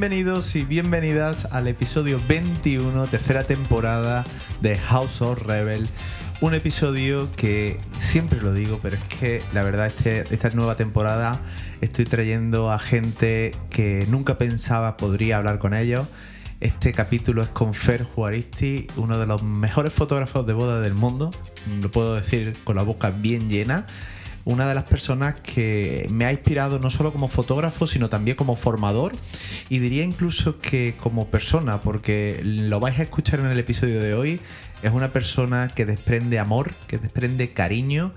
Bienvenidos 0.00 0.56
y 0.56 0.64
bienvenidas 0.64 1.44
al 1.52 1.68
episodio 1.68 2.18
21, 2.26 3.06
tercera 3.08 3.44
temporada 3.44 4.24
de 4.62 4.78
House 4.78 5.20
of 5.20 5.42
Rebel. 5.42 5.86
Un 6.40 6.54
episodio 6.54 7.30
que 7.36 7.78
siempre 7.98 8.40
lo 8.40 8.54
digo, 8.54 8.78
pero 8.80 8.96
es 8.96 9.04
que 9.04 9.42
la 9.52 9.62
verdad 9.62 9.88
este, 9.88 10.20
esta 10.34 10.48
nueva 10.52 10.74
temporada 10.74 11.38
estoy 11.82 12.06
trayendo 12.06 12.72
a 12.72 12.78
gente 12.78 13.50
que 13.68 14.06
nunca 14.08 14.38
pensaba 14.38 14.96
podría 14.96 15.36
hablar 15.36 15.58
con 15.58 15.74
ellos. 15.74 16.08
Este 16.60 16.94
capítulo 16.94 17.42
es 17.42 17.48
con 17.48 17.74
Fer 17.74 18.02
Juaristi, 18.02 18.86
uno 18.96 19.18
de 19.18 19.26
los 19.26 19.42
mejores 19.42 19.92
fotógrafos 19.92 20.46
de 20.46 20.54
boda 20.54 20.80
del 20.80 20.94
mundo. 20.94 21.30
Lo 21.82 21.90
puedo 21.90 22.14
decir 22.14 22.56
con 22.64 22.76
la 22.76 22.84
boca 22.84 23.10
bien 23.10 23.50
llena 23.50 23.86
una 24.44 24.68
de 24.68 24.74
las 24.74 24.84
personas 24.84 25.34
que 25.40 26.06
me 26.10 26.24
ha 26.24 26.32
inspirado 26.32 26.78
no 26.78 26.90
solo 26.90 27.12
como 27.12 27.28
fotógrafo, 27.28 27.86
sino 27.86 28.08
también 28.08 28.36
como 28.36 28.56
formador 28.56 29.12
y 29.68 29.78
diría 29.78 30.04
incluso 30.04 30.60
que 30.60 30.94
como 31.00 31.28
persona, 31.28 31.80
porque 31.80 32.40
lo 32.42 32.80
vais 32.80 32.98
a 32.98 33.02
escuchar 33.02 33.40
en 33.40 33.46
el 33.46 33.58
episodio 33.58 34.00
de 34.00 34.14
hoy, 34.14 34.40
es 34.82 34.92
una 34.92 35.10
persona 35.10 35.70
que 35.74 35.84
desprende 35.84 36.38
amor, 36.38 36.72
que 36.86 36.98
desprende 36.98 37.50
cariño, 37.50 38.12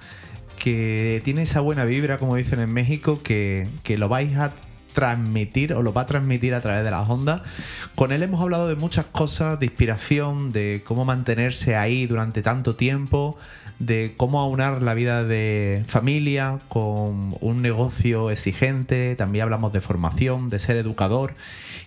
que 0.57 1.21
tiene 1.25 1.41
esa 1.41 1.59
buena 1.59 1.83
vibra, 1.83 2.17
como 2.17 2.35
dicen 2.35 2.61
en 2.61 2.71
México, 2.71 3.21
que, 3.21 3.67
que 3.83 3.97
lo 3.97 4.07
vais 4.07 4.37
a 4.37 4.53
transmitir 4.93 5.73
o 5.73 5.81
lo 5.81 5.91
va 5.91 6.01
a 6.01 6.05
transmitir 6.05 6.53
a 6.53 6.61
través 6.61 6.83
de 6.83 6.91
las 6.91 7.09
ondas. 7.09 7.41
Con 7.95 8.11
él 8.11 8.23
hemos 8.23 8.41
hablado 8.41 8.67
de 8.67 8.75
muchas 8.75 9.05
cosas, 9.05 9.59
de 9.59 9.65
inspiración, 9.65 10.51
de 10.51 10.83
cómo 10.85 11.03
mantenerse 11.03 11.75
ahí 11.75 12.05
durante 12.05 12.41
tanto 12.41 12.75
tiempo, 12.75 13.37
de 13.79 14.13
cómo 14.17 14.39
aunar 14.39 14.81
la 14.81 14.93
vida 14.93 15.23
de 15.23 15.83
familia 15.87 16.59
con 16.69 17.35
un 17.41 17.61
negocio 17.61 18.29
exigente, 18.29 19.15
también 19.15 19.43
hablamos 19.43 19.73
de 19.73 19.81
formación, 19.81 20.49
de 20.49 20.59
ser 20.59 20.77
educador. 20.77 21.35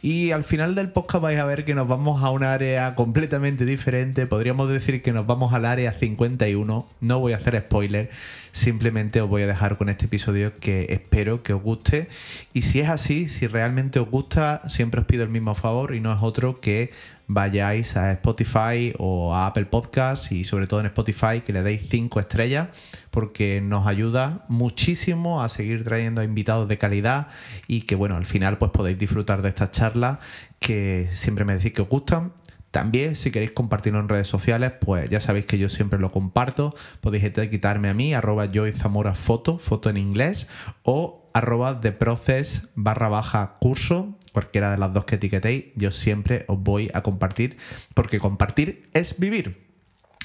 Y 0.02 0.30
al 0.30 0.44
final 0.44 0.74
del 0.74 0.90
podcast 0.90 1.22
vais 1.22 1.38
a 1.38 1.44
ver 1.44 1.64
que 1.64 1.74
nos 1.74 1.88
vamos 1.88 2.22
a 2.22 2.30
un 2.30 2.44
área 2.44 2.94
completamente 2.94 3.64
diferente, 3.64 4.26
podríamos 4.26 4.68
decir 4.68 5.02
que 5.02 5.12
nos 5.12 5.26
vamos 5.26 5.52
al 5.52 5.64
área 5.64 5.92
51, 5.92 6.86
no 7.00 7.18
voy 7.18 7.32
a 7.32 7.36
hacer 7.36 7.58
spoiler, 7.58 8.10
simplemente 8.52 9.20
os 9.20 9.28
voy 9.28 9.42
a 9.42 9.46
dejar 9.46 9.78
con 9.78 9.88
este 9.88 10.06
episodio 10.06 10.58
que 10.58 10.86
espero 10.90 11.42
que 11.42 11.54
os 11.54 11.62
guste. 11.62 12.08
Y 12.52 12.62
si 12.62 12.80
es 12.80 12.88
así, 12.88 13.28
si 13.28 13.46
realmente 13.46 13.98
os 13.98 14.08
gusta, 14.08 14.62
siempre 14.68 15.00
os 15.00 15.06
pido 15.06 15.24
el 15.24 15.30
mismo 15.30 15.54
favor 15.54 15.94
y 15.94 16.00
no 16.00 16.12
es 16.12 16.18
otro 16.22 16.60
que 16.60 16.90
vayáis 17.26 17.96
a 17.96 18.12
Spotify 18.12 18.94
o 18.98 19.34
a 19.34 19.46
Apple 19.46 19.66
Podcast 19.66 20.30
y 20.32 20.44
sobre 20.44 20.66
todo 20.66 20.80
en 20.80 20.86
Spotify 20.86 21.40
que 21.44 21.52
le 21.52 21.62
deis 21.62 21.82
5 21.90 22.20
estrellas 22.20 22.68
porque 23.10 23.60
nos 23.60 23.86
ayuda 23.86 24.44
muchísimo 24.48 25.42
a 25.42 25.48
seguir 25.48 25.84
trayendo 25.84 26.22
invitados 26.22 26.68
de 26.68 26.78
calidad 26.78 27.28
y 27.66 27.82
que 27.82 27.94
bueno, 27.94 28.16
al 28.16 28.26
final 28.26 28.58
pues 28.58 28.70
podéis 28.70 28.98
disfrutar 28.98 29.42
de 29.42 29.48
estas 29.48 29.70
charlas 29.70 30.18
que 30.58 31.08
siempre 31.12 31.44
me 31.44 31.56
decís 31.56 31.72
que 31.72 31.82
os 31.82 31.88
gustan 31.88 32.32
también, 32.76 33.16
si 33.16 33.30
queréis 33.30 33.52
compartirlo 33.52 34.00
en 34.00 34.08
redes 34.10 34.28
sociales, 34.28 34.70
pues 34.78 35.08
ya 35.08 35.18
sabéis 35.18 35.46
que 35.46 35.56
yo 35.56 35.70
siempre 35.70 35.98
lo 35.98 36.12
comparto. 36.12 36.74
Podéis 37.00 37.32
quitarme 37.48 37.88
a 37.88 37.94
mí, 37.94 38.12
arroba 38.12 38.48
Zamora 38.74 39.14
foto, 39.14 39.58
foto 39.58 39.88
en 39.88 39.96
inglés, 39.96 40.46
o 40.82 41.30
arroba 41.32 41.80
process 41.80 42.68
barra 42.74 43.08
baja 43.08 43.54
curso, 43.60 44.18
cualquiera 44.36 44.70
de 44.70 44.76
las 44.76 44.92
dos 44.92 45.06
que 45.06 45.14
etiquetéis, 45.14 45.64
yo 45.76 45.90
siempre 45.90 46.44
os 46.46 46.62
voy 46.62 46.90
a 46.92 47.02
compartir, 47.02 47.56
porque 47.94 48.20
compartir 48.20 48.90
es 48.92 49.18
vivir. 49.18 49.66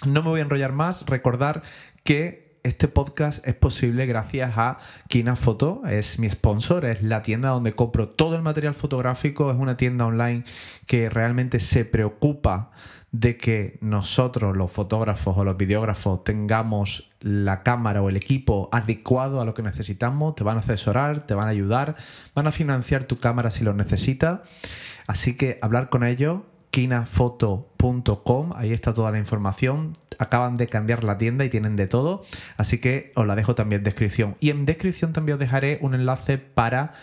No 0.05 0.21
me 0.21 0.27
voy 0.27 0.41
a 0.41 0.43
enrollar 0.43 0.73
más, 0.73 1.05
recordar 1.05 1.61
que 2.03 2.59
este 2.63 2.89
podcast 2.89 3.47
es 3.47 3.55
posible 3.55 4.05
gracias 4.07 4.57
a 4.57 4.79
Kina 5.07 5.37
Foto, 5.37 5.83
es 5.87 6.19
mi 6.19 6.29
sponsor, 6.29 6.83
es 6.83 7.01
la 7.01 7.21
tienda 7.21 7.51
donde 7.51 7.71
compro 7.71 8.09
todo 8.09 8.35
el 8.35 8.41
material 8.41 8.73
fotográfico, 8.73 9.49
es 9.49 9.57
una 9.57 9.77
tienda 9.77 10.05
online 10.05 10.43
que 10.87 11.09
realmente 11.09 11.61
se 11.61 11.85
preocupa 11.85 12.71
de 13.11 13.35
que 13.35 13.77
nosotros, 13.81 14.55
los 14.55 14.71
fotógrafos 14.71 15.37
o 15.37 15.43
los 15.43 15.57
videógrafos, 15.57 16.23
tengamos 16.23 17.11
la 17.19 17.61
cámara 17.61 18.01
o 18.01 18.09
el 18.09 18.15
equipo 18.15 18.69
adecuado 18.71 19.41
a 19.41 19.45
lo 19.45 19.53
que 19.53 19.63
necesitamos, 19.63 20.35
te 20.35 20.43
van 20.43 20.57
a 20.57 20.61
asesorar, 20.61 21.25
te 21.25 21.33
van 21.33 21.47
a 21.47 21.51
ayudar, 21.51 21.95
van 22.33 22.47
a 22.47 22.51
financiar 22.51 23.03
tu 23.03 23.19
cámara 23.19 23.51
si 23.51 23.63
lo 23.63 23.73
necesitas. 23.73 24.39
Así 25.07 25.35
que 25.35 25.59
hablar 25.61 25.89
con 25.89 26.05
ellos, 26.05 26.41
kinafoto.com, 26.71 28.53
ahí 28.55 28.71
está 28.71 28.93
toda 28.93 29.11
la 29.11 29.17
información. 29.17 29.91
Acaban 30.17 30.55
de 30.55 30.67
cambiar 30.67 31.03
la 31.03 31.17
tienda 31.17 31.43
y 31.43 31.49
tienen 31.49 31.75
de 31.75 31.87
todo, 31.87 32.23
así 32.55 32.77
que 32.77 33.11
os 33.15 33.27
la 33.27 33.35
dejo 33.35 33.55
también 33.55 33.81
en 33.81 33.83
descripción. 33.83 34.37
Y 34.39 34.51
en 34.51 34.65
descripción 34.65 35.11
también 35.11 35.33
os 35.33 35.39
dejaré 35.39 35.79
un 35.81 35.95
enlace 35.95 36.37
para 36.37 36.93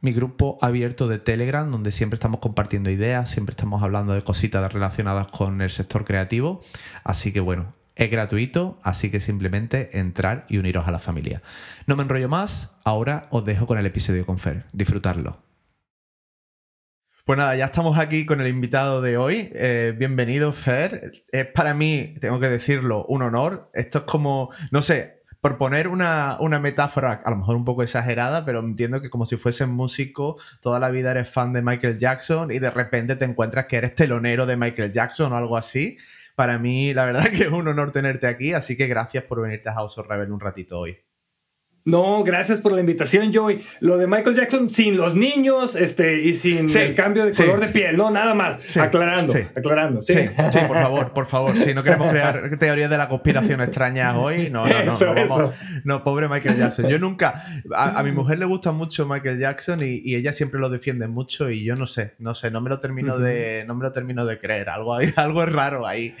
mi 0.00 0.12
grupo 0.12 0.58
abierto 0.60 1.08
de 1.08 1.18
Telegram, 1.18 1.70
donde 1.70 1.92
siempre 1.92 2.16
estamos 2.16 2.40
compartiendo 2.40 2.90
ideas, 2.90 3.30
siempre 3.30 3.52
estamos 3.52 3.82
hablando 3.82 4.12
de 4.12 4.22
cositas 4.22 4.72
relacionadas 4.72 5.28
con 5.28 5.60
el 5.60 5.70
sector 5.70 6.04
creativo. 6.04 6.62
Así 7.04 7.32
que 7.32 7.40
bueno, 7.40 7.74
es 7.96 8.10
gratuito, 8.10 8.78
así 8.82 9.10
que 9.10 9.20
simplemente 9.20 9.98
entrar 9.98 10.44
y 10.48 10.58
uniros 10.58 10.86
a 10.86 10.90
la 10.90 10.98
familia. 10.98 11.42
No 11.86 11.96
me 11.96 12.02
enrollo 12.02 12.28
más, 12.28 12.76
ahora 12.84 13.26
os 13.30 13.44
dejo 13.44 13.66
con 13.66 13.78
el 13.78 13.86
episodio 13.86 14.26
con 14.26 14.38
Fer. 14.38 14.64
Disfrutarlo. 14.72 15.46
Pues 17.24 17.38
nada, 17.38 17.56
ya 17.56 17.64
estamos 17.64 17.98
aquí 17.98 18.24
con 18.24 18.40
el 18.40 18.46
invitado 18.46 19.02
de 19.02 19.16
hoy. 19.16 19.50
Eh, 19.52 19.92
bienvenido, 19.98 20.52
Fer. 20.52 21.10
Es 21.32 21.46
para 21.46 21.74
mí, 21.74 22.14
tengo 22.20 22.38
que 22.38 22.48
decirlo, 22.48 23.04
un 23.06 23.22
honor. 23.22 23.68
Esto 23.74 23.98
es 23.98 24.04
como, 24.04 24.50
no 24.70 24.80
sé, 24.80 25.15
por 25.46 25.58
poner 25.58 25.86
una, 25.86 26.38
metáfora, 26.60 27.22
a 27.24 27.30
lo 27.30 27.36
mejor 27.36 27.54
un 27.54 27.64
poco 27.64 27.84
exagerada, 27.84 28.44
pero 28.44 28.58
entiendo 28.58 29.00
que 29.00 29.10
como 29.10 29.26
si 29.26 29.36
fuese 29.36 29.64
músico, 29.64 30.38
toda 30.60 30.80
la 30.80 30.90
vida 30.90 31.12
eres 31.12 31.30
fan 31.30 31.52
de 31.52 31.62
Michael 31.62 31.98
Jackson 31.98 32.50
y 32.50 32.58
de 32.58 32.68
repente 32.68 33.14
te 33.14 33.26
encuentras 33.26 33.66
que 33.66 33.76
eres 33.76 33.94
telonero 33.94 34.44
de 34.44 34.56
Michael 34.56 34.90
Jackson 34.90 35.32
o 35.32 35.36
algo 35.36 35.56
así. 35.56 35.98
Para 36.34 36.58
mí, 36.58 36.92
la 36.92 37.04
verdad 37.04 37.26
que 37.30 37.44
es 37.44 37.50
un 37.52 37.68
honor 37.68 37.92
tenerte 37.92 38.26
aquí, 38.26 38.54
así 38.54 38.76
que 38.76 38.88
gracias 38.88 39.22
por 39.22 39.40
venirte 39.40 39.68
a 39.68 39.74
House 39.74 39.96
of 39.98 40.08
Rebel 40.08 40.32
un 40.32 40.40
ratito 40.40 40.80
hoy. 40.80 41.05
No, 41.86 42.24
gracias 42.24 42.58
por 42.58 42.72
la 42.72 42.80
invitación, 42.80 43.32
Joey. 43.32 43.62
Lo 43.78 43.96
de 43.96 44.08
Michael 44.08 44.34
Jackson 44.34 44.68
sin 44.68 44.96
los 44.96 45.14
niños 45.14 45.76
este, 45.76 46.20
y 46.20 46.34
sin 46.34 46.68
el 46.76 46.96
cambio 46.96 47.24
de 47.24 47.32
color 47.32 47.60
de 47.60 47.68
piel, 47.68 47.96
no, 47.96 48.10
nada 48.10 48.34
más. 48.34 48.76
aclarando, 48.76 49.32
aclarando. 49.54 50.02
Sí. 50.02 50.14
por 50.66 50.82
favor, 50.82 51.12
por 51.12 51.26
favor. 51.26 51.56
Si 51.56 51.72
no 51.74 51.84
queremos 51.84 52.10
crear 52.10 52.58
teorías 52.58 52.90
de 52.90 52.98
la 52.98 53.08
conspiración 53.08 53.60
extrañas 53.60 54.16
hoy, 54.16 54.50
no, 54.50 54.64
no, 54.66 55.26
no. 55.28 55.52
no, 55.84 56.02
pobre 56.02 56.28
Michael 56.28 56.58
Jackson. 56.58 56.88
Yo 56.88 56.98
nunca. 56.98 57.44
A, 57.72 58.02
mi 58.02 58.10
mujer 58.10 58.40
le 58.40 58.46
gusta 58.46 58.72
mucho 58.72 59.06
Michael 59.06 59.38
Jackson 59.38 59.78
y, 59.80 60.16
ella 60.16 60.32
siempre 60.32 60.58
lo 60.58 60.70
defiende 60.70 61.06
mucho 61.06 61.50
y 61.50 61.62
yo 61.62 61.76
no 61.76 61.86
sé, 61.86 62.14
no 62.18 62.34
sé, 62.34 62.50
no 62.50 62.60
me 62.60 62.70
lo 62.70 62.80
termino, 62.80 63.18
de, 63.18 63.64
no 63.64 63.76
me 63.76 63.84
lo 63.84 63.92
termino 63.92 64.26
de 64.26 64.40
creer. 64.40 64.70
Algo, 64.70 64.96
algo 65.16 65.44
es 65.44 65.52
raro 65.52 65.86
ahí. 65.86 66.16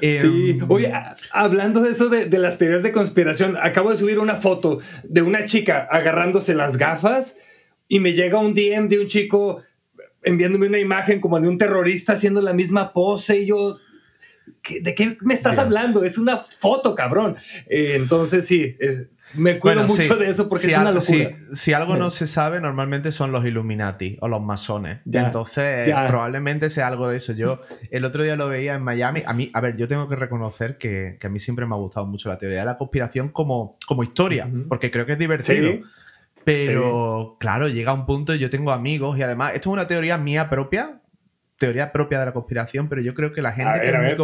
Sí. 0.00 0.58
Em, 0.58 0.66
Oye, 0.68 0.92
hablando 1.30 1.82
de 1.82 1.90
eso 1.90 2.08
de, 2.08 2.24
de 2.26 2.38
las 2.38 2.58
teorías 2.58 2.82
de 2.82 2.90
conspiración, 2.90 3.56
acabo 3.62 3.90
de 3.90 3.96
subir 3.96 4.18
una 4.18 4.34
foto 4.34 4.80
de 5.08 5.22
una 5.22 5.44
chica 5.44 5.86
agarrándose 5.90 6.54
las 6.54 6.76
gafas 6.76 7.36
y 7.88 8.00
me 8.00 8.12
llega 8.12 8.38
un 8.38 8.54
DM 8.54 8.88
de 8.88 9.00
un 9.00 9.06
chico 9.06 9.62
enviándome 10.22 10.66
una 10.66 10.78
imagen 10.78 11.20
como 11.20 11.40
de 11.40 11.48
un 11.48 11.58
terrorista 11.58 12.14
haciendo 12.14 12.40
la 12.40 12.52
misma 12.52 12.92
pose 12.92 13.40
y 13.40 13.46
yo, 13.46 13.78
¿de 14.80 14.94
qué 14.94 15.16
me 15.20 15.34
estás 15.34 15.58
hablando? 15.58 16.02
Es 16.02 16.18
una 16.18 16.38
foto, 16.38 16.94
cabrón. 16.94 17.36
Eh, 17.68 17.94
entonces 17.96 18.46
sí, 18.46 18.76
me 19.32 19.58
cuido 19.58 19.84
mucho 19.84 20.16
de 20.16 20.28
eso 20.28 20.48
porque 20.48 20.68
es 20.68 20.78
una 20.78 20.92
locura. 20.92 21.30
Si, 21.54 21.72
algo 21.72 21.96
no 21.96 22.10
se 22.10 22.26
sabe, 22.26 22.60
normalmente 22.60 23.12
son 23.12 23.32
los 23.32 23.44
Illuminati 23.44 24.18
o 24.20 24.28
los 24.28 24.42
masones. 24.42 24.98
Entonces, 25.10 25.92
probablemente 26.08 26.70
sea 26.70 26.88
algo 26.88 27.08
de 27.08 27.16
eso. 27.16 27.32
Yo 27.32 27.62
el 27.90 28.04
otro 28.04 28.22
día 28.22 28.36
lo 28.36 28.48
veía 28.48 28.74
en 28.74 28.82
Miami. 28.82 29.22
A 29.26 29.32
mí, 29.32 29.50
a 29.52 29.60
ver, 29.60 29.76
yo 29.76 29.88
tengo 29.88 30.08
que 30.08 30.16
reconocer 30.16 30.78
que, 30.78 31.18
a 31.22 31.28
mí 31.28 31.38
siempre 31.38 31.66
me 31.66 31.74
ha 31.74 31.78
gustado 31.78 32.06
mucho 32.06 32.28
la 32.28 32.38
teoría 32.38 32.60
de 32.60 32.66
la 32.66 32.76
conspiración 32.76 33.30
como, 33.30 33.76
como 33.86 34.02
historia, 34.02 34.48
porque 34.68 34.90
creo 34.90 35.06
que 35.06 35.12
es 35.12 35.18
divertido. 35.18 35.80
Pero 36.44 37.36
claro, 37.40 37.68
llega 37.68 37.94
un 37.94 38.04
punto, 38.04 38.34
yo 38.34 38.50
tengo 38.50 38.70
amigos 38.70 39.18
y 39.18 39.22
además, 39.22 39.54
esto 39.54 39.70
es 39.70 39.72
una 39.72 39.86
teoría 39.86 40.18
mía 40.18 40.50
propia, 40.50 41.00
teoría 41.58 41.90
propia 41.90 42.20
de 42.20 42.26
la 42.26 42.32
conspiración, 42.32 42.88
pero 42.88 43.00
yo 43.00 43.14
creo 43.14 43.32
que 43.32 43.40
la 43.40 43.52
gente 43.52 43.80
que 43.80 43.88
es 43.88 43.98
muy 43.98 44.16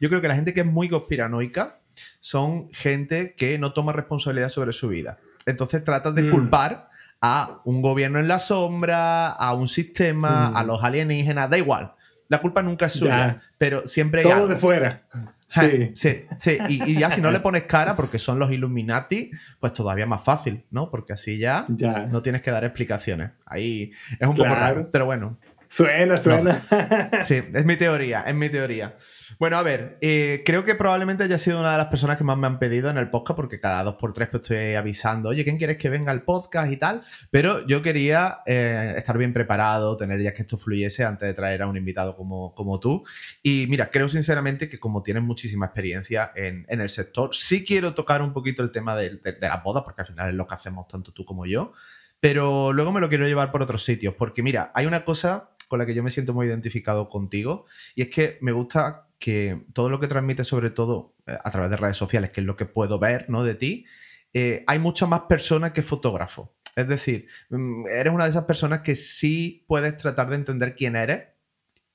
yo 0.00 0.08
creo 0.08 0.20
que 0.22 0.28
la 0.28 0.34
gente 0.34 0.54
que 0.54 0.60
es 0.60 0.66
muy 0.66 0.88
conspiranoica 0.88 1.80
son 2.20 2.70
gente 2.72 3.34
que 3.36 3.58
no 3.58 3.72
toma 3.72 3.92
responsabilidad 3.92 4.48
sobre 4.48 4.72
su 4.72 4.88
vida. 4.88 5.18
Entonces 5.46 5.84
tratan 5.84 6.14
de 6.14 6.22
mm. 6.22 6.30
culpar 6.30 6.88
a 7.20 7.60
un 7.64 7.82
gobierno 7.82 8.18
en 8.18 8.28
la 8.28 8.38
sombra, 8.38 9.28
a 9.28 9.54
un 9.54 9.68
sistema, 9.68 10.48
a 10.48 10.62
mm. 10.62 10.66
los 10.66 10.84
alienígenas, 10.84 11.50
da 11.50 11.58
igual. 11.58 11.94
La 12.28 12.40
culpa 12.40 12.62
nunca 12.62 12.86
es 12.86 12.94
suya, 12.94 13.42
pero 13.58 13.86
siempre 13.86 14.20
hay 14.20 14.30
Todo 14.30 14.48
de 14.48 14.56
fuera. 14.56 15.02
Sí, 15.48 15.92
sí, 15.94 16.26
sí. 16.38 16.58
Y, 16.68 16.98
ya 16.98 17.10
si 17.10 17.20
no 17.20 17.30
le 17.30 17.40
pones 17.40 17.64
cara, 17.64 17.94
porque 17.94 18.18
son 18.18 18.38
los 18.38 18.50
Illuminati, 18.50 19.30
pues 19.60 19.72
todavía 19.72 20.06
más 20.06 20.22
fácil, 20.22 20.64
¿no? 20.70 20.90
Porque 20.90 21.12
así 21.12 21.38
ya, 21.38 21.66
no 22.10 22.22
tienes 22.22 22.42
que 22.42 22.50
dar 22.50 22.64
explicaciones. 22.64 23.30
Ahí 23.46 23.92
es 24.18 24.26
un 24.26 24.34
poco 24.34 24.48
raro, 24.48 24.88
pero 24.90 25.06
bueno. 25.06 25.38
Suena, 25.68 26.16
suena. 26.16 26.60
Sí, 27.22 27.42
es 27.52 27.64
mi 27.64 27.76
teoría, 27.76 28.22
es 28.22 28.34
mi 28.34 28.48
teoría. 28.48 28.96
Bueno, 29.38 29.56
a 29.56 29.62
ver, 29.62 29.98
eh, 30.00 30.42
creo 30.44 30.64
que 30.64 30.74
probablemente 30.74 31.24
haya 31.24 31.38
sido 31.38 31.58
una 31.60 31.72
de 31.72 31.78
las 31.78 31.88
personas 31.88 32.18
que 32.18 32.24
más 32.24 32.38
me 32.38 32.46
han 32.46 32.58
pedido 32.58 32.90
en 32.90 32.98
el 32.98 33.10
podcast, 33.10 33.36
porque 33.36 33.58
cada 33.58 33.82
dos 33.82 33.96
por 33.96 34.12
tres 34.12 34.28
pues, 34.28 34.42
estoy 34.42 34.74
avisando, 34.74 35.30
oye, 35.30 35.44
¿quién 35.44 35.58
quieres 35.58 35.76
que 35.76 35.88
venga 35.88 36.12
al 36.12 36.22
podcast 36.22 36.70
y 36.70 36.76
tal? 36.76 37.02
Pero 37.30 37.66
yo 37.66 37.82
quería 37.82 38.38
eh, 38.46 38.94
estar 38.96 39.18
bien 39.18 39.32
preparado, 39.32 39.96
tener 39.96 40.20
ya 40.20 40.34
que 40.34 40.42
esto 40.42 40.56
fluyese 40.56 41.04
antes 41.04 41.28
de 41.28 41.34
traer 41.34 41.62
a 41.62 41.66
un 41.66 41.76
invitado 41.76 42.16
como, 42.16 42.54
como 42.54 42.78
tú. 42.78 43.04
Y 43.42 43.66
mira, 43.68 43.90
creo 43.90 44.08
sinceramente 44.08 44.68
que 44.68 44.78
como 44.78 45.02
tienes 45.02 45.22
muchísima 45.22 45.66
experiencia 45.66 46.32
en, 46.34 46.64
el 46.68 46.90
sector, 46.90 47.34
sí 47.34 47.64
quiero 47.64 47.94
tocar 47.94 48.22
un 48.22 48.32
poquito 48.32 48.62
el 48.62 48.70
tema 48.70 48.96
de, 48.96 49.10
de, 49.22 49.32
de 49.32 49.48
la 49.48 49.58
boda, 49.58 49.84
porque 49.84 50.02
al 50.02 50.06
final 50.06 50.30
es 50.30 50.34
lo 50.34 50.46
que 50.46 50.54
hacemos 50.54 50.86
tanto 50.88 51.12
tú 51.12 51.24
como 51.24 51.46
yo. 51.46 51.72
Pero 52.20 52.72
luego 52.72 52.92
me 52.92 53.00
lo 53.00 53.08
quiero 53.08 53.26
llevar 53.26 53.50
por 53.52 53.62
otros 53.62 53.84
sitios, 53.84 54.14
porque 54.14 54.42
mira, 54.42 54.70
hay 54.74 54.86
una 54.86 55.04
cosa 55.04 55.50
con 55.68 55.78
la 55.78 55.86
que 55.86 55.94
yo 55.94 56.02
me 56.02 56.10
siento 56.10 56.34
muy 56.34 56.46
identificado 56.46 57.08
contigo 57.08 57.66
y 57.94 58.02
es 58.02 58.08
que 58.08 58.38
me 58.40 58.52
gusta 58.52 59.08
que 59.24 59.64
todo 59.72 59.88
lo 59.88 60.00
que 60.00 60.06
transmites, 60.06 60.46
sobre 60.46 60.68
todo 60.68 61.14
eh, 61.26 61.34
a 61.42 61.50
través 61.50 61.70
de 61.70 61.78
redes 61.78 61.96
sociales, 61.96 62.30
que 62.30 62.42
es 62.42 62.46
lo 62.46 62.56
que 62.56 62.66
puedo 62.66 62.98
ver 62.98 63.24
¿no? 63.30 63.42
de 63.42 63.54
ti, 63.54 63.86
eh, 64.34 64.64
hay 64.66 64.78
muchas 64.78 65.08
más 65.08 65.22
personas 65.22 65.72
que 65.72 65.82
fotógrafos. 65.82 66.50
Es 66.76 66.86
decir, 66.88 67.26
mm, 67.48 67.86
eres 67.86 68.12
una 68.12 68.24
de 68.24 68.30
esas 68.30 68.44
personas 68.44 68.80
que 68.80 68.94
sí 68.94 69.64
puedes 69.66 69.96
tratar 69.96 70.28
de 70.28 70.36
entender 70.36 70.74
quién 70.74 70.94
eres 70.94 71.28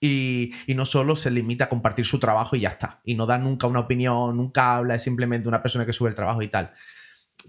y, 0.01 0.55
y, 0.65 0.73
no 0.73 0.87
solo 0.87 1.15
se 1.15 1.29
limita 1.29 1.65
a 1.65 1.69
compartir 1.69 2.03
su 2.03 2.19
trabajo 2.19 2.55
y 2.55 2.61
ya 2.61 2.69
está. 2.69 2.99
Y 3.03 3.13
no 3.13 3.27
da 3.27 3.37
nunca 3.37 3.67
una 3.67 3.81
opinión, 3.81 4.35
nunca 4.35 4.77
habla, 4.77 4.95
es 4.95 5.03
simplemente 5.03 5.47
una 5.47 5.61
persona 5.61 5.85
que 5.85 5.93
sube 5.93 6.09
el 6.09 6.15
trabajo 6.15 6.41
y 6.41 6.47
tal. 6.47 6.73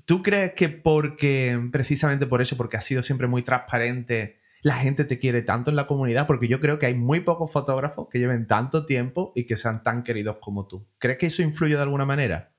¿Tú 0.04 0.22
crees 0.22 0.52
que 0.52 0.68
porque, 0.68 1.58
precisamente 1.72 2.26
por 2.26 2.42
eso, 2.42 2.58
porque 2.58 2.76
has 2.76 2.84
sido 2.84 3.02
siempre 3.02 3.28
muy 3.28 3.42
transparente, 3.42 4.39
la 4.62 4.74
gente 4.74 5.04
te 5.04 5.18
quiere 5.18 5.42
tanto 5.42 5.70
en 5.70 5.76
la 5.76 5.86
comunidad? 5.86 6.26
Porque 6.26 6.48
yo 6.48 6.60
creo 6.60 6.78
que 6.78 6.86
hay 6.86 6.94
muy 6.94 7.20
pocos 7.20 7.50
fotógrafos 7.50 8.08
que 8.10 8.18
lleven 8.18 8.46
tanto 8.46 8.86
tiempo 8.86 9.32
y 9.34 9.44
que 9.44 9.56
sean 9.56 9.82
tan 9.82 10.02
queridos 10.02 10.36
como 10.40 10.66
tú. 10.66 10.86
¿Crees 10.98 11.18
que 11.18 11.26
eso 11.26 11.42
influye 11.42 11.76
de 11.76 11.82
alguna 11.82 12.06
manera? 12.06 12.52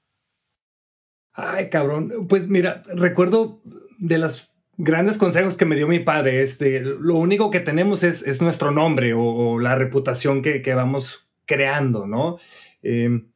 Ay, 1.34 1.70
cabrón. 1.70 2.12
Pues 2.28 2.48
mira, 2.48 2.82
recuerdo 2.96 3.62
de 4.00 4.18
los 4.18 4.52
grandes 4.78 5.18
consejos 5.18 5.58
que 5.58 5.66
me 5.66 5.76
dio 5.76 5.88
mi 5.88 6.00
padre. 6.00 6.42
Este, 6.42 6.82
lo 6.82 7.16
único 7.16 7.52
que 7.52 7.60
tenemos 7.60 8.04
es, 8.04 8.42
nuestro 8.42 8.72
nombre 8.72 9.14
o, 9.14 9.60
la 9.60 9.76
reputación 9.76 10.42
que, 10.42 10.74
vamos 10.74 11.30
creando, 11.46 12.08
¿no? 12.08 12.38
Em, 12.82 13.28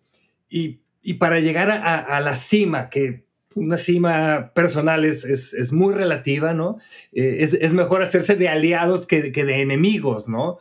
y, 0.50 0.82
para 1.20 1.40
llegar 1.40 1.70
a, 1.70 2.20
la 2.20 2.36
cima, 2.36 2.90
que 2.90 3.25
una 3.56 3.78
cima 3.78 4.52
personal 4.54 5.06
es, 5.06 5.24
es, 5.26 5.72
muy 5.72 5.94
relativa, 5.94 6.54
¿no? 6.54 6.78
Eh, 7.14 7.38
es, 7.40 7.74
mejor 7.74 8.04
hacerse 8.04 8.36
de 8.36 8.50
aliados 8.50 9.08
que, 9.08 9.32
que 9.32 9.46
de 9.46 9.62
enemigos, 9.62 10.30
¿no? 10.30 10.60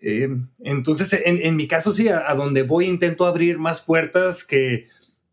Eh, 0.00 0.28
entonces, 0.60 1.12
en, 1.12 1.44
en, 1.44 1.56
mi 1.56 1.66
caso, 1.66 1.92
sí, 1.92 2.08
a, 2.08 2.32
donde 2.34 2.62
voy 2.62 2.86
intento 2.86 3.26
abrir 3.26 3.58
más 3.58 3.80
puertas 3.80 4.44
que 4.44 4.86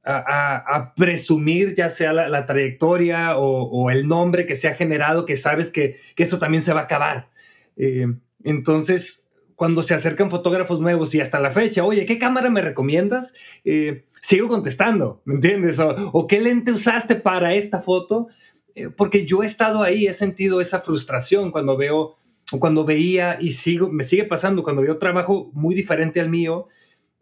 a, 0.04 0.76
a, 0.76 0.94
presumir 0.96 1.74
ya 1.74 1.90
sea 1.90 2.14
la, 2.14 2.46
trayectoria 2.46 3.38
o, 3.38 3.64
o, 3.64 3.90
el 3.90 4.08
nombre 4.08 4.46
que 4.46 4.56
se 4.56 4.68
ha 4.68 4.76
generado, 4.76 5.26
que 5.26 5.36
sabes 5.36 5.72
que, 5.72 5.98
que 6.16 6.24
eso 6.24 6.40
también 6.40 6.62
se 6.62 6.74
va 6.74 6.82
a 6.82 6.84
acabar. 6.84 7.30
Eh, 7.78 8.08
entonces, 8.44 9.24
cuando 9.56 9.82
se 9.82 9.94
acercan 9.94 10.30
fotógrafos 10.30 10.80
nuevos 10.80 11.16
y 11.16 11.22
hasta 11.22 11.40
la 11.40 11.52
fecha, 11.52 11.84
oye, 11.84 12.06
¿qué 12.06 12.20
cámara 12.20 12.50
me 12.50 12.62
recomiendas? 12.62 13.34
Eh, 13.64 14.06
sigo 14.26 14.48
contestando, 14.48 15.22
¿me 15.26 15.36
entiendes? 15.36 15.78
O, 15.80 16.26
qué 16.26 16.42
lente 16.42 16.72
usaste 16.72 17.14
para 17.14 17.54
esta 17.54 17.80
foto, 17.80 18.28
eh, 18.74 18.90
porque 18.90 19.28
yo 19.28 19.44
he 19.44 19.46
estado 19.46 19.84
ahí, 19.84 20.08
he 20.08 20.14
sentido 20.14 20.62
esa 20.62 20.82
frustración 20.82 21.52
cuando 21.52 21.78
veo, 21.78 22.16
cuando 22.60 22.86
veía 22.86 23.38
y 23.40 23.52
sigo, 23.52 23.88
me 23.88 24.04
sigue 24.04 24.24
pasando, 24.24 24.64
cuando 24.64 24.82
veo 24.82 24.98
trabajo 24.98 25.52
muy 25.54 25.76
diferente 25.76 26.20
al 26.20 26.30
mío, 26.30 26.70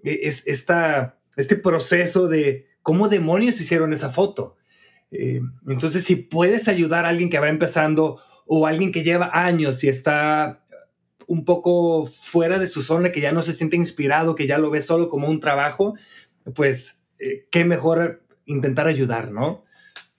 e, 0.02 0.22
es 0.24 0.44
esta, 0.46 1.20
este 1.36 1.58
proceso 1.58 2.30
de 2.30 2.68
cómo 2.82 3.10
demonios 3.10 3.60
hicieron 3.60 3.92
esa 3.92 4.10
foto. 4.10 4.56
Eh, 5.12 5.42
entonces, 5.68 6.06
si 6.06 6.16
puedes 6.16 6.70
ayudar 6.70 7.06
a 7.06 7.10
alguien 7.10 7.30
que 7.30 7.40
va 7.40 7.50
empezando 7.50 8.22
o 8.46 8.66
alguien 8.66 8.94
que 8.94 9.04
lleva 9.04 9.30
años 9.34 9.84
y 9.84 9.90
está 9.90 10.64
un 11.28 11.44
poco 11.44 12.06
fuera 12.06 12.60
de 12.60 12.68
su 12.68 12.82
zona, 12.82 13.12
que 13.12 13.20
ya 13.20 13.34
no 13.34 13.42
se 13.42 13.54
siente 13.54 13.76
inspirado, 13.76 14.36
que 14.36 14.48
ya 14.48 14.58
lo 14.58 14.70
ve 14.70 14.80
solo 14.80 15.10
como 15.10 15.28
un 15.28 15.42
trabajo, 15.42 15.96
pues 16.56 17.02
eh, 17.20 17.48
qué 17.52 17.66
mejor 17.66 18.26
intentar 18.46 18.88
ayudar, 18.88 19.32
¿no? 19.32 19.64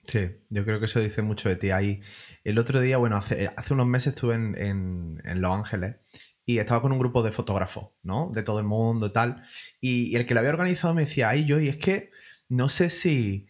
Sí, 0.03 0.31
yo 0.49 0.63
creo 0.65 0.79
que 0.79 0.85
eso 0.85 0.99
dice 0.99 1.21
mucho 1.21 1.49
de 1.49 1.55
ti. 1.55 1.71
Ahí, 1.71 2.01
el 2.43 2.59
otro 2.59 2.79
día, 2.79 2.97
bueno, 2.97 3.17
hace, 3.17 3.51
hace 3.55 3.73
unos 3.73 3.87
meses 3.87 4.13
estuve 4.13 4.35
en, 4.35 5.21
Los 5.23 5.51
Ángeles 5.51 5.97
y 6.45 6.59
estaba 6.59 6.81
con 6.81 6.91
un 6.91 6.99
grupo 6.99 7.23
de 7.23 7.31
fotógrafos, 7.31 7.89
¿no? 8.03 8.31
De 8.33 8.43
todo 8.43 8.59
el 8.59 8.65
mundo 8.65 9.07
y 9.07 9.13
tal. 9.13 9.43
Y, 9.81 10.15
el 10.15 10.25
que 10.25 10.33
lo 10.33 10.41
había 10.41 10.51
organizado 10.51 10.93
me 10.93 11.01
decía, 11.05 11.29
ay, 11.29 11.45
yo, 11.45 11.59
y 11.59 11.69
es 11.69 11.77
que 11.77 12.11
no 12.49 12.69
sé 12.69 12.89
si, 12.89 13.47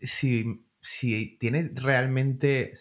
si, 0.00 0.66
si 0.80 1.38
tiene 1.38 1.70
realmente, 1.74 2.72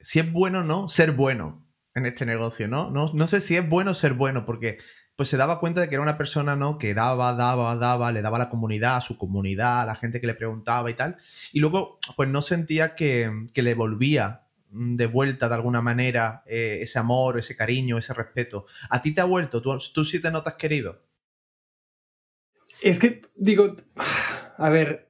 si 0.00 0.18
es 0.18 0.32
bueno 0.32 0.60
o 0.60 0.64
no 0.64 0.88
ser 0.88 1.12
bueno 1.12 1.64
en 1.94 2.06
este 2.06 2.26
negocio, 2.26 2.66
¿no? 2.66 2.90
¿no? 2.90 3.06
No 3.14 3.26
sé 3.28 3.40
si 3.40 3.56
es 3.56 3.68
bueno 3.68 3.94
ser 3.94 4.14
bueno, 4.14 4.44
porque 4.44 4.78
pues 5.18 5.30
se 5.30 5.36
daba 5.36 5.58
cuenta 5.58 5.80
de 5.80 5.88
que 5.88 5.96
era 5.96 6.02
una 6.02 6.16
persona, 6.16 6.54
¿no? 6.54 6.78
Que 6.78 6.94
daba, 6.94 7.34
daba, 7.34 7.74
daba, 7.74 8.12
le 8.12 8.22
daba 8.22 8.36
a 8.36 8.38
la 8.38 8.48
comunidad, 8.48 8.98
a 8.98 9.00
su 9.00 9.18
comunidad, 9.18 9.80
a 9.80 9.86
la 9.86 9.96
gente 9.96 10.20
que 10.20 10.28
le 10.28 10.34
preguntaba 10.34 10.92
y 10.92 10.94
tal. 10.94 11.16
Y 11.52 11.58
luego, 11.58 11.98
pues 12.14 12.28
no 12.28 12.40
sentía 12.40 12.94
que, 12.94 13.28
le 13.52 13.74
volvía 13.74 14.42
mm, 14.70 14.94
de 14.94 15.06
vuelta 15.06 15.48
de 15.48 15.56
alguna 15.56 15.82
manera 15.82 16.44
eh, 16.46 16.78
ese 16.82 17.00
amor, 17.00 17.36
ese 17.36 17.56
cariño, 17.56 17.98
ese 17.98 18.14
respeto. 18.14 18.66
¿A 18.90 19.02
ti 19.02 19.12
te 19.12 19.20
ha 19.20 19.24
vuelto? 19.24 19.60
¿Tú, 19.60 19.76
tú 19.92 20.04
sí 20.04 20.22
te 20.22 20.30
notas 20.30 20.54
querido? 20.54 21.02
Es 22.80 23.00
que, 23.00 23.22
digo, 23.34 23.74
a 24.56 24.68
ver, 24.70 25.08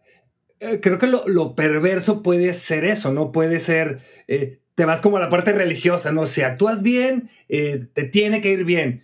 eh, 0.60 0.80
creo 0.80 0.98
que 0.98 1.06
lo, 1.06 1.54
perverso 1.54 2.22
puede 2.22 2.54
ser 2.54 2.86
eso, 2.86 3.12
¿no? 3.12 3.30
Puede 3.30 3.58
ser, 3.60 4.00
eh, 4.26 4.62
te 4.78 4.84
vas 4.84 5.02
como 5.02 5.16
a 5.16 5.20
la 5.20 5.28
parte 5.28 5.50
religiosa, 5.52 6.12
¿no? 6.12 6.24
Si 6.24 6.42
actúas 6.42 6.84
bien, 6.84 7.30
te 7.48 8.04
tiene 8.04 8.40
que 8.40 8.52
ir 8.52 8.64
bien. 8.64 9.02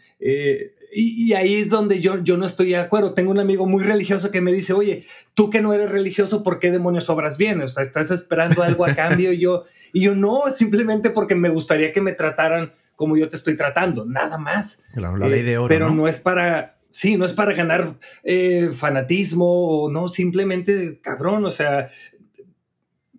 Y, 0.96 1.32
ahí 1.32 1.56
es 1.56 1.68
donde 1.68 2.00
yo, 2.00 2.22
yo 2.22 2.36
no 2.36 2.46
estoy 2.46 2.68
de 2.68 2.76
acuerdo. 2.76 3.14
Tengo 3.14 3.32
un 3.32 3.40
amigo 3.40 3.66
muy 3.66 3.82
religioso 3.82 4.30
que 4.30 4.40
me 4.40 4.52
dice, 4.52 4.72
oye, 4.72 5.04
tú 5.34 5.50
que 5.50 5.60
no 5.60 5.74
eres 5.74 5.90
religioso, 5.90 6.44
¿por 6.44 6.60
qué 6.60 6.70
demonios 6.70 7.10
obras 7.10 7.36
bien? 7.36 7.60
O 7.60 7.66
sea, 7.66 7.82
estás 7.82 8.12
esperando 8.12 8.62
algo 8.62 8.86
a 8.86 8.94
cambio 8.94 9.32
y 9.32 9.38
yo, 9.38 9.64
y 9.92 10.02
yo 10.02 10.14
no, 10.14 10.42
simplemente 10.52 11.10
porque 11.10 11.34
me 11.34 11.48
gustaría 11.48 11.92
que 11.92 12.00
me 12.00 12.12
trataran 12.12 12.70
como 12.94 13.16
yo 13.16 13.28
te 13.28 13.34
estoy 13.34 13.56
tratando, 13.56 14.04
nada 14.04 14.38
más. 14.38 14.84
la 14.94 15.10
ley 15.10 15.42
de 15.42 15.58
oro, 15.58 15.68
pero 15.68 15.90
¿no? 15.90 16.06
es 16.06 16.20
para, 16.20 16.78
sí, 16.92 17.16
no 17.16 17.24
es 17.24 17.32
para 17.32 17.54
ganar 17.54 17.88
eh, 18.22 18.70
fanatismo 18.72 19.46
o 19.46 19.90
no, 19.90 20.06
simplemente 20.06 21.00
cabrón, 21.02 21.44
o 21.44 21.50
sea, 21.50 21.88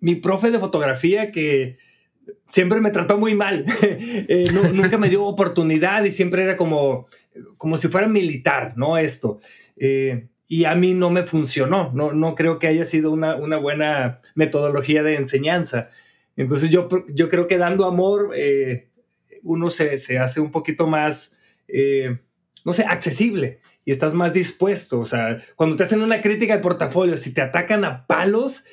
mi 0.00 0.14
profe 0.14 0.50
de 0.50 0.58
fotografía 0.58 1.30
que 1.30 1.76
siempre 2.48 2.80
me 2.80 2.90
trató 2.90 3.18
muy 3.18 3.34
mal, 3.34 3.64
eh, 3.82 4.48
nunca 4.72 4.98
me 4.98 5.08
dio 5.08 5.24
oportunidad 5.24 6.04
y 6.04 6.10
siempre 6.10 6.42
era 6.42 6.56
como, 6.56 7.06
como 7.56 7.76
si 7.76 7.88
fuera 7.88 8.08
militar, 8.08 8.74
¿no? 8.76 8.98
Esto. 8.98 9.40
Eh, 9.76 10.28
y 10.48 10.64
a 10.64 10.74
mí 10.74 10.94
no 10.94 11.10
me 11.10 11.24
funcionó, 11.24 11.90
no, 11.92 12.12
no 12.12 12.34
creo 12.34 12.58
que 12.58 12.68
haya 12.68 12.84
sido 12.84 13.10
una, 13.10 13.34
buena 13.58 14.20
metodología 14.34 15.02
de 15.02 15.16
enseñanza. 15.16 15.88
Entonces 16.36 16.70
yo, 16.70 16.88
yo 17.08 17.28
creo 17.28 17.48
que 17.48 17.58
dando 17.58 17.84
amor 17.84 18.30
eh, 18.36 18.88
uno 19.42 19.70
se, 19.70 20.18
hace 20.18 20.40
un 20.40 20.50
poquito 20.52 20.86
más, 20.86 21.36
no 22.64 22.72
sé, 22.74 22.84
accesible 22.84 23.60
y 23.84 23.90
estás 23.90 24.14
más 24.14 24.32
dispuesto. 24.34 25.00
O 25.00 25.04
sea, 25.04 25.38
cuando 25.56 25.76
te 25.76 25.82
hacen 25.82 26.00
una 26.00 26.20
crítica 26.22 26.56
de 26.56 26.62
portafolio, 26.62 27.16
si 27.16 27.32
te 27.32 27.40
atacan 27.40 27.84
a 27.84 28.06
palos, 28.06 28.64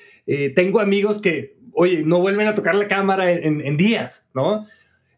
tengo 0.55 0.79
amigos 0.79 1.22
que 1.22 1.57
oye, 1.74 2.03
no 2.06 2.20
vuelven 2.20 2.48
a 2.48 2.56
tocar 2.56 2.75
la 2.75 2.88
cámara 2.88 3.32
en, 3.32 3.77
días, 3.77 4.30
¿no? 4.34 4.65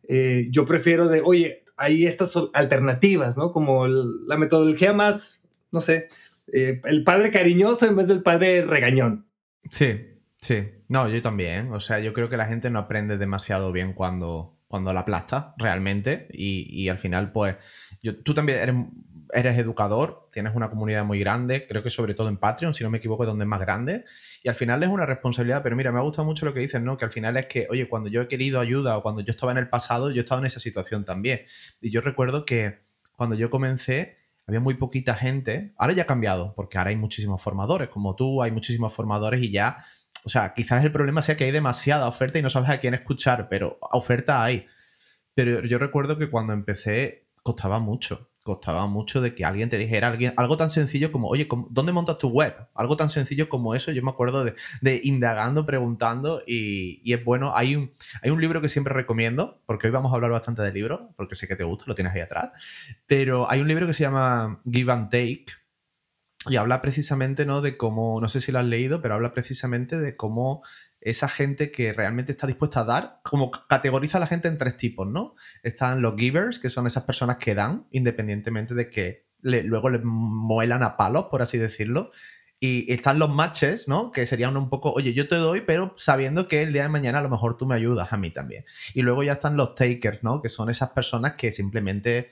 Eh, 0.07 0.47
yo 0.51 0.65
prefiero 0.65 1.07
de, 1.07 1.21
oye, 1.21 1.63
hay 1.77 2.05
estas 2.05 2.37
alternativas, 2.53 3.37
¿no? 3.37 3.51
Como 3.51 3.87
la 3.87 4.37
metodología 4.37 4.93
más, 4.93 5.41
no 5.71 5.81
sé, 5.81 6.09
eh, 6.53 6.81
el 6.85 7.03
padre 7.03 7.31
cariñoso 7.31 7.87
en 7.87 7.95
vez 7.95 8.07
del 8.07 8.23
padre 8.23 8.63
regañón. 8.63 9.25
Sí, 9.69 9.99
sí. 10.37 10.63
No, 10.87 11.09
yo 11.09 11.21
también. 11.21 11.73
O 11.73 11.79
sea, 11.79 11.99
yo 11.99 12.13
creo 12.13 12.29
que 12.29 12.37
la 12.37 12.45
gente 12.45 12.69
no 12.69 12.79
aprende 12.79 13.17
demasiado 13.17 13.71
bien 13.71 13.93
cuando, 13.93 14.57
cuando 14.67 14.93
la 14.93 15.01
aplasta 15.01 15.55
realmente 15.57 16.27
y, 16.31 16.67
y 16.69 16.89
al 16.89 16.99
final, 16.99 17.31
pues, 17.31 17.55
yo, 18.01 18.15
tú 18.21 18.33
también 18.33 18.59
eres 18.59 18.75
eres 19.33 19.57
educador, 19.57 20.29
tienes 20.31 20.55
una 20.55 20.69
comunidad 20.69 21.05
muy 21.05 21.19
grande, 21.19 21.67
creo 21.67 21.83
que 21.83 21.89
sobre 21.89 22.13
todo 22.13 22.29
en 22.29 22.37
Patreon, 22.37 22.73
si 22.73 22.83
no 22.83 22.89
me 22.89 22.97
equivoco, 22.97 23.23
es 23.23 23.27
donde 23.27 23.45
es 23.45 23.49
más 23.49 23.59
grande, 23.59 24.05
y 24.45 24.47
al 24.47 24.53
final 24.53 24.83
es 24.83 24.89
una 24.89 25.07
responsabilidad, 25.07 25.63
pero 25.63 25.75
mira, 25.75 25.91
me 25.91 25.97
ha 25.97 26.03
gustado 26.03 26.23
mucho 26.23 26.45
lo 26.45 26.53
que 26.53 26.59
dices, 26.59 26.79
¿no? 26.79 26.99
Que 26.99 27.05
al 27.05 27.09
final 27.09 27.35
es 27.35 27.47
que, 27.47 27.65
oye, 27.71 27.89
cuando 27.89 28.09
yo 28.09 28.21
he 28.21 28.27
querido 28.27 28.59
ayuda 28.59 28.95
o 28.95 29.01
cuando 29.01 29.21
yo 29.21 29.31
estaba 29.31 29.51
en 29.51 29.57
el 29.57 29.69
pasado, 29.69 30.11
yo 30.11 30.17
he 30.17 30.19
estado 30.19 30.41
en 30.41 30.45
esa 30.45 30.59
situación 30.59 31.03
también. 31.03 31.41
Y 31.81 31.89
yo 31.89 31.99
recuerdo 31.99 32.45
que 32.45 32.81
cuando 33.13 33.35
yo 33.35 33.49
comencé, 33.49 34.17
había 34.45 34.59
muy 34.59 34.75
poquita 34.75 35.15
gente, 35.15 35.73
ahora 35.79 35.93
ya 35.93 36.03
ha 36.03 36.05
cambiado, 36.05 36.53
porque 36.55 36.77
ahora 36.77 36.91
hay 36.91 36.95
muchísimos 36.95 37.41
formadores, 37.41 37.89
como 37.89 38.15
tú, 38.15 38.43
hay 38.43 38.51
muchísimos 38.51 38.93
formadores 38.93 39.41
y 39.41 39.49
ya, 39.49 39.83
o 40.23 40.29
sea, 40.29 40.53
quizás 40.53 40.85
el 40.85 40.91
problema 40.91 41.23
sea 41.23 41.35
que 41.35 41.45
hay 41.45 41.51
demasiada 41.51 42.07
oferta 42.07 42.37
y 42.37 42.43
no 42.43 42.51
sabes 42.51 42.69
a 42.69 42.79
quién 42.79 42.93
escuchar, 42.93 43.47
pero 43.49 43.79
oferta 43.81 44.43
hay. 44.43 44.67
Pero 45.33 45.65
yo 45.65 45.79
recuerdo 45.79 46.19
que 46.19 46.29
cuando 46.29 46.53
empecé 46.53 47.29
costaba 47.41 47.79
mucho 47.79 48.29
costaba 48.45 48.85
mucho 48.85 49.21
de 49.21 49.33
que 49.33 49.43
alguien 49.43 49.71
te 49.71 49.77
dijera 49.79 50.07
alguien, 50.07 50.31
algo 50.37 50.55
tan 50.55 50.69
sencillo 50.69 51.11
como, 51.11 51.29
oye, 51.29 51.49
¿dónde 51.71 51.91
montas 51.91 52.19
tu 52.19 52.29
web? 52.29 52.53
Algo 52.75 52.95
tan 52.95 53.09
sencillo 53.09 53.49
como 53.49 53.73
eso, 53.73 53.91
yo 53.91 54.03
me 54.03 54.11
acuerdo 54.11 54.45
de, 54.45 55.01
indagando, 55.03 55.65
preguntando 55.65 56.43
y, 56.45 57.11
es 57.11 57.25
bueno. 57.25 57.53
Hay 57.55 57.75
un, 57.75 57.91
hay 58.21 58.29
un 58.29 58.39
libro 58.39 58.61
que 58.61 58.69
siempre 58.69 58.93
recomiendo, 58.93 59.63
porque 59.65 59.87
hoy 59.87 59.93
vamos 59.93 60.11
a 60.11 60.15
hablar 60.15 60.29
bastante 60.29 60.61
de 60.61 60.71
libros, 60.71 61.01
porque 61.17 61.33
sé 61.33 61.47
que 61.47 61.55
te 61.55 61.63
gusta, 61.63 61.85
lo 61.87 61.95
tienes 61.95 62.13
ahí 62.13 62.21
atrás, 62.21 62.51
pero 63.07 63.49
hay 63.49 63.61
un 63.61 63.67
libro 63.67 63.87
que 63.87 63.93
se 63.93 64.03
llama 64.03 64.61
Give 64.71 64.93
and 64.93 65.09
Take 65.09 65.45
y 66.47 66.57
habla 66.57 66.83
precisamente, 66.83 67.47
¿no? 67.47 67.61
De 67.61 67.77
cómo, 67.77 68.21
no 68.21 68.29
sé 68.29 68.41
si 68.41 68.51
lo 68.51 68.59
has 68.59 68.65
leído, 68.65 69.01
pero 69.01 69.15
habla 69.15 69.33
precisamente 69.33 69.97
de 69.97 70.15
cómo 70.15 70.61
esa 71.05 71.29
gente 71.29 71.71
que 71.71 71.93
realmente 71.93 72.31
está 72.31 72.47
dispuesta 72.47 72.81
a 72.81 72.83
dar, 72.83 73.19
como 73.23 73.51
categoriza 73.51 74.17
a 74.17 74.21
la 74.21 74.27
gente 74.27 74.47
en 74.47 74.57
tres 74.57 74.75
tipos, 74.75 75.07
¿no? 75.07 75.35
Están 75.61 76.01
los 76.01 76.15
givers, 76.17 76.57
que 76.57 76.71
son 76.71 76.87
esas 76.87 77.03
personas 77.03 77.37
que 77.37 77.53
dan, 77.53 77.85
independientemente 77.91 78.73
de 78.73 78.89
que 78.89 79.27
luego 79.41 79.91
le 79.91 79.99
muelan 79.99 80.81
a 80.81 80.97
palos, 80.97 81.25
por 81.25 81.43
así 81.43 81.59
decirlo. 81.59 82.11
Y 82.59 82.91
están 82.91 83.19
los 83.19 83.29
matches, 83.29 83.87
¿no? 83.87 84.11
Que 84.11 84.25
serían 84.25 84.57
un 84.57 84.67
poco, 84.67 84.91
oye, 84.93 85.13
yo 85.13 85.27
te 85.27 85.35
doy, 85.35 85.61
pero 85.61 85.93
sabiendo 85.97 86.47
que 86.47 86.63
el 86.63 86.73
día 86.73 86.83
de 86.83 86.89
mañana 86.89 87.19
a 87.19 87.21
lo 87.21 87.29
mejor 87.29 87.55
tú 87.55 87.67
me 87.67 87.75
ayudas 87.75 88.11
a 88.11 88.17
mí 88.17 88.31
también. 88.31 88.65
Y 88.95 89.03
luego 89.03 89.21
ya 89.21 89.33
están 89.33 89.57
los 89.57 89.75
takers, 89.75 90.23
¿no? 90.23 90.41
Que 90.41 90.49
son 90.49 90.71
esas 90.71 90.89
personas 90.89 91.33
que 91.33 91.51
simplemente 91.51 92.29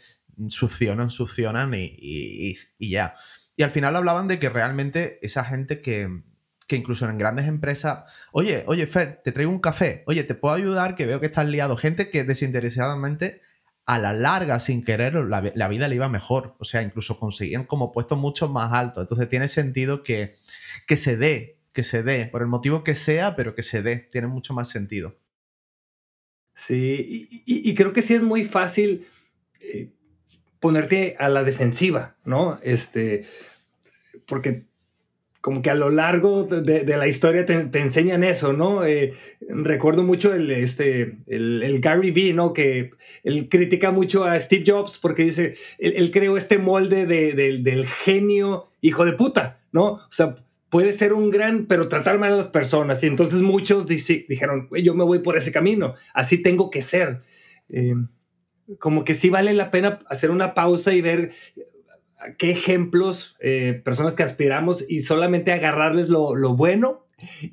succionan, 0.48 1.12
succionan 1.12 1.74
y 1.76 2.56
ya. 2.80 3.16
Y 3.56 3.62
al 3.62 3.70
final 3.70 3.96
hablaban 3.96 4.28
de 4.28 4.40
que 4.40 4.50
realmente 4.50 5.20
esa 5.22 5.44
gente 5.44 5.80
que, 5.80 6.24
que 6.68 6.76
incluso 6.76 7.08
en 7.10 7.18
grandes 7.18 7.48
empresas, 7.48 8.06
oye, 8.32 8.64
oye, 8.68 8.88
Fer, 8.88 9.22
te 9.24 9.32
traigo 9.32 9.52
un 9.52 9.60
café, 9.60 10.04
oye, 10.08 10.24
te 10.24 10.36
puedo 10.36 10.56
ayudar, 10.56 10.96
que 10.96 11.06
veo 11.06 11.20
que 11.20 11.26
estás 11.26 11.48
liado. 11.48 11.78
Gente 11.78 12.10
que 12.10 12.24
desinteresadamente, 12.24 13.42
a 13.86 14.00
la 14.00 14.14
larga, 14.14 14.60
sin 14.60 14.84
querer, 14.84 15.14
la, 15.16 15.68
vida 15.68 15.88
le 15.88 15.96
iba 15.96 16.08
mejor. 16.10 16.56
O 16.60 16.66
sea, 16.66 16.82
incluso 16.82 17.20
conseguían 17.20 17.66
como 17.66 17.92
puestos 17.92 18.18
mucho 18.18 18.48
más 18.48 18.72
altos. 18.72 19.04
Entonces 19.04 19.28
tiene 19.30 19.48
sentido 19.48 20.04
que, 20.04 20.36
que 20.88 20.96
se 20.96 21.18
dé, 21.18 21.60
que 21.74 21.84
se 21.84 22.04
dé, 22.04 22.26
por 22.28 22.42
el 22.42 22.48
motivo 22.48 22.84
que 22.84 22.96
sea, 22.96 23.36
pero 23.36 23.56
que 23.56 23.64
se 23.64 23.82
dé. 23.82 23.98
Tiene 23.98 24.28
mucho 24.28 24.54
más 24.54 24.70
sentido. 24.70 25.18
Sí, 26.56 27.28
y, 27.46 27.74
creo 27.74 27.94
que 27.94 28.04
sí 28.04 28.14
es 28.14 28.22
muy 28.22 28.44
fácil 28.44 29.08
eh, 29.60 29.92
ponerte 30.60 31.16
a 31.18 31.28
la 31.28 31.44
defensiva, 31.44 32.16
¿no? 32.26 32.60
Este, 32.62 33.26
porque 34.28 34.68
como 35.44 35.62
que 35.62 35.70
a 35.70 35.76
lo 35.76 35.90
largo 35.90 36.46
de, 36.46 36.86
la 36.86 37.06
historia 37.06 37.46
te, 37.46 37.54
enseñan 37.78 38.24
eso, 38.24 38.54
¿no? 38.54 38.86
Eh, 38.86 39.12
recuerdo 39.42 40.02
mucho 40.02 40.34
el, 40.34 40.50
este, 40.50 41.18
el, 41.28 41.82
Gary 41.82 42.12
Vee, 42.12 42.32
¿no? 42.32 42.54
Que 42.54 42.92
él 43.26 43.50
critica 43.50 43.92
mucho 43.92 44.24
a 44.24 44.40
Steve 44.40 44.64
Jobs 44.66 44.98
porque 44.98 45.26
dice, 45.26 45.56
él, 45.80 46.12
creó 46.12 46.38
este 46.38 46.60
molde 46.60 47.06
del 47.06 47.86
genio 47.86 48.70
hijo 48.80 49.04
de 49.04 49.12
puta, 49.12 49.58
¿no? 49.74 49.96
O 49.96 50.12
sea, 50.12 50.38
puede 50.70 50.94
ser 50.94 51.12
un 51.12 51.30
gran, 51.30 51.66
pero 51.66 51.90
tratar 51.90 52.20
mal 52.20 52.32
a 52.32 52.38
las 52.38 52.48
personas. 52.48 53.04
Y 53.04 53.08
entonces 53.08 53.42
muchos 53.42 53.86
dijeron, 53.86 54.70
yo 54.72 54.96
me 54.96 55.04
voy 55.04 55.20
por 55.20 55.36
ese 55.36 55.52
camino, 55.52 55.94
así 56.14 56.42
tengo 56.42 56.72
que 56.72 56.82
ser. 56.82 57.20
Eh, 57.68 57.96
como 58.80 59.04
que 59.04 59.14
sí 59.14 59.30
vale 59.30 59.54
la 59.54 59.72
pena 59.72 60.00
hacer 60.08 60.32
una 60.32 60.54
pausa 60.54 60.94
y 60.94 61.02
ver 61.02 61.32
qué 62.38 62.52
ejemplos, 62.52 63.36
eh, 63.40 63.82
personas 63.84 64.16
que 64.16 64.24
aspiramos 64.24 64.90
y 64.90 65.02
solamente 65.04 65.52
agarrarles 65.52 66.10
lo, 66.10 66.34
bueno 66.56 67.04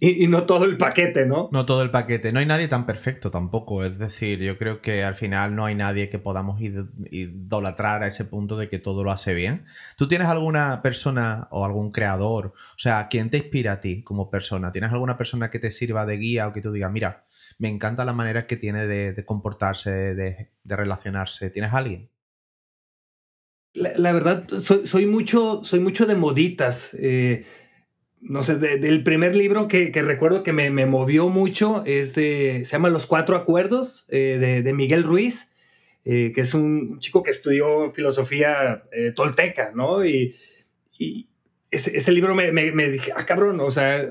y, 0.00 0.27
no 0.27 0.45
todo 0.45 0.65
el 0.65 0.77
paquete, 0.77 1.27
¿no? 1.27 1.49
No 1.53 1.65
todo 1.65 1.83
el 1.83 1.91
paquete. 1.91 2.33
No 2.33 2.41
hay 2.41 2.47
nadie 2.47 2.69
tan 2.69 2.87
perfecto 2.87 3.31
tampoco. 3.31 3.85
Es 3.85 3.99
decir, 3.99 4.41
yo 4.41 4.59
creo 4.59 4.81
que 4.81 5.05
al 5.05 5.15
final 5.15 5.55
no 5.55 5.65
hay 5.65 5.75
nadie 5.75 6.09
que 6.09 6.19
podamos 6.19 6.61
idolatrar 6.61 8.03
a 8.03 8.09
ese 8.09 8.25
punto 8.25 8.57
de 8.57 8.69
que 8.69 8.79
todo 8.79 9.05
lo 9.05 9.11
hace 9.11 9.35
bien. 9.35 9.67
¿Tú 9.97 10.09
tienes 10.09 10.29
alguna 10.29 10.83
persona 10.83 11.49
o 11.50 11.65
algún 11.65 11.93
creador? 11.93 12.47
O 12.47 12.79
sea, 12.79 13.09
¿quién 13.09 13.31
te 13.31 13.39
inspira 13.39 13.75
a 13.75 13.81
ti 13.81 14.03
como 14.03 14.31
persona? 14.31 14.73
¿Tienes 14.73 14.93
alguna 14.93 15.17
persona 15.17 15.50
que 15.50 15.59
te 15.59 15.71
sirva 15.71 16.07
de 16.07 16.17
guía 16.17 16.49
o 16.49 16.53
que 16.53 16.62
tú 16.62 16.73
digas, 16.73 16.91
mira, 16.91 17.25
me 17.59 17.69
encanta 17.69 18.05
la 18.05 18.12
manera 18.12 18.47
que 18.47 18.57
tiene 18.57 18.87
de, 18.87 19.25
comportarse, 19.25 19.91
de 19.91 20.49
relacionarse? 20.65 21.50
¿Tienes 21.50 21.73
alguien? 21.73 22.09
La, 23.73 24.12
verdad, 24.12 24.49
soy, 24.49 25.07
mucho, 25.07 25.62
soy 25.65 25.79
mucho 25.79 26.07
de 26.07 26.17
moditas. 26.17 26.93
Eh, 26.99 27.45
no 28.21 28.43
sé, 28.43 28.57
del 28.57 29.05
primer 29.05 29.37
libro 29.37 29.69
que, 29.69 29.91
recuerdo 29.95 30.43
que 30.43 30.53
me, 30.53 30.71
movió 30.87 31.29
mucho 31.29 31.85
es 31.87 32.15
de, 32.15 32.62
se 32.65 32.73
llama 32.73 32.91
Los 32.91 33.07
Cuatro 33.07 33.37
Acuerdos 33.37 34.07
de, 34.09 34.62
de, 34.62 34.73
Miguel 34.73 35.05
Ruiz, 35.05 35.55
eh, 36.05 36.33
que 36.35 36.41
es 36.41 36.53
un 36.53 36.99
chico 36.99 37.23
que 37.23 37.31
estudió 37.31 37.91
filosofía 37.93 38.85
eh, 38.93 39.12
tolteca, 39.15 39.73
¿no? 39.75 40.05
Y, 40.05 40.37
ese, 41.71 42.12
libro 42.12 42.35
me, 42.35 42.53
me, 42.53 42.91
dije, 42.91 43.12
ah, 43.17 43.25
cabrón, 43.25 43.61
o 43.61 43.71
sea, 43.71 44.05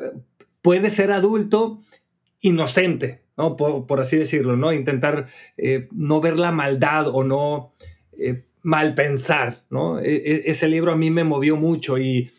puede 0.61 0.89
ser 0.89 1.11
adulto 1.11 1.81
inocente, 2.41 3.21
¿no? 3.37 3.55
Por, 3.57 3.99
así 3.99 4.17
decirlo, 4.17 4.55
¿no? 4.55 4.71
Intentar 4.73 5.27
no 5.91 6.21
ver 6.21 6.39
la 6.39 6.51
maldad 6.51 7.07
o 7.09 7.23
no 7.23 7.75
pensar, 8.95 9.63
¿no? 9.69 9.99
E, 9.99 10.15
e, 10.15 10.43
ese 10.45 10.67
libro 10.67 10.91
a 10.91 10.97
mí 10.97 11.09
me 11.09 11.23
movió 11.23 11.55
mucho 11.55 11.97
y, 11.97 12.31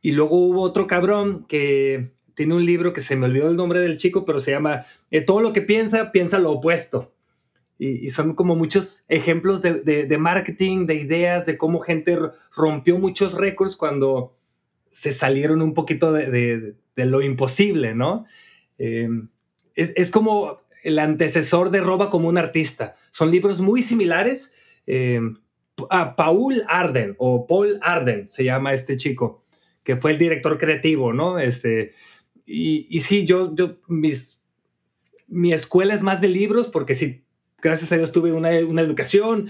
y 0.00 0.12
luego 0.12 0.36
hubo 0.36 0.62
otro 0.62 0.86
cabrón 0.86 1.44
que 1.48 2.12
tiene 2.34 2.54
un 2.54 2.64
libro 2.64 2.92
que 2.92 3.00
se 3.00 3.16
me 3.16 3.26
olvidó 3.26 3.48
el 3.48 3.56
nombre 3.56 3.80
del 3.80 3.96
chico, 3.96 4.24
pero 4.24 4.40
se 4.40 4.50
llama 4.50 4.86
eh, 5.10 5.20
Todo 5.20 5.40
lo 5.40 5.52
que 5.52 5.62
piensa, 5.62 6.12
piensa 6.12 6.38
lo 6.38 6.52
opuesto. 6.52 7.12
Y, 7.78 8.08
son 8.08 8.34
como 8.34 8.54
muchos 8.54 9.04
ejemplos 9.08 9.60
de, 9.60 10.16
marketing, 10.18 10.86
de 10.86 10.94
ideas, 10.94 11.46
de 11.46 11.58
cómo 11.58 11.80
gente 11.80 12.16
rompió 12.54 12.98
muchos 12.98 13.34
récords 13.34 13.76
cuando 13.76 14.36
se 14.92 15.10
salieron 15.10 15.62
un 15.62 15.74
poquito 15.74 16.12
de, 16.12 16.74
lo 16.94 17.22
imposible, 17.22 17.94
¿no? 17.94 18.26
Eh, 18.78 19.08
es, 19.74 19.92
es, 19.96 20.10
como 20.12 20.60
el 20.84 20.98
antecesor 20.98 21.70
de 21.70 21.80
Roba 21.80 22.08
como 22.08 22.28
un 22.28 22.38
artista. 22.38 22.94
Son 23.10 23.32
libros 23.32 23.60
muy 23.60 23.82
similares, 23.82 24.54
eh, 24.86 25.20
a 25.90 26.16
Paul 26.16 26.62
Arden 26.68 27.14
o 27.18 27.46
Paul 27.46 27.78
Arden 27.82 28.30
se 28.30 28.44
llama 28.44 28.74
este 28.74 28.96
chico, 28.96 29.44
que 29.82 29.96
fue 29.96 30.12
el 30.12 30.18
director 30.18 30.58
creativo, 30.58 31.12
¿no? 31.12 31.38
Este, 31.38 31.92
y, 32.46 32.86
y 32.90 33.00
sí, 33.00 33.24
yo, 33.24 33.54
yo, 33.54 33.78
mis, 33.88 34.42
mi 35.28 35.52
escuela 35.52 35.94
es 35.94 36.02
más 36.02 36.20
de 36.20 36.28
libros 36.28 36.68
porque 36.68 36.94
sí, 36.94 37.24
gracias 37.60 37.92
a 37.92 37.96
Dios 37.96 38.12
tuve 38.12 38.32
una, 38.32 38.50
una 38.66 38.82
educación, 38.82 39.48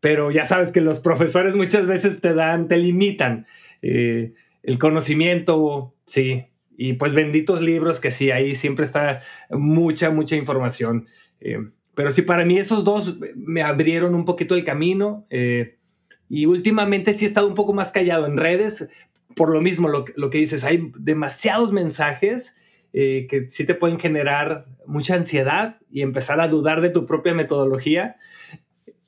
pero 0.00 0.30
ya 0.30 0.44
sabes 0.44 0.72
que 0.72 0.80
los 0.80 0.98
profesores 0.98 1.54
muchas 1.54 1.86
veces 1.86 2.20
te 2.20 2.34
dan, 2.34 2.68
te 2.68 2.78
limitan 2.78 3.46
eh, 3.82 4.32
el 4.62 4.78
conocimiento, 4.78 5.94
sí, 6.06 6.46
y 6.76 6.94
pues 6.94 7.14
benditos 7.14 7.60
libros 7.60 8.00
que 8.00 8.10
sí, 8.10 8.30
ahí 8.30 8.54
siempre 8.54 8.84
está 8.84 9.20
mucha, 9.50 10.10
mucha 10.10 10.36
información. 10.36 11.06
Eh, 11.40 11.58
pero 12.00 12.10
sí, 12.12 12.22
para 12.22 12.46
mí 12.46 12.58
esos 12.58 12.82
dos 12.82 13.16
me 13.36 13.60
abrieron 13.60 14.14
un 14.14 14.24
poquito 14.24 14.54
el 14.54 14.64
camino. 14.64 15.26
Eh, 15.28 15.76
y 16.30 16.46
últimamente 16.46 17.12
sí 17.12 17.26
he 17.26 17.28
estado 17.28 17.46
un 17.46 17.54
poco 17.54 17.74
más 17.74 17.92
callado 17.92 18.24
en 18.24 18.38
redes. 18.38 18.88
Por 19.36 19.50
lo 19.50 19.60
mismo, 19.60 19.86
lo, 19.86 20.30
que 20.30 20.38
dices, 20.38 20.64
hay 20.64 20.90
demasiados 20.96 21.72
mensajes 21.72 22.56
eh, 22.94 23.26
que 23.28 23.50
sí 23.50 23.66
te 23.66 23.74
pueden 23.74 24.00
generar 24.00 24.64
mucha 24.86 25.14
ansiedad 25.14 25.76
y 25.92 26.00
empezar 26.00 26.40
a 26.40 26.48
dudar 26.48 26.80
de 26.80 26.88
tu 26.88 27.04
propia 27.04 27.34
metodología. 27.34 28.16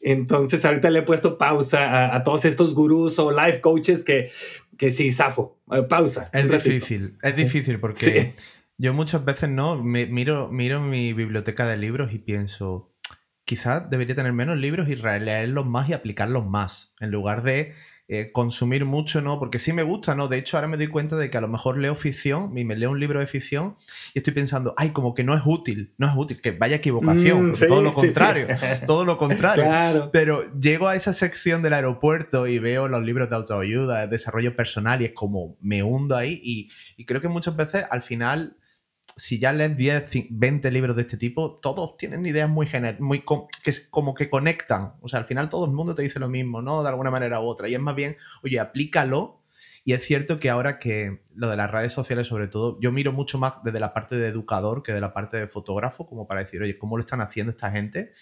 Entonces 0.03 0.63
ahorita 0.67 0.91
le 0.91 0.99
he 0.99 1.03
puesto 1.03 1.39
pausa 1.39 2.15
a, 2.15 2.25
todos 2.25 2.45
estos 2.45 2.75
gurús 2.75 3.19
o 3.19 3.33
life 3.33 3.63
coaches 3.63 4.05
que, 4.05 4.31
que 4.77 4.91
sí, 4.91 5.11
zafo, 5.11 5.57
eh, 5.73 5.81
pausa. 5.85 6.29
Es 6.35 6.47
difícil, 6.47 7.17
es 7.23 7.37
difícil 7.37 7.81
porque 7.81 8.35
yo 8.83 8.93
muchas 8.93 9.25
veces 9.25 9.49
no, 9.49 9.81
me, 9.81 10.07
miro, 10.07 10.49
miro 10.49 10.81
mi 10.81 11.13
biblioteca 11.13 11.69
de 11.69 11.77
libros 11.77 12.13
y 12.13 12.19
pienso, 12.19 12.93
quizás 13.45 13.89
debería 13.89 14.17
tener 14.17 14.33
menos 14.33 14.59
libros 14.59 14.89
y 14.89 14.97
leerlos 14.97 15.67
más 15.67 15.89
y 15.89 15.93
aplicarlos 15.93 16.45
más, 16.45 16.93
en 16.99 17.13
lugar 17.13 17.45
de 17.45 17.75
eh, 18.09 18.33
consumir 18.33 18.85
mucho, 18.85 19.21
¿no? 19.21 19.39
Porque 19.39 19.61
sí 19.61 19.73
me 19.73 19.85
gusta, 19.85 20.17
¿no? 20.17 20.27
De 20.27 20.37
hecho, 20.37 20.57
ahora 20.57 20.67
me 20.67 20.77
doy 20.77 20.89
cuenta 20.89 21.17
de 21.17 21.31
que 21.31 21.39
a 21.39 21.41
lo 21.41 21.47
mejor 21.47 21.79
leo 21.79 21.95
ficción, 21.95 22.59
y 22.59 22.65
me 22.65 22.75
leo 22.75 22.91
un 22.91 22.99
libro 22.99 23.21
de 23.21 23.29
ficción 23.29 23.77
y 24.15 24.19
estoy 24.19 24.33
pensando, 24.33 24.75
ay, 24.77 24.91
como 24.91 25.15
que 25.15 25.23
no 25.23 25.37
es 25.37 25.43
útil, 25.47 25.95
no 25.97 26.09
es 26.09 26.15
útil, 26.17 26.41
que 26.41 26.51
vaya 26.51 26.75
equivocación, 26.75 27.51
mm, 27.51 27.69
todo 27.69 27.83
lo 27.83 27.93
contrario, 27.93 28.49
todo 28.89 29.05
lo 29.05 29.17
contrario. 29.17 30.11
Pero 30.13 30.53
llego 30.59 30.89
a 30.89 30.97
esa 30.97 31.13
sección 31.13 31.63
del 31.63 31.75
aeropuerto 31.75 32.49
y 32.49 32.59
veo 32.59 32.89
los 32.89 33.05
libros 33.05 33.31
de 33.31 33.37
autoayuda, 33.37 34.01
de 34.01 34.09
desarrollo 34.09 34.57
personal 34.57 35.03
y 35.03 35.05
es 35.05 35.13
como 35.13 35.57
me 35.61 35.85
hundo 35.85 36.17
ahí 36.17 36.41
y, 36.43 36.69
y 36.97 37.05
creo 37.05 37.21
que 37.21 37.29
muchas 37.29 37.55
veces 37.55 37.85
al 37.89 38.03
final 38.03 38.57
si 39.23 39.39
ya 39.39 39.53
lees 39.53 39.77
10, 39.77 40.11
20 40.31 40.73
libros 40.73 40.97
de 40.97 41.03
este 41.03 41.17
tipo, 41.17 41.61
todos 41.63 41.97
tienen 41.97 42.27
ideas 42.27 42.51
muy 42.51 42.69
muy 42.99 43.21
que 43.63 43.73
como 43.89 44.15
que 44.15 44.29
conectan. 44.29 44.95
O 45.01 45.09
sea, 45.09 45.21
al 45.21 45.27
final 45.27 45.49
todo 45.49 45.65
el 45.67 45.71
mundo 45.71 45.95
te 45.95 46.03
dice 46.03 46.19
lo 46.19 46.29
mismo, 46.29 46.61
¿no? 46.61 46.83
De 46.83 46.89
alguna 46.89 47.13
manera 47.13 47.41
u 47.41 47.45
otra. 47.45 47.69
Y 47.69 47.75
es 47.75 47.81
más 47.81 47.95
bien, 47.95 48.17
oye, 48.43 48.59
aplícalo. 48.59 49.41
Y 49.85 49.93
es 49.93 50.05
cierto 50.05 50.41
que 50.41 50.51
ahora 50.51 50.81
que 50.81 51.23
lo 51.35 51.49
de 51.49 51.57
las 51.57 51.71
redes 51.71 51.93
sociales, 51.93 52.27
sobre 52.27 52.49
todo, 52.49 52.81
yo 52.81 52.91
miro 52.91 53.13
mucho 53.13 53.39
más 53.39 53.55
desde 53.63 53.79
la 53.79 53.95
parte 53.95 54.17
de 54.17 54.27
educador 54.27 54.83
que 54.83 54.93
de 54.93 55.01
la 55.01 55.13
parte 55.13 55.37
de 55.37 55.47
fotógrafo, 55.47 56.07
como 56.09 56.27
para 56.27 56.41
decir, 56.41 56.61
oye, 56.61 56.77
¿cómo 56.77 56.97
lo 56.97 57.03
están 57.03 57.21
haciendo 57.21 57.51
esta 57.51 57.71
gente? 57.71 58.13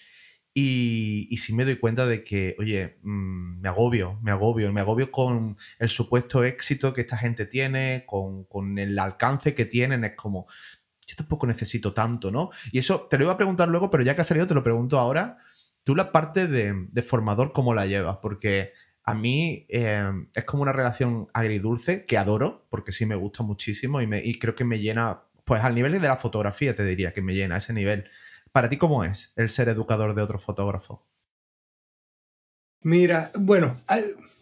Y, 0.52 1.28
y 1.30 1.36
sí 1.36 1.54
me 1.54 1.64
doy 1.64 1.78
cuenta 1.78 2.06
de 2.06 2.24
que, 2.24 2.56
oye, 2.58 2.98
mm, 3.02 3.60
me 3.60 3.68
agobio, 3.68 4.18
me 4.22 4.32
agobio, 4.32 4.72
me 4.72 4.80
agobio 4.80 5.10
con 5.10 5.56
el 5.78 5.88
supuesto 5.88 6.44
éxito 6.44 6.92
que 6.92 7.02
esta 7.02 7.16
gente 7.16 7.46
tiene, 7.46 8.04
con, 8.06 8.44
con 8.44 8.78
el 8.78 8.98
alcance 8.98 9.54
que 9.54 9.64
tienen. 9.64 10.04
Es 10.04 10.16
como, 10.16 10.46
yo 11.10 11.16
tampoco 11.16 11.46
necesito 11.46 11.92
tanto, 11.92 12.30
¿no? 12.30 12.50
Y 12.72 12.78
eso 12.78 13.06
te 13.10 13.18
lo 13.18 13.24
iba 13.24 13.32
a 13.32 13.36
preguntar 13.36 13.68
luego, 13.68 13.90
pero 13.90 14.02
ya 14.02 14.14
que 14.14 14.20
ha 14.20 14.24
salido 14.24 14.46
te 14.46 14.54
lo 14.54 14.62
pregunto 14.62 14.98
ahora. 14.98 15.38
Tú 15.82 15.96
la 15.96 16.12
parte 16.12 16.46
de, 16.46 17.02
formador, 17.02 17.52
¿cómo 17.52 17.74
la 17.74 17.86
llevas? 17.86 18.18
Porque 18.22 18.72
a 19.02 19.14
mí 19.14 19.66
eh, 19.68 20.10
es 20.34 20.44
como 20.44 20.62
una 20.62 20.72
relación 20.72 21.28
agridulce 21.32 22.04
que 22.04 22.18
adoro, 22.18 22.66
porque 22.70 22.92
sí 22.92 23.06
me 23.06 23.16
gusta 23.16 23.42
muchísimo 23.42 24.00
y, 24.02 24.38
creo 24.38 24.54
que 24.54 24.64
me 24.64 24.78
llena, 24.78 25.22
pues 25.44 25.64
al 25.64 25.74
nivel 25.74 25.92
de 25.92 26.00
la 26.00 26.16
fotografía 26.16 26.76
te 26.76 26.84
diría 26.84 27.12
que 27.12 27.22
me 27.22 27.34
llena, 27.34 27.56
ese 27.56 27.72
nivel. 27.72 28.04
Para 28.52 28.68
ti, 28.68 28.76
¿cómo 28.76 29.04
es 29.04 29.32
el 29.36 29.48
ser 29.48 29.68
educador 29.68 30.14
de 30.14 30.22
otro 30.22 30.38
fotógrafo? 30.38 31.06
Mira, 32.82 33.30
bueno, 33.38 33.76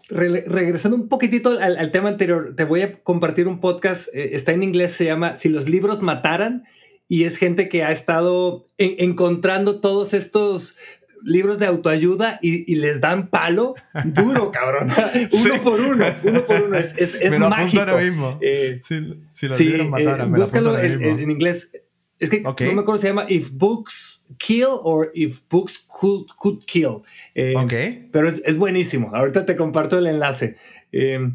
re 0.09 0.45
regresando 0.47 0.97
un 0.97 1.09
poquitito 1.09 1.51
al, 1.51 1.77
al, 1.77 1.91
tema 1.91 2.09
anterior, 2.09 2.55
te 2.57 2.65
voy 2.65 2.83
a 2.83 2.93
compartir 3.03 3.47
un 3.47 3.61
podcast, 3.61 4.09
eh, 4.15 4.31
está 4.33 4.53
en 4.53 4.63
inglés, 4.63 4.93
se 4.93 5.05
llama 5.05 5.37
Si 5.37 5.49
los 5.49 5.69
libros 5.69 6.03
mataran, 6.03 6.65
y 7.09 7.25
es 7.25 7.39
gente 7.39 7.69
que 7.69 7.85
ha 7.85 7.91
estado 7.91 8.67
en, 8.77 8.95
encontrando 8.99 9.81
todos 9.81 10.15
estos 10.15 10.79
libros 11.25 11.59
de 11.59 11.67
autoayuda 11.67 12.39
y, 12.43 12.71
y, 12.71 12.77
les 12.77 13.01
dan 13.01 13.29
palo 13.29 13.75
duro, 14.05 14.51
cabrón. 14.53 14.91
uno 15.33 15.55
sí. 15.55 15.61
por 15.63 15.81
uno, 15.81 16.07
uno 16.23 16.45
por 16.45 16.63
uno. 16.63 16.79
Es, 16.79 16.95
es, 16.97 17.15
es 17.15 17.31
me 17.31 17.39
lo 17.39 17.49
mágico. 17.49 17.83
Ahora 17.83 17.97
mismo. 17.97 18.39
Eh, 18.41 18.81
si, 18.83 19.01
si 19.33 19.49
sí, 19.51 19.73
eh, 19.75 20.25
búscalo 20.29 20.79
en, 20.79 21.03
en, 21.03 21.31
inglés. 21.31 21.73
Es 22.19 22.31
que 22.31 22.43
okay. 22.45 22.69
no 22.69 22.75
me 22.75 22.81
acuerdo, 22.83 23.01
se 23.01 23.09
llama 23.09 23.27
If 23.29 23.51
Books 23.53 24.18
Kill 24.37 24.81
or 24.83 25.11
If 25.15 25.41
Books 25.49 25.79
Could, 25.79 26.29
could 26.37 26.65
Kill. 26.67 27.03
Eh, 27.35 27.55
okay. 27.57 28.09
Pero 28.13 28.29
es, 28.29 28.43
es, 28.45 28.59
buenísimo. 28.59 29.11
Ahorita 29.15 29.47
te 29.47 29.57
comparto 29.57 29.99
el 29.99 30.07
enlace. 30.07 30.57
Eh, 30.93 31.31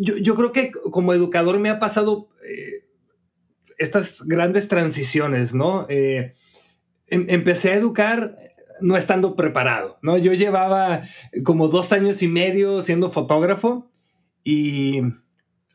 yo, 0.00 0.16
yo, 0.16 0.34
creo 0.34 0.52
que 0.52 0.72
como 0.90 1.12
educador 1.12 1.58
me 1.58 1.70
ha 1.70 1.78
pasado 1.78 2.28
eh, 2.44 2.84
estas 3.78 4.22
grandes 4.22 4.68
transiciones, 4.68 5.54
¿no? 5.54 5.86
Em, 5.88 6.32
empecé 7.08 7.70
a 7.70 7.76
educar 7.76 8.36
no 8.80 8.96
estando 8.96 9.36
preparado, 9.36 9.98
¿no? 10.02 10.18
Yo 10.18 10.32
llevaba 10.34 11.02
como 11.44 11.68
dos 11.68 11.92
años 11.92 12.22
y 12.22 12.28
medio 12.28 12.82
siendo 12.82 13.10
fotógrafo 13.10 13.90
y 14.44 15.00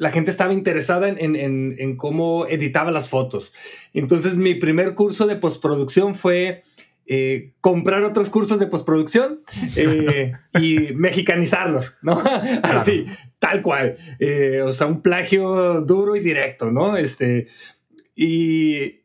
la 0.02 0.10
gente 0.10 0.32
estaba 0.32 0.52
interesada 0.52 1.10
en, 1.10 1.36
en, 1.36 1.76
en, 1.78 1.96
cómo 1.96 2.48
editaba 2.48 2.90
las 2.90 3.08
fotos. 3.08 3.54
Entonces 3.94 4.36
mi 4.36 4.56
primer 4.56 4.96
curso 4.96 5.28
de 5.28 5.36
postproducción 5.36 6.16
fue 6.16 6.64
eh, 7.06 7.52
comprar 7.62 8.04
otros 8.04 8.32
cursos 8.32 8.58
de 8.58 8.66
postproducción 8.66 9.42
eh, 9.76 10.34
y 10.60 10.96
mexicanizarlos, 10.96 12.00
¿no? 12.02 12.20
Así, 12.64 13.04
claro. 13.04 13.20
tal 13.38 13.62
cual. 13.62 13.96
Eh, 14.18 14.64
o 14.66 14.72
sea, 14.72 14.88
un 14.88 15.04
plagio 15.04 15.82
duro 15.82 16.16
y 16.16 16.22
directo, 16.22 16.72
¿no? 16.72 16.98
Este, 16.98 17.46
y 18.16 19.02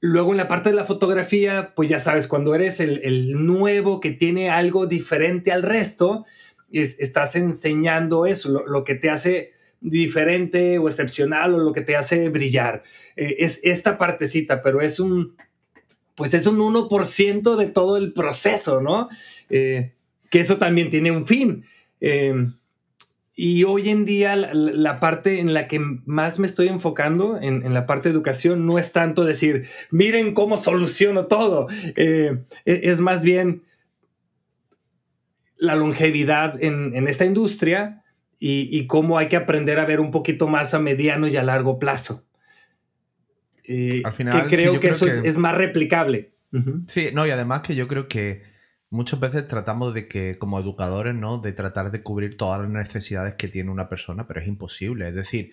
Luego 0.00 0.32
en 0.32 0.36
la 0.36 0.48
parte 0.48 0.68
de 0.68 0.76
la 0.76 0.84
fotografía, 0.84 1.72
pues 1.74 1.88
ya 1.88 1.98
sabes, 1.98 2.28
cuando 2.28 2.54
eres 2.54 2.78
el, 2.78 3.00
el 3.02 3.46
nuevo 3.46 4.00
que 4.00 4.10
tiene 4.10 4.50
algo 4.50 4.86
diferente 4.86 5.50
al 5.50 5.62
resto, 5.62 6.24
es, 6.70 7.00
estás 7.00 7.34
enseñando 7.36 8.26
eso, 8.26 8.50
lo, 8.50 8.66
lo, 8.66 8.84
que 8.84 8.96
te 8.96 9.08
hace 9.08 9.53
diferente 9.84 10.78
o 10.78 10.88
excepcional 10.88 11.54
o 11.54 11.58
lo 11.58 11.72
que 11.72 11.82
te 11.82 11.94
hace 11.94 12.30
brillar. 12.30 12.82
Eh, 13.16 13.36
es 13.38 13.60
esta 13.62 13.98
partecita, 13.98 14.62
pero 14.62 14.80
es 14.80 14.98
un, 14.98 15.36
pues 16.14 16.34
es 16.34 16.46
un 16.46 16.58
1% 16.58 17.56
de 17.56 17.66
todo 17.66 17.96
el 17.96 18.12
proceso, 18.12 18.80
¿no? 18.80 19.08
Eh, 19.50 19.92
que 20.30 20.40
eso 20.40 20.56
también 20.56 20.90
tiene 20.90 21.10
un 21.10 21.26
fin. 21.26 21.64
Eh, 22.00 22.46
y 23.36 23.64
hoy 23.64 23.90
en 23.90 24.04
día 24.04 24.36
la, 24.36 25.00
parte 25.00 25.40
en 25.40 25.54
la 25.54 25.66
que 25.66 25.80
más 25.80 26.38
me 26.38 26.46
estoy 26.46 26.68
enfocando 26.68 27.36
en, 27.40 27.74
la 27.74 27.84
parte 27.84 28.08
de 28.08 28.14
educación 28.14 28.64
no 28.64 28.78
es 28.78 28.92
tanto 28.92 29.24
decir, 29.24 29.66
miren 29.90 30.34
cómo 30.34 30.56
soluciono 30.56 31.26
todo. 31.26 31.66
Eh, 31.96 32.38
es 32.64 33.00
más 33.00 33.24
bien 33.24 33.62
la 35.56 35.74
longevidad 35.74 36.62
en 36.62 37.08
esta 37.08 37.24
industria 37.24 38.03
y, 38.38 38.68
y, 38.76 38.86
cómo 38.86 39.18
hay 39.18 39.28
que 39.28 39.36
aprender 39.36 39.78
a 39.78 39.84
ver 39.84 40.00
un 40.00 40.10
poquito 40.10 40.48
más 40.48 40.74
a 40.74 40.78
mediano 40.78 41.26
y 41.28 41.36
a 41.36 41.42
largo 41.42 41.78
plazo. 41.78 42.24
Eh, 43.64 44.02
Al 44.04 44.12
final, 44.12 44.46
que 44.46 44.56
creo 44.56 44.74
sí, 44.74 44.78
que 44.78 44.88
creo 44.88 44.96
eso 44.96 45.06
que... 45.06 45.12
Es, 45.12 45.18
es, 45.24 45.38
más 45.38 45.56
replicable. 45.56 46.30
Uh 46.52 46.58
-huh. 46.58 46.82
Sí, 46.86 47.08
no, 47.12 47.26
y 47.26 47.30
además 47.30 47.62
que 47.62 47.74
yo 47.74 47.88
creo 47.88 48.08
que 48.08 48.42
muchas 48.90 49.18
veces 49.20 49.48
tratamos 49.48 49.94
de 49.94 50.06
que, 50.06 50.38
como 50.38 50.58
educadores, 50.60 51.14
¿no? 51.14 51.38
De 51.38 51.52
tratar 51.52 51.90
de 51.90 52.02
cubrir 52.02 52.36
todas 52.36 52.60
las 52.60 52.70
necesidades 52.70 53.34
que 53.34 53.48
tiene 53.48 53.70
una 53.70 53.88
persona, 53.88 54.26
pero 54.26 54.40
es 54.40 54.46
imposible. 54.46 55.08
Es 55.08 55.14
decir, 55.14 55.50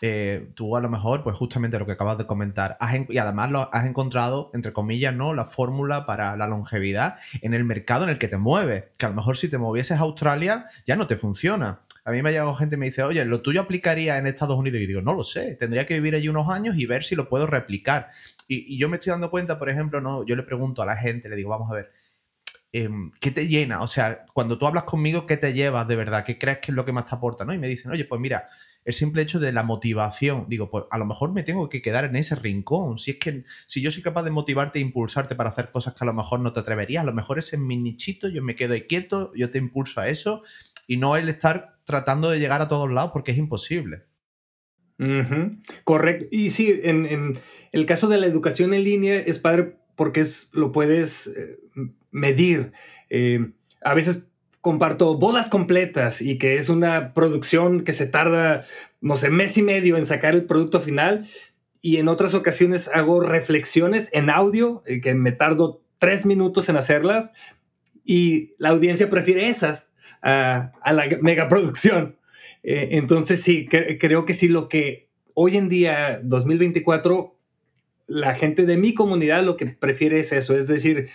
eh, 0.00 0.50
tú 0.54 0.76
a 0.76 0.80
lo 0.80 0.88
mejor, 0.88 1.22
pues 1.22 1.36
justamente 1.36 1.78
lo 1.78 1.86
que 1.86 1.92
acabas 1.92 2.18
de 2.18 2.26
comentar, 2.26 2.76
has 2.80 2.94
y 3.08 3.18
además 3.18 3.50
lo 3.50 3.74
has 3.74 3.86
encontrado, 3.86 4.50
entre 4.54 4.72
comillas, 4.72 5.14
¿no? 5.14 5.34
La 5.34 5.46
fórmula 5.46 6.06
para 6.06 6.36
la 6.36 6.46
longevidad 6.46 7.16
en 7.40 7.54
el 7.54 7.64
mercado 7.64 8.04
en 8.04 8.10
el 8.10 8.18
que 8.18 8.28
te 8.28 8.36
mueves. 8.36 8.84
Que 8.96 9.06
a 9.06 9.08
lo 9.08 9.14
mejor 9.14 9.36
si 9.36 9.48
te 9.48 9.58
movieses 9.58 9.98
a 9.98 10.02
Australia 10.02 10.66
ya 10.86 10.96
no 10.96 11.06
te 11.06 11.16
funciona. 11.16 11.80
A 12.04 12.12
mí 12.12 12.22
me 12.22 12.28
ha 12.28 12.32
llegado 12.32 12.54
gente 12.54 12.76
y 12.76 12.78
me 12.78 12.86
dice, 12.86 13.02
oye, 13.02 13.24
¿lo 13.24 13.40
tuyo 13.40 13.62
aplicaría 13.62 14.18
en 14.18 14.26
Estados 14.26 14.58
Unidos? 14.58 14.80
Y 14.80 14.86
digo, 14.86 15.00
no 15.00 15.14
lo 15.14 15.24
sé, 15.24 15.56
tendría 15.56 15.86
que 15.86 15.94
vivir 15.94 16.14
allí 16.14 16.28
unos 16.28 16.48
años 16.50 16.76
y 16.76 16.84
ver 16.84 17.02
si 17.02 17.14
lo 17.14 17.28
puedo 17.28 17.46
replicar. 17.46 18.10
Y, 18.46 18.76
yo 18.78 18.88
me 18.90 18.98
estoy 18.98 19.10
dando 19.10 19.30
cuenta, 19.30 19.58
por 19.58 19.70
ejemplo, 19.70 20.00
no, 20.02 20.24
yo 20.26 20.36
le 20.36 20.42
pregunto 20.42 20.82
a 20.82 20.86
la 20.86 20.96
gente, 20.96 21.30
le 21.30 21.36
digo, 21.36 21.48
vamos 21.48 21.70
a 21.70 21.74
ver, 21.74 21.92
eh, 22.72 22.90
¿qué 23.20 23.30
te 23.30 23.48
llena? 23.48 23.80
O 23.82 23.88
sea, 23.88 24.26
cuando 24.34 24.58
tú 24.58 24.66
hablas 24.66 24.84
conmigo, 24.84 25.26
¿qué 25.26 25.38
te 25.38 25.54
llevas 25.54 25.88
de 25.88 25.96
verdad? 25.96 26.24
¿Qué 26.24 26.38
crees 26.38 26.58
que 26.58 26.72
es 26.72 26.74
lo 26.74 26.84
que 26.84 26.92
más 26.92 27.06
te 27.06 27.14
aporta? 27.14 27.44
¿no? 27.44 27.54
Y 27.54 27.58
me 27.58 27.68
dicen, 27.68 27.90
oye, 27.90 28.04
pues 28.04 28.20
mira, 28.20 28.48
el 28.84 28.92
simple 28.92 29.22
hecho 29.22 29.40
de 29.40 29.52
la 29.52 29.62
motivación, 29.62 30.46
digo, 30.48 30.70
pues 30.70 30.84
a 30.90 30.98
lo 30.98 31.06
mejor 31.06 31.32
me 31.32 31.42
tengo 31.42 31.68
que 31.70 31.80
quedar 31.80 32.04
en 32.04 32.16
ese 32.16 32.34
rincón. 32.34 32.98
Si 32.98 33.12
es 33.12 33.18
que 33.18 33.44
si 33.66 33.80
yo 33.80 33.90
soy 33.90 34.02
capaz 34.02 34.24
de 34.24 34.30
motivarte 34.30 34.78
e 34.78 34.82
impulsarte 34.82 35.34
para 35.34 35.50
hacer 35.50 35.70
cosas 35.70 35.94
que 35.94 36.04
a 36.04 36.06
lo 36.06 36.12
mejor 36.12 36.40
no 36.40 36.52
te 36.52 36.60
atreverías, 36.60 37.02
a 37.02 37.06
lo 37.06 37.14
mejor 37.14 37.38
es 37.38 37.52
en 37.54 37.66
mi 37.66 37.78
nichito, 37.78 38.28
yo 38.28 38.42
me 38.42 38.54
quedo 38.54 38.74
quieto, 38.86 39.32
yo 39.34 39.50
te 39.50 39.58
impulso 39.58 40.00
a 40.00 40.08
eso 40.08 40.42
y 40.86 40.98
no 40.98 41.16
el 41.16 41.30
estar 41.30 41.73
tratando 41.84 42.30
de 42.30 42.38
llegar 42.38 42.60
a 42.62 42.68
todos 42.68 42.90
lados 42.90 43.10
porque 43.12 43.32
es 43.32 43.38
imposible. 43.38 44.04
Correcto. 45.84 46.26
Y 46.30 46.50
sí, 46.50 46.80
en, 46.82 47.06
en, 47.06 47.38
el 47.72 47.86
caso 47.86 48.08
de 48.08 48.18
la 48.18 48.26
educación 48.26 48.74
en 48.74 48.84
línea 48.84 49.16
es 49.18 49.38
padre 49.38 49.76
porque 49.96 50.20
es, 50.20 50.50
lo 50.52 50.72
puedes 50.72 51.28
eh, 51.28 51.58
medir. 52.10 52.72
Eh, 53.10 53.52
a 53.82 53.94
veces 53.94 54.28
comparto 54.60 55.18
bodas 55.18 55.48
completas 55.48 56.22
y 56.22 56.38
que 56.38 56.56
es 56.56 56.68
una 56.68 57.12
producción 57.12 57.84
que 57.84 57.92
se 57.92 58.06
tarda, 58.06 58.64
no 59.00 59.16
sé, 59.16 59.30
mes 59.30 59.58
y 59.58 59.62
medio 59.62 59.96
en 59.96 60.06
sacar 60.06 60.34
el 60.34 60.44
producto 60.44 60.80
final. 60.80 61.28
Y 61.82 61.98
en 61.98 62.08
otras 62.08 62.34
ocasiones 62.34 62.88
hago 62.94 63.20
reflexiones 63.20 64.08
en 64.12 64.30
audio, 64.30 64.82
eh, 64.86 65.00
que 65.00 65.14
me 65.14 65.32
tardo 65.32 65.82
tres 65.98 66.24
minutos 66.24 66.68
en 66.68 66.76
hacerlas. 66.76 67.32
Y 68.04 68.54
la 68.58 68.70
audiencia 68.70 69.10
prefiere 69.10 69.48
esas 69.48 69.93
a, 70.24 70.92
la 70.92 71.06
megaproducción. 71.20 72.16
Eh, 72.62 72.90
entonces 72.92 73.42
sí, 73.42 73.66
cre 73.66 73.98
creo 73.98 74.24
que 74.24 74.34
sí, 74.34 74.48
lo 74.48 74.68
que 74.68 75.08
hoy 75.34 75.56
en 75.56 75.68
día, 75.68 76.20
2024, 76.22 77.36
la 78.06 78.34
gente 78.34 78.64
de 78.64 78.76
mi 78.76 78.94
comunidad 78.94 79.44
lo 79.44 79.56
que 79.56 79.66
prefiere 79.66 80.20
es 80.20 80.32
eso, 80.32 80.56
es 80.56 80.66
decir, 80.66 81.08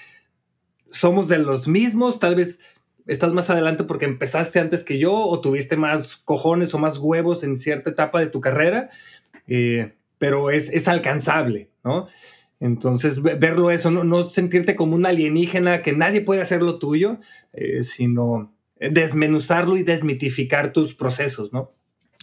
somos 0.91 1.27
de 1.27 1.39
los 1.39 1.67
mismos, 1.67 2.19
tal 2.19 2.35
vez 2.35 2.59
estás 3.07 3.33
más 3.33 3.49
adelante 3.49 3.83
porque 3.83 4.05
empezaste 4.05 4.59
antes 4.59 4.83
que 4.83 4.99
yo 4.99 5.13
o 5.15 5.41
tuviste 5.41 5.75
más 5.75 6.17
cojones 6.17 6.73
o 6.73 6.79
más 6.79 6.97
huevos 6.99 7.43
en 7.43 7.57
cierta 7.57 7.89
etapa 7.89 8.19
de 8.19 8.27
tu 8.27 8.41
carrera, 8.41 8.89
eh, 9.47 9.93
pero 10.19 10.51
es, 10.51 10.69
es, 10.69 10.87
alcanzable, 10.87 11.69
¿no? 11.83 12.07
Entonces, 12.59 13.21
verlo 13.21 13.71
eso, 13.71 13.89
no, 13.89 14.03
no, 14.03 14.23
sentirte 14.23 14.75
como 14.75 14.95
un 14.95 15.05
alienígena 15.05 15.81
que 15.81 15.93
nadie 15.93 16.21
puede 16.21 16.41
hacer 16.41 16.61
lo 16.61 16.77
tuyo, 16.77 17.19
eh, 17.53 17.83
sino 17.83 18.53
desmenuzarlo 18.79 19.77
y 19.77 19.83
desmitificar 19.83 20.71
tus 20.71 20.95
procesos, 20.95 21.51
¿no? 21.53 21.69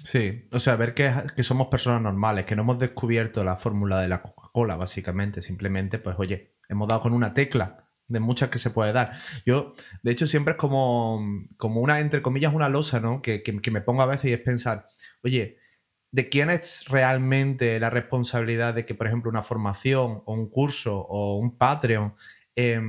Sí, 0.03 0.47
o 0.53 0.61
sea, 0.61 0.77
ver 0.77 0.95
que, 0.95 1.12
que 1.35 1.42
somos 1.42 1.66
personas 1.69 2.01
normales, 2.01 2.45
que 2.45 2.55
no 2.55 2.62
hemos 2.62 2.79
descubierto 2.79 3.42
la 3.42 3.57
fórmula 3.57 4.01
de 4.01 4.09
la 4.09 4.23
Coca-Cola, 4.23 4.77
básicamente, 4.77 5.42
simplemente, 5.42 5.99
pues, 5.99 6.16
oye, 6.19 6.55
hemos 6.69 6.88
dado 6.88 7.03
con 7.03 7.12
una 7.12 7.35
tecla 7.35 7.87
de 8.09 8.21
muchas 8.21 8.51
que 8.51 8.59
se 8.59 8.71
puede 8.71 8.92
dar. 8.92 9.14
Yo, 9.45 9.75
de 10.03 10.12
hecho, 10.12 10.27
siempre 10.27 10.53
es 10.53 10.59
como, 10.59 11.21
como 11.57 11.81
una, 11.81 12.01
entre 12.01 12.23
comillas, 12.23 12.55
una 12.55 12.69
losa, 12.69 13.01
¿no? 13.01 13.21
Que, 13.21 13.42
que, 13.42 13.71
me 13.71 13.81
pongo 13.81 14.03
a 14.03 14.07
veces 14.07 14.27
y 14.27 14.33
es 14.33 14.40
pensar, 14.40 14.87
oye, 15.25 15.59
¿de 16.12 16.29
quién 16.29 16.51
es 16.51 16.85
realmente 16.88 17.81
la 17.81 17.90
responsabilidad 17.90 18.75
de 18.75 18.87
que, 18.87 18.95
por 18.95 19.09
ejemplo, 19.09 19.31
una 19.31 19.42
formación 19.42 20.23
o 20.25 20.33
un 20.33 20.49
curso 20.49 20.99
o 20.99 21.38
un 21.38 21.59
Patreon 21.59 22.14
eh, 22.55 22.81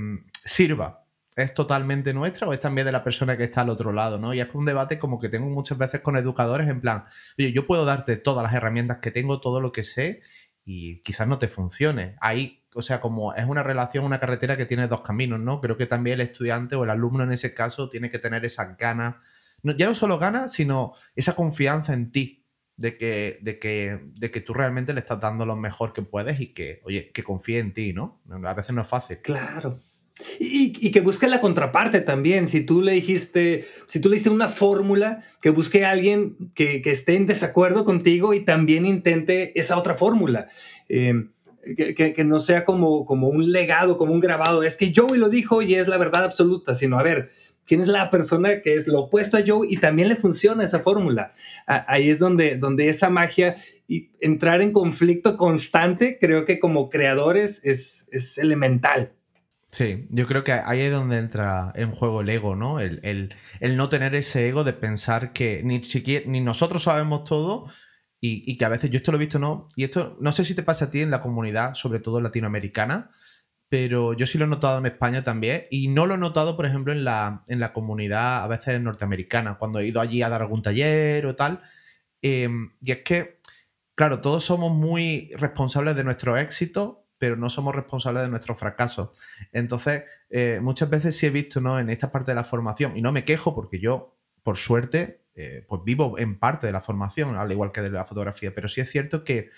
sirva? 0.46 1.07
¿Es 1.38 1.54
totalmente 1.54 2.14
nuestra 2.14 2.48
o 2.48 2.54
es 2.54 2.60
también 2.60 2.86
de 2.86 2.92
la 2.92 3.04
persona 3.04 3.38
que 3.38 3.46
está 3.46 3.62
al 3.62 3.70
otro 3.70 3.94
lado? 3.94 4.18
¿no? 4.18 4.34
Y 4.34 4.40
es 4.40 4.48
un 4.54 4.66
debate 4.66 5.00
como 5.00 5.20
que 5.20 5.30
tengo 5.30 5.48
muchas 5.48 5.78
veces 5.78 6.02
con 6.02 6.18
educadores 6.18 6.68
en 6.68 6.82
plan, 6.82 7.06
oye, 7.38 7.52
yo 7.54 7.66
puedo 7.66 7.86
darte 7.86 8.18
todas 8.18 8.44
las 8.44 8.54
herramientas 8.54 8.98
que 8.98 9.12
tengo, 9.12 9.40
todo 9.40 9.62
lo 9.62 9.72
que 9.72 9.84
sé, 9.84 10.22
y 10.66 11.02
quizás 11.02 11.28
no 11.28 11.40
te 11.40 11.48
funcione. 11.48 12.16
Ahí 12.20 12.64
o 12.78 12.84
sea, 12.84 13.02
como 13.02 13.34
es 13.34 13.44
una 13.44 13.64
relación, 13.64 14.06
una 14.06 14.20
carretera 14.20 14.56
que 14.56 14.68
tiene 14.68 14.88
dos 14.88 15.02
caminos, 15.02 15.40
¿no? 15.40 15.60
Creo 15.62 15.78
que 15.78 15.88
también 15.88 16.20
el 16.20 16.28
estudiante 16.28 16.76
o 16.76 16.84
el 16.84 16.92
alumno 16.92 17.24
en 17.24 17.32
ese 17.32 17.52
caso 17.56 17.90
tiene 17.90 18.12
que 18.12 18.20
tener 18.20 18.46
esa 18.46 18.76
ganas, 18.76 19.16
no, 19.64 19.76
ya 19.76 19.88
no 19.88 19.96
solo 19.96 20.20
ganas, 20.20 20.54
sino 20.54 20.94
esa 21.16 21.36
confianza 21.36 21.96
en 21.96 22.12
ti, 22.12 22.46
de 22.76 22.96
que, 22.96 23.40
de, 23.42 23.58
que, 23.58 24.00
de 24.14 24.30
que 24.30 24.42
tú 24.42 24.54
realmente 24.54 24.94
le 24.94 25.00
estás 25.00 25.20
dando 25.20 25.44
lo 25.48 25.56
mejor 25.56 25.92
que 25.92 26.04
puedes 26.04 26.40
y 26.40 26.54
que, 26.54 26.82
oye, 26.86 27.12
que 27.12 27.24
confíe 27.24 27.58
en 27.58 27.74
ti, 27.74 27.94
¿no? 27.94 28.22
A 28.46 28.54
veces 28.54 28.76
no 28.76 28.84
es 28.84 28.88
fácil. 28.88 29.18
Claro. 29.24 29.80
Y, 30.40 30.92
que 30.92 31.02
busque 31.02 31.28
la 31.28 31.42
contraparte 31.42 32.02
también. 32.02 32.48
Si 32.48 32.62
tú 32.62 32.82
le 32.82 32.94
dijiste, 32.94 33.66
si 33.88 34.00
tú 34.00 34.10
le 34.10 34.16
diste 34.16 34.30
una 34.30 34.50
fórmula, 34.50 35.24
que 35.42 35.50
busque 35.50 35.86
a 35.86 35.92
alguien 35.92 36.38
que, 36.56 36.82
esté 36.86 37.16
en 37.16 37.28
desacuerdo 37.28 37.86
contigo 37.86 38.34
y 38.34 38.44
también 38.44 38.86
intente 38.86 39.58
esa 39.60 39.78
otra 39.78 39.96
fórmula. 39.96 40.48
Eh, 40.90 41.28
que, 41.76 42.24
no 42.24 42.40
sea 42.40 42.64
como, 42.64 43.02
un 43.02 43.52
legado, 43.52 43.98
como 43.98 44.14
un 44.14 44.20
grabado. 44.20 44.64
Es 44.64 44.78
que 44.78 44.94
Joey 44.96 45.20
lo 45.20 45.30
dijo 45.30 45.62
y 45.62 45.76
es 45.76 45.88
la 45.88 45.98
verdad 45.98 46.24
absoluta, 46.24 46.74
sino 46.74 46.98
a 46.98 47.04
ver, 47.04 47.30
¿quién 47.66 47.82
es 47.82 47.88
la 47.88 48.10
persona 48.10 48.62
que 48.62 48.74
es 48.74 48.88
lo 48.88 49.02
opuesto 49.02 49.38
a 49.38 49.44
Joey 49.46 49.74
y 49.74 49.78
también 49.78 50.08
le 50.08 50.16
funciona 50.16 50.64
esa 50.64 50.80
fórmula? 50.80 51.32
Ahí 51.66 52.10
es 52.10 52.20
donde, 52.20 52.60
esa 52.88 53.10
magia 53.10 53.56
y 53.88 54.12
entrar 54.22 54.62
en 54.62 54.72
conflicto 54.72 55.38
constante, 55.38 56.18
creo 56.20 56.46
que 56.46 56.60
como 56.60 56.90
creadores 56.90 57.62
es, 57.64 58.08
es 58.12 58.38
elemental. 58.38 59.17
Sí, 59.78 60.08
yo 60.10 60.26
creo 60.26 60.44
que 60.44 60.54
ahí 60.54 60.82
es 60.82 60.92
donde 60.92 61.20
entra 61.20 61.72
en 61.76 61.92
juego 61.92 62.22
el 62.22 62.30
ego, 62.30 62.56
¿no? 62.56 62.80
El, 62.80 63.36
no 63.62 63.90
tener 63.90 64.16
ese 64.16 64.48
ego 64.48 64.64
de 64.64 64.74
pensar 64.74 65.34
que 65.34 65.62
ni 65.64 65.84
siquiera 65.84 66.26
ni 66.28 66.42
nosotros 66.42 66.82
sabemos 66.82 67.26
todo 67.26 67.68
y, 68.20 68.58
que 68.58 68.66
a 68.66 68.70
veces 68.70 68.90
yo 68.90 68.98
esto 68.98 69.12
lo 69.12 69.18
he 69.18 69.20
visto, 69.20 69.38
¿no? 69.38 69.68
Y 69.76 69.84
esto 69.84 70.18
no 70.20 70.32
sé 70.32 70.46
si 70.46 70.56
te 70.56 70.64
pasa 70.64 70.86
a 70.86 70.90
ti 70.90 71.02
en 71.02 71.12
la 71.12 71.22
comunidad, 71.22 71.76
sobre 71.76 72.00
todo 72.00 72.20
latinoamericana, 72.22 73.12
pero 73.70 74.14
yo 74.14 74.26
sí 74.26 74.40
lo 74.40 74.46
he 74.46 74.48
notado 74.48 74.80
en 74.80 74.88
España 74.88 75.24
también 75.24 75.68
y 75.70 75.90
no 75.90 76.08
lo 76.08 76.16
he 76.16 76.18
notado, 76.18 76.56
por 76.58 76.66
ejemplo, 76.66 76.92
en 76.92 77.04
la, 77.04 77.44
en 77.48 77.60
la 77.60 77.72
comunidad 77.72 78.44
a 78.44 78.48
veces 78.48 78.82
norteamericana, 78.82 79.60
cuando 79.60 79.78
he 79.78 79.86
ido 79.88 80.02
allí 80.02 80.24
a 80.24 80.30
dar 80.30 80.42
algún 80.42 80.64
taller 80.64 81.28
o 81.28 81.36
tal. 81.36 81.62
Em, 82.24 82.72
y 82.82 82.94
es 82.94 83.04
que, 83.04 83.42
claro, 83.96 84.22
todos 84.22 84.44
somos 84.44 84.72
muy 84.74 85.32
responsables 85.38 85.96
de 85.96 86.04
nuestro 86.04 86.36
éxito 86.36 87.07
pero 87.18 87.36
no 87.36 87.50
somos 87.50 87.76
responsables 87.76 88.24
de 88.24 88.30
nuestros 88.30 88.58
fracasos. 88.58 89.10
Entonces, 89.52 90.04
eh, 90.30 90.60
muchas 90.62 90.90
veces 90.90 91.16
sí 91.18 91.26
he 91.26 91.30
visto 91.30 91.62
¿no? 91.62 91.80
en 91.80 91.90
esta 91.90 92.12
parte 92.12 92.32
de 92.32 92.36
la 92.36 92.44
formación, 92.44 92.98
y 92.98 93.02
no 93.02 93.12
me 93.12 93.26
quejo 93.26 93.56
porque 93.56 93.80
yo, 93.80 94.18
por 94.44 94.58
suerte, 94.58 95.26
eh, 95.36 95.66
pues 95.68 95.82
vivo 95.84 96.18
en 96.18 96.40
parte 96.40 96.68
de 96.68 96.74
la 96.74 96.82
formación, 96.82 97.36
al 97.36 97.52
igual 97.52 97.72
que 97.72 97.82
de 97.82 97.92
la 97.92 98.06
fotografía, 98.06 98.54
pero 98.56 98.68
sí 98.68 98.82
es 98.82 98.90
cierto 98.90 99.24
que 99.24 99.52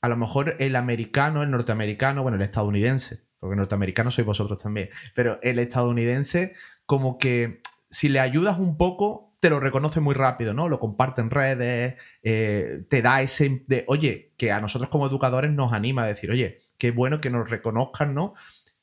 a 0.00 0.08
lo 0.08 0.16
mejor 0.16 0.56
el 0.58 0.76
americano, 0.76 1.42
el 1.42 1.50
norteamericano, 1.50 2.22
bueno, 2.22 2.36
el 2.36 2.42
estadounidense, 2.42 3.20
porque 3.38 3.56
norteamericano 3.56 4.10
sois 4.10 4.26
vosotros 4.26 4.58
también, 4.58 4.88
pero 5.14 5.38
el 5.42 5.58
estadounidense 5.58 6.54
como 6.86 7.18
que 7.18 7.60
si 7.90 8.08
le 8.08 8.20
ayudas 8.20 8.58
un 8.58 8.76
poco, 8.76 9.31
te 9.42 9.50
lo 9.50 9.58
reconoce 9.58 9.98
muy 9.98 10.14
rápido, 10.14 10.54
¿no? 10.54 10.68
Lo 10.68 10.78
comparte 10.78 11.20
en 11.20 11.28
redes, 11.28 11.96
eh, 12.22 12.84
te 12.88 13.02
da 13.02 13.22
ese 13.22 13.64
de, 13.66 13.84
oye, 13.88 14.34
que 14.36 14.52
a 14.52 14.60
nosotros 14.60 14.88
como 14.88 15.08
educadores 15.08 15.50
nos 15.50 15.72
anima 15.72 16.04
a 16.04 16.06
decir, 16.06 16.30
oye, 16.30 16.60
qué 16.78 16.92
bueno 16.92 17.20
que 17.20 17.28
nos 17.28 17.50
reconozcan, 17.50 18.14
¿no? 18.14 18.34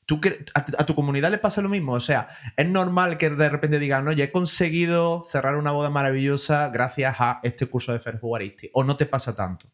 ¿Tú 0.06 0.20
a, 0.54 0.60
a, 0.60 0.86
tu 0.86 0.96
comunidad 0.96 1.32
le 1.32 1.38
pasa 1.38 1.62
lo 1.62 1.70
mismo? 1.70 1.94
O 1.94 2.02
sea, 2.02 2.28
es 2.58 2.68
normal 2.68 3.18
que 3.18 3.30
de 3.30 3.48
repente 3.48 3.80
digan, 3.80 4.06
oye, 4.10 4.26
he 4.26 4.32
conseguido 4.34 5.24
cerrar 5.24 5.56
una 5.56 5.72
boda 5.72 5.90
maravillosa 5.90 6.70
gracias 6.72 7.16
a 7.20 7.40
este 7.44 7.68
curso 7.68 7.94
de 7.94 8.02
Fer 8.02 8.20
Juaristi, 8.20 8.70
o 8.74 8.84
no 8.84 8.98
te 8.98 9.06
pasa 9.06 9.38
tanto. 9.38 9.72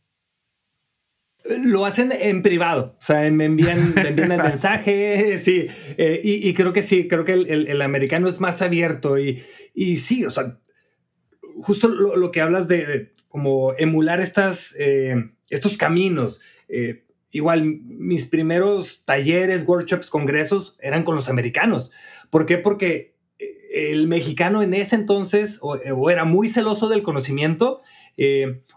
Lo 1.64 1.88
hacen 1.88 2.12
en 2.12 2.44
privado, 2.44 2.96
o 2.96 3.02
sea, 3.02 3.22
me 3.32 3.46
envían, 3.46 3.96
me 3.96 4.10
envían 4.10 4.32
el 4.34 4.44
mensaje, 4.44 5.40
sí, 5.40 5.66
eh, 5.98 6.22
y, 6.24 6.54
creo 6.54 6.74
que 6.74 6.84
sí, 6.84 7.08
creo 7.08 7.26
que 7.26 7.34
el, 7.34 7.82
americano 7.82 8.28
es 8.28 8.40
más 8.40 8.62
abierto 8.62 9.18
y, 9.18 9.42
y 9.74 9.98
sí, 9.98 10.26
o 10.26 10.30
sea, 10.30 10.60
justo 11.62 11.88
lo, 11.88 12.32
que 12.32 12.42
hablas 12.42 12.68
de, 12.68 13.14
como 13.28 13.74
emular 13.78 14.22
estas, 14.22 14.76
eh, 14.78 15.16
estos 15.50 15.78
caminos. 15.78 16.42
Eh, 16.68 17.04
igual, 17.32 17.64
mis 17.64 18.26
primeros 18.26 19.04
talleres, 19.06 19.68
workshops, 19.68 20.10
congresos 20.10 20.78
eran 20.80 21.04
con 21.04 21.16
los 21.16 21.30
americanos. 21.30 21.92
¿Por 22.30 22.46
qué? 22.46 22.58
Porque 22.58 23.16
eh, 23.40 23.92
el 23.92 24.08
mexicano 24.08 24.62
en 24.62 24.74
ese 24.74 24.96
entonces 24.96 25.60
o, 25.62 26.10
era 26.10 26.26
muy 26.26 26.48
celoso 26.48 26.90
del 26.90 27.04
conocimiento 27.04 27.80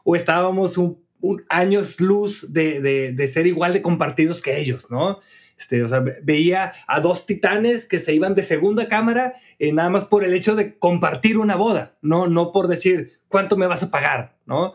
o 0.03 0.17
estábamos 0.17 0.79
un, 0.79 1.01
años 1.49 2.01
luz 2.01 2.53
de, 2.53 2.81
de, 2.81 3.13
de, 3.13 3.27
ser 3.29 3.47
igual 3.47 3.73
de 3.73 3.83
compartidos 3.83 4.41
que 4.41 4.59
ellos, 4.59 4.91
¿no? 4.91 5.21
Este, 5.59 5.83
veía 6.23 6.73
a 6.87 7.01
dos 7.01 7.27
titanes 7.27 7.89
que 7.89 7.99
se 7.99 8.15
iban 8.15 8.37
de 8.37 8.45
segunda 8.45 8.89
cámara 8.89 9.35
eh, 9.59 9.73
nada 9.73 9.91
más 9.91 10.05
por 10.05 10.23
el 10.23 10.33
hecho 10.33 10.55
de 10.55 10.79
compartir 10.79 11.37
una 11.37 11.57
boda, 11.57 11.97
no, 12.01 12.29
no 12.29 12.53
por 12.53 12.69
decir 12.69 13.19
cuánto 13.27 13.57
me 13.57 13.67
vas 13.67 13.83
a 13.83 13.91
pagar, 13.91 14.37
¿no? 14.47 14.73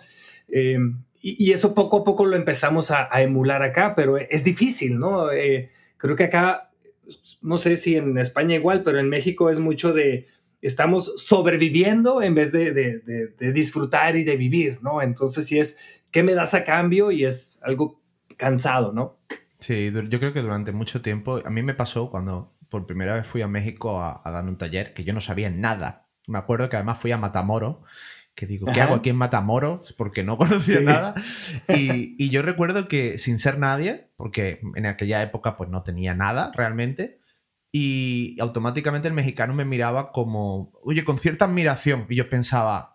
Eh, 0.50 0.78
y, 1.22 1.54
eso 1.54 1.74
poco 1.74 2.00
a 2.00 2.04
poco 2.04 2.26
lo 2.26 2.36
empezamos 2.36 2.92
a, 2.92 3.08
emular 3.22 3.64
acá, 3.64 3.96
pero 3.96 4.18
es 4.18 4.44
difícil, 4.44 5.00
¿no? 5.00 5.32
Eh, 5.32 5.70
creo 5.96 6.18
que 6.18 6.26
acá, 6.26 6.70
no 7.42 7.56
sé 7.56 7.78
si 7.78 7.96
en 7.96 8.18
España 8.18 8.56
igual, 8.56 8.84
pero 8.84 9.00
en 9.00 9.08
México 9.08 9.50
es 9.50 9.60
mucho 9.60 9.94
de 9.94 10.26
estamos 10.62 11.14
sobreviviendo 11.16 12.22
en 12.22 12.36
vez 12.36 12.52
de, 12.52 12.74
de 12.74 13.52
disfrutar 13.54 14.18
y 14.18 14.26
de 14.26 14.36
vivir, 14.36 14.80
¿no? 14.82 15.02
Entonces, 15.02 15.48
si 15.48 15.60
es, 15.60 15.78
¿qué 16.12 16.24
me 16.24 16.34
das 16.34 16.54
a 16.54 16.66
cambio? 16.66 17.10
Y 17.12 17.24
es 17.24 17.60
algo 17.64 18.02
cansado, 18.36 18.92
¿no? 18.92 19.18
Sí, 19.64 19.94
yo 19.94 20.20
creo 20.20 20.34
que 20.34 20.42
durante 20.42 20.74
mucho 20.74 21.02
tiempo, 21.02 21.42
a 21.46 21.50
mí 21.50 21.64
me 21.64 21.74
pasó 21.74 22.10
cuando 22.12 22.54
por 22.68 22.86
primera 22.86 23.14
vez 23.14 23.26
fui 23.26 23.42
a 23.42 23.48
México 23.48 24.02
a, 24.02 24.22
dar 24.26 24.44
un 24.44 24.58
taller 24.58 24.94
que 24.94 25.06
yo 25.06 25.14
no 25.14 25.22
sabía 25.22 25.50
nada. 25.50 26.10
Me 26.28 26.38
acuerdo 26.38 26.68
que 26.68 26.76
además 26.76 27.00
fui 27.00 27.14
a 27.14 27.18
Matamoros, 27.18 27.78
que 28.36 28.46
digo, 28.46 28.68
¿qué 28.74 28.82
hago 28.82 28.96
aquí 28.96 29.10
en 29.10 29.16
Matamoros? 29.16 29.94
Porque 29.94 30.22
no 30.22 30.38
conocía 30.38 30.82
nada. 30.82 31.16
Y, 31.70 32.30
yo 32.30 32.42
recuerdo 32.42 32.90
que 32.90 33.18
sin 33.20 33.40
ser 33.40 33.58
nadie, 33.58 34.10
porque 34.18 34.60
en 34.76 34.86
aquella 34.86 35.22
época 35.22 35.56
pues 35.56 35.70
no 35.70 35.82
tenía 35.82 36.14
nada 36.14 36.52
realmente, 36.54 37.22
y 37.72 38.36
automáticamente 38.42 39.08
el 39.08 39.14
mexicano 39.14 39.54
me 39.54 39.64
miraba 39.64 40.12
como, 40.12 40.74
oye, 40.84 41.06
con 41.06 41.20
cierta 41.20 41.46
admiración. 41.46 42.06
Y 42.10 42.16
yo 42.16 42.28
pensaba, 42.28 42.93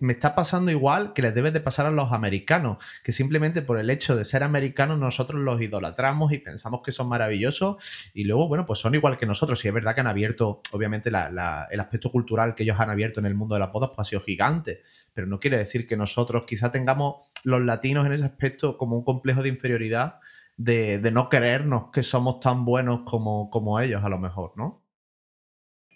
me 0.00 0.12
está 0.12 0.34
pasando 0.34 0.70
igual 0.70 1.12
que 1.12 1.22
les 1.22 1.34
debe 1.34 1.50
de 1.50 1.60
pasar 1.60 1.86
a 1.86 1.90
los 1.90 2.12
americanos, 2.12 2.78
que 3.02 3.12
simplemente 3.12 3.62
por 3.62 3.78
el 3.78 3.90
hecho 3.90 4.16
de 4.16 4.24
ser 4.24 4.42
americanos 4.42 4.98
nosotros 4.98 5.40
los 5.40 5.60
idolatramos 5.60 6.32
y 6.32 6.38
pensamos 6.38 6.82
que 6.82 6.92
son 6.92 7.08
maravillosos 7.08 7.76
y 8.14 8.24
luego, 8.24 8.48
bueno, 8.48 8.66
pues 8.66 8.78
son 8.78 8.94
igual 8.94 9.18
que 9.18 9.26
nosotros. 9.26 9.64
Y 9.64 9.68
es 9.68 9.74
verdad 9.74 9.94
que 9.94 10.00
han 10.00 10.06
abierto, 10.06 10.62
obviamente, 10.72 11.08
el 11.08 11.80
aspecto 11.80 12.10
cultural 12.10 12.54
que 12.54 12.62
ellos 12.62 12.78
han 12.80 12.90
abierto 12.90 13.20
en 13.20 13.26
el 13.26 13.34
mundo 13.34 13.54
de 13.54 13.60
las 13.60 13.72
bodas 13.72 13.90
pues 13.94 14.06
ha 14.06 14.10
sido 14.10 14.22
gigante, 14.22 14.82
pero 15.12 15.26
no 15.26 15.38
quiere 15.38 15.58
decir 15.58 15.86
que 15.86 15.96
nosotros 15.96 16.44
quizá 16.46 16.72
tengamos 16.72 17.28
los 17.42 17.60
latinos 17.60 18.06
en 18.06 18.12
ese 18.12 18.24
aspecto 18.24 18.76
como 18.78 18.96
un 18.96 19.04
complejo 19.04 19.42
de 19.42 19.48
inferioridad 19.48 20.20
de, 20.56 21.10
no 21.12 21.28
creernos 21.28 21.90
que 21.92 22.02
somos 22.02 22.40
tan 22.40 22.64
buenos 22.64 23.00
como, 23.04 23.50
como 23.50 23.80
ellos 23.80 24.04
a 24.04 24.08
lo 24.08 24.18
mejor, 24.18 24.52
¿no? 24.56 24.83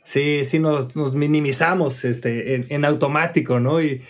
Sí, 0.09 0.47
sí, 0.47 0.59
nos, 0.59 1.15
minimizamos 1.15 2.07
este, 2.07 2.75
en, 2.75 2.85
automático, 2.87 3.61
¿no? 3.61 3.83
Y 3.83 4.01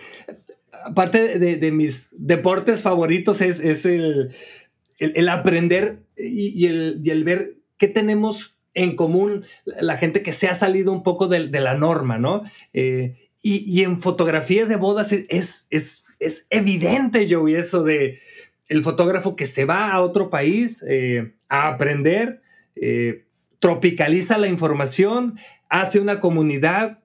aparte 0.84 1.40
de, 1.40 1.72
mis 1.72 2.10
deportes 2.12 2.82
favoritos 2.82 3.40
es, 3.40 3.84
el, 3.84 5.28
aprender 5.28 6.04
y, 6.16 6.66
el, 6.66 7.24
ver 7.24 7.56
qué 7.78 7.88
tenemos 7.88 8.54
en 8.74 8.94
común 8.94 9.44
la 9.64 9.96
gente 9.96 10.22
que 10.22 10.30
se 10.30 10.46
ha 10.46 10.54
salido 10.54 10.92
un 10.92 11.02
poco 11.02 11.26
de, 11.26 11.48
la 11.48 11.74
norma, 11.74 12.16
¿no? 12.16 12.44
Eh, 12.72 13.16
y, 13.42 13.82
en 13.82 14.00
fotografía 14.00 14.66
de 14.66 14.76
bodas 14.76 15.10
es, 15.10 15.66
es, 15.68 16.04
es 16.20 16.46
evidente, 16.50 17.26
Joey, 17.28 17.56
eso 17.56 17.82
de 17.82 18.20
el 18.68 18.84
fotógrafo 18.84 19.34
que 19.34 19.46
se 19.46 19.64
va 19.64 19.90
a 19.90 20.00
otro 20.00 20.30
país 20.30 20.84
eh, 20.88 21.32
a 21.48 21.66
aprender, 21.66 22.40
eh, 22.76 23.24
tropicaliza 23.58 24.38
la 24.38 24.46
información, 24.46 25.40
hace 25.68 26.00
una 26.00 26.20
comunidad 26.20 27.00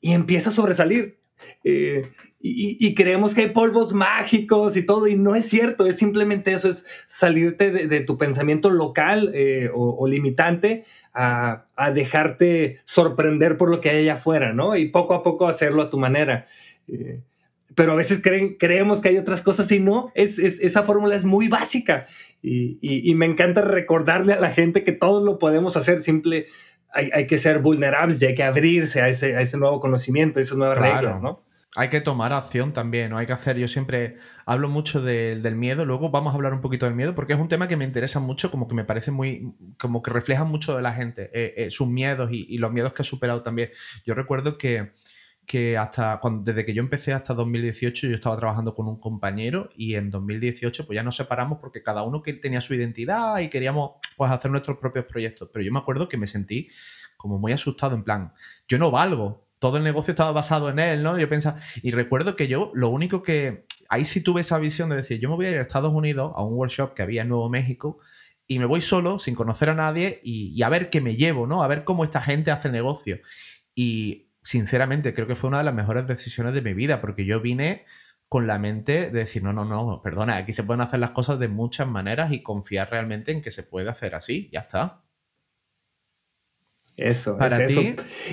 y 0.00 0.12
empieza 0.12 0.50
a 0.50 0.54
sobresalir. 0.54 1.20
Eh, 1.64 2.10
y, 2.42 2.94
creemos 2.94 3.34
que 3.34 3.42
hay 3.42 3.48
polvos 3.50 3.92
mágicos 3.92 4.74
y 4.78 4.86
todo, 4.86 5.06
y 5.08 5.14
no 5.14 5.34
es 5.34 5.46
cierto, 5.46 5.84
es 5.84 5.96
simplemente 5.96 6.52
eso, 6.52 6.68
es 6.68 6.86
salirte 7.06 7.70
de, 7.70 8.00
tu 8.00 8.16
pensamiento 8.16 8.70
local 8.70 9.30
eh, 9.34 9.68
o, 9.74 10.06
limitante 10.08 10.84
a, 11.12 11.66
dejarte 11.94 12.78
sorprender 12.86 13.58
por 13.58 13.68
lo 13.68 13.82
que 13.82 13.90
hay 13.90 13.98
allá 13.98 14.14
afuera, 14.14 14.54
¿no? 14.54 14.74
Y 14.74 14.88
poco 14.88 15.12
a 15.12 15.22
poco 15.22 15.48
hacerlo 15.48 15.82
a 15.82 15.90
tu 15.90 15.98
manera. 15.98 16.46
Eh, 16.88 17.20
pero 17.74 17.92
a 17.92 17.96
veces 17.96 18.22
creemos 18.22 19.00
que 19.00 19.10
hay 19.10 19.18
otras 19.18 19.42
cosas 19.42 19.70
y 19.70 19.78
no, 19.78 20.10
es, 20.14 20.38
esa 20.38 20.82
fórmula 20.82 21.14
es 21.14 21.24
muy 21.24 21.48
básica 21.48 22.06
y, 22.42 22.78
y, 22.80 23.14
me 23.14 23.26
encanta 23.26 23.60
recordarle 23.60 24.32
a 24.32 24.40
la 24.40 24.50
gente 24.50 24.82
que 24.82 24.92
todos 24.92 25.22
lo 25.22 25.38
podemos 25.38 25.76
hacer, 25.76 26.00
simple, 26.00 26.46
hay, 26.92 27.26
que 27.26 27.38
ser 27.38 27.60
vulnerables 27.60 28.20
y 28.22 28.26
hay 28.26 28.34
que 28.34 28.42
abrirse 28.42 29.00
a 29.00 29.08
ese, 29.08 29.36
a 29.36 29.40
ese 29.40 29.56
nuevo 29.58 29.80
conocimiento, 29.80 30.38
a 30.38 30.42
esas 30.42 30.58
nuevas 30.58 30.78
reglas, 30.78 31.22
¿no? 31.22 31.44
hay 31.76 31.88
que 31.88 32.00
tomar 32.00 32.32
acción 32.32 32.72
también, 32.72 33.10
¿no? 33.10 33.18
Hay 33.18 33.26
que 33.26 33.32
hacer, 33.32 33.56
yo 33.56 33.68
siempre 33.68 34.16
hablo 34.44 34.68
mucho 34.68 35.00
del 35.02 35.54
miedo, 35.54 35.84
luego 35.84 36.10
vamos 36.10 36.32
a 36.32 36.36
hablar 36.36 36.52
un 36.52 36.60
poquito 36.60 36.86
del 36.86 36.96
miedo, 36.96 37.14
porque 37.14 37.34
es 37.34 37.38
un 37.38 37.48
tema 37.48 37.68
que 37.68 37.76
me 37.76 37.84
interesa 37.84 38.18
mucho, 38.18 38.50
como 38.50 38.66
que 38.66 38.74
me 38.74 38.84
parece 38.84 39.12
muy, 39.12 39.54
como 39.78 40.02
que 40.02 40.10
refleja 40.10 40.44
mucho 40.44 40.74
de 40.74 40.82
la 40.82 40.92
gente, 40.92 41.30
eh, 41.32 41.54
eh, 41.56 41.70
sus 41.70 41.86
miedos 41.86 42.30
y, 42.32 42.58
los 42.58 42.72
miedos 42.72 42.92
que 42.92 43.02
he 43.02 43.04
superado 43.04 43.42
también. 43.42 43.70
Yo 44.04 44.14
recuerdo 44.14 44.58
que, 44.58 44.92
que 45.46 45.78
hasta, 45.78 46.18
cuando, 46.20 46.42
desde 46.42 46.64
que 46.64 46.74
yo 46.74 46.82
empecé 46.82 47.12
hasta 47.12 47.34
2018, 47.34 48.08
yo 48.08 48.16
estaba 48.16 48.36
trabajando 48.36 48.74
con 48.74 48.88
un 48.88 48.98
compañero 48.98 49.68
y 49.76 49.94
en 49.94 50.10
2018 50.10 50.86
pues 50.86 50.96
ya 50.96 51.04
nos 51.04 51.16
separamos 51.16 51.58
porque 51.60 51.84
cada 51.84 52.02
uno 52.02 52.20
que 52.20 52.32
tenía 52.32 52.60
su 52.60 52.74
identidad 52.74 53.38
y 53.38 53.48
queríamos 53.48 53.92
pues 54.20 54.30
hacer 54.30 54.50
nuestros 54.50 54.76
propios 54.76 55.06
proyectos. 55.06 55.48
Pero 55.50 55.64
yo 55.64 55.72
me 55.72 55.78
acuerdo 55.78 56.06
que 56.06 56.18
me 56.18 56.26
sentí 56.26 56.68
como 57.16 57.38
muy 57.38 57.52
asustado, 57.52 57.94
en 57.94 58.04
plan, 58.04 58.34
yo 58.68 58.76
no 58.76 58.90
valgo, 58.90 59.46
todo 59.58 59.78
el 59.78 59.82
negocio 59.82 60.10
estaba 60.10 60.30
basado 60.30 60.68
en 60.68 60.78
él, 60.78 61.02
¿no? 61.02 61.18
Yo 61.18 61.26
pensaba, 61.26 61.58
y 61.82 61.90
recuerdo 61.90 62.36
que 62.36 62.46
yo 62.46 62.70
lo 62.74 62.90
único 62.90 63.22
que, 63.22 63.64
ahí 63.88 64.04
sí 64.04 64.20
tuve 64.20 64.42
esa 64.42 64.58
visión 64.58 64.90
de 64.90 64.96
decir, 64.96 65.20
yo 65.20 65.30
me 65.30 65.36
voy 65.36 65.46
a 65.46 65.52
ir 65.52 65.56
a 65.56 65.62
Estados 65.62 65.94
Unidos 65.94 66.32
a 66.36 66.44
un 66.44 66.52
workshop 66.52 66.92
que 66.92 67.00
había 67.00 67.22
en 67.22 67.30
Nuevo 67.30 67.48
México 67.48 67.98
y 68.46 68.58
me 68.58 68.66
voy 68.66 68.82
solo, 68.82 69.18
sin 69.18 69.34
conocer 69.34 69.70
a 69.70 69.74
nadie 69.74 70.20
y, 70.22 70.62
a 70.62 70.68
ver 70.68 70.90
qué 70.90 71.00
me 71.00 71.16
llevo, 71.16 71.46
¿no? 71.46 71.62
A 71.62 71.66
ver 71.66 71.84
cómo 71.84 72.04
esta 72.04 72.20
gente 72.20 72.50
hace 72.50 72.68
negocio. 72.68 73.20
Y 73.74 74.28
sinceramente 74.42 75.14
creo 75.14 75.26
que 75.26 75.34
fue 75.34 75.48
una 75.48 75.58
de 75.58 75.64
las 75.64 75.74
mejores 75.74 76.06
decisiones 76.06 76.52
de 76.52 76.60
mi 76.60 76.74
vida 76.74 77.00
porque 77.00 77.24
yo 77.24 77.40
vine 77.40 77.86
con 78.30 78.46
la 78.46 78.60
mente 78.60 79.10
de 79.10 79.18
decir, 79.18 79.42
no, 79.42 79.52
no, 79.52 79.64
no, 79.64 80.00
perdona, 80.04 80.36
aquí 80.36 80.52
se 80.52 80.62
pueden 80.62 80.82
hacer 80.82 81.00
las 81.00 81.10
cosas 81.10 81.40
de 81.40 81.48
muchas 81.48 81.88
maneras 81.88 82.30
y 82.32 82.44
confiar 82.44 82.88
realmente 82.88 83.32
en 83.32 83.42
que 83.42 83.50
se 83.50 83.64
puede 83.64 83.90
hacer 83.90 84.14
así, 84.14 84.48
ya 84.52 84.60
está. 84.60 85.02
Eso, 86.96 87.36
Para 87.36 87.64
es 87.64 87.72
eso. 87.72 87.80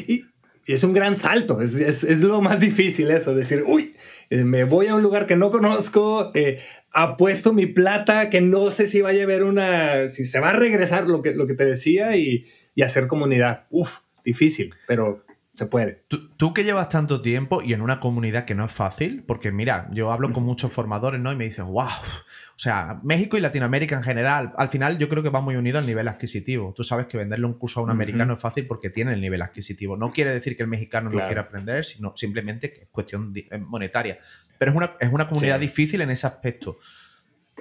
Y, 0.08 0.24
es 0.68 0.84
un 0.84 0.94
gran 0.94 1.18
salto, 1.18 1.62
es, 1.64 2.04
lo 2.20 2.42
más 2.42 2.60
difícil 2.60 3.10
eso, 3.10 3.34
decir, 3.34 3.64
uy, 3.66 3.96
eh, 4.30 4.44
me 4.44 4.66
voy 4.66 4.86
a 4.86 4.94
un 4.94 5.02
lugar 5.02 5.26
que 5.26 5.36
no 5.36 5.50
conozco, 5.50 6.30
eh, 6.36 6.62
apuesto 6.92 7.52
mi 7.52 7.66
plata, 7.66 8.30
que 8.30 8.40
no 8.40 8.70
sé 8.70 8.88
si 8.88 9.02
vaya 9.02 9.22
a 9.22 9.24
haber 9.24 9.44
una, 9.44 10.08
si 10.10 10.26
se 10.26 10.40
va 10.40 10.50
a 10.50 10.54
regresar 10.54 11.08
lo 11.08 11.24
que, 11.24 11.32
lo 11.32 11.48
que 11.48 11.56
te 11.56 11.66
decía 11.66 12.16
y, 12.18 12.46
y 12.76 12.84
hacer 12.84 13.08
comunidad. 13.08 13.66
Uf, 13.72 14.02
difícil, 14.24 14.76
pero 14.86 15.26
se 15.58 15.66
puede. 15.66 16.04
¿Tú, 16.08 16.30
tú, 16.38 16.54
que 16.54 16.64
llevas 16.64 16.88
tanto 16.88 17.20
tiempo 17.20 17.64
y 17.64 17.74
en 17.74 17.82
una 17.82 18.00
comunidad 18.00 18.46
que 18.46 18.54
no 18.54 18.64
es 18.64 18.72
fácil, 18.72 19.24
porque 19.26 19.52
mira, 19.52 19.90
yo 19.92 20.12
hablo 20.12 20.32
con 20.32 20.44
muchos 20.44 20.72
formadores, 20.72 21.20
¿no? 21.20 21.32
Y 21.32 21.36
me 21.36 21.46
dicen, 21.46 21.66
wow, 21.66 21.88
o 21.88 22.60
sea, 22.60 23.00
México 23.02 23.38
y 23.38 23.40
Latinoamérica 23.40 23.96
en 23.96 24.04
general, 24.04 24.54
al 24.56 24.70
final 24.70 25.00
yo 25.00 25.10
creo 25.10 25.24
que 25.24 25.30
va 25.30 25.42
muy 25.42 25.56
unido 25.56 25.80
al 25.80 25.88
nivel 25.88 26.08
adquisitivo. 26.10 26.76
Tú 26.78 26.84
sabes 26.84 27.08
que 27.08 27.18
venderle 27.18 27.48
un 27.48 27.56
curso 27.56 27.80
a 27.80 27.84
un 27.84 27.90
americano 27.90 28.36
es 28.36 28.40
fácil 28.40 28.68
porque 28.68 28.92
tiene 28.92 29.14
el 29.14 29.20
nivel 29.20 29.42
adquisitivo. 29.42 29.98
No 29.98 30.12
quiere 30.12 30.30
decir 30.30 30.56
que 30.56 30.62
el 30.62 30.70
mexicano 30.70 31.10
no 31.10 31.26
quiera 31.26 31.42
aprender, 31.42 31.86
sino 31.86 32.16
simplemente 32.16 32.72
que 32.72 32.82
es 32.82 32.90
cuestión 32.92 33.34
eh, 33.36 33.58
monetaria. 33.58 34.20
Pero 34.60 34.70
es 34.70 34.78
una, 34.78 34.92
es 35.00 35.12
una 35.12 35.28
comunidad 35.28 35.60
difícil 35.60 36.02
en 36.02 36.12
ese 36.12 36.28
aspecto. 36.28 36.78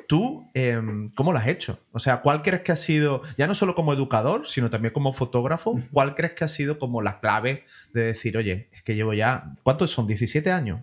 ¿Tú 0.08 0.48
em, 0.54 1.08
cómo 1.10 1.32
lo 1.32 1.38
has 1.38 1.48
hecho? 1.48 1.80
O 1.92 1.98
sea, 1.98 2.20
¿cuál 2.20 2.42
crees 2.42 2.62
que 2.62 2.72
ha 2.72 2.76
sido, 2.76 3.22
ya 3.36 3.46
no 3.46 3.54
solo 3.54 3.74
como 3.74 3.92
educador, 3.92 4.48
sino 4.48 4.70
también 4.70 4.92
como 4.92 5.12
fotógrafo, 5.12 5.80
cuál 5.92 6.14
crees 6.14 6.32
que 6.32 6.44
ha 6.44 6.48
sido 6.48 6.78
como 6.78 7.02
la 7.02 7.18
clave 7.18 7.64
de 7.92 8.02
decir, 8.04 8.36
oye, 8.36 8.68
es 8.72 8.82
que 8.82 8.94
llevo 8.94 9.14
ya, 9.14 9.52
¿cuántos 9.62 9.90
son? 9.90 10.06
¿17 10.06 10.50
años? 10.50 10.80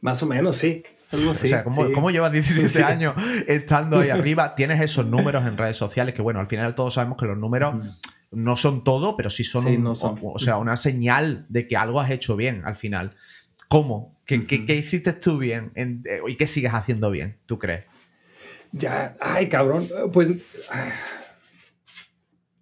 Más 0.00 0.22
o 0.22 0.26
menos, 0.26 0.56
sí. 0.56 0.82
O 1.12 1.34
sea, 1.34 1.64
¿cómo, 1.64 2.10
llevas 2.10 2.32
17 2.32 2.84
años 2.84 3.14
estando 3.48 3.98
ahí 3.98 4.10
arriba? 4.10 4.54
Tienes 4.54 4.80
esos 4.80 5.06
números 5.06 5.44
en 5.44 5.56
redes 5.56 5.76
sociales 5.76 6.14
que, 6.14 6.22
bueno, 6.22 6.38
al 6.38 6.46
final 6.46 6.74
todos 6.74 6.94
sabemos 6.94 7.18
que 7.18 7.26
los 7.26 7.36
números 7.36 7.74
no 8.30 8.56
son 8.56 8.84
todo, 8.84 9.16
pero 9.16 9.28
sí 9.28 9.42
son, 9.42 9.86
O, 9.86 10.38
sea, 10.38 10.58
una 10.58 10.76
señal 10.76 11.44
de 11.48 11.66
que 11.66 11.76
algo 11.76 12.00
has 12.00 12.10
hecho 12.10 12.36
bien 12.36 12.62
al 12.64 12.76
final. 12.76 13.16
¿Cómo? 13.70 14.20
¿Qué, 14.26 14.44
qué, 14.44 14.74
hiciste 14.74 15.12
tú 15.12 15.38
bien 15.38 15.70
eh, 15.76 16.20
y 16.26 16.34
qué 16.34 16.48
sigues 16.48 16.74
haciendo 16.74 17.08
bien, 17.12 17.38
tú 17.46 17.60
crees? 17.60 17.84
Ya, 18.72 19.16
ay, 19.20 19.48
cabrón, 19.48 19.86
pues... 20.12 20.32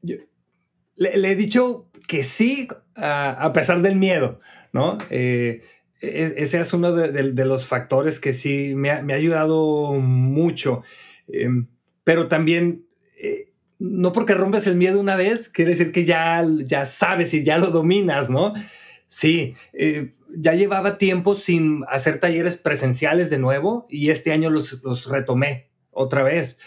le, 0.02 1.30
he 1.30 1.34
dicho 1.34 1.88
que 2.06 2.22
sí 2.22 2.68
a 2.94 3.50
pesar 3.54 3.80
del 3.80 3.96
miedo, 3.96 4.40
¿no? 4.74 4.98
Eh, 5.08 5.62
ese 6.00 6.60
es 6.60 6.72
uno 6.74 6.92
de, 6.92 7.44
los 7.46 7.64
factores 7.64 8.20
que 8.20 8.34
sí 8.34 8.74
me 8.74 8.90
ha, 8.90 8.98
ayudado 9.14 9.94
mucho. 9.94 10.82
Em, 11.26 11.68
pero 12.04 12.28
también, 12.28 12.84
eh, 13.18 13.50
no 13.78 14.12
porque 14.12 14.34
rompes 14.34 14.66
el 14.66 14.76
miedo 14.76 15.00
una 15.00 15.16
vez, 15.16 15.48
quiere 15.48 15.70
decir 15.70 15.90
que 15.90 16.04
ya, 16.04 16.46
ya 16.66 16.84
sabes 16.84 17.32
y 17.32 17.44
ya 17.44 17.56
lo 17.56 17.68
dominas, 17.68 18.28
¿no? 18.28 18.52
Sí, 19.06 19.54
eh, 19.72 20.12
ya 20.36 20.54
llevaba 20.54 20.98
tiempo 20.98 21.34
sin 21.34 21.84
hacer 21.88 22.20
talleres 22.20 22.56
presenciales 22.56 23.30
de 23.30 23.38
nuevo 23.38 23.86
y 23.88 24.10
este 24.10 24.32
año 24.32 24.50
los, 24.50 24.82
los 24.82 25.06
retomé 25.06 25.68
otra 25.90 26.22
vez 26.22 26.58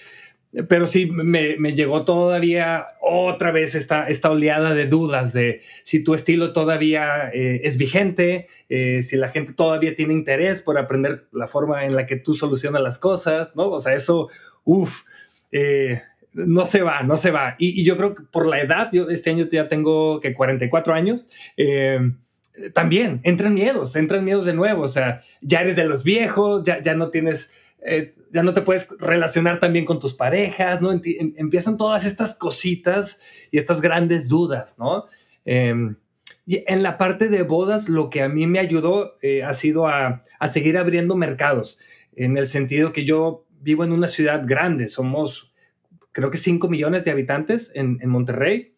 pero 0.67 0.85
sí 0.85 1.05
me, 1.05 1.55
me, 1.57 1.73
llegó 1.73 2.03
todavía 2.03 2.85
otra 2.99 3.51
vez 3.51 3.73
esta, 3.73 4.07
esta 4.07 4.29
oleada 4.29 4.73
de 4.73 4.85
dudas 4.85 5.31
de 5.31 5.61
si 5.83 6.03
tu 6.03 6.13
estilo 6.13 6.51
todavía 6.51 7.29
eh, 7.33 7.61
es 7.63 7.77
vigente, 7.77 8.47
eh, 8.67 9.01
si 9.01 9.15
la 9.15 9.29
gente 9.29 9.53
todavía 9.53 9.95
tiene 9.95 10.13
interés 10.13 10.61
por 10.61 10.77
aprender 10.77 11.27
la 11.31 11.47
forma 11.47 11.85
en 11.85 11.95
la 11.95 12.05
que 12.05 12.17
tú 12.17 12.33
solucionas 12.33 12.81
las 12.81 12.99
cosas, 12.99 13.55
¿no? 13.55 13.69
O 13.69 13.79
sea, 13.79 13.93
eso, 13.93 14.27
uff, 14.65 15.03
eh, 15.53 16.01
no 16.33 16.65
se 16.65 16.81
va, 16.81 17.01
no 17.03 17.15
se 17.15 17.31
va. 17.31 17.55
Y, 17.57 17.79
y, 17.79 17.85
yo 17.85 17.95
creo 17.95 18.15
que 18.15 18.23
por 18.23 18.45
la 18.45 18.59
edad, 18.59 18.89
yo 18.91 19.09
este 19.09 19.29
año 19.29 19.47
ya 19.49 19.69
tengo 19.69 20.19
que 20.19 20.33
44 20.33 20.93
años, 20.93 21.29
también 22.73 23.21
entran 23.23 23.53
miedos, 23.53 23.95
entran 23.95 24.23
miedos 24.25 24.45
de 24.45 24.53
nuevo, 24.53 24.83
o 24.83 24.87
sea, 24.87 25.21
ya 25.41 25.61
eres 25.61 25.75
de 25.75 25.85
los 25.85 26.03
viejos, 26.03 26.63
ya, 26.63 26.81
ya 26.81 26.93
no 26.95 27.09
tienes 27.09 27.49
eh, 27.83 28.13
ya 28.31 28.43
no 28.43 28.53
te 28.53 28.61
puedes 28.61 28.89
relacionar 28.99 29.59
también 29.59 29.85
con 29.85 29.99
tus 29.99 30.13
parejas, 30.13 30.81
¿no? 30.81 30.91
Em, 30.91 31.01
empiezan 31.35 31.77
todas 31.77 32.05
estas 32.05 32.35
cositas 32.35 33.19
y 33.49 33.57
estas 33.57 33.81
grandes 33.81 34.29
dudas, 34.29 34.77
¿no? 34.77 35.05
Em, 35.45 35.95
y 36.45 36.63
en 36.67 36.83
la 36.83 36.97
parte 36.97 37.27
de 37.27 37.43
bodas, 37.43 37.89
lo 37.89 38.09
que 38.09 38.21
a 38.21 38.29
mí 38.29 38.45
me 38.45 38.59
ayudó 38.59 39.17
eh, 39.21 39.43
ha 39.43 39.53
sido 39.53 39.87
a, 39.87 40.21
seguir 40.51 40.77
abriendo 40.77 41.15
mercados, 41.15 41.79
en 42.15 42.37
el 42.37 42.45
sentido 42.45 42.93
que 42.93 43.05
yo 43.05 43.45
vivo 43.61 43.83
en 43.83 43.91
una 43.91 44.07
ciudad 44.07 44.43
grande, 44.45 44.87
somos 44.87 45.51
creo 46.11 46.29
que 46.29 46.37
5 46.37 46.67
millones 46.67 47.05
de 47.05 47.11
habitantes 47.11 47.71
en, 47.73 47.97
Monterrey, 48.09 48.73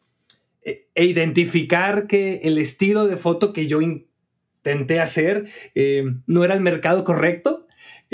e, 0.66 0.88
e, 0.96 1.06
identificar 1.06 2.08
que 2.08 2.42
el 2.44 2.58
estilo 2.58 3.08
de 3.08 3.18
foto 3.18 3.54
que 3.54 3.68
yo 3.68 3.82
intenté 3.82 5.00
hacer 5.00 5.50
em, 5.76 6.22
no 6.28 6.44
era 6.44 6.54
el 6.54 6.62
mercado 6.62 7.04
correcto, 7.04 7.64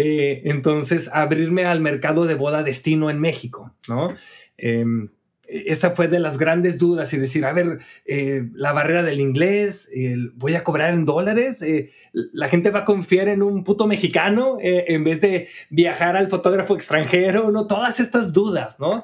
eh, 0.02 0.44
entonces, 0.46 1.10
abrirme 1.12 1.66
al 1.66 1.82
mercado 1.82 2.26
de 2.26 2.36
boda 2.36 2.64
destino 2.64 3.10
en 3.10 3.20
México, 3.20 3.76
¿no? 3.90 4.16
Em, 4.58 5.10
esa 5.46 5.92
fue 5.92 6.08
de 6.08 6.20
las 6.20 6.38
grandes 6.38 6.78
dudas 6.78 7.12
y 7.12 7.18
decir, 7.18 7.44
a 7.44 7.52
ver, 7.52 7.80
eh, 8.06 8.48
la 8.54 8.72
barrera 8.72 9.04
del 9.04 9.20
inglés, 9.20 9.92
voy 10.36 10.56
a 10.56 10.64
cobrar 10.64 10.94
en 10.94 11.06
dólares, 11.06 11.62
eh, 11.64 11.92
la 12.14 12.48
gente 12.48 12.70
va 12.70 12.80
a 12.80 12.86
confiar 12.86 13.28
en 13.28 13.42
un 13.42 13.66
puto 13.66 13.88
mexicano 13.88 14.58
en 14.62 15.04
vez 15.04 15.20
de 15.22 15.50
viajar 15.70 16.16
al 16.16 16.30
fotógrafo 16.30 16.76
extranjero, 16.76 17.52
¿no? 17.52 17.68
Todas 17.68 18.00
estas 18.00 18.32
dudas, 18.32 18.80
¿no? 18.80 19.04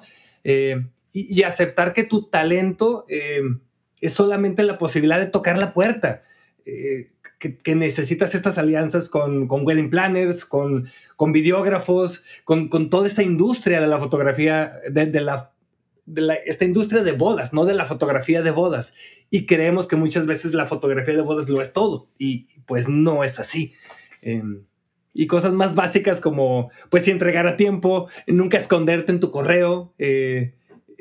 Y, 1.17 1.43
aceptar 1.43 1.93
que 1.93 2.03
tu 2.03 2.27
talento 2.27 3.05
es 3.07 4.11
solamente 4.11 4.63
la 4.63 4.77
posibilidad 4.77 5.17
de 5.17 5.27
tocar 5.27 5.57
la 5.57 5.73
puerta 5.73 6.21
que, 7.39 7.75
necesitas 7.75 8.35
estas 8.35 8.57
alianzas 8.57 9.09
con, 9.09 9.47
con 9.47 9.65
wedding 9.65 9.89
planners, 9.89 10.45
con, 10.45 10.87
con 11.15 11.31
videógrafos, 11.31 12.25
con, 12.43 12.69
con, 12.69 12.89
toda 12.89 13.07
esta 13.07 13.23
industria 13.23 13.81
de 13.81 13.87
la 13.87 13.99
fotografía, 13.99 14.79
de 14.89 15.21
la, 15.21 15.51
esta 16.45 16.65
industria 16.65 17.03
de 17.03 17.11
bodas, 17.11 17.53
no 17.53 17.65
de 17.65 17.75
la 17.75 17.85
fotografía 17.85 18.41
de 18.41 18.51
bodas. 18.51 18.93
Y 19.29 19.45
creemos 19.45 19.87
que 19.87 19.95
muchas 19.95 20.25
veces 20.25 20.53
la 20.53 20.65
fotografía 20.65 21.15
de 21.15 21.21
bodas 21.21 21.49
lo 21.49 21.61
es 21.61 21.73
todo. 21.73 22.07
Y 22.17 22.47
pues 22.65 22.87
no 22.87 23.23
es 23.23 23.39
así. 23.39 23.73
Em, 24.21 24.63
y 25.13 25.27
cosas 25.27 25.53
más 25.53 25.75
básicas 25.75 26.19
como, 26.19 26.71
pues, 26.89 27.07
entregar 27.07 27.47
a 27.47 27.55
tiempo, 27.55 28.09
nunca 28.27 28.57
esconderte 28.57 29.11
en 29.11 29.19
tu 29.19 29.31
correo. 29.31 29.93
Eh, 29.97 30.53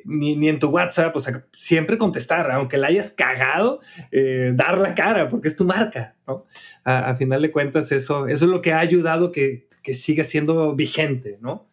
ni, 0.05 0.49
en 0.49 0.59
tu 0.59 0.69
WhatsApp, 0.69 1.15
o 1.17 1.21
siempre 1.57 1.99
contestar, 1.99 2.51
aunque 2.51 2.77
la 2.77 2.89
hayas 2.89 3.13
cagado, 3.13 3.81
eh, 4.11 4.53
dar 4.55 4.79
la 4.79 4.95
cara, 4.95 5.29
porque 5.29 5.49
es 5.49 5.57
tu 5.57 5.65
marca, 5.65 6.15
¿no? 6.27 6.45
A, 6.85 7.15
final 7.15 7.43
de 7.43 7.51
cuentas, 7.51 7.91
eso, 7.93 8.29
eso 8.29 8.45
es 8.45 8.51
lo 8.51 8.61
que 8.61 8.73
ha 8.73 8.79
ayudado 8.79 9.33
que, 9.33 9.69
que 9.83 9.95
siga 9.95 10.25
siendo 10.25 10.75
vigente, 10.75 11.39
¿no? 11.41 11.67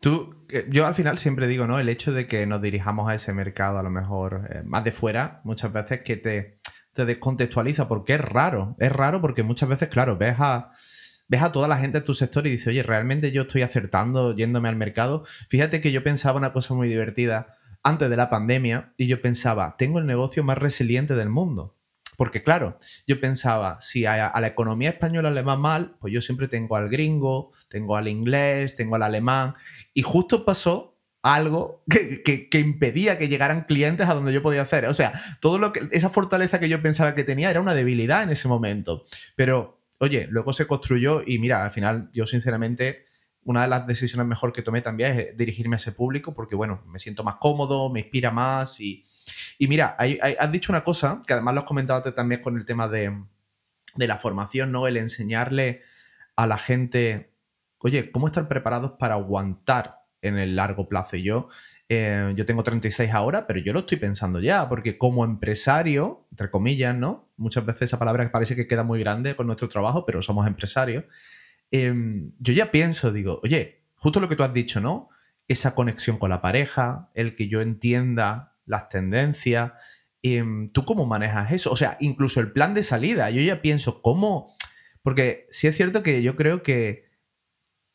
Tú, 0.00 0.34
yo 0.68 0.86
al 0.86 0.94
final 0.94 1.18
siempre 1.18 1.46
digo, 1.46 1.66
¿no? 1.66 1.78
El 1.78 1.88
hecho 1.88 2.12
de 2.12 2.26
que 2.26 2.44
nos 2.46 2.60
dirijamos 2.60 3.08
a 3.08 3.14
ese 3.14 3.32
mercado, 3.32 3.78
a 3.78 3.82
lo 3.82 3.90
mejor 3.90 4.48
eh, 4.50 4.62
más 4.64 4.84
de 4.84 4.92
fuera, 4.92 5.40
muchas 5.44 5.72
veces 5.72 6.02
que 6.02 6.16
te, 6.16 6.58
te 6.92 7.04
descontextualiza, 7.04 7.88
porque 7.88 8.14
es 8.14 8.20
raro. 8.20 8.74
Es 8.78 8.92
raro 8.92 9.20
porque 9.20 9.42
muchas 9.42 9.68
veces, 9.68 9.88
claro, 9.88 10.16
ves 10.16 10.36
a, 10.38 10.71
ves 11.28 11.42
a 11.42 11.52
toda 11.52 11.68
la 11.68 11.78
gente 11.78 12.00
de 12.00 12.06
tu 12.06 12.14
sector 12.14 12.46
y 12.46 12.50
dices, 12.50 12.68
oye, 12.68 12.82
¿realmente 12.82 13.32
yo 13.32 13.42
estoy 13.42 13.62
acertando 13.62 14.34
yéndome 14.34 14.68
al 14.68 14.76
mercado? 14.76 15.24
Fíjate 15.48 15.80
que 15.80 15.92
yo 15.92 16.02
pensaba 16.02 16.38
una 16.38 16.52
cosa 16.52 16.74
muy 16.74 16.88
divertida 16.88 17.58
antes 17.82 18.08
de 18.08 18.16
la 18.16 18.30
pandemia 18.30 18.92
y 18.96 19.06
yo 19.06 19.20
pensaba, 19.20 19.76
tengo 19.76 19.98
el 19.98 20.06
negocio 20.06 20.44
más 20.44 20.58
resiliente 20.58 21.14
del 21.14 21.28
mundo. 21.28 21.76
Porque 22.16 22.42
claro, 22.42 22.78
yo 23.06 23.20
pensaba, 23.20 23.80
si 23.80 24.06
a, 24.06 24.32
la 24.38 24.46
economía 24.46 24.90
española 24.90 25.30
le 25.30 25.42
va 25.42 25.56
mal, 25.56 25.96
pues 25.98 26.12
yo 26.12 26.20
siempre 26.20 26.46
tengo 26.46 26.76
al 26.76 26.88
gringo, 26.88 27.52
tengo 27.68 27.96
al 27.96 28.06
inglés, 28.06 28.76
tengo 28.76 28.96
al 28.96 29.02
alemán. 29.02 29.54
Y 29.94 30.02
justo 30.02 30.44
pasó 30.44 30.98
algo 31.22 31.82
que, 31.88 32.48
impedía 32.52 33.18
que 33.18 33.28
llegaran 33.28 33.64
clientes 33.64 34.08
a 34.08 34.14
donde 34.14 34.32
yo 34.32 34.42
podía 34.42 34.62
hacer. 34.62 34.86
O 34.86 34.94
sea, 34.94 35.12
todo 35.40 35.58
lo 35.58 35.72
que, 35.72 35.88
esa 35.90 36.10
fortaleza 36.10 36.60
que 36.60 36.68
yo 36.68 36.82
pensaba 36.82 37.14
que 37.14 37.24
tenía 37.24 37.50
era 37.50 37.60
una 37.60 37.74
debilidad 37.74 38.22
en 38.22 38.30
ese 38.30 38.46
momento. 38.46 39.04
Pero, 39.34 39.80
oye, 40.02 40.26
luego 40.28 40.52
se 40.52 40.66
construyó 40.66 41.22
y 41.24 41.38
mira, 41.38 41.62
al 41.62 41.70
final 41.70 42.10
yo 42.12 42.26
sinceramente 42.26 43.06
una 43.44 43.62
de 43.62 43.68
las 43.68 43.86
decisiones 43.86 44.26
mejor 44.26 44.52
que 44.52 44.60
tomé 44.60 44.82
también 44.82 45.16
es 45.16 45.36
dirigirme 45.36 45.76
a 45.76 45.78
ese 45.78 45.92
público 45.92 46.34
porque, 46.34 46.56
bueno, 46.56 46.82
me 46.88 46.98
siento 46.98 47.22
más 47.22 47.36
cómodo, 47.36 47.88
me 47.88 48.00
inspira 48.00 48.32
más 48.32 48.80
y, 48.80 49.04
y 49.58 49.68
mira, 49.68 49.96
has 49.96 50.50
dicho 50.50 50.72
una 50.72 50.82
cosa 50.82 51.22
que 51.24 51.34
además 51.34 51.54
lo 51.54 51.60
has 51.60 51.66
comentado 51.66 52.12
también 52.14 52.42
con 52.42 52.56
el 52.56 52.66
tema 52.66 52.88
de, 52.88 53.16
de 53.94 54.06
la 54.08 54.18
formación, 54.18 54.72
¿no? 54.72 54.88
El 54.88 54.96
enseñarle 54.96 55.82
a 56.34 56.48
la 56.48 56.58
gente, 56.58 57.32
oye, 57.78 58.10
¿cómo 58.10 58.26
estar 58.26 58.48
preparados 58.48 58.94
para 58.98 59.14
aguantar 59.14 60.00
en 60.20 60.36
el 60.36 60.56
largo 60.56 60.88
plazo? 60.88 61.16
Yo, 61.16 61.48
eh, 61.94 62.32
yo 62.36 62.46
tengo 62.46 62.62
36 62.62 63.10
ahora, 63.12 63.46
pero 63.46 63.58
yo 63.60 63.72
lo 63.72 63.80
estoy 63.80 63.98
pensando 63.98 64.40
ya, 64.40 64.68
porque 64.68 64.96
como 64.96 65.24
empresario, 65.24 66.26
entre 66.30 66.50
comillas, 66.50 66.96
¿no? 66.96 67.28
Muchas 67.36 67.66
veces 67.66 67.82
esa 67.82 67.98
palabra 67.98 68.30
parece 68.32 68.56
que 68.56 68.66
queda 68.66 68.84
muy 68.84 69.00
grande 69.00 69.36
con 69.36 69.46
nuestro 69.46 69.68
trabajo, 69.68 70.06
pero 70.06 70.22
somos 70.22 70.46
empresarios. 70.46 71.04
Em, 71.70 72.32
yo 72.38 72.52
ya 72.52 72.70
pienso, 72.70 73.12
digo, 73.12 73.40
oye, 73.42 73.82
justo 73.96 74.20
lo 74.20 74.28
que 74.28 74.36
tú 74.36 74.42
has 74.42 74.54
dicho, 74.54 74.80
¿no? 74.80 75.10
Esa 75.48 75.74
conexión 75.74 76.18
con 76.18 76.30
la 76.30 76.40
pareja, 76.40 77.10
el 77.14 77.34
que 77.34 77.48
yo 77.48 77.60
entienda 77.60 78.54
las 78.64 78.88
tendencias. 78.88 79.72
Em, 80.22 80.70
¿Tú 80.70 80.84
cómo 80.84 81.04
manejas 81.06 81.52
eso? 81.52 81.70
O 81.72 81.76
sea, 81.76 81.98
incluso 82.00 82.40
el 82.40 82.52
plan 82.52 82.74
de 82.74 82.84
salida, 82.84 83.28
yo 83.30 83.42
ya 83.42 83.60
pienso, 83.60 84.00
¿cómo? 84.02 84.54
Porque 85.02 85.46
sí 85.50 85.66
es 85.66 85.76
cierto 85.76 86.02
que 86.02 86.22
yo 86.22 86.36
creo 86.36 86.62
que 86.62 87.11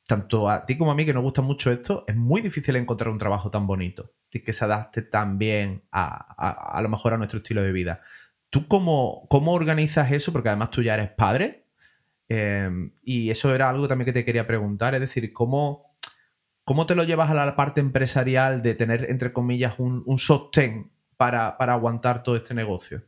tanto 0.07 0.49
a 0.49 0.65
ti 0.65 0.77
como 0.77 0.91
a 0.91 0.95
mí 0.95 1.05
que 1.05 1.13
nos 1.13 1.23
gusta 1.23 1.43
mucho 1.43 1.69
esto, 1.69 2.03
es 2.07 2.15
muy 2.15 2.41
difícil 2.41 2.75
encontrar 2.75 3.09
un 3.09 3.19
trabajo 3.19 3.51
tan 3.51 3.67
bonito 3.67 4.13
y 4.31 4.39
que 4.39 4.53
se 4.53 4.65
adapte 4.65 5.03
tan 5.03 5.37
bien 5.37 5.83
a, 5.91 6.75
a, 6.75 6.81
lo 6.81 6.89
mejor 6.89 7.13
a 7.13 7.17
nuestro 7.17 7.37
estilo 7.37 7.61
de 7.61 7.71
vida. 7.71 8.01
¿Tú 8.49 8.67
cómo, 8.67 9.27
cómo 9.29 9.53
organizas 9.53 10.11
eso? 10.11 10.31
Porque 10.31 10.49
además 10.49 10.71
tú 10.71 10.81
ya 10.81 10.95
eres 10.95 11.11
padre 11.11 11.67
Em, 12.29 12.91
y 13.03 13.29
eso 13.29 13.55
era 13.55 13.69
algo 13.69 13.87
también 13.87 14.05
que 14.05 14.13
te 14.13 14.25
quería 14.25 14.47
preguntar, 14.47 14.93
es 14.93 14.99
decir, 14.99 15.31
¿cómo, 15.31 15.95
cómo 16.65 16.85
te 16.85 16.95
lo 16.95 17.03
llevas 17.03 17.29
a 17.29 17.33
la 17.33 17.55
parte 17.55 17.79
empresarial 17.79 18.61
de 18.61 18.75
tener, 18.75 19.09
entre 19.09 19.31
comillas, 19.31 19.75
un, 19.77 20.17
sostén 20.17 20.91
para, 21.15 21.47
aguantar 21.47 22.23
todo 22.23 22.35
este 22.35 22.53
negocio? 22.53 23.03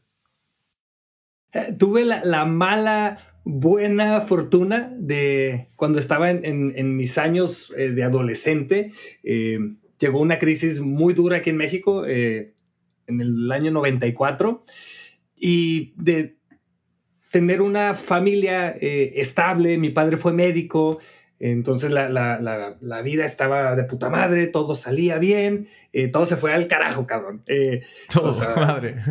Eh, 1.52 1.74
tuve 1.78 2.06
la, 2.06 2.46
mala, 2.46 3.18
buena 3.44 4.22
fortuna 4.22 4.94
de 4.98 5.68
cuando 5.76 6.00
estaba 6.00 6.30
en, 6.32 6.96
mis 6.96 7.18
años 7.18 7.74
eh, 7.78 7.90
de 7.90 8.04
adolescente, 8.04 8.92
em, 9.24 9.78
llegó 10.00 10.20
una 10.20 10.40
crisis 10.40 10.82
muy 10.82 11.14
dura 11.14 11.38
aquí 11.38 11.50
en 11.50 11.58
México 11.58 12.06
eh, 12.06 12.54
en 13.08 13.22
el 13.22 13.52
año 13.52 13.72
94 13.72 14.64
y 15.36 15.94
de 15.96 16.38
tener 17.32 17.62
una 17.62 17.96
familia 17.96 18.76
eh, 18.80 19.14
estable, 19.16 19.78
mi 19.78 19.90
padre 19.90 20.18
fue 20.18 20.34
médico, 20.34 21.00
entonces 21.40 21.92
la, 21.92 23.02
vida 23.04 23.26
estaba 23.26 23.76
de 23.76 23.84
puta 23.86 24.10
madre, 24.10 24.48
todo 24.48 24.76
salía 24.76 25.18
bien, 25.20 25.68
eh, 25.94 26.10
todo 26.10 26.26
se 26.26 26.36
fue 26.36 26.54
al 26.54 26.68
carajo, 26.68 27.08
cabrón. 27.08 27.44
Eh, 27.48 27.82
todo, 28.12 28.34
madre. 28.56 29.02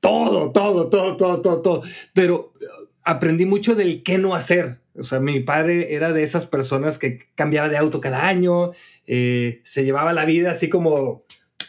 Todo, 0.00 0.50
todo, 0.50 0.88
todo, 0.88 1.16
todo, 1.16 1.42
todo, 1.42 1.62
todo. 1.62 1.82
Pero 2.14 2.52
aprendí 3.04 3.46
mucho 3.46 3.74
del 3.74 4.02
qué 4.02 4.18
no 4.18 4.34
hacer. 4.34 4.80
O 4.96 5.04
sea, 5.04 5.20
mi 5.20 5.40
padre 5.40 5.94
era 5.94 6.12
de 6.12 6.22
esas 6.22 6.46
personas 6.46 6.98
que 6.98 7.18
cambiaba 7.34 7.68
de 7.68 7.76
auto 7.76 8.00
cada 8.00 8.28
año, 8.28 8.72
se 9.06 9.84
llevaba 9.84 10.12
la 10.12 10.24
vida 10.24 10.52
así 10.52 10.68
como 10.68 11.24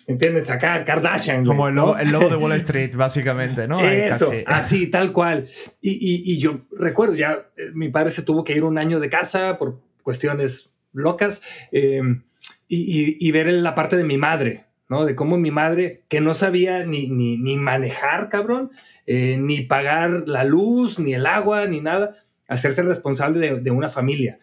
¿Entiendes? 0.08 0.52
Acá 0.52 0.84
Kardashian. 0.84 1.46
Como 1.46 1.68
el, 1.68 1.76
logo, 1.76 2.30
de 2.30 2.36
Wall 2.36 2.52
Street, 2.58 2.96
básicamente, 2.96 3.68
¿no? 3.68 3.80
Eso, 3.80 4.32
así, 4.46 4.88
tal 4.88 5.12
cual. 5.12 5.48
Y, 5.82 6.38
yo 6.38 6.62
recuerdo, 6.72 7.16
ya 7.16 7.48
eh, 7.58 7.72
mi 7.74 7.90
padre 7.90 8.12
se 8.12 8.22
tuvo 8.22 8.44
que 8.44 8.54
ir 8.54 8.64
un 8.64 8.78
año 8.78 9.00
de 9.00 9.10
casa 9.10 9.58
por 9.58 9.82
cuestiones 10.04 10.74
locas 10.94 11.42
em, 11.72 12.24
y, 12.68 13.32
ver 13.32 13.48
la 13.48 13.74
parte 13.74 13.98
de 13.98 14.04
mi 14.04 14.18
madre, 14.18 14.66
¿no? 14.90 15.06
De 15.06 15.16
cómo 15.16 15.38
mi 15.38 15.52
madre, 15.52 16.04
que 16.10 16.22
no 16.22 16.34
sabía 16.34 16.86
ni, 16.86 17.08
ni, 17.08 17.56
manejar, 17.58 18.30
cabrón, 18.30 18.72
eh, 19.06 19.38
ni 19.38 19.62
pagar 19.62 20.24
la 20.28 20.44
luz, 20.44 21.00
ni 21.00 21.14
el 21.14 21.26
agua, 21.26 21.66
ni 21.68 21.82
nada, 21.82 22.16
hacerse 22.48 22.84
responsable 22.84 23.40
de, 23.40 23.62
de 23.62 23.72
una 23.72 23.90
familia. 23.90 24.38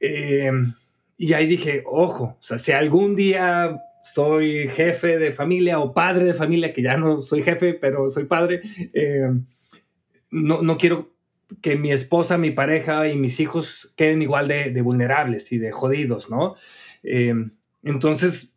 Em, 0.00 0.72
y 1.18 1.34
ahí 1.34 1.46
dije, 1.46 1.82
ojo, 1.84 2.38
o 2.40 2.42
sea, 2.42 2.56
si 2.58 2.72
algún 2.72 3.14
día 3.14 3.78
soy 4.02 4.68
jefe 4.68 5.18
de 5.18 5.32
familia 5.32 5.78
o 5.78 5.92
padre 5.92 6.24
de 6.24 6.34
familia, 6.34 6.72
que 6.72 6.82
ya 6.82 6.96
no 6.96 7.20
soy 7.20 7.42
jefe, 7.42 7.74
pero 7.74 8.08
soy 8.08 8.24
padre, 8.24 8.62
eh, 8.94 9.28
no, 10.30 10.62
no, 10.62 10.78
quiero 10.78 11.12
que 11.60 11.76
mi 11.76 11.92
esposa, 11.92 12.38
mi 12.38 12.50
pareja 12.50 13.08
y 13.08 13.16
mis 13.16 13.40
hijos 13.40 13.92
queden 13.96 14.22
igual 14.22 14.48
de, 14.48 14.80
vulnerables 14.80 15.52
y 15.52 15.58
de 15.58 15.72
jodidos, 15.72 16.30
¿no? 16.30 16.54
Eh, 17.02 17.34
entonces, 17.82 18.49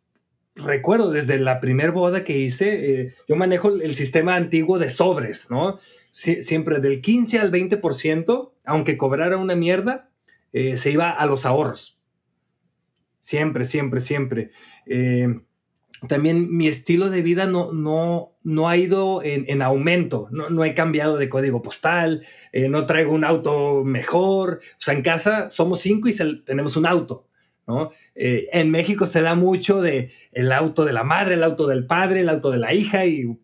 recuerdo 0.56 1.10
desde 1.10 1.38
la 1.38 1.60
primer 1.60 1.90
boda 1.90 2.24
que 2.24 2.38
hice, 2.38 3.00
eh, 3.00 3.14
yo 3.28 3.36
manejo 3.36 3.68
el 3.70 3.94
sistema 3.94 4.36
antiguo 4.36 4.78
de 4.78 4.90
sobres, 4.90 5.50
¿no? 5.50 5.78
siempre 6.12 6.78
del 6.78 7.00
15 7.00 7.40
al 7.40 7.50
20%, 7.50 8.52
aunque 8.64 8.96
cobrara 8.96 9.36
una 9.36 9.56
mierda, 9.56 10.10
se 10.52 10.92
iba 10.92 11.10
a 11.10 11.26
los 11.26 11.44
ahorros. 11.44 11.98
Siempre, 13.24 13.64
siempre, 13.64 14.00
siempre. 14.00 14.50
Eh, 14.86 15.26
también 16.08 16.54
mi 16.54 16.68
estilo 16.68 17.08
de 17.08 17.22
vida 17.22 17.46
no, 17.46 17.72
no, 17.72 18.36
no 18.42 18.68
ha 18.68 18.76
ido 18.76 19.22
en, 19.22 19.62
aumento, 19.62 20.28
no, 20.30 20.50
no, 20.50 20.64
he 20.64 20.74
cambiado 20.74 21.16
de 21.16 21.30
código 21.30 21.62
postal, 21.62 22.26
eh, 22.52 22.68
no 22.68 22.84
traigo 22.84 23.14
un 23.14 23.24
auto 23.24 23.82
mejor, 23.84 24.60
o 24.62 24.76
sea, 24.78 24.92
en 24.92 25.02
casa 25.02 25.50
somos 25.50 25.80
cinco 25.80 26.08
y 26.08 26.14
tenemos 26.44 26.76
un 26.76 26.84
auto, 26.84 27.26
¿no? 27.66 27.90
Eh, 28.14 28.48
en 28.52 28.70
México 28.70 29.06
se 29.06 29.22
da 29.22 29.34
mucho 29.34 29.80
de 29.80 30.10
el 30.32 30.52
auto 30.52 30.84
de 30.84 30.92
la 30.92 31.04
madre, 31.04 31.34
el 31.34 31.42
auto 31.42 31.66
del 31.66 31.86
padre, 31.86 32.20
el 32.20 32.28
auto 32.28 32.50
de 32.50 32.58
la 32.58 32.72
hija 32.72 33.06
y 33.06 33.38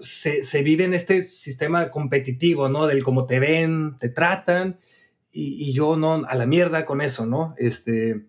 se, 0.00 0.42
se 0.42 0.62
vive 0.62 0.84
en 0.84 0.94
este 0.94 1.22
sistema 1.22 1.90
competitivo, 1.90 2.68
¿no? 2.68 2.86
Del 2.86 3.02
cómo 3.02 3.26
te 3.26 3.38
ven, 3.38 3.96
te 3.98 4.08
tratan 4.08 4.78
y, 5.30 5.68
y 5.68 5.72
yo 5.72 5.96
no, 5.96 6.24
a 6.26 6.34
la 6.34 6.46
mierda 6.46 6.84
con 6.84 7.00
eso, 7.00 7.26
¿no? 7.26 7.54
Este 7.58 8.26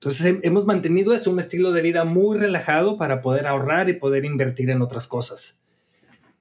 entonces 0.00 0.38
hemos 0.42 0.64
mantenido 0.64 1.12
eso, 1.12 1.30
un 1.30 1.38
estilo 1.38 1.72
de 1.72 1.82
vida 1.82 2.04
muy 2.04 2.38
relajado 2.38 2.96
para 2.96 3.20
poder 3.20 3.46
ahorrar 3.46 3.90
y 3.90 3.92
poder 3.92 4.24
invertir 4.24 4.70
en 4.70 4.80
otras 4.80 5.06
cosas. 5.06 5.60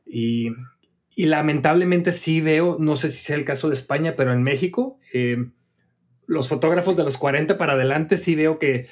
Y, 0.06 0.52
lamentablemente 1.18 2.14
sí 2.14 2.40
veo, 2.40 2.78
no 2.80 2.96
sé 2.96 3.10
si 3.10 3.18
sea 3.18 3.36
el 3.36 3.44
caso 3.44 3.68
de 3.68 3.74
España, 3.74 4.16
pero 4.16 4.32
en 4.32 4.44
México, 4.44 4.98
eh, 5.14 5.50
los 6.30 6.48
fotógrafos 6.48 6.96
de 6.96 7.04
los 7.04 7.18
40 7.18 7.58
para 7.58 7.74
adelante 7.74 8.16
sí 8.16 8.36
veo 8.36 8.60
que 8.60 8.88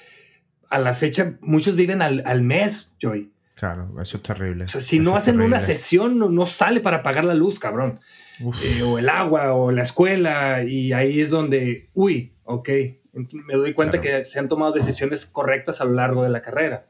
a 0.69 0.79
la 0.79 0.93
fecha 0.93 1.37
muchos 1.39 1.75
viven 1.75 2.01
al, 2.01 2.41
mes, 2.41 2.91
Joy. 2.99 3.31
Claro, 3.53 3.89
eso 4.01 4.17
es 4.17 4.23
terrible. 4.23 4.65
O 4.65 4.67
sea, 4.67 4.81
si 4.81 4.99
no 4.99 5.15
hacen 5.15 5.39
una 5.39 5.59
sesión, 5.59 6.17
no, 6.17 6.45
sale 6.47 6.79
para 6.79 7.03
pagar 7.03 7.25
la 7.25 7.35
luz, 7.35 7.59
cabrón. 7.59 7.99
Eh, 8.63 8.81
o 8.81 8.97
el 8.97 9.07
agua, 9.07 9.53
o 9.53 9.71
la 9.71 9.83
escuela, 9.83 10.63
y 10.63 10.93
ahí 10.93 11.21
es 11.21 11.29
donde, 11.29 11.89
uy, 11.93 12.33
ok, 12.43 12.69
me 13.31 13.53
doy 13.53 13.73
cuenta 13.73 14.01
que 14.01 14.23
se 14.23 14.39
han 14.39 14.49
tomado 14.49 14.73
decisiones 14.73 15.27
correctas 15.27 15.79
a 15.79 15.85
lo 15.85 15.93
largo 15.93 16.23
de 16.23 16.29
la 16.29 16.41
carrera. 16.41 16.87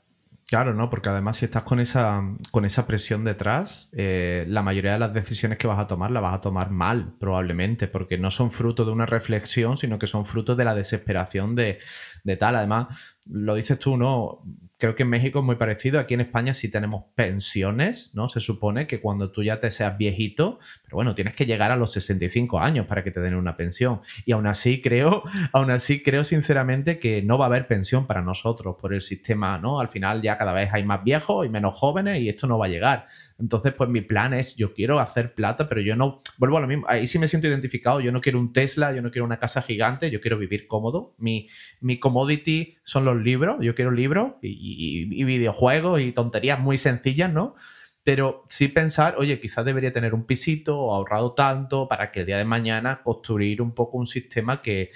Claro, 0.49 0.73
¿no? 0.73 0.89
Porque 0.89 1.09
además 1.09 1.35
si 1.35 1.43
estás 1.45 1.63
con 1.63 1.81
esa, 1.81 2.21
con 2.51 2.63
esa 2.63 2.87
presión 2.87 3.25
detrás, 3.25 3.89
eh, 3.91 4.45
la 4.47 4.63
mayoría 4.63 4.93
de 4.93 4.99
las 4.99 5.13
decisiones 5.13 5.57
que 5.57 5.67
vas 5.67 5.77
a 5.77 5.87
tomar 5.87 6.09
las 6.09 6.23
vas 6.23 6.35
a 6.35 6.39
tomar 6.39 6.71
mal, 6.71 7.13
probablemente, 7.19 7.89
porque 7.89 8.17
no 8.17 8.31
son 8.31 8.49
fruto 8.49 8.85
de 8.85 8.91
una 8.91 9.05
reflexión, 9.05 9.75
sino 9.75 9.99
que 9.99 10.07
son 10.07 10.25
fruto 10.25 10.55
de 10.55 10.63
la 10.63 10.73
desesperación 10.73 11.53
de, 11.55 11.79
de 12.23 12.37
tal. 12.37 12.55
Además, 12.55 12.87
lo 13.25 13.55
dices 13.55 13.77
tú, 13.77 13.97
¿no? 13.97 14.41
Creo 14.79 14.95
que 14.95 15.03
en 15.03 15.09
México 15.09 15.39
es 15.39 15.45
muy 15.45 15.55
parecido. 15.55 15.99
Aquí 15.99 16.13
en 16.13 16.21
España 16.21 16.53
sí 16.53 16.69
tenemos 16.69 17.05
pensiones, 17.15 18.11
¿no? 18.13 18.29
Se 18.29 18.39
supone 18.39 18.85
que 18.85 18.99
cuando 19.01 19.31
tú 19.31 19.43
ya 19.43 19.59
te 19.59 19.71
seas 19.71 19.97
viejito, 19.97 20.59
pero 20.83 20.97
bueno, 20.97 21.15
tienes 21.15 21.35
que 21.35 21.47
llegar 21.47 21.71
a 21.71 21.75
los 21.75 21.91
65 21.93 22.59
años 22.59 22.85
para 22.85 23.03
que 23.03 23.09
te 23.09 23.19
den 23.19 23.33
una 23.33 23.57
pensión. 23.57 24.01
Y 24.25 24.33
aún 24.33 24.45
así 24.45 24.79
creo, 24.79 25.23
aún 25.51 25.71
así 25.71 26.03
creo 26.03 26.23
sinceramente 26.23 26.99
que 26.99 27.23
no 27.23 27.39
va 27.39 27.45
a 27.45 27.47
haber 27.47 27.67
pensión 27.67 28.05
para 28.05 28.21
nosotros 28.21 28.75
por 28.79 28.93
el 28.93 29.01
sistema, 29.01 29.57
¿no? 29.57 29.79
Al 29.79 29.87
final 29.87 30.21
ya 30.21 30.37
cada 30.37 30.53
vez 30.53 30.69
hay 30.71 30.83
más 30.83 31.03
viejos 31.03 31.45
y 31.45 31.49
menos 31.49 31.75
jóvenes 31.75 32.19
y 32.19 32.29
esto 32.29 32.45
no 32.45 32.59
va 32.59 32.67
a 32.67 32.69
llegar. 32.69 33.07
Entonces, 33.39 33.73
pues 33.73 33.89
mi 33.89 34.01
plan 34.01 34.33
es, 34.33 34.55
yo 34.55 34.73
quiero 34.73 34.99
hacer 34.99 35.35
plata, 35.35 35.69
pero 35.69 35.81
yo 35.81 35.95
no, 35.95 36.21
vuelvo 36.37 36.57
a 36.57 36.61
lo 36.61 36.67
mismo, 36.67 36.85
ahí 36.87 37.05
sí 37.05 37.19
me 37.19 37.27
siento 37.27 37.47
identificado, 37.47 37.99
yo 37.99 38.11
no 38.11 38.19
quiero 38.19 38.39
un 38.39 38.51
Tesla, 38.51 38.95
yo 38.95 39.01
no 39.01 39.11
quiero 39.11 39.25
una 39.25 39.39
casa 39.39 39.61
gigante, 39.61 40.09
yo 40.09 40.19
quiero 40.19 40.37
vivir 40.37 40.67
cómodo. 40.67 41.13
Mi, 41.17 41.47
mi 41.79 41.99
commodity 41.99 42.77
son 42.83 43.05
los 43.05 43.17
libros, 43.17 43.57
yo 43.61 43.75
quiero 43.75 43.91
libros 43.91 44.33
y, 44.41 45.05
videojuegos 45.23 46.01
y 46.01 46.11
tonterías 46.11 46.59
muy 46.59 46.77
sencillas, 46.77 47.31
¿no? 47.31 47.55
pero 48.03 48.45
sí 48.47 48.69
pensar, 48.69 49.15
oye, 49.17 49.37
quizás 49.37 49.65
debería 49.65 49.91
tener 49.91 50.13
un 50.13 50.25
pisito 50.25 50.79
o 50.79 50.95
ahorrado 50.95 51.33
tanto 51.33 51.89
para 51.89 52.09
que 52.09 52.21
el 52.21 52.25
día 52.25 52.37
de 52.37 52.45
mañana 52.45 53.01
construir 53.03 53.61
un 53.61 53.73
poco 53.73 53.97
un 53.97 54.07
sistema 54.07 54.61
que, 54.61 54.91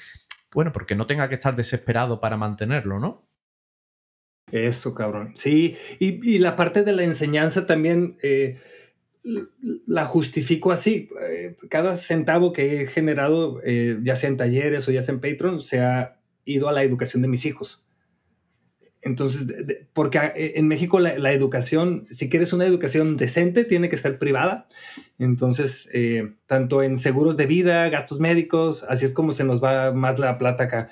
bueno, 0.53 0.71
porque 0.71 0.95
no 0.95 1.05
tenga 1.07 1.27
que 1.27 1.35
estar 1.35 1.53
desesperado 1.53 2.21
para 2.21 2.37
mantenerlo, 2.37 2.99
¿no? 2.99 3.27
Eso, 4.51 4.93
cabrón. 4.93 5.33
Sí, 5.35 5.75
y, 5.99 6.39
la 6.39 6.55
parte 6.55 6.83
de 6.83 6.91
la 6.91 7.03
enseñanza 7.03 7.65
también 7.65 8.17
eh, 8.21 8.57
la 9.87 10.05
justifico 10.05 10.71
así. 10.71 11.09
Eh, 11.29 11.55
cada 11.69 11.95
centavo 11.95 12.51
que 12.51 12.81
he 12.81 12.87
generado, 12.87 13.61
eh, 13.63 13.99
ya 14.03 14.15
sea 14.15 14.29
en 14.29 14.37
talleres 14.37 14.87
o 14.87 14.91
ya 14.91 15.01
sea 15.01 15.15
en 15.15 15.21
Patreon, 15.21 15.61
se 15.61 15.79
ha 15.79 16.19
ido 16.43 16.67
a 16.67 16.73
la 16.73 16.83
educación 16.83 17.21
de 17.21 17.29
mis 17.29 17.45
hijos. 17.45 17.85
Entonces, 19.03 19.47
porque 19.93 20.19
en 20.35 20.67
México 20.67 20.99
la, 20.99 21.33
educación, 21.33 22.05
si 22.11 22.29
quieres 22.29 22.53
una 22.53 22.67
educación 22.67 23.17
decente, 23.17 23.63
tiene 23.63 23.89
que 23.89 23.97
ser 23.97 24.19
privada. 24.19 24.67
Entonces, 25.17 25.89
tanto 26.45 26.83
en 26.83 26.97
seguros 26.97 27.35
de 27.35 27.47
vida, 27.47 27.89
gastos 27.89 28.19
médicos, 28.19 28.85
así 28.87 29.05
es 29.05 29.13
como 29.13 29.31
se 29.31 29.43
nos 29.43 29.63
va 29.63 29.91
más 29.91 30.19
la 30.19 30.37
plata 30.37 30.65
acá 30.65 30.89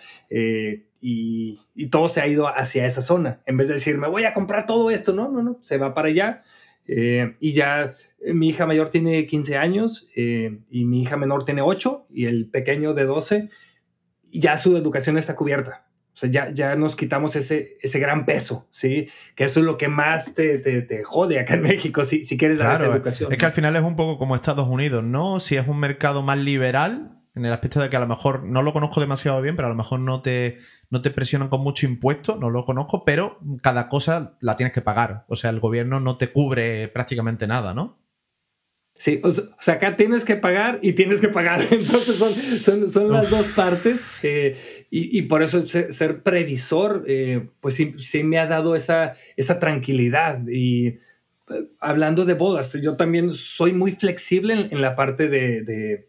y, 1.01 1.87
todo 1.89 2.09
se 2.09 2.21
ha 2.21 2.27
ido 2.27 2.47
hacia 2.47 2.85
esa 2.85 3.01
zona. 3.01 3.41
En 3.45 3.57
vez 3.57 3.67
de 3.67 3.75
decir, 3.75 3.97
me 3.97 4.07
voy 4.07 4.25
a 4.25 4.33
comprar 4.33 4.65
todo 4.65 4.91
esto, 4.91 5.13
no, 5.13 5.29
no, 5.29 5.41
no, 5.41 5.59
se 5.61 5.77
va 5.77 5.93
para 5.93 6.09
allá. 6.09 6.43
Eh, 6.87 7.35
y 7.39 7.53
ya 7.53 7.93
eh, 8.19 8.33
mi 8.33 8.49
hija 8.49 8.65
mayor 8.65 8.89
tiene 8.89 9.25
15 9.25 9.57
años 9.57 10.07
eh, 10.15 10.59
y 10.69 10.85
mi 10.85 11.01
hija 11.01 11.17
menor 11.17 11.45
tiene 11.45 11.61
8 11.61 12.07
y 12.09 12.25
el 12.25 12.49
pequeño 12.49 12.93
de 12.93 13.05
12, 13.05 13.49
ya 14.31 14.57
su 14.57 14.75
educación 14.75 15.17
está 15.17 15.35
cubierta. 15.35 15.85
O 16.13 16.17
sea, 16.19 16.29
ya, 16.29 16.51
ya 16.51 16.75
nos 16.75 16.97
quitamos 16.97 17.35
ese, 17.37 17.77
ese 17.81 17.97
gran 17.99 18.25
peso, 18.25 18.67
¿sí? 18.71 19.07
Que 19.35 19.45
eso 19.45 19.61
es 19.61 19.65
lo 19.65 19.77
que 19.77 19.87
más 19.87 20.33
te, 20.33 20.57
te, 20.57 21.03
jode 21.03 21.39
acá 21.39 21.53
en 21.53 21.61
México, 21.61 22.03
si, 22.03 22.23
si 22.23 22.37
quieres 22.37 22.57
dar 22.57 22.73
esa 22.73 22.87
educación. 22.87 23.31
Es 23.31 23.37
que 23.37 23.45
al 23.45 23.53
final 23.53 23.73
es 23.77 23.83
un 23.83 23.95
poco 23.95 24.17
como 24.17 24.35
Estados 24.35 24.67
Unidos, 24.67 25.01
¿no? 25.01 25.39
Si 25.39 25.55
es 25.55 25.65
un 25.65 25.79
mercado 25.79 26.21
más 26.21 26.37
liberal, 26.37 27.18
en 27.35 27.45
el 27.45 27.53
aspecto 27.53 27.79
de 27.79 27.89
que 27.89 27.95
a 27.95 28.01
lo 28.01 28.07
mejor 28.07 28.43
no 28.43 28.61
lo 28.61 28.73
conozco 28.73 28.99
demasiado 28.99 29.41
bien, 29.41 29.55
pero 29.55 29.67
a 29.67 29.71
lo 29.71 29.77
mejor 29.77 29.99
no 29.99 30.21
te, 30.21 30.59
no 30.89 31.01
te 31.01 31.11
presionan 31.11 31.49
con 31.49 31.61
mucho 31.61 31.85
impuesto, 31.85 32.35
no 32.35 32.49
lo 32.49 32.65
conozco, 32.65 33.05
pero 33.05 33.39
cada 33.61 33.87
cosa 33.87 34.37
la 34.41 34.55
tienes 34.55 34.73
que 34.73 34.81
pagar. 34.81 35.25
O 35.27 35.35
sea, 35.35 35.49
el 35.49 35.59
gobierno 35.59 35.99
no 35.99 36.17
te 36.17 36.31
cubre 36.31 36.87
prácticamente 36.87 37.47
nada, 37.47 37.73
¿no? 37.73 37.99
Sí, 38.95 39.21
o 39.23 39.31
sea, 39.31 39.75
acá 39.75 39.95
tienes 39.95 40.25
que 40.25 40.35
pagar 40.35 40.79
y 40.81 40.91
tienes 40.91 41.21
que 41.21 41.29
pagar. 41.29 41.61
Entonces 41.71 42.17
son, 42.17 42.89
son, 42.89 43.11
las 43.11 43.29
dos 43.29 43.47
partes. 43.49 44.05
Eh, 44.23 44.57
y, 44.89 45.21
por 45.21 45.41
eso 45.41 45.61
ser, 45.61 46.21
previsor, 46.21 47.05
eh, 47.07 47.47
pues 47.61 47.75
sí, 47.75 48.23
me 48.23 48.39
ha 48.39 48.47
dado 48.47 48.75
esa, 48.75 49.13
esa 49.37 49.57
tranquilidad. 49.59 50.45
Y 50.49 50.87
eh, 50.87 50.97
hablando 51.79 52.25
de 52.25 52.33
bodas, 52.33 52.73
yo 52.73 52.97
también 52.97 53.33
soy 53.33 53.71
muy 53.71 53.93
flexible 53.93 54.67
en, 54.69 54.81
la 54.81 54.95
parte 54.95 55.29
de 55.29 55.61
de 55.61 56.08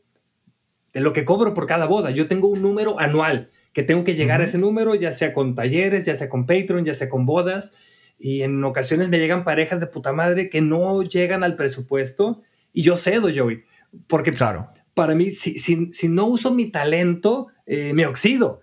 lo 0.93 1.12
que 1.12 1.24
cobro 1.24 1.55
por 1.55 1.66
cada 1.66 1.86
boda. 1.86 2.11
Yo 2.11 2.28
tengo 2.28 2.49
un 2.49 2.62
número 2.62 2.99
anual 2.99 3.49
que 3.72 3.82
tengo 3.82 4.03
que 4.05 4.14
llegar 4.14 4.41
a 4.41 4.45
ese 4.45 4.59
número, 4.59 4.95
ya 4.95 5.12
sea 5.12 5.32
con 5.32 5.55
talleres, 5.55 6.05
ya 6.05 6.14
sea 6.14 6.28
con 6.28 6.47
Patreon, 6.47 6.84
ya 6.84 6.95
sea 6.95 7.09
con 7.09 7.26
bodas. 7.26 7.76
Y 8.18 8.43
en 8.43 8.62
ocasiones 8.64 9.09
me 9.09 9.18
llegan 9.18 9.45
parejas 9.45 9.80
de 9.80 9.86
puta 9.86 10.12
madre 10.12 10.51
que 10.51 10.61
no 10.61 11.03
llegan 11.03 11.43
al 11.43 11.57
presupuesto 11.57 12.43
y 12.72 12.82
yo 12.82 12.97
cedo, 12.97 13.28
Joey. 13.34 13.62
Porque 14.07 14.32
claro. 14.32 14.68
para 14.95 15.14
mí, 15.14 15.30
si, 15.30 15.59
si, 15.59 16.09
no 16.09 16.26
uso 16.26 16.53
mi 16.53 16.70
talento, 16.70 17.49
eh, 17.66 17.93
me 17.95 18.07
oxido. 18.07 18.61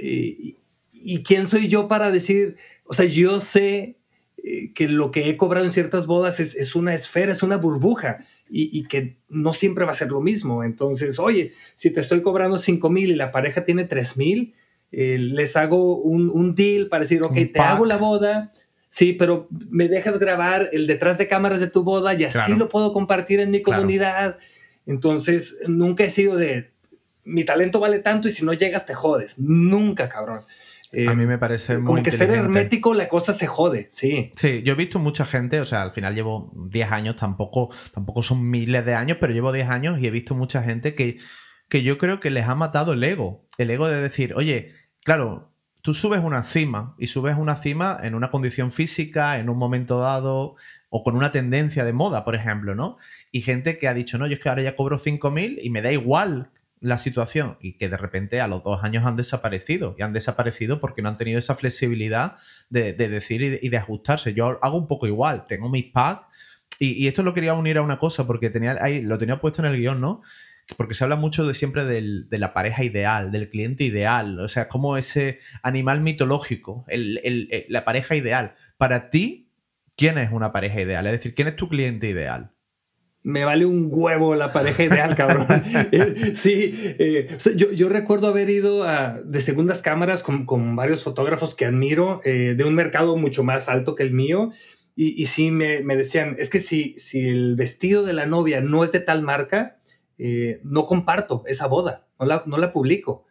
Y, 0.00 0.56
y, 0.92 1.22
quién 1.22 1.46
soy 1.46 1.68
yo 1.68 1.88
para 1.88 2.10
decir, 2.10 2.56
o 2.84 2.94
sea, 2.94 3.06
yo 3.06 3.40
sé 3.40 3.96
eh, 4.44 4.72
que 4.72 4.88
lo 4.88 5.10
que 5.10 5.28
he 5.28 5.36
cobrado 5.36 5.66
en 5.66 5.72
ciertas 5.72 6.06
bodas 6.06 6.38
es, 6.38 6.54
es 6.54 6.76
una 6.76 6.94
esfera, 6.94 7.32
es 7.32 7.42
una 7.42 7.56
burbuja 7.56 8.18
y, 8.50 8.84
que 8.84 9.18
no 9.28 9.52
siempre 9.52 9.84
va 9.84 9.90
a 9.90 9.94
ser 9.94 10.08
lo 10.08 10.20
mismo. 10.20 10.64
Entonces, 10.64 11.18
oye, 11.18 11.52
si 11.74 11.90
te 11.90 12.00
estoy 12.00 12.22
cobrando 12.22 12.56
5 12.56 12.88
mil 12.88 13.10
y 13.10 13.14
la 13.14 13.30
pareja 13.32 13.64
tiene 13.64 13.84
3 13.84 14.16
mil, 14.16 14.54
eh, 14.90 15.18
les 15.18 15.56
hago 15.56 15.96
un, 15.98 16.54
deal 16.54 16.88
para 16.88 17.02
decir, 17.02 17.22
ok, 17.22 17.34
te 17.52 17.60
hago 17.60 17.84
la 17.84 17.98
boda. 17.98 18.50
Sí, 18.88 19.12
pero 19.12 19.48
me 19.50 19.88
dejas 19.88 20.18
grabar 20.18 20.70
el 20.72 20.86
detrás 20.86 21.18
de 21.18 21.28
cámaras 21.28 21.60
de 21.60 21.68
tu 21.68 21.82
boda 21.82 22.14
y 22.14 22.24
así 22.24 22.54
lo 22.54 22.70
puedo 22.70 22.92
compartir 22.92 23.40
en 23.40 23.50
mi 23.50 23.60
comunidad. 23.60 24.38
Entonces, 24.86 25.58
nunca 25.66 26.04
he 26.04 26.10
sido 26.10 26.36
de 26.36 26.70
mi 27.24 27.44
talento 27.44 27.80
vale 27.80 27.98
tanto 27.98 28.28
y 28.28 28.32
si 28.32 28.46
no 28.46 28.54
llegas 28.54 28.86
te 28.86 28.94
jodes. 28.94 29.38
Nunca, 29.38 30.08
cabrón 30.08 30.44
a 30.92 31.14
mí 31.14 31.26
me 31.26 31.38
parece 31.38 31.76
muy 31.76 31.84
Como 31.84 32.02
que 32.02 32.10
ser 32.10 32.30
hermético 32.30 32.94
la 32.94 33.08
cosa 33.08 33.34
se 33.34 33.46
jode, 33.46 33.88
sí. 33.90 34.32
Sí, 34.36 34.62
yo 34.62 34.72
he 34.72 34.76
visto 34.76 34.98
mucha 34.98 35.26
gente, 35.26 35.60
o 35.60 35.66
sea, 35.66 35.82
al 35.82 35.92
final 35.92 36.14
llevo 36.14 36.52
10 36.70 36.90
años, 36.90 37.16
tampoco, 37.16 37.70
tampoco 37.92 38.22
son 38.22 38.48
miles 38.48 38.84
de 38.84 38.94
años, 38.94 39.18
pero 39.20 39.32
llevo 39.32 39.52
10 39.52 39.68
años 39.68 39.98
y 40.00 40.06
he 40.06 40.10
visto 40.10 40.34
mucha 40.34 40.62
gente 40.62 40.94
que, 40.94 41.18
que 41.68 41.82
yo 41.82 41.98
creo 41.98 42.20
que 42.20 42.30
les 42.30 42.46
ha 42.46 42.54
matado 42.54 42.94
el 42.94 43.04
ego. 43.04 43.46
El 43.58 43.70
ego 43.70 43.88
de 43.88 44.00
decir, 44.00 44.32
oye, 44.34 44.72
claro, 45.04 45.52
tú 45.82 45.94
subes 45.94 46.20
una 46.22 46.42
cima 46.42 46.94
y 46.98 47.08
subes 47.08 47.36
una 47.36 47.56
cima 47.56 47.98
en 48.02 48.14
una 48.14 48.30
condición 48.30 48.72
física, 48.72 49.38
en 49.38 49.50
un 49.50 49.58
momento 49.58 49.98
dado, 49.98 50.56
o 50.88 51.02
con 51.02 51.16
una 51.16 51.32
tendencia 51.32 51.84
de 51.84 51.92
moda, 51.92 52.24
por 52.24 52.34
ejemplo, 52.34 52.74
¿no? 52.74 52.96
Y 53.30 53.42
gente 53.42 53.78
que 53.78 53.88
ha 53.88 53.94
dicho, 53.94 54.16
no, 54.16 54.26
yo 54.26 54.34
es 54.34 54.40
que 54.40 54.48
ahora 54.48 54.62
ya 54.62 54.74
cobro 54.74 54.98
5.000 54.98 55.58
y 55.62 55.70
me 55.70 55.82
da 55.82 55.92
igual 55.92 56.50
la 56.80 56.98
situación 56.98 57.56
y 57.60 57.76
que 57.76 57.88
de 57.88 57.96
repente 57.96 58.40
a 58.40 58.48
los 58.48 58.62
dos 58.62 58.84
años 58.84 59.04
han 59.04 59.16
desaparecido 59.16 59.94
y 59.98 60.02
han 60.02 60.12
desaparecido 60.12 60.80
porque 60.80 61.02
no 61.02 61.08
han 61.08 61.16
tenido 61.16 61.38
esa 61.38 61.56
flexibilidad 61.56 62.36
de, 62.70 62.92
decir 62.92 63.42
y 63.60 63.68
de, 63.68 63.76
ajustarse. 63.76 64.34
Yo 64.34 64.58
hago 64.62 64.78
un 64.78 64.86
poco 64.86 65.06
igual, 65.06 65.46
tengo 65.46 65.68
mis 65.68 65.86
packs 65.86 66.26
y, 66.78 67.06
esto 67.08 67.22
lo 67.22 67.34
quería 67.34 67.54
unir 67.54 67.78
a 67.78 67.82
una 67.82 67.98
cosa 67.98 68.26
porque 68.26 68.50
tenía 68.50 68.76
ahí, 68.80 69.02
lo 69.02 69.18
tenía 69.18 69.40
puesto 69.40 69.62
en 69.62 69.72
el 69.72 69.78
guion, 69.78 70.00
¿no? 70.00 70.22
Porque 70.76 70.94
se 70.94 71.02
habla 71.02 71.16
mucho 71.16 71.46
de 71.46 71.54
siempre 71.54 71.84
de 71.84 72.38
la 72.38 72.52
pareja 72.52 72.84
ideal, 72.84 73.32
del 73.32 73.48
cliente 73.48 73.84
ideal, 73.84 74.38
o 74.38 74.48
sea, 74.48 74.68
como 74.68 74.98
ese 74.98 75.40
animal 75.62 76.02
mitológico, 76.02 76.84
la 76.88 77.84
pareja 77.84 78.16
ideal. 78.16 78.54
Para 78.76 79.08
ti, 79.08 79.50
¿quién 79.96 80.18
es 80.18 80.30
una 80.30 80.52
pareja 80.52 80.82
ideal? 80.82 81.06
Es 81.06 81.12
decir, 81.12 81.34
¿quién 81.34 81.48
es 81.48 81.56
tu 81.56 81.68
cliente 81.68 82.08
ideal? 82.08 82.52
Me 83.28 83.44
vale 83.44 83.66
un 83.66 83.90
huevo 83.92 84.34
la 84.34 84.54
pareja 84.54 84.84
ideal, 84.84 85.14
cabrón. 85.14 85.46
Eh, 85.92 86.34
sí, 86.34 86.72
eh, 86.98 87.28
yo, 87.54 87.88
recuerdo 87.88 88.28
haber 88.28 88.48
ido 88.48 88.84
a, 88.84 89.20
de 89.22 89.40
segundas 89.40 89.82
cámaras 89.82 90.22
con, 90.22 90.76
varios 90.76 91.02
fotógrafos 91.02 91.54
que 91.54 91.66
admiro, 91.66 92.20
eh, 92.24 92.54
de 92.56 92.64
un 92.64 92.74
mercado 92.74 93.16
mucho 93.16 93.44
más 93.44 93.68
alto 93.68 93.94
que 93.94 94.02
el 94.02 94.12
mío, 94.12 94.50
y, 94.96 95.20
y 95.20 95.26
sí 95.26 95.50
me, 95.50 95.82
decían, 95.96 96.36
es 96.38 96.48
que 96.48 96.60
si, 96.60 96.94
si 96.96 97.28
el 97.28 97.54
vestido 97.54 98.02
de 98.02 98.14
la 98.14 98.26
novia 98.26 98.60
no 98.60 98.82
es 98.82 98.92
de 98.92 99.00
tal 99.00 99.22
marca, 99.22 99.78
no 100.62 100.86
comparto 100.86 101.44
esa 101.46 101.66
boda, 101.66 102.08
no 102.18 102.26
la, 102.26 102.42
no 102.46 102.56
la 102.56 102.72
publico. 102.72 103.26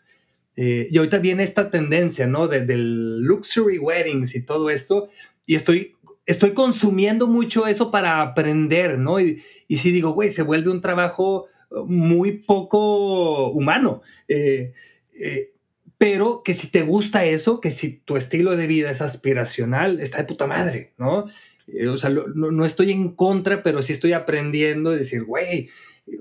y 0.56 0.96
ahorita 0.96 1.18
viene 1.18 1.44
esta 1.44 1.70
tendencia, 1.72 2.28
¿no? 2.28 2.48
De, 2.48 2.62
del 2.62 3.22
luxury 3.22 3.80
weddings 3.80 4.36
y 4.36 4.46
todo 4.46 4.70
esto, 4.70 5.10
y 5.46 5.56
estoy 5.56 5.97
estoy 6.28 6.54
consumiendo 6.54 7.26
mucho 7.26 7.66
eso 7.66 7.90
para 7.90 8.22
aprender, 8.22 9.00
¿no? 9.00 9.20
Y, 9.20 9.42
si 9.70 9.92
digo, 9.92 10.12
güey, 10.12 10.30
se 10.30 10.44
vuelve 10.44 10.70
un 10.70 10.82
trabajo 10.82 11.48
muy 11.88 12.34
poco 12.34 13.50
humano. 13.50 14.02
Eh, 14.28 14.74
eh, 15.20 15.54
pero 15.98 16.44
que 16.44 16.54
si 16.54 16.68
te 16.68 16.84
gusta 16.84 17.26
eso, 17.26 17.60
que 17.60 17.72
si 17.72 17.94
tu 17.94 18.18
estilo 18.18 18.56
de 18.56 18.68
vida 18.68 18.92
es 18.92 19.02
aspiracional, 19.02 20.00
está 20.00 20.20
de 20.20 20.26
puta 20.26 20.46
madre, 20.46 20.94
¿no? 20.98 21.26
Eh, 21.68 21.88
o 21.88 21.98
sea, 21.98 22.10
no, 22.10 22.66
estoy 22.66 22.92
en 22.92 23.16
contra, 23.16 23.64
pero 23.64 23.82
sí 23.82 23.94
estoy 23.94 24.14
aprendiendo 24.14 24.94
y 24.94 24.98
decir, 24.98 25.24
güey, 25.24 25.70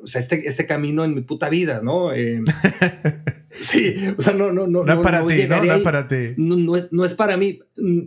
o 0.02 0.06
sea, 0.06 0.20
este, 0.20 0.46
este 0.46 0.66
camino 0.66 1.04
en 1.04 1.14
mi 1.14 1.22
puta 1.22 1.48
vida, 1.48 1.80
¿no? 1.82 2.10
Sí, 3.60 3.94
o 4.18 4.20
sea, 4.20 4.34
no, 4.34 4.52
no, 4.52 4.66
no. 4.66 4.84
No 4.84 4.92
es 4.92 5.00
para 5.00 5.26
ti, 5.26 5.46
¿no? 5.48 5.64
No 5.64 5.74
es 5.74 5.82
para 5.82 6.08
ti. 6.08 6.26
No, 6.36 6.76
es, 6.76 6.92
no, 6.92 7.04
es, 7.04 7.14
para 7.14 7.36
mí. 7.36 7.60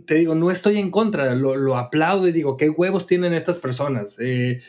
Te 0.06 0.14
digo, 0.14 0.34
no 0.34 0.50
estoy 0.50 0.78
en 0.78 0.90
contra, 0.90 1.34
lo, 1.34 1.56
lo 1.56 1.76
aplaudo 1.76 2.28
y 2.28 2.32
digo, 2.32 2.56
¿qué 2.56 2.70
huevos 2.70 3.06
tienen 3.06 3.34
estas 3.34 3.58
personas? 3.58 4.18
Eh, 4.20 4.60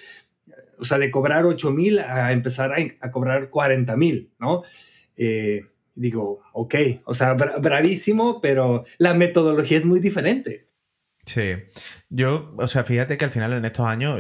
o 0.80 0.86
sea, 0.86 0.98
de 0.98 1.12
cobrar 1.12 1.46
8 1.46 1.72
mil 1.72 2.00
a 2.00 2.32
empezar 2.32 2.74
a, 2.74 3.12
cobrar 3.12 3.50
40 3.50 3.96
mil, 3.96 4.32
¿no? 4.40 4.64
Eh, 5.16 5.66
digo, 5.94 6.40
ok, 6.54 6.76
o 7.06 7.14
sea, 7.14 7.34
bravísimo, 7.34 8.42
pero 8.42 8.84
la 8.98 9.14
metodología 9.14 9.78
es 9.78 9.86
muy 9.86 10.00
diferente. 10.00 10.68
Sí, 11.26 11.54
yo, 12.10 12.56
o 12.58 12.68
sea, 12.68 12.84
fíjate 12.84 13.20
que 13.20 13.26
al 13.26 13.32
final 13.32 13.54
en 13.54 13.64
estos 13.64 13.86
años 13.86 14.20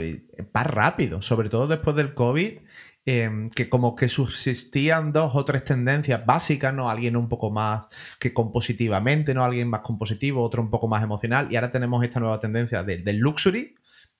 va 0.55 0.63
rápido, 0.63 1.23
sobre 1.23 1.49
todo 1.49 1.67
después 1.67 1.95
del 1.95 2.13
COVID 2.13 2.59
Em, 3.03 3.49
que 3.49 3.67
como 3.67 3.95
que 3.95 4.09
subsistían 4.09 5.11
dos 5.11 5.31
o 5.33 5.43
tres 5.43 5.63
tendencias 5.63 6.23
básicas, 6.23 6.71
¿no? 6.71 6.87
Alguien 6.87 7.15
un 7.15 7.29
poco 7.29 7.49
más 7.49 7.87
que 8.19 8.31
compositivamente, 8.31 9.33
¿no? 9.33 9.43
Alguien 9.43 9.69
más 9.69 9.81
compositivo, 9.81 10.43
otro 10.43 10.61
un 10.61 10.69
poco 10.69 10.87
más 10.87 11.03
emocional. 11.03 11.47
Y 11.49 11.55
ahora 11.55 11.71
tenemos 11.71 12.03
esta 12.03 12.19
nueva 12.19 12.39
tendencia 12.39 12.83
del 12.83 13.17
luxury. 13.17 13.75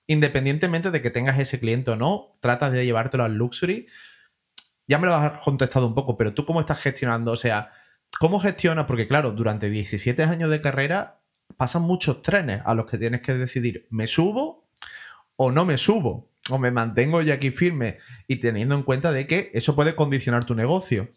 Independientemente 0.08 0.90
de 0.90 1.00
que 1.00 1.10
tengas 1.10 1.38
ese 1.38 1.60
cliente 1.60 1.92
o 1.92 1.96
no, 1.96 2.36
tratas 2.40 2.72
de 2.72 2.84
llevártelo 2.84 3.22
al 3.24 3.36
luxury. 3.36 3.86
Ya 4.88 4.98
me 4.98 5.06
lo 5.06 5.14
has 5.14 5.38
contestado 5.42 5.86
un 5.86 5.94
poco, 5.94 6.16
pero 6.16 6.34
tú 6.34 6.44
cómo 6.44 6.60
estás 6.60 6.80
gestionando, 6.80 7.32
o 7.32 7.36
sea, 7.36 7.70
¿cómo 8.18 8.40
gestionas? 8.40 8.86
Porque 8.86 9.08
claro, 9.08 9.32
durante 9.32 9.70
17 9.70 10.24
años 10.24 10.50
de 10.50 10.60
carrera 10.60 11.20
pasan 11.56 11.82
muchos 11.82 12.22
trenes 12.22 12.62
a 12.64 12.74
los 12.74 12.86
que 12.86 12.98
tienes 12.98 13.22
que 13.22 13.34
decidir, 13.34 13.86
¿me 13.90 14.06
subo 14.06 14.66
o 15.36 15.52
no 15.52 15.64
me 15.64 15.78
subo, 15.78 16.31
o 16.50 16.58
me 16.58 16.70
mantengo 16.70 17.22
ya 17.22 17.34
aquí 17.34 17.50
firme 17.50 17.98
y 18.26 18.36
teniendo 18.36 18.74
en 18.74 18.82
cuenta 18.82 19.12
de 19.12 19.26
que 19.26 19.50
eso 19.54 19.74
puede 19.74 19.94
condicionar 19.94 20.44
tu 20.44 20.54
negocio. 20.54 21.10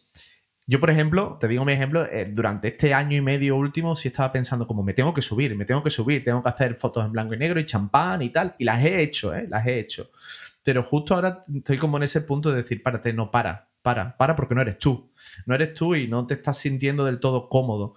Yo, 0.68 0.80
por 0.80 0.90
ejemplo, 0.90 1.38
te 1.40 1.48
digo 1.48 1.64
mi 1.64 1.74
ejemplo, 1.74 2.06
eh, 2.06 2.26
durante 2.26 2.70
este 2.70 2.94
año 2.94 3.18
y 3.18 3.22
medio 3.22 3.56
último 3.56 3.96
sí 3.96 4.08
estaba 4.08 4.32
pensando 4.32 4.66
como 4.66 4.82
me 4.82 4.94
tengo 4.94 5.14
que 5.14 5.22
subir, 5.22 5.56
me 5.56 5.66
tengo 5.66 5.84
que 5.84 5.92
subir, 5.92 6.24
tengo 6.24 6.42
que 6.42 6.50
hacer 6.50 6.76
fotos 6.76 7.06
en 7.06 7.12
blanco 7.12 7.36
y 7.36 7.38
negro 7.38 7.60
y 7.60 7.66
champán 7.66 8.24
y 8.24 8.30
tal, 8.30 8.56
y 8.58 8.64
las 8.64 8.84
he 8.84 9.02
hecho, 9.02 9.36
¿eh? 9.36 9.48
Las 9.48 9.66
he 9.68 9.78
hecho. 9.80 10.10
Pero 10.64 10.82
justo 10.82 11.14
ahora 11.14 11.44
estoy 11.56 11.78
como 11.78 11.98
en 11.98 12.04
ese 12.04 12.22
punto 12.22 12.50
de 12.50 12.58
decir, 12.58 12.82
párate, 12.82 13.14
no 13.14 13.30
para, 13.30 13.70
para, 13.84 14.18
para 14.18 14.36
porque 14.36 14.56
no 14.56 14.62
eres 14.62 14.80
tú. 14.80 15.12
No 15.46 15.54
eres 15.54 15.76
tú 15.76 15.94
y 15.94 16.08
no 16.08 16.26
te 16.26 16.34
estás 16.34 16.58
sintiendo 16.58 17.06
del 17.06 17.20
todo 17.20 17.48
cómodo. 17.50 17.96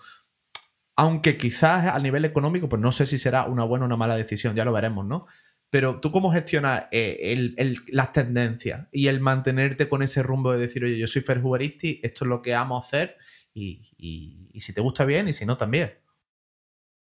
Aunque 0.94 1.38
quizás 1.38 1.86
a 1.86 1.98
nivel 1.98 2.26
económico, 2.26 2.68
pues 2.68 2.82
no 2.82 2.92
sé 2.92 3.06
si 3.06 3.16
será 3.16 3.44
una 3.44 3.64
buena 3.64 3.84
o 3.84 3.86
una 3.86 3.96
mala 3.96 4.16
decisión, 4.16 4.54
ya 4.54 4.66
lo 4.66 4.72
veremos, 4.72 5.06
¿no? 5.06 5.26
Pero 5.70 6.00
tú 6.00 6.10
cómo 6.10 6.32
gestionas 6.32 6.84
eh, 6.92 7.54
las 7.88 8.12
tendencias 8.12 8.88
y 8.90 9.08
el 9.08 9.20
mantenerte 9.20 9.88
con 9.88 10.02
ese 10.02 10.22
rumbo 10.22 10.52
de 10.52 10.60
decir, 10.60 10.84
oye, 10.84 10.98
yo 10.98 11.06
soy 11.06 11.22
Fer 11.22 11.42
esto 11.42 12.24
es 12.24 12.28
lo 12.28 12.40
que 12.40 12.54
amo 12.54 12.78
hacer 12.78 13.16
y, 13.52 14.50
si 14.58 14.72
te 14.72 14.80
gusta 14.80 15.04
bien 15.04 15.28
y 15.28 15.32
si 15.32 15.44
no 15.44 15.56
también. 15.56 15.92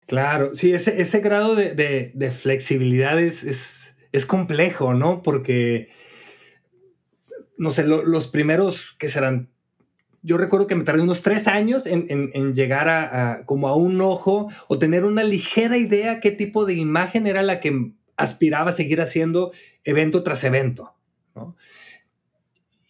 Claro, 0.07 0.55
sí, 0.55 0.73
ese, 0.73 1.01
ese 1.01 1.21
grado 1.21 1.55
de, 1.55 2.33
flexibilidad 2.37 3.21
es, 3.21 3.93
es, 4.11 4.27
complejo, 4.27 4.95
¿no? 4.95 5.23
Porque, 5.23 5.89
no 7.59 7.71
sé, 7.71 7.87
los 7.87 8.27
primeros 8.29 8.97
que 8.99 9.09
serán 9.09 9.51
yo 10.23 10.37
recuerdo 10.37 10.67
que 10.67 10.75
me 10.75 10.85
tardé 10.85 11.03
unos 11.03 11.23
tres 11.23 11.47
años 11.47 11.87
en, 11.87 12.55
llegar 12.55 12.89
a, 12.89 13.45
como 13.47 13.69
a 13.69 13.77
un 13.77 14.01
ojo 14.01 14.49
o 14.67 14.79
tener 14.79 15.05
una 15.05 15.23
ligera 15.23 15.77
idea 15.77 16.21
qué 16.21 16.31
tipo 16.31 16.67
de 16.67 16.75
imagen 16.75 17.27
era 17.27 17.43
la 17.43 17.61
que 17.61 17.93
aspiraba 18.19 18.71
a 18.71 18.75
seguir 18.75 19.01
haciendo 19.01 19.53
evento 19.85 20.23
tras 20.23 20.45
evento. 20.45 20.95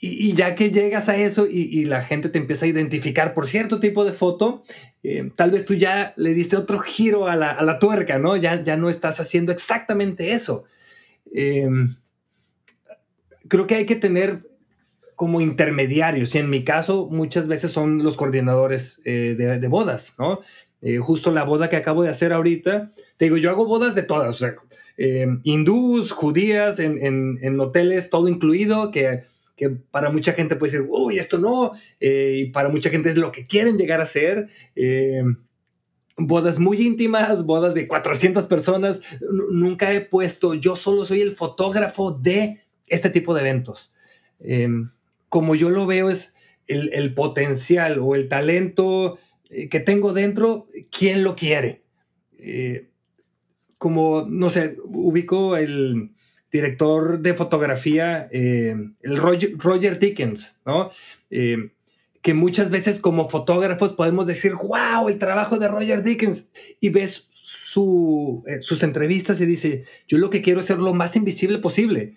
Y, 0.01 0.33
ya 0.35 0.55
que 0.55 0.70
llegas 0.70 1.09
a 1.09 1.16
eso 1.16 1.47
y, 1.49 1.85
la 1.85 2.03
gente 2.03 2.29
te 2.29 2.39
empieza 2.39 2.66
a 2.66 2.68
identificar 2.68 3.35
por 3.35 3.47
cierto 3.47 3.81
tipo 3.81 4.05
de 4.05 4.12
foto, 4.12 4.62
eh, 5.03 5.31
tal 5.35 5.51
vez 5.51 5.64
tú 5.64 5.74
ya 5.74 6.14
le 6.16 6.35
diste 6.35 6.57
otro 6.57 6.79
giro 6.79 7.29
a 7.29 7.37
la, 7.37 7.79
tuerca, 7.79 8.18
¿no? 8.18 8.37
Ya, 8.37 8.62
ya 8.62 8.76
no 8.76 8.91
estás 8.91 9.20
haciendo 9.20 9.53
exactamente 9.53 10.33
eso. 10.33 10.64
Em, 11.33 11.95
creo 13.49 13.66
que 13.66 13.74
hay 13.74 13.87
que 13.87 13.97
tener 13.97 14.43
como 15.16 15.41
intermediarios 15.41 16.33
y 16.37 16.39
en 16.39 16.49
mi 16.49 16.62
caso 16.62 17.09
muchas 17.11 17.49
veces 17.49 17.72
son 17.72 18.05
los 18.05 18.16
coordinadores 18.16 19.03
eh, 19.05 19.35
de, 19.37 19.68
bodas, 19.68 20.14
¿no? 20.16 20.41
Eh, 20.81 20.99
justo 20.99 21.33
la 21.33 21.43
boda 21.43 21.68
que 21.68 21.74
acabo 21.74 22.05
de 22.05 22.11
hacer 22.11 22.33
ahorita, 22.33 22.93
te 23.16 23.24
digo, 23.24 23.37
yo 23.37 23.51
hago 23.51 23.66
bodas 23.66 23.97
de 23.97 24.05
todas, 24.05 24.37
o 24.37 24.39
sea, 24.39 24.55
eh, 25.01 25.28
hindús, 25.44 26.11
judías, 26.11 26.80
en, 26.80 27.61
hoteles, 27.61 28.11
todo 28.11 28.26
incluido, 28.26 28.90
que, 28.90 29.22
para 29.92 30.11
mucha 30.11 30.32
gente 30.32 30.57
puede 30.57 30.72
decir, 30.72 30.88
uy, 30.90 31.18
esto 31.18 31.38
no, 31.38 31.72
eh, 32.01 32.34
y 32.38 32.51
para 32.51 32.68
mucha 32.68 32.90
gente 32.90 33.09
es 33.09 33.16
lo 33.16 33.30
que 33.30 33.44
quieren 33.44 33.78
llegar 33.78 34.01
a 34.01 34.07
ser. 34.07 34.49
Eh, 34.74 35.22
bodas 36.16 36.59
muy 36.59 36.80
íntimas, 36.80 37.46
bodas 37.46 37.74
de 37.74 37.86
400 37.86 38.46
personas. 38.46 39.01
nunca 39.53 39.92
he 39.92 40.01
puesto, 40.01 40.55
yo 40.55 40.74
solo 40.74 41.05
soy 41.05 41.20
el 41.22 41.36
fotógrafo 41.36 42.11
de 42.11 42.62
este 42.88 43.09
tipo 43.09 43.34
de 43.34 43.40
eventos. 43.42 43.92
como 45.28 45.55
yo 45.55 45.70
lo 45.70 45.86
veo 45.86 46.11
es 46.11 46.34
el, 46.66 46.90
el 46.92 47.14
potencial 47.14 48.01
o 48.01 48.16
el 48.16 48.28
talento 48.28 49.18
que 49.49 49.80
tengo 49.80 50.12
dentro, 50.12 50.66
¿quién 50.90 51.22
lo 51.22 51.36
quiere? 51.36 51.82
Como, 53.79 54.26
no 54.29 54.51
sé, 54.51 54.76
ubico 54.85 55.57
el 55.57 56.11
director 56.51 57.20
de 57.20 57.35
fotografía, 57.35 58.29
eh, 58.33 58.74
el 59.03 59.16
Roger, 59.16 59.99
Dickens, 59.99 60.61
¿no? 60.66 60.91
Eh, 61.31 61.70
que 62.20 62.35
muchas 62.35 62.70
veces 62.70 63.01
como 63.01 63.29
fotógrafos 63.29 63.93
podemos 63.93 64.26
decir, 64.26 64.55
wow, 64.55 65.09
el 65.09 65.18
trabajo 65.18 65.59
de 65.59 65.68
Roger 65.68 66.03
Dickens, 66.03 66.51
y 66.81 66.89
ves 66.89 67.29
eh, 67.37 68.59
sus 68.61 68.83
entrevistas 68.83 69.41
y 69.41 69.47
dice, 69.47 69.85
yo 70.09 70.18
lo 70.18 70.31
que 70.31 70.43
quiero 70.43 70.61
es 70.61 70.66
ser 70.66 70.79
lo 70.79 70.93
más 70.95 71.14
invisible 71.14 71.59
posible, 71.59 72.14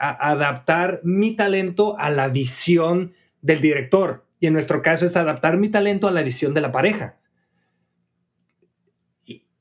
adaptar 0.00 1.00
mi 1.04 1.36
talento 1.36 1.98
a 1.98 2.10
la 2.10 2.28
visión 2.28 3.12
del 3.42 3.60
director, 3.60 4.24
y 4.40 4.48
en 4.48 4.54
nuestro 4.54 4.82
caso 4.82 5.06
es 5.06 5.16
adaptar 5.16 5.58
mi 5.58 5.68
talento 5.68 6.08
a 6.08 6.10
la 6.10 6.22
visión 6.22 6.54
de 6.54 6.62
la 6.62 6.72
pareja 6.72 7.16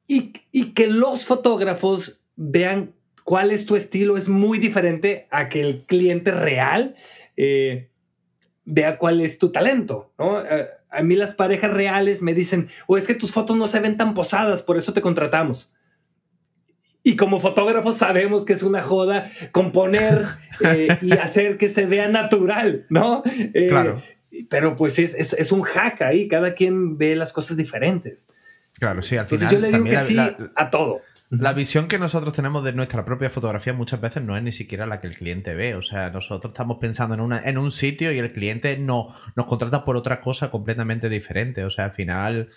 y, 0.08 0.34
que 0.74 0.88
los 0.88 1.26
fotógrafos 1.26 2.20
vean 2.36 2.94
cuál 3.24 3.52
es 3.52 3.66
tu 3.66 3.76
estilo 3.76 4.18
es 4.18 4.30
muy 4.30 4.60
diferente 4.60 5.28
a 5.32 5.50
que 5.50 5.62
el 5.62 5.86
cliente 5.86 6.32
real 6.32 6.96
eh, 7.38 7.90
vea 8.66 8.98
cuál 8.98 9.22
es 9.22 9.40
tu 9.40 9.52
talento, 9.52 10.14
¿no? 10.18 10.44
Eh, 10.44 10.68
a 10.90 11.02
mí 11.02 11.16
las 11.16 11.34
parejas 11.34 11.74
reales 11.74 12.22
me 12.22 12.34
dicen, 12.34 12.70
o 12.88 12.98
es 12.98 13.06
que 13.06 13.16
tus 13.16 13.32
fotos 13.32 13.58
no 13.58 13.68
se 13.68 13.80
ven 13.80 13.98
tan 13.98 14.14
posadas, 14.14 14.62
por 14.62 14.78
eso 14.78 14.94
te 14.94 15.02
contratamos. 15.02 15.74
Y 17.04 17.16
como 17.16 17.40
fotógrafos 17.40 17.98
sabemos 17.98 18.46
que 18.46 18.54
es 18.54 18.64
una 18.64 18.82
joda 18.82 19.30
componer 19.52 20.26
eh, 20.64 20.88
y 21.02 21.12
hacer 21.14 21.58
que 21.58 21.70
se 21.70 21.86
vea 21.86 22.08
natural, 22.08 22.86
¿no? 22.90 23.24
claro. 23.70 24.02
Pero 24.50 24.76
pues 24.76 25.00
es, 25.00 25.14
es, 25.14 25.34
es 25.34 25.52
un 25.52 25.62
hack 25.62 26.02
ahí, 26.02 26.28
cada 26.28 26.56
quien 26.56 26.98
ve 26.98 27.16
las 27.16 27.32
cosas 27.32 27.56
diferentes. 27.56 28.28
Claro, 28.80 29.02
sí, 29.02 29.18
al 29.18 29.28
final. 29.28 29.52
yo 29.52 29.60
le 29.60 29.72
digo 29.72 29.84
que 29.84 29.98
sí 30.00 30.18
a 30.56 30.70
todo. 30.70 31.02
La 31.30 31.54
visión 31.54 31.88
que 31.88 31.98
nosotros 31.98 32.34
tenemos 32.34 32.64
de 32.64 32.74
nuestra 32.74 33.04
propia 33.04 33.30
fotografía 33.30 33.74
muchas 33.74 34.00
veces 34.00 34.24
no 34.24 34.38
es 34.38 34.44
ni 34.44 34.52
siquiera 34.52 34.86
la 34.86 35.02
que 35.02 35.08
el 35.08 35.18
cliente 35.18 35.56
ve. 35.56 35.76
O 35.76 35.82
sea, 35.82 36.12
nosotros 36.12 36.52
estamos 36.52 36.78
pensando 36.80 37.16
en, 37.16 37.22
una, 37.22 37.42
en 37.44 37.58
un 37.58 37.72
sitio 37.72 38.12
y 38.12 38.20
el 38.20 38.32
cliente 38.32 38.78
no, 38.78 39.10
nos 39.36 39.48
contrata 39.48 39.84
por 39.84 39.96
otra 39.96 40.22
cosa 40.22 40.52
completamente 40.52 41.10
diferente. 41.10 41.66
O 41.66 41.72
sea, 41.72 41.86
al 41.86 41.92
final 41.94 42.50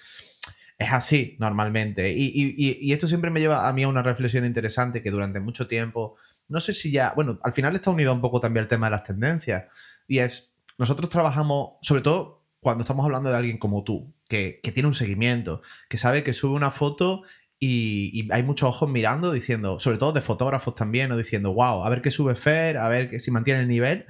es 0.76 0.92
así 0.92 1.36
normalmente. 1.40 2.12
Y, 2.12 2.54
y, 2.56 2.92
esto 2.92 3.08
siempre 3.08 3.30
me 3.30 3.40
lleva 3.40 3.68
a 3.68 3.72
mí 3.72 3.84
a 3.84 3.88
una 3.88 4.02
reflexión 4.02 4.44
interesante 4.44 5.02
que 5.02 5.10
durante 5.10 5.40
mucho 5.40 5.66
tiempo, 5.66 6.16
no 6.48 6.60
sé 6.60 6.74
si 6.74 6.90
ya, 6.90 7.14
bueno, 7.16 7.40
al 7.42 7.54
final 7.54 7.74
está 7.74 7.90
unido 7.90 8.12
un 8.12 8.20
poco 8.20 8.38
también 8.38 8.64
al 8.64 8.68
tema 8.68 8.88
de 8.88 8.92
las 8.92 9.04
tendencias. 9.04 9.64
Y 10.06 10.18
es, 10.18 10.52
nosotros 10.76 11.08
trabajamos, 11.08 11.78
sobre 11.80 12.02
todo 12.02 12.44
cuando 12.60 12.82
estamos 12.82 13.04
hablando 13.04 13.30
de 13.30 13.36
alguien 13.36 13.58
como 13.58 13.82
tú, 13.82 14.12
que, 14.28 14.60
tiene 14.74 14.86
un 14.86 14.94
seguimiento, 14.94 15.62
que 15.88 15.98
sabe 15.98 16.22
que 16.22 16.32
sube 16.32 16.54
una 16.54 16.70
foto 16.70 17.22
y, 17.58 18.28
hay 18.30 18.42
muchos 18.42 18.68
ojos 18.68 18.88
mirando, 18.88 19.32
diciendo, 19.32 19.80
sobre 19.80 19.98
todo 19.98 20.12
de 20.12 20.20
fotógrafos 20.20 20.74
también, 20.74 21.10
o 21.10 21.16
diciendo, 21.16 21.52
wow, 21.52 21.84
a 21.84 21.90
ver 21.90 22.02
qué 22.02 22.10
sube 22.10 22.36
Fer, 22.36 22.76
a 22.76 22.88
ver 22.88 23.10
que 23.10 23.20
si 23.20 23.30
mantiene 23.30 23.62
el 23.62 23.68
nivel. 23.68 24.06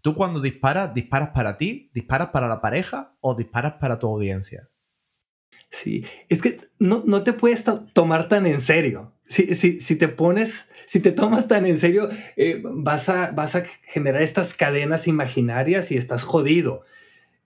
Tú 0.00 0.14
cuando 0.14 0.40
disparas, 0.40 0.94
disparas 0.94 1.30
para 1.30 1.58
ti, 1.58 1.90
disparas 1.92 2.28
para 2.30 2.48
la 2.48 2.60
pareja 2.60 3.14
o 3.20 3.34
disparas 3.34 3.74
para 3.80 3.98
tu 3.98 4.08
audiencia. 4.08 4.68
Sí, 5.70 6.06
es 6.28 6.40
que 6.40 6.60
no, 6.78 7.02
no 7.04 7.22
te 7.22 7.34
puedes 7.34 7.62
tomar 7.92 8.28
tan 8.28 8.46
en 8.46 8.60
serio. 8.60 9.12
Si, 9.26 9.54
si, 9.54 9.80
si, 9.80 9.96
te 9.96 10.08
pones, 10.08 10.66
si 10.86 11.00
te 11.00 11.12
tomas 11.12 11.46
tan 11.46 11.66
en 11.66 11.76
serio, 11.76 12.08
eh, 12.36 12.62
vas, 12.64 13.10
a, 13.10 13.32
vas 13.32 13.54
a 13.54 13.64
generar 13.82 14.22
estas 14.22 14.54
cadenas 14.54 15.06
imaginarias 15.06 15.92
y 15.92 15.98
estás 15.98 16.22
jodido. 16.22 16.84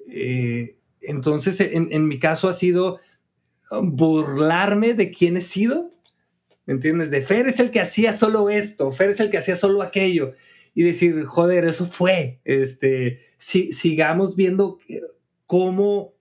Eh, 0.09 0.77
entonces, 1.03 1.61
en, 1.61 2.07
mi 2.07 2.19
caso 2.19 2.49
ha 2.49 2.53
sido 2.53 2.99
burlarme 3.71 4.95
de 4.95 5.11
quién 5.11 5.37
he 5.37 5.41
sido. 5.41 5.91
¿Me 6.67 6.75
entiendes? 6.75 7.11
De 7.11 7.23
Fer 7.23 7.47
es 7.47 7.59
el 7.61 7.71
que 7.71 7.81
hacía 7.81 8.13
solo 8.13 8.51
esto, 8.51 8.93
Fer 8.93 9.11
es 9.11 9.21
el 9.21 9.31
que 9.31 9.39
hacía 9.39 9.57
solo 9.57 9.83
aquello. 9.83 10.33
Y 10.75 10.85
decir, 10.85 11.25
joder, 11.25 11.65
eso 11.65 11.87
fue. 11.87 12.41
Este, 12.45 13.19
si, 13.37 13.73
sigamos 13.73 14.37
viendo 14.37 14.79
cómo, 15.47 16.15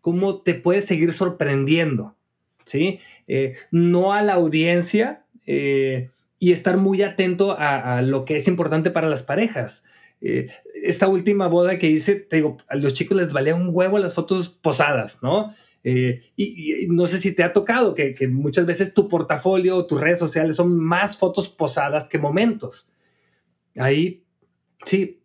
cómo 0.00 0.42
te 0.42 0.54
puedes 0.54 0.84
seguir 0.84 1.12
sorprendiendo. 1.12 2.16
¿Sí? 2.64 2.98
Eh, 3.28 3.54
no 3.70 4.14
a 4.14 4.22
la 4.22 4.34
audiencia 4.34 5.24
eh, 5.46 6.10
y 6.38 6.52
estar 6.52 6.76
muy 6.76 7.02
atento 7.02 7.56
a, 7.58 8.02
lo 8.02 8.24
que 8.24 8.36
es 8.36 8.48
importante 8.48 8.90
para 8.90 9.08
las 9.08 9.22
parejas. 9.22 9.84
Eh, 10.26 10.48
esta 10.82 11.06
última 11.06 11.48
boda 11.48 11.78
que 11.78 11.86
hice, 11.86 12.14
te 12.14 12.36
digo, 12.36 12.56
a 12.66 12.76
los 12.76 12.94
chicos 12.94 13.14
les 13.14 13.34
valía 13.34 13.54
un 13.54 13.68
huevo 13.70 13.98
las 13.98 14.14
fotos 14.14 14.48
posadas, 14.48 15.18
¿no? 15.22 15.54
Eh, 15.84 16.22
y, 16.34 16.86
no 16.88 17.06
sé 17.06 17.20
si 17.20 17.32
te 17.32 17.42
ha 17.42 17.52
tocado 17.52 17.94
que, 17.94 18.16
muchas 18.28 18.64
veces 18.64 18.94
tu 18.94 19.06
portafolio 19.06 19.76
o 19.76 19.86
tus 19.86 20.00
redes 20.00 20.18
sociales 20.18 20.56
son 20.56 20.78
más 20.78 21.18
fotos 21.18 21.50
posadas 21.50 22.08
que 22.08 22.16
momentos. 22.16 22.90
Ahí, 23.76 24.24
sí, 24.86 25.20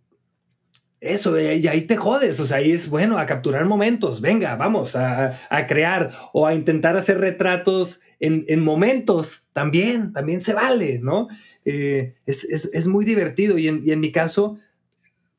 eso, 1.00 1.38
eh, 1.38 1.56
y 1.56 1.68
ahí 1.68 1.84
te 1.84 1.96
jodes, 1.96 2.38
o 2.42 2.46
sea, 2.46 2.58
ahí 2.58 2.72
es 2.74 2.90
bueno 2.90 3.20
a 3.20 3.26
capturar 3.26 3.64
momentos, 3.66 4.20
venga, 4.20 4.58
vamos 4.58 4.98
a, 4.98 5.40
crear 5.66 6.12
o 6.34 6.46
a 6.46 6.54
intentar 6.54 6.98
hacer 6.98 7.20
retratos 7.20 8.02
en, 8.20 8.62
momentos, 8.62 9.46
también, 9.54 10.12
también 10.12 10.42
se 10.42 10.54
vale, 10.54 11.00
¿no? 11.00 11.30
es, 11.64 12.88
muy 12.88 13.06
divertido 13.06 13.58
y 13.58 13.70
en, 13.70 13.82
y 13.86 13.92
en 13.92 14.02
mi 14.02 14.12
caso, 14.12 14.58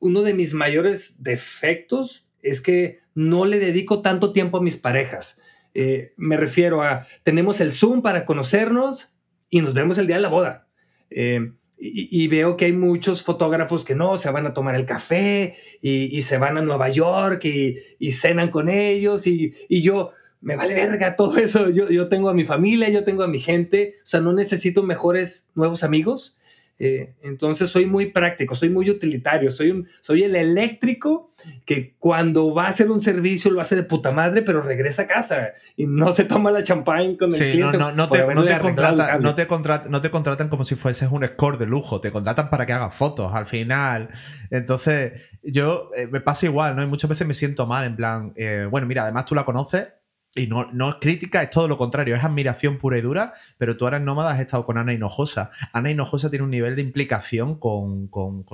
uno 0.01 0.23
de 0.23 0.33
mis 0.33 0.53
mayores 0.53 1.23
defectos 1.23 2.27
es 2.41 2.59
que 2.59 2.99
no 3.13 3.45
le 3.45 3.59
dedico 3.59 4.01
tanto 4.01 4.33
tiempo 4.33 4.57
a 4.57 4.61
mis 4.61 4.77
parejas. 4.77 5.39
Eh, 5.73 6.13
me 6.17 6.35
refiero 6.35 6.81
a, 6.81 7.07
tenemos 7.23 7.61
el 7.61 7.71
Zoom 7.71 8.01
para 8.01 8.25
conocernos 8.25 9.13
y 9.49 9.61
nos 9.61 9.73
vemos 9.73 9.97
el 9.97 10.07
día 10.07 10.17
de 10.17 10.21
la 10.23 10.29
boda. 10.29 10.67
Eh, 11.09 11.53
y, 11.83 12.27
veo 12.27 12.57
que 12.57 12.65
hay 12.65 12.73
muchos 12.73 13.23
fotógrafos 13.23 13.85
que 13.85 13.95
no, 13.95 14.15
se 14.15 14.29
van 14.29 14.45
a 14.45 14.53
tomar 14.53 14.75
el 14.75 14.85
café 14.85 15.55
y, 15.81 16.21
se 16.21 16.37
van 16.37 16.59
a 16.59 16.61
Nueva 16.61 16.89
York 16.89 17.43
y, 17.43 18.11
cenan 18.11 18.51
con 18.51 18.69
ellos 18.69 19.25
y, 19.25 19.51
yo, 19.69 20.11
me 20.41 20.55
vale 20.55 20.75
verga 20.75 21.15
todo 21.15 21.37
eso. 21.37 21.71
Yo, 21.71 21.89
yo 21.89 22.07
tengo 22.07 22.29
a 22.29 22.35
mi 22.35 22.45
familia, 22.45 22.89
yo 22.89 23.03
tengo 23.03 23.23
a 23.23 23.27
mi 23.27 23.39
gente, 23.39 23.95
o 24.03 24.07
sea, 24.07 24.19
no 24.19 24.31
necesito 24.31 24.83
mejores 24.83 25.49
nuevos 25.55 25.83
amigos. 25.83 26.37
Eh, 26.83 27.13
entonces 27.21 27.69
soy 27.69 27.85
muy 27.85 28.07
práctico, 28.07 28.55
soy 28.55 28.69
muy 28.69 28.89
utilitario, 28.89 29.51
soy, 29.51 29.69
un, 29.69 29.87
soy 29.99 30.23
el 30.23 30.35
eléctrico 30.35 31.29
que 31.63 31.93
cuando 31.99 32.55
va 32.55 32.65
a 32.65 32.69
hacer 32.69 32.89
un 32.89 33.01
servicio 33.01 33.51
lo 33.51 33.61
hace 33.61 33.75
de 33.75 33.83
puta 33.83 34.09
madre, 34.09 34.41
pero 34.41 34.63
regresa 34.63 35.03
a 35.03 35.07
casa 35.07 35.49
y 35.77 35.85
no 35.85 36.11
se 36.11 36.23
toma 36.23 36.49
la 36.49 36.63
champagne 36.63 37.17
con 37.17 37.31
el 37.31 37.37
cliente. 37.37 37.77
No, 37.77 37.91
no, 37.91 38.09
te, 38.09 38.25
no, 38.33 38.43
te 38.43 38.57
contratan, 38.57 39.21
no, 39.21 39.35
te 39.35 39.47
no 39.89 40.01
te 40.01 40.09
contratan 40.09 40.49
como 40.49 40.65
si 40.65 40.73
fueses 40.73 41.07
un 41.11 41.23
score 41.23 41.59
de 41.59 41.67
lujo, 41.67 42.01
te 42.01 42.11
contratan 42.11 42.49
para 42.49 42.65
que 42.65 42.73
hagas 42.73 42.95
fotos 42.95 43.31
al 43.31 43.45
final. 43.45 44.09
Entonces, 44.49 45.21
yo 45.43 45.91
eh, 45.95 46.07
me 46.07 46.19
pasa 46.19 46.47
igual, 46.47 46.75
¿no? 46.75 46.81
Y 46.81 46.87
muchas 46.87 47.11
veces 47.11 47.27
me 47.27 47.35
siento 47.35 47.67
mal, 47.67 47.85
en 47.85 47.95
plan, 47.95 48.33
eh, 48.35 48.67
bueno, 48.67 48.87
mira, 48.87 49.03
además 49.03 49.27
tú 49.27 49.35
la 49.35 49.45
conoces 49.45 49.87
y 50.33 50.47
no, 50.47 50.71
no, 50.71 50.89
es 50.89 50.95
crítica, 51.01 51.43
es 51.43 51.49
todo 51.49 51.67
lo 51.67 51.77
contrario, 51.77 52.15
es 52.15 52.23
admiración 52.23 52.77
pura 52.77 52.97
y 52.97 53.01
dura, 53.01 53.33
pero 53.57 53.75
tú 53.75 53.85
ahora 53.85 53.97
en 53.97 54.05
Nómada 54.05 54.31
has 54.31 54.39
estado 54.39 54.65
con 54.65 54.77
Ana 54.77 54.93
Hinojosa. 54.93 55.51
Ana 55.73 55.91
Hinojosa 55.91 56.29
tiene 56.29 56.45
un 56.45 56.51
nivel 56.51 56.75
de 56.75 56.81
implicación 56.81 57.59
con, 57.59 58.09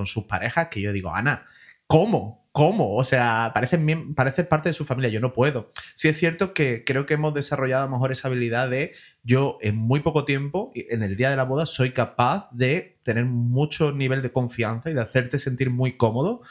sus 0.05 0.23
parejas 0.25 0.69
que 0.69 0.81
yo 0.81 0.91
digo, 0.91 1.13
Ana, 1.13 1.45
¿cómo? 1.85 2.47
¿Cómo? 2.51 2.95
O 2.95 3.03
sea, 3.03 3.51
parece, 3.53 3.77
parece 4.15 4.43
parte 4.43 4.69
de 4.69 4.73
su 4.73 4.85
familia, 4.85 5.11
yo 5.11 5.19
no 5.19 5.33
puedo. 5.33 5.71
Sí 5.93 6.07
es 6.07 6.17
cierto 6.17 6.55
que 6.55 6.83
creo 6.83 7.05
que 7.05 7.13
hemos 7.13 7.35
desarrollado 7.35 7.83
a 7.83 7.85
lo 7.85 7.91
mejor 7.91 8.11
esa 8.11 8.29
habilidad 8.29 8.67
de 8.71 8.93
yo 9.21 9.59
en 9.61 9.75
muy 9.75 9.99
poco 9.99 10.25
tiempo, 10.25 10.71
en 10.73 11.03
el 11.03 11.15
día 11.15 11.29
de 11.29 11.35
la 11.35 11.43
boda, 11.43 11.67
soy 11.67 11.91
capaz 11.91 12.49
de 12.51 12.97
tener 13.03 13.25
mucho 13.25 13.91
nivel 13.91 14.23
de 14.23 14.31
confianza 14.31 14.89
y 14.89 14.95
de 14.95 15.01
hacerte 15.01 15.37
sentir 15.37 15.69
muy 15.69 15.97
cómodo, 15.97 16.41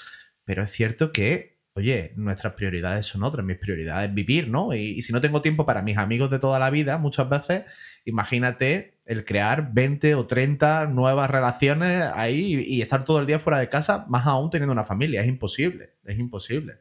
pero 0.45 0.63
es 0.63 0.71
cierto 0.71 1.11
que 1.11 1.56
oye, 1.77 2.13
nuestras 2.17 2.55
prioridades 2.55 3.05
son 3.07 3.23
otras, 3.23 3.45
mis 3.45 3.59
prioridades 3.59 4.09
es 4.09 4.15
vivir, 4.15 4.49
¿no? 4.49 4.75
Y, 4.75 5.03
si 5.03 5.13
no 5.13 5.21
tengo 5.21 5.43
tiempo 5.43 5.67
para 5.67 5.83
mis 5.83 5.99
amigos 5.99 6.31
de 6.31 6.39
toda 6.39 6.59
la 6.59 6.71
vida, 6.71 6.97
muchas 6.97 7.29
veces, 7.29 7.65
imagínate 8.07 8.95
el 9.05 9.25
crear 9.25 9.73
20 9.75 10.15
o 10.15 10.27
30 10.27 10.87
nuevas 10.87 11.31
relaciones 11.31 12.03
ahí 12.15 12.65
y, 12.67 12.81
estar 12.81 13.05
todo 13.05 13.21
el 13.21 13.27
día 13.27 13.39
fuera 13.39 13.59
de 13.59 13.69
casa, 13.69 14.07
más 14.09 14.27
aún 14.27 14.51
teniendo 14.51 14.73
una 14.73 14.85
familia, 14.85 15.21
es 15.21 15.29
imposible, 15.29 15.91
es 16.05 16.19
imposible. 16.19 16.79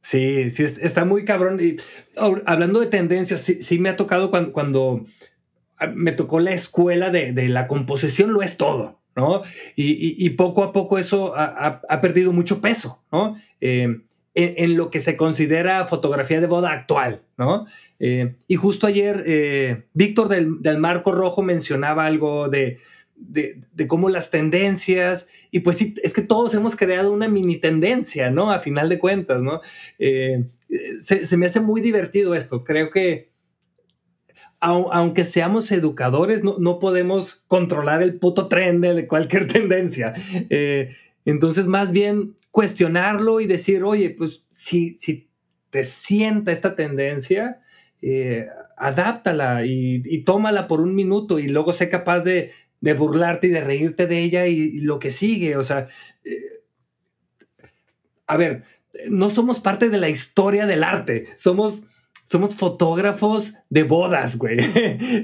Sí, 0.00 0.48
sí, 0.50 0.64
está 0.64 1.04
muy 1.04 1.24
cabrón. 1.24 1.60
Y 1.60 1.76
hablando 2.46 2.80
de 2.80 2.86
tendencias, 2.86 3.40
sí, 3.40 3.78
me 3.78 3.90
ha 3.90 3.96
tocado 3.96 4.30
cuando, 4.30 4.52
cuando, 4.52 5.04
me 5.94 6.12
tocó 6.12 6.40
la 6.40 6.52
escuela 6.52 7.10
de, 7.10 7.32
de 7.32 7.48
la 7.48 7.66
composición, 7.66 8.32
lo 8.32 8.42
es 8.42 8.56
todo. 8.56 9.04
¿no? 9.16 9.42
Y, 9.76 10.28
poco 10.30 10.64
a 10.64 10.72
poco 10.72 10.98
eso 10.98 11.34
ha, 11.36 12.00
perdido 12.00 12.32
mucho 12.32 12.60
peso, 12.60 13.02
¿no? 13.12 13.36
Eh, 13.66 14.00
en, 14.36 14.76
lo 14.76 14.90
que 14.90 14.98
se 14.98 15.16
considera 15.16 15.86
fotografía 15.86 16.40
de 16.40 16.48
boda 16.48 16.72
actual, 16.72 17.22
¿no? 17.38 17.66
Eh, 18.00 18.34
y 18.48 18.56
justo 18.56 18.88
ayer 18.88 19.22
eh, 19.26 19.84
Víctor 19.92 20.26
del, 20.28 20.78
Marco 20.78 21.12
Rojo 21.12 21.40
mencionaba 21.42 22.04
algo 22.04 22.48
de, 22.48 22.78
cómo 23.86 24.08
las 24.08 24.30
tendencias, 24.30 25.28
y 25.52 25.60
pues 25.60 25.76
sí, 25.76 25.94
es 26.02 26.12
que 26.12 26.22
todos 26.22 26.52
hemos 26.54 26.74
creado 26.74 27.12
una 27.12 27.28
mini 27.28 27.58
tendencia, 27.58 28.28
¿no? 28.30 28.50
A 28.50 28.58
final 28.58 28.88
de 28.88 28.98
cuentas, 28.98 29.40
¿no? 29.42 29.60
Se, 29.98 31.24
se, 31.24 31.36
me 31.36 31.46
hace 31.46 31.60
muy 31.60 31.80
divertido 31.80 32.34
esto. 32.34 32.64
Creo 32.64 32.90
que 32.90 33.30
aunque 34.64 35.24
seamos 35.24 35.70
educadores, 35.72 36.42
no, 36.42 36.78
podemos 36.78 37.44
controlar 37.48 38.02
el 38.02 38.14
puto 38.14 38.48
tren 38.48 38.80
de 38.80 39.06
cualquier 39.06 39.46
tendencia. 39.52 40.14
Eh, 40.50 40.90
entonces, 41.24 41.66
más 41.66 41.92
bien 41.92 42.34
cuestionarlo 42.54 43.40
y 43.40 43.48
decir, 43.48 43.82
oye, 43.82 44.10
pues 44.10 44.46
si, 44.48 44.96
si 44.96 45.28
te 45.70 45.82
sienta 45.82 46.52
esta 46.52 46.76
tendencia, 46.76 47.60
eh, 48.00 48.46
adáptala 48.76 49.66
y, 49.66 50.22
tómala 50.22 50.68
por 50.68 50.80
un 50.80 50.94
minuto 50.94 51.40
y 51.40 51.48
luego 51.48 51.72
sé 51.72 51.88
capaz 51.88 52.20
de, 52.20 52.52
burlarte 52.96 53.48
y 53.48 53.50
de 53.50 53.60
reírte 53.60 54.06
de 54.06 54.20
ella 54.20 54.46
y, 54.46 54.78
lo 54.78 55.00
que 55.00 55.10
sigue. 55.10 55.56
O 55.56 55.64
sea, 55.64 55.88
eh, 56.24 56.62
a 58.28 58.36
ver, 58.36 58.62
no 59.10 59.30
somos 59.30 59.58
parte 59.58 59.88
de 59.90 59.98
la 59.98 60.08
historia 60.08 60.64
del 60.64 60.84
arte, 60.84 61.26
somos 61.34 61.86
somos 62.22 62.54
fotógrafos 62.54 63.54
de 63.68 63.82
bodas, 63.82 64.38
güey. 64.38 64.58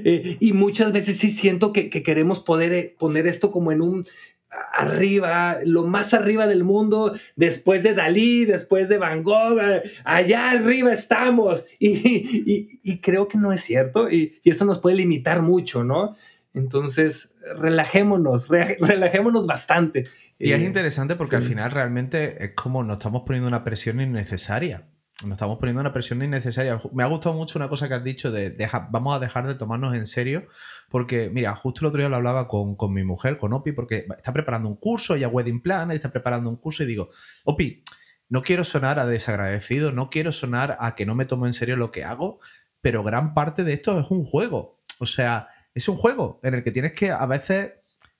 Eh, 0.03 0.37
y 0.41 0.51
muchas 0.51 0.91
veces 0.91 1.17
sí 1.17 1.31
siento 1.31 1.71
que, 1.71 1.89
queremos 1.89 2.41
poder 2.41 2.73
eh, 2.73 2.95
poner 2.99 3.25
esto 3.25 3.51
como 3.51 3.71
en 3.71 3.81
un 3.81 4.05
arriba, 4.73 5.57
lo 5.65 5.83
más 5.83 6.13
arriba 6.13 6.47
del 6.47 6.63
mundo, 6.63 7.15
después 7.35 7.83
de 7.83 7.93
Dalí, 7.93 8.45
después 8.45 8.89
de 8.89 8.97
Van 8.97 9.23
Gogh, 9.23 9.59
eh, 9.61 9.81
allá 10.03 10.51
arriba 10.51 10.91
estamos. 10.91 11.65
Y, 12.83 12.99
creo 12.99 13.27
que 13.27 13.37
no 13.37 13.51
es 13.51 13.61
cierto 13.61 14.09
y, 14.09 14.39
eso 14.43 14.65
nos 14.65 14.79
puede 14.79 14.97
limitar 14.97 15.41
mucho, 15.41 15.83
¿no? 15.83 16.15
Entonces, 16.53 17.33
relajémonos, 17.57 18.49
relajémonos 18.79 19.47
bastante. 19.47 20.07
Y 20.37 20.51
es 20.51 20.61
interesante 20.61 21.15
porque 21.15 21.35
al 21.35 21.43
final 21.43 21.71
realmente 21.71 22.43
es 22.43 22.51
como 22.55 22.83
nos 22.83 22.97
estamos 22.97 23.23
poniendo 23.25 23.47
una 23.47 23.63
presión 23.63 24.01
innecesaria 24.01 24.85
nos 25.23 25.33
estamos 25.33 25.59
poniendo 25.59 25.81
una 25.81 25.93
presión 25.93 26.21
innecesaria. 26.21 26.81
Me 26.93 27.03
ha 27.03 27.07
gustado 27.07 27.35
mucho 27.35 27.59
una 27.59 27.69
cosa 27.69 27.87
que 27.87 27.93
has 27.93 28.03
dicho 28.03 28.31
de 28.31 28.55
vamos 28.89 29.15
a 29.15 29.19
dejar 29.19 29.47
de 29.47 29.55
tomarnos 29.55 29.93
en 29.93 30.05
serio, 30.05 30.47
porque 30.91 31.29
mira, 31.29 31.55
justo 31.55 31.81
el 31.81 31.87
otro 31.87 31.99
día 31.99 32.09
lo 32.09 32.17
hablaba 32.17 32.49
con, 32.49 32.75
mi 32.93 33.03
mujer, 33.03 33.37
con 33.37 33.53
Opi, 33.53 33.71
porque 33.71 34.05
está 34.17 34.33
preparando 34.33 34.67
un 34.67 34.75
curso, 34.75 35.15
ella 35.15 35.29
wedding 35.29 35.61
planner, 35.61 35.95
está 35.95 36.11
preparando 36.11 36.49
un 36.49 36.57
curso 36.57 36.83
y 36.83 36.85
digo, 36.85 37.09
Opi, 37.45 37.83
no 38.27 38.43
quiero 38.43 38.65
sonar 38.65 38.99
a 38.99 39.05
desagradecido, 39.05 39.93
no 39.93 40.09
quiero 40.09 40.33
sonar 40.33 40.77
a 40.81 40.95
que 40.95 41.05
no 41.05 41.15
me 41.15 41.25
tomo 41.25 41.47
en 41.47 41.53
serio 41.53 41.77
lo 41.77 41.91
que 41.91 42.03
hago, 42.03 42.41
pero 42.81 43.03
gran 43.03 43.33
parte 43.33 43.63
de 43.63 43.73
esto 43.73 43.97
es 43.99 44.11
un 44.11 44.25
juego. 44.25 44.81
O 44.99 45.05
sea, 45.05 45.47
es 45.73 45.87
un 45.87 45.95
juego 45.95 46.41
en 46.43 46.55
el 46.55 46.63
que 46.63 46.71
tienes 46.71 46.91
que 46.91 47.11
a 47.11 47.25
veces 47.25 47.71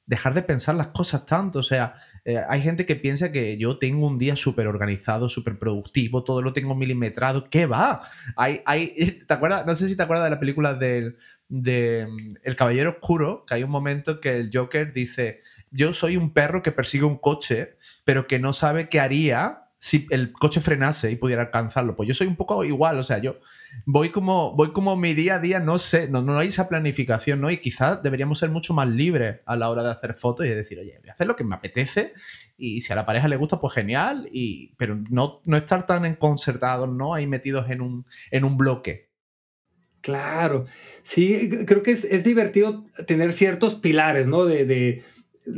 dejar 0.05 0.33
de 0.33 0.41
pensar 0.41 0.75
las 0.75 0.87
cosas 0.87 1.25
tanto. 1.25 1.59
O 1.59 1.63
sea, 1.63 1.95
eh, 2.23 2.39
hay 2.47 2.61
gente 2.61 2.85
que 2.85 2.95
piensa 2.95 3.31
que 3.31 3.57
yo 3.57 3.77
tengo 3.77 4.07
un 4.07 4.17
día 4.17 4.35
súper 4.35 4.67
organizado, 4.67 5.27
súper 5.29 5.59
productivo, 5.59 6.23
todo 6.23 6.41
lo 6.41 6.53
tengo 6.53 6.75
milimetrado. 6.75 7.49
¿Qué 7.49 7.65
va? 7.65 8.01
Hay, 8.35 8.61
hay, 8.65 8.93
¿te 9.27 9.33
acuerdas? 9.33 9.65
No 9.65 9.75
sé 9.75 9.89
si 9.89 9.97
te 9.97 10.03
acuerdas 10.03 10.25
de 10.25 10.31
la 10.31 10.39
película 10.39 10.73
del 10.73 11.17
de 11.51 12.07
mm, 12.09 12.35
El 12.43 12.55
Caballero 12.55 12.91
Oscuro, 12.91 13.45
que 13.45 13.55
hay 13.55 13.63
un 13.63 13.69
momento 13.69 14.19
que 14.19 14.37
el 14.37 14.49
Joker 14.51 14.93
dice, 14.93 15.41
yo 15.69 15.93
soy 15.93 16.17
un 16.17 16.33
perro 16.33 16.63
que 16.63 16.71
persigue 16.71 17.03
un 17.03 17.17
coche, 17.17 17.77
pero 18.03 18.25
que 18.25 18.39
no 18.39 18.53
sabe 18.53 18.89
qué 18.89 18.99
haría 18.99 19.67
si 19.77 20.07
el 20.11 20.31
coche 20.31 20.61
frenase 20.61 21.11
y 21.11 21.15
pudiera 21.15 21.41
alcanzarlo. 21.41 21.95
Pues 21.95 22.07
yo 22.07 22.13
soy 22.13 22.27
un 22.27 22.35
poco 22.35 22.63
igual, 22.63 22.99
o 22.99 23.03
sea, 23.03 23.17
yo 23.17 23.39
voy 23.85 24.09
como, 24.09 24.55
voy 24.55 24.71
como 24.71 24.95
mi 24.95 25.13
día 25.13 25.35
a 25.35 25.39
día, 25.39 25.59
no 25.59 25.79
sé, 25.79 26.07
no, 26.07 26.21
no 26.21 26.37
hay 26.37 26.49
esa 26.49 26.69
planificación, 26.69 27.41
¿no? 27.41 27.49
Y 27.49 27.57
quizás 27.57 28.01
deberíamos 28.03 28.39
ser 28.39 28.49
mucho 28.49 28.73
más 28.73 28.87
libres 28.87 29.39
a 29.45 29.55
la 29.55 29.69
hora 29.69 29.83
de 29.83 29.91
hacer 29.91 30.13
fotos 30.13 30.45
y 30.45 30.49
decir, 30.49 30.79
oye, 30.79 30.99
voy 31.01 31.09
a 31.09 31.13
hacer 31.13 31.27
lo 31.27 31.35
que 31.35 31.43
me 31.43 31.55
apetece 31.55 32.13
y 32.57 32.81
si 32.81 32.93
a 32.93 32.95
la 32.95 33.07
pareja 33.07 33.27
le 33.27 33.37
gusta, 33.37 33.59
pues 33.59 33.73
genial, 33.73 34.29
y, 34.31 34.75
pero 34.77 34.95
no, 35.09 35.41
no 35.45 35.57
estar 35.57 35.85
tan 35.87 36.05
enconcertados, 36.05 36.89
¿no? 36.89 37.15
Ahí 37.15 37.25
metidos 37.25 37.69
en 37.69 37.81
un, 37.81 38.05
en 38.29 38.43
un 38.43 38.57
bloque. 38.57 39.10
Claro, 40.01 40.65
sí, 41.03 41.49
creo 41.65 41.83
que 41.83 41.91
es, 41.91 42.23
divertido 42.23 42.85
tener 43.05 43.33
ciertos 43.33 43.75
pilares, 43.75 44.27
¿no? 44.27 44.45
de 44.45 45.03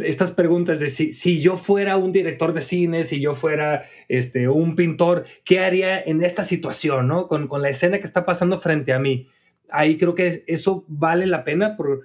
estas 0.04 0.32
preguntas 0.32 0.80
de 0.80 0.90
si, 0.90 1.12
si, 1.12 1.42
yo 1.42 1.58
fuera 1.58 1.98
un 1.98 2.12
director 2.12 2.54
de 2.54 2.62
cine, 2.62 3.04
si 3.04 3.20
yo 3.20 3.36
fuera 3.36 3.84
este, 4.08 4.48
un 4.48 4.76
pintor, 4.76 5.26
¿qué 5.44 5.60
haría 5.60 6.02
en 6.02 6.24
esta 6.24 6.44
situación, 6.44 7.08
¿no? 7.08 7.28
Con, 7.28 7.48
con 7.48 7.62
la 7.62 7.70
escena 7.70 8.00
que 8.00 8.08
está 8.08 8.26
pasando 8.26 8.60
frente 8.60 8.94
a 8.94 9.00
mí. 9.00 9.28
Ahí 9.70 9.98
creo 9.98 10.16
que 10.16 10.44
eso 10.48 10.86
vale 10.88 11.26
la 11.26 11.44
pena 11.44 11.76
por, 11.76 12.02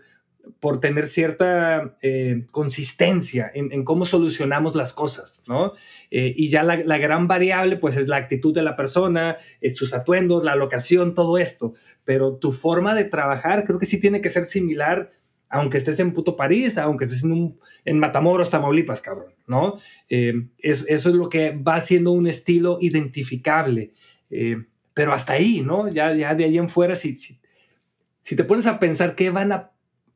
por 0.59 0.81
tener 0.81 1.07
cierta 1.07 1.97
eh, 2.03 2.47
consistencia 2.51 3.51
en, 3.55 3.73
en, 3.73 3.85
cómo 3.85 4.05
solucionamos 4.05 4.75
las 4.75 4.93
cosas, 4.93 5.45
¿no? 5.47 5.73
Eh, 6.11 6.33
y 6.37 6.49
ya 6.49 6.63
la, 6.63 6.77
la, 6.77 6.99
gran 6.99 7.29
variable, 7.29 7.77
pues, 7.77 7.97
es 7.97 8.09
la 8.09 8.17
actitud 8.17 8.55
de 8.55 8.63
la 8.63 8.77
persona, 8.77 9.37
es 9.61 9.77
sus 9.77 9.93
atuendos, 9.93 10.45
la 10.45 10.57
locación, 10.57 11.15
todo 11.15 11.39
esto. 11.39 11.75
Pero 12.05 12.37
tu 12.37 12.53
forma 12.53 12.95
de 12.95 13.05
trabajar 13.05 13.65
creo 13.65 13.79
que 13.79 13.87
sí 13.87 14.01
tiene 14.01 14.21
que 14.21 14.31
ser 14.31 14.45
similar 14.45 15.11
aunque 15.51 15.79
estés 15.79 15.99
en 16.01 16.13
puto 16.13 16.37
París, 16.37 16.77
aunque 16.79 17.05
estés 17.05 17.25
en, 17.25 17.33
un, 17.33 17.61
en 17.85 17.99
Matamoros, 17.99 18.51
Tamaulipas, 18.51 19.01
cabrón, 19.01 19.35
¿no? 19.47 19.79
Eh, 20.09 20.35
eso 20.59 20.85
es 20.89 21.07
lo 21.07 21.29
que 21.29 21.53
va 21.57 21.81
siendo 21.81 22.13
un 22.13 22.27
estilo 22.27 22.79
identificable. 22.81 23.93
Eh, 24.31 24.65
pero 24.93 25.13
hasta 25.13 25.35
ahí, 25.35 25.63
¿no? 25.63 25.89
Ya, 25.89 26.13
ya 26.15 26.35
de 26.35 26.45
ahí 26.45 26.59
en 26.59 26.69
fuera, 26.69 26.95
si, 26.95 27.15
si, 27.15 27.41
si 28.21 28.37
te 28.37 28.45
pones 28.45 28.67
a 28.67 28.79
pensar 28.79 29.15
qué 29.15 29.31
van 29.31 29.53
a 29.53 29.71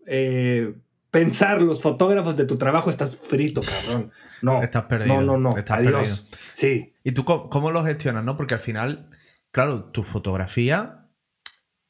eh, 0.07 0.75
pensar 1.13 1.63
los 1.63 1.83
fotógrafos 1.83 2.37
de 2.37 2.47
tu 2.47 2.57
trabajo, 2.57 2.91
estás 2.91 3.15
frito, 3.15 3.63
cabrón. 3.63 4.11
No. 4.41 4.61
Estás 4.63 4.87
perdido. 4.87 5.21
No, 5.21 5.23
no, 5.23 5.51
no. 5.51 5.57
Estás 5.57 5.79
Adiós. 5.79 6.29
Sí. 6.55 6.95
¿Y 7.05 7.13
tú 7.13 7.25
cómo, 7.25 7.49
cómo, 7.51 7.71
lo 7.71 7.85
gestionas, 7.85 8.25
no? 8.25 8.37
Porque 8.37 8.55
al 8.55 8.61
final, 8.61 9.11
claro, 9.53 9.85
tu 9.85 10.03
fotografía 10.03 11.03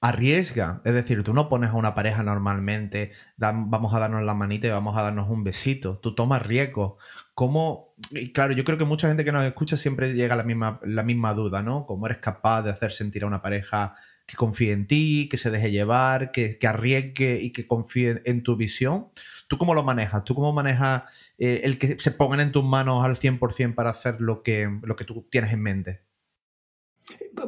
arriesga. 0.02 0.82
Es 0.84 0.92
decir, 0.92 1.22
tú 1.22 1.32
no 1.32 1.48
pones 1.48 1.70
a 1.70 1.74
una 1.74 1.94
pareja 1.94 2.24
normalmente, 2.24 3.12
vamos 3.36 3.94
a 3.94 4.00
darnos 4.00 4.24
la 4.24 4.34
manita 4.34 4.66
y 4.66 4.70
vamos 4.70 4.96
a 4.96 5.02
darnos 5.02 5.30
un 5.30 5.44
besito. 5.44 5.98
Tú 5.98 6.16
tomas 6.16 6.42
riesgos. 6.42 6.94
¿Cómo? 7.32 7.94
Y 8.10 8.32
claro, 8.32 8.52
yo 8.52 8.64
creo 8.64 8.76
que 8.76 8.84
mucha 8.84 9.06
gente 9.06 9.24
que 9.24 9.30
nos 9.30 9.44
escucha 9.44 9.76
siempre 9.76 10.14
llega 10.14 10.34
a 10.34 10.36
la 10.36 10.42
misma, 10.42 10.80
la 10.82 11.04
misma 11.04 11.32
duda, 11.34 11.62
¿no? 11.62 11.86
¿Cómo 11.86 12.06
eres 12.06 12.18
capaz 12.18 12.62
de 12.62 12.70
hacer 12.70 12.90
sentir 12.90 13.22
a 13.22 13.28
una 13.28 13.40
pareja 13.40 13.94
que 14.32 14.36
confíe 14.38 14.72
en 14.72 14.86
ti, 14.86 15.28
que 15.30 15.36
se 15.36 15.50
deje 15.50 15.70
llevar, 15.70 16.32
que, 16.32 16.58
arriesgue 16.66 17.38
y 17.42 17.52
que 17.52 17.66
confíe 17.66 18.22
en 18.24 18.42
tu 18.42 18.56
visión? 18.56 19.08
¿Tú 19.46 19.58
cómo 19.58 19.74
lo 19.74 19.82
manejas? 19.82 20.24
¿Tú 20.24 20.34
cómo 20.34 20.54
manejas 20.54 21.04
eh, 21.36 21.60
el 21.64 21.76
que 21.76 21.98
se 21.98 22.12
pongan 22.12 22.40
en 22.40 22.50
tus 22.50 22.64
manos 22.64 23.04
al 23.04 23.16
100% 23.16 23.74
para 23.74 23.90
hacer 23.90 24.22
lo 24.22 24.42
que, 24.42 24.70
lo 24.82 24.96
que 24.96 25.04
tú 25.04 25.28
tienes 25.30 25.52
en 25.52 25.60
mente? 25.60 26.00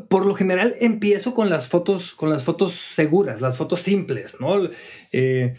por 0.08 0.26
lo 0.26 0.34
general 0.34 0.74
empiezo 0.80 1.34
con 1.34 1.48
las 1.48 1.68
fotos, 1.68 2.14
con 2.14 2.28
las 2.28 2.42
fotos 2.42 2.72
seguras, 2.72 3.40
las 3.40 3.56
fotos 3.56 3.80
simples, 3.80 4.40
¿no? 4.40 4.68
Eh, 5.12 5.54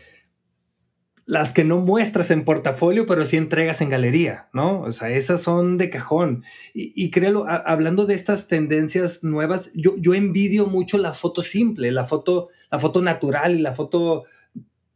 las 1.25 1.53
que 1.53 1.63
no 1.63 1.79
muestras 1.79 2.29
en 2.29 2.45
portafolio, 2.45 3.07
pero 3.07 3.25
sí 3.25 3.35
entregas 3.35 3.81
en 3.81 3.89
galería, 3.89 4.47
¿no? 4.53 4.81
O 4.81 4.91
sea, 4.91 5.09
esas 5.09 5.41
son 5.41 5.77
de 5.77 5.89
cajón. 5.89 6.43
Y, 6.73 7.09
créelo, 7.09 7.45
hablando 7.47 8.05
de 8.05 8.13
estas 8.13 8.47
tendencias 8.47 9.23
nuevas, 9.23 9.71
yo, 9.73 9.95
yo 9.97 10.13
envidio 10.13 10.67
mucho 10.67 10.99
la 10.99 11.13
foto 11.13 11.41
simple, 11.41 11.91
la 11.91 12.05
foto, 12.05 12.49
la 12.71 12.79
foto 12.79 13.01
natural 13.01 13.55
y 13.55 13.61
la 13.61 13.73
foto 13.73 14.25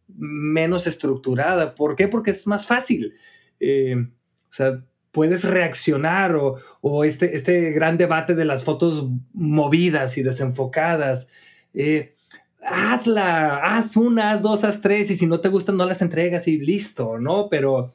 menos 0.08 0.86
estructurada. 0.86 1.74
¿Por 1.74 1.96
qué? 1.96 2.08
Porque 2.08 2.32
es 2.32 2.46
más 2.46 2.68
fácil. 2.68 3.16
Eh, 3.60 3.96
o 3.98 4.54
sea, 4.54 4.84
puedes 5.12 5.44
reaccionar 5.44 6.36
o, 6.36 7.04
este, 7.04 7.36
este 7.36 7.72
gran 7.72 7.98
debate 7.98 8.36
de 8.36 8.46
las 8.46 8.64
fotos 8.66 9.10
movidas 9.34 10.18
y 10.20 10.22
desenfocadas. 10.22 11.30
Eh, 11.74 12.16
hazla, 12.62 13.58
haz 13.58 13.98
una, 13.98 14.32
haz 14.32 14.42
dos, 14.42 14.64
haz 14.64 14.82
tres 14.82 15.12
y 15.12 15.18
si 15.18 15.26
no 15.26 15.40
te 15.40 15.50
gustan 15.50 15.78
no 15.78 15.86
las 15.86 16.02
entregas 16.02 16.48
y 16.48 16.58
listo, 16.58 17.18
¿no? 17.20 17.50
Pero 17.50 17.94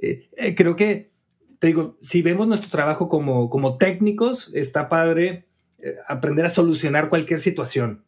eh, 0.00 0.28
eh, 0.36 0.54
creo 0.54 0.76
que, 0.76 1.12
te 1.58 1.68
digo, 1.68 1.96
si 2.00 2.22
vemos 2.22 2.46
nuestro 2.48 2.70
trabajo 2.70 3.08
como, 3.08 3.48
como 3.50 3.76
técnicos, 3.76 4.50
está 4.54 4.88
padre 4.88 5.46
aprender 6.06 6.44
a 6.44 6.48
solucionar 6.48 7.08
cualquier 7.08 7.40
situación, 7.40 8.04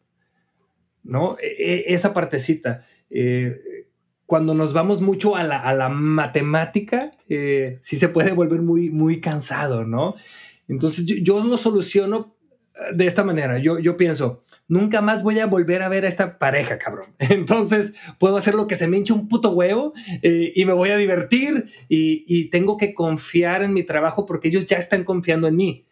¿no? 1.03 1.37
E, 1.41 1.47
e, 1.47 1.93
esa 1.93 2.13
partecita 2.13 2.85
cuando 4.25 4.55
nos 4.55 4.73
vamos 4.73 5.01
mucho 5.01 5.35
a 5.35 5.43
la, 5.43 5.89
matemática, 5.89 7.11
eh, 7.29 7.79
sí 7.81 7.97
se 7.97 8.09
puede 8.09 8.31
volver 8.31 8.61
muy, 8.61 8.89
muy 8.89 9.21
cansado, 9.21 9.85
¿no? 9.85 10.15
Entonces 10.67 11.05
yo, 11.05 11.43
lo 11.43 11.57
soluciono 11.57 12.35
eh, 12.41 12.44
de 12.93 13.05
esta 13.05 13.23
manera. 13.23 13.57
Yo, 13.57 13.79
yo 13.79 13.95
pienso, 13.95 14.43
nunca 14.67 15.01
más 15.01 15.23
voy 15.23 15.39
a 15.39 15.45
volver 15.45 15.81
a 15.81 15.89
ver 15.89 16.05
a 16.05 16.07
esta 16.07 16.37
pareja, 16.37 16.77
cabrón. 16.77 17.15
Entonces 17.19 17.93
puedo 18.19 18.37
hacer 18.37 18.55
lo 18.55 18.67
que 18.67 18.75
se 18.75 18.87
me 18.87 18.97
hinche 18.97 19.13
un 19.13 19.27
puto 19.27 19.51
huevo 19.51 19.93
eh, 20.21 20.51
y 20.55 20.65
me 20.65 20.73
voy 20.73 20.89
a 20.89 20.97
divertir 20.97 21.69
y, 21.87 22.49
tengo 22.49 22.77
que 22.77 22.93
confiar 22.93 23.63
en 23.63 23.73
mi 23.73 23.83
trabajo 23.83 24.25
porque 24.25 24.49
ellos 24.49 24.65
ya 24.65 24.77
están 24.77 25.03
confiando 25.03 25.47
en 25.47 25.55
mí. 25.55 25.85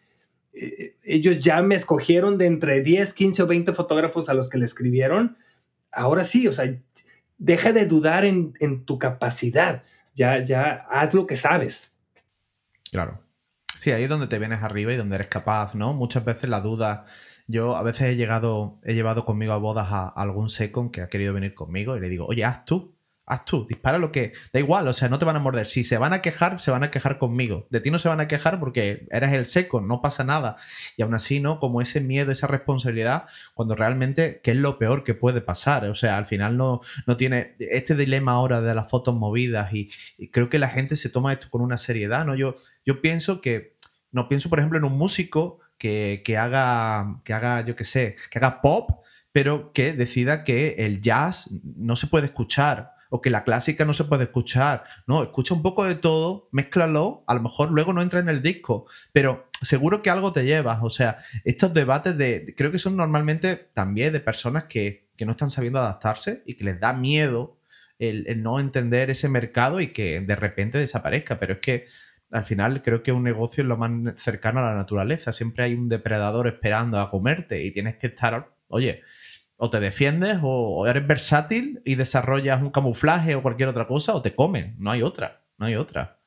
ellos 1.02 1.40
ya 1.40 1.62
me 1.62 1.74
escogieron 1.74 2.38
de 2.38 2.46
entre 2.46 2.80
10, 2.82 3.12
15 3.12 3.42
o 3.42 3.46
20 3.46 3.72
fotógrafos 3.72 4.28
a 4.28 4.34
los 4.34 4.48
que 4.48 4.58
le 4.58 4.64
escribieron. 4.64 5.36
Ahora 5.90 6.24
sí, 6.24 6.46
o 6.46 6.52
sea, 6.52 6.72
deja 7.38 7.72
de 7.72 7.86
dudar 7.86 8.24
en, 8.24 8.84
tu 8.84 8.98
capacidad. 8.98 9.82
Ya, 10.14 10.42
ya 10.42 10.86
haz 10.90 11.14
lo 11.14 11.26
que 11.26 11.36
sabes. 11.36 11.92
Claro. 12.90 13.23
Sí, 13.84 13.92
ahí 13.92 14.04
es 14.04 14.08
donde 14.08 14.28
te 14.28 14.38
vienes 14.38 14.62
arriba 14.62 14.94
y 14.94 14.96
donde 14.96 15.16
eres 15.16 15.26
capaz, 15.28 15.74
¿no? 15.74 15.92
Muchas 15.92 16.24
veces 16.24 16.48
la 16.48 16.62
duda. 16.62 17.04
Yo 17.46 17.76
a 17.76 17.82
veces 17.82 18.06
he 18.06 18.16
llegado, 18.16 18.78
he 18.82 18.94
llevado 18.94 19.26
conmigo 19.26 19.52
a 19.52 19.58
bodas 19.58 19.88
a, 19.90 20.08
algún 20.08 20.48
second 20.48 20.90
que 20.90 21.02
ha 21.02 21.10
querido 21.10 21.34
venir 21.34 21.54
conmigo 21.54 21.94
y 21.94 22.00
le 22.00 22.08
digo, 22.08 22.24
oye, 22.26 22.46
haz 22.46 22.64
tú 22.64 22.94
haz 23.26 23.44
tú, 23.44 23.66
dispara 23.66 23.98
lo 23.98 24.12
que. 24.12 24.32
Da 24.52 24.60
igual, 24.60 24.86
o 24.88 24.92
sea, 24.92 25.08
no 25.08 25.18
te 25.18 25.24
van 25.24 25.36
a 25.36 25.40
morder. 25.40 25.66
Si 25.66 25.84
se 25.84 25.98
van 25.98 26.12
a 26.12 26.22
quejar, 26.22 26.60
se 26.60 26.70
van 26.70 26.82
a 26.84 26.90
quejar 26.90 27.18
conmigo. 27.18 27.66
De 27.70 27.80
ti 27.80 27.90
no 27.90 27.98
se 27.98 28.08
van 28.08 28.20
a 28.20 28.28
quejar 28.28 28.60
porque 28.60 29.06
eres 29.10 29.32
el 29.32 29.46
seco, 29.46 29.80
no 29.80 30.00
pasa 30.00 30.24
nada. 30.24 30.56
Y 30.96 31.02
aún 31.02 31.14
así, 31.14 31.40
¿no? 31.40 31.58
Como 31.60 31.80
ese 31.80 32.00
miedo, 32.00 32.32
esa 32.32 32.46
responsabilidad, 32.46 33.26
cuando 33.54 33.74
realmente, 33.74 34.40
¿qué 34.42 34.52
es 34.52 34.56
lo 34.56 34.78
peor 34.78 35.04
que 35.04 35.14
puede 35.14 35.40
pasar? 35.40 35.86
O 35.86 35.94
sea, 35.94 36.18
al 36.18 36.26
final 36.26 36.56
no, 36.56 36.80
no 37.06 37.16
tiene 37.16 37.54
este 37.58 37.94
dilema 37.94 38.32
ahora 38.32 38.60
de 38.60 38.74
las 38.74 38.90
fotos 38.90 39.14
movidas 39.14 39.72
y, 39.72 39.90
creo 40.30 40.48
que 40.48 40.58
la 40.58 40.68
gente 40.68 40.96
se 40.96 41.10
toma 41.10 41.32
esto 41.32 41.48
con 41.50 41.60
una 41.60 41.76
seriedad, 41.76 42.24
¿no? 42.24 42.34
Yo, 42.34 42.56
yo 42.84 43.00
pienso 43.00 43.40
que, 43.40 43.73
no 44.14 44.28
pienso, 44.28 44.48
por 44.48 44.58
ejemplo, 44.58 44.78
en 44.78 44.84
un 44.84 44.96
músico 44.96 45.60
que, 45.76 46.22
que 46.24 46.38
haga, 46.38 47.20
que 47.24 47.34
haga, 47.34 47.60
yo 47.62 47.76
qué 47.76 47.84
sé, 47.84 48.16
que 48.30 48.38
haga 48.38 48.62
pop, 48.62 49.04
pero 49.32 49.72
que 49.72 49.92
decida 49.92 50.44
que 50.44 50.76
el 50.78 51.02
jazz 51.02 51.50
no 51.76 51.96
se 51.96 52.06
puede 52.06 52.26
escuchar 52.26 52.94
o 53.10 53.20
que 53.20 53.30
la 53.30 53.44
clásica 53.44 53.84
no 53.84 53.94
se 53.94 54.02
puede 54.02 54.24
escuchar. 54.24 54.82
No, 55.06 55.22
escucha 55.22 55.54
un 55.54 55.62
poco 55.62 55.84
de 55.84 55.94
todo, 55.94 56.48
mézclalo, 56.50 57.22
a 57.28 57.34
lo 57.34 57.42
mejor 57.42 57.70
luego 57.70 57.92
no 57.92 58.02
entra 58.02 58.18
en 58.18 58.28
el 58.28 58.42
disco, 58.42 58.86
pero 59.12 59.48
seguro 59.62 60.02
que 60.02 60.10
algo 60.10 60.32
te 60.32 60.44
llevas. 60.44 60.80
O 60.82 60.90
sea, 60.90 61.18
estos 61.44 61.72
debates 61.72 62.18
de, 62.18 62.54
creo 62.56 62.72
que 62.72 62.80
son 62.80 62.96
normalmente 62.96 63.54
también 63.72 64.12
de 64.12 64.18
personas 64.18 64.64
que, 64.64 65.04
no 65.24 65.30
están 65.30 65.52
sabiendo 65.52 65.78
adaptarse 65.78 66.42
y 66.44 66.54
que 66.54 66.64
les 66.64 66.80
da 66.80 66.92
miedo 66.92 67.56
el, 68.00 68.42
no 68.42 68.58
entender 68.58 69.10
ese 69.10 69.28
mercado 69.28 69.80
y 69.80 69.92
que 69.92 70.20
de 70.20 70.36
repente 70.36 70.76
desaparezca. 70.78 71.38
Pero 71.38 71.54
es 71.54 71.60
que 71.60 71.86
al 72.34 72.44
final 72.44 72.82
creo 72.82 73.02
que 73.04 73.12
un 73.12 73.22
negocio 73.22 73.62
es 73.62 73.68
lo 73.68 73.76
más 73.76 73.90
cercano 74.16 74.58
a 74.58 74.62
la 74.62 74.74
naturaleza. 74.74 75.30
Siempre 75.30 75.64
hay 75.64 75.74
un 75.74 75.88
depredador 75.88 76.48
esperando 76.48 76.98
a 76.98 77.08
comerte 77.08 77.64
y 77.64 77.70
tienes 77.70 77.96
que 77.96 78.08
estar, 78.08 78.50
oye, 78.66 79.02
o 79.56 79.70
te 79.70 79.78
defiendes 79.78 80.38
o, 80.42 80.84
eres 80.88 81.06
versátil 81.06 81.80
y 81.84 81.94
desarrollas 81.94 82.60
un 82.60 82.70
camuflaje 82.70 83.36
o 83.36 83.42
cualquier 83.42 83.68
otra 83.68 83.86
cosa 83.86 84.14
o 84.14 84.20
te 84.20 84.34
comen. 84.34 84.74
No 84.78 84.90
hay 84.90 85.02
otra, 85.02 85.44
no 85.58 85.66
hay 85.66 85.76
otra. 85.76 86.18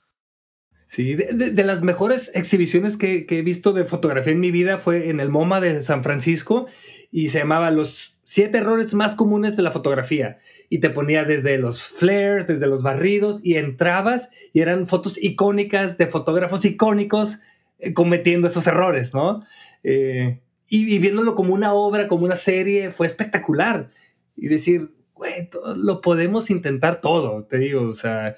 Sí, 0.86 1.16
de, 1.16 1.64
las 1.66 1.82
mejores 1.82 2.32
exhibiciones 2.34 2.96
que, 2.96 3.26
he 3.30 3.42
visto 3.42 3.74
de 3.74 3.84
fotografía 3.84 4.32
en 4.32 4.40
mi 4.40 4.52
vida 4.52 4.78
fue 4.78 5.10
en 5.10 5.20
el 5.20 5.28
MoMA 5.28 5.60
de 5.60 5.82
San 5.82 6.04
Francisco 6.04 6.68
y 7.12 7.28
se 7.28 7.40
llamaba 7.40 7.70
Los 7.70 8.18
siete 8.24 8.60
errores 8.60 8.94
más 8.94 9.16
comunes 9.16 9.58
de 9.58 9.64
la 9.64 9.72
fotografía. 9.72 10.40
Y 10.70 10.80
te 10.80 10.90
ponía 10.90 11.24
desde 11.24 11.58
los 11.58 11.82
flares, 11.84 12.48
desde 12.48 12.68
los 12.68 12.84
barridos 12.84 13.44
y 13.46 13.56
entrabas 13.56 14.30
y 14.52 14.62
eran 14.62 14.88
fotos 14.88 15.22
icónicas 15.22 15.98
de 15.98 16.08
fotógrafos 16.08 16.66
icónicos 16.66 17.40
eh, 17.80 17.94
cometiendo 17.94 18.48
esos 18.48 18.68
errores, 18.68 19.14
¿no? 19.14 19.44
Eh, 19.84 20.40
y, 20.68 21.00
viéndolo 21.00 21.36
como 21.36 21.54
una 21.54 21.74
obra, 21.74 22.08
como 22.08 22.26
una 22.26 22.36
serie, 22.36 22.92
fue 22.92 23.08
espectacular. 23.08 23.90
Y 24.36 24.48
decir, 24.50 24.92
güey, 25.14 25.50
lo 25.78 26.02
podemos 26.02 26.50
intentar 26.50 27.02
todo, 27.02 27.46
te 27.46 27.58
digo, 27.58 27.84
o 27.84 27.94
sea, 27.94 28.36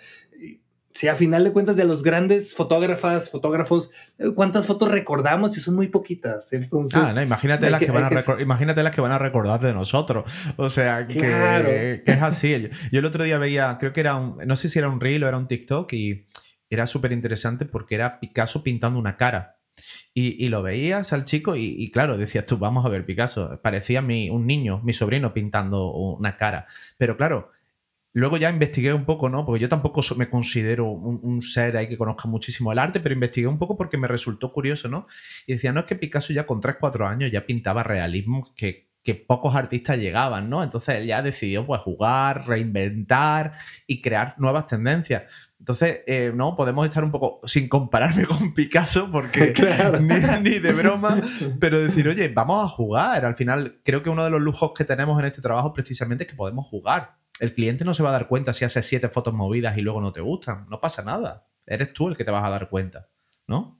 si 0.92 1.08
a 1.08 1.16
final 1.16 1.44
de 1.44 1.52
cuentas 1.52 1.76
de 1.76 1.86
los 1.86 2.04
grandes 2.04 2.56
fotógrafas, 2.56 3.30
fotógrafos, 3.30 3.92
¿cuántas 4.36 4.66
fotos 4.66 4.90
recordamos? 4.90 5.56
Y 5.56 5.60
son 5.60 5.76
muy 5.76 5.88
poquitas. 5.88 6.52
Entonces, 6.54 7.00
ah, 7.00 7.24
imagínate, 7.24 7.70
las 7.70 7.80
que, 7.80 7.92
van 7.92 8.06
a 8.06 8.42
imagínate 8.42 8.84
las 8.84 8.94
que 8.94 9.02
van 9.02 9.12
a 9.12 9.20
recordar 9.20 9.60
de 9.60 9.74
nosotros. 9.74 10.32
O 10.58 10.70
sea, 10.70 11.06
que, 11.08 12.02
es 12.06 12.22
así. 12.22 12.70
Yo 12.92 13.00
el 13.00 13.06
otro 13.06 13.24
día 13.24 13.38
veía, 13.38 13.78
creo 13.80 13.94
que 13.94 14.00
era 14.00 14.16
un, 14.16 14.38
no 14.46 14.56
sé 14.56 14.70
si 14.70 14.80
era 14.80 14.90
un 14.90 15.00
reel 15.00 15.24
o 15.24 15.28
era 15.28 15.38
un 15.38 15.48
TikTok 15.48 15.94
y 15.94 16.28
era 16.70 16.88
súper 16.88 17.12
interesante 17.12 17.66
porque 17.66 17.96
era 17.96 18.20
Picasso 18.20 18.64
pintando 18.64 19.00
una 19.00 19.16
cara. 19.16 19.58
Y, 20.14 20.50
lo 20.50 20.62
veías 20.62 21.14
al 21.14 21.24
chico 21.24 21.56
y, 21.56 21.90
claro, 21.92 22.18
decías 22.18 22.46
tú, 22.46 22.58
vamos 22.58 22.86
a 22.86 22.90
ver 22.90 23.06
Picasso. 23.06 23.62
Parecía 23.62 24.02
mi, 24.02 24.30
un 24.30 24.46
niño, 24.46 24.82
mi 24.84 24.92
sobrino 24.92 25.34
pintando 25.34 25.94
una 25.94 26.36
cara. 26.36 26.66
Pero 26.98 27.16
claro, 27.16 27.52
luego 28.14 28.38
ya 28.38 28.50
investigué 28.50 28.94
un 28.94 29.06
poco, 29.06 29.30
¿no? 29.30 29.46
Porque 29.46 29.62
yo 29.62 29.70
tampoco 29.70 30.02
me 30.16 30.30
considero 30.30 30.90
un, 30.90 31.42
ser 31.42 31.78
ahí 31.78 31.88
que 31.88 31.98
conozca 31.98 32.28
muchísimo 32.28 32.72
el 32.72 32.80
arte, 32.80 33.00
pero 33.00 33.14
investigué 33.14 33.48
un 33.48 33.60
poco 33.60 33.78
porque 33.78 33.98
me 33.98 34.08
resultó 34.08 34.52
curioso, 34.52 34.90
¿no? 34.90 35.08
Y 35.46 35.54
decía, 35.54 35.72
no 35.72 35.82
es 35.82 35.86
que 35.86 35.96
Picasso 35.96 36.34
ya 36.34 36.46
con 36.46 36.62
3, 36.62 36.78
4 36.80 37.08
años 37.08 37.32
ya 37.32 37.46
pintaba 37.46 37.84
realismo 37.84 38.54
que, 38.56 38.90
que 39.04 39.16
pocos 39.16 39.56
artistas 39.56 39.98
llegaban, 39.98 40.50
¿no? 40.50 40.64
Entonces 40.64 40.96
él 40.96 41.08
ya 41.08 41.22
decidió 41.22 41.66
pues 41.66 41.82
jugar, 41.82 42.48
reinventar 42.48 43.54
y 43.88 44.02
crear 44.02 44.36
nuevas 44.38 44.68
tendencias. 44.68 45.24
Entonces, 45.60 46.00
eh, 46.08 46.32
no, 46.34 46.56
podemos 46.56 46.86
estar 46.86 47.04
un 47.04 47.12
poco 47.12 47.42
sin 47.46 47.68
compararme 47.68 48.26
con 48.26 48.54
Picasso, 48.54 49.10
porque 49.12 49.54
ni, 50.42 50.60
de 50.60 50.72
broma, 50.72 51.22
pero 51.60 51.80
decir, 51.80 52.08
oye, 52.08 52.30
vamos 52.30 52.66
a 52.66 52.70
jugar. 52.70 53.26
Al 53.26 53.36
final, 53.36 53.80
creo 53.84 54.02
que 54.02 54.10
uno 54.10 54.24
de 54.24 54.30
los 54.30 54.42
lujos 54.42 54.72
que 54.76 54.86
tenemos 54.86 55.20
en 55.20 55.26
este 55.26 55.42
trabajo 55.42 55.74
precisamente 55.74 56.24
es 56.24 56.30
que 56.30 56.36
podemos 56.36 56.66
jugar. 56.68 57.18
El 57.40 57.54
cliente 57.54 57.86
no 57.86 57.94
se 57.94 58.04
va 58.04 58.10
a 58.10 58.14
dar 58.14 58.28
cuenta 58.28 58.54
si 58.54 58.66
hace 58.66 58.82
siete 58.84 59.10
fotos 59.10 59.34
movidas 59.34 59.78
y 59.78 59.82
luego 59.82 60.02
no 60.02 60.12
te 60.12 60.22
gustan. 60.22 60.66
No 60.70 60.80
pasa 60.80 61.04
nada. 61.04 61.48
Eres 61.66 61.94
tú 61.94 62.08
el 62.08 62.18
que 62.18 62.26
te 62.26 62.32
vas 62.32 62.44
a 62.44 62.50
dar 62.50 62.70
cuenta, 62.70 63.08
¿no? 63.48 63.80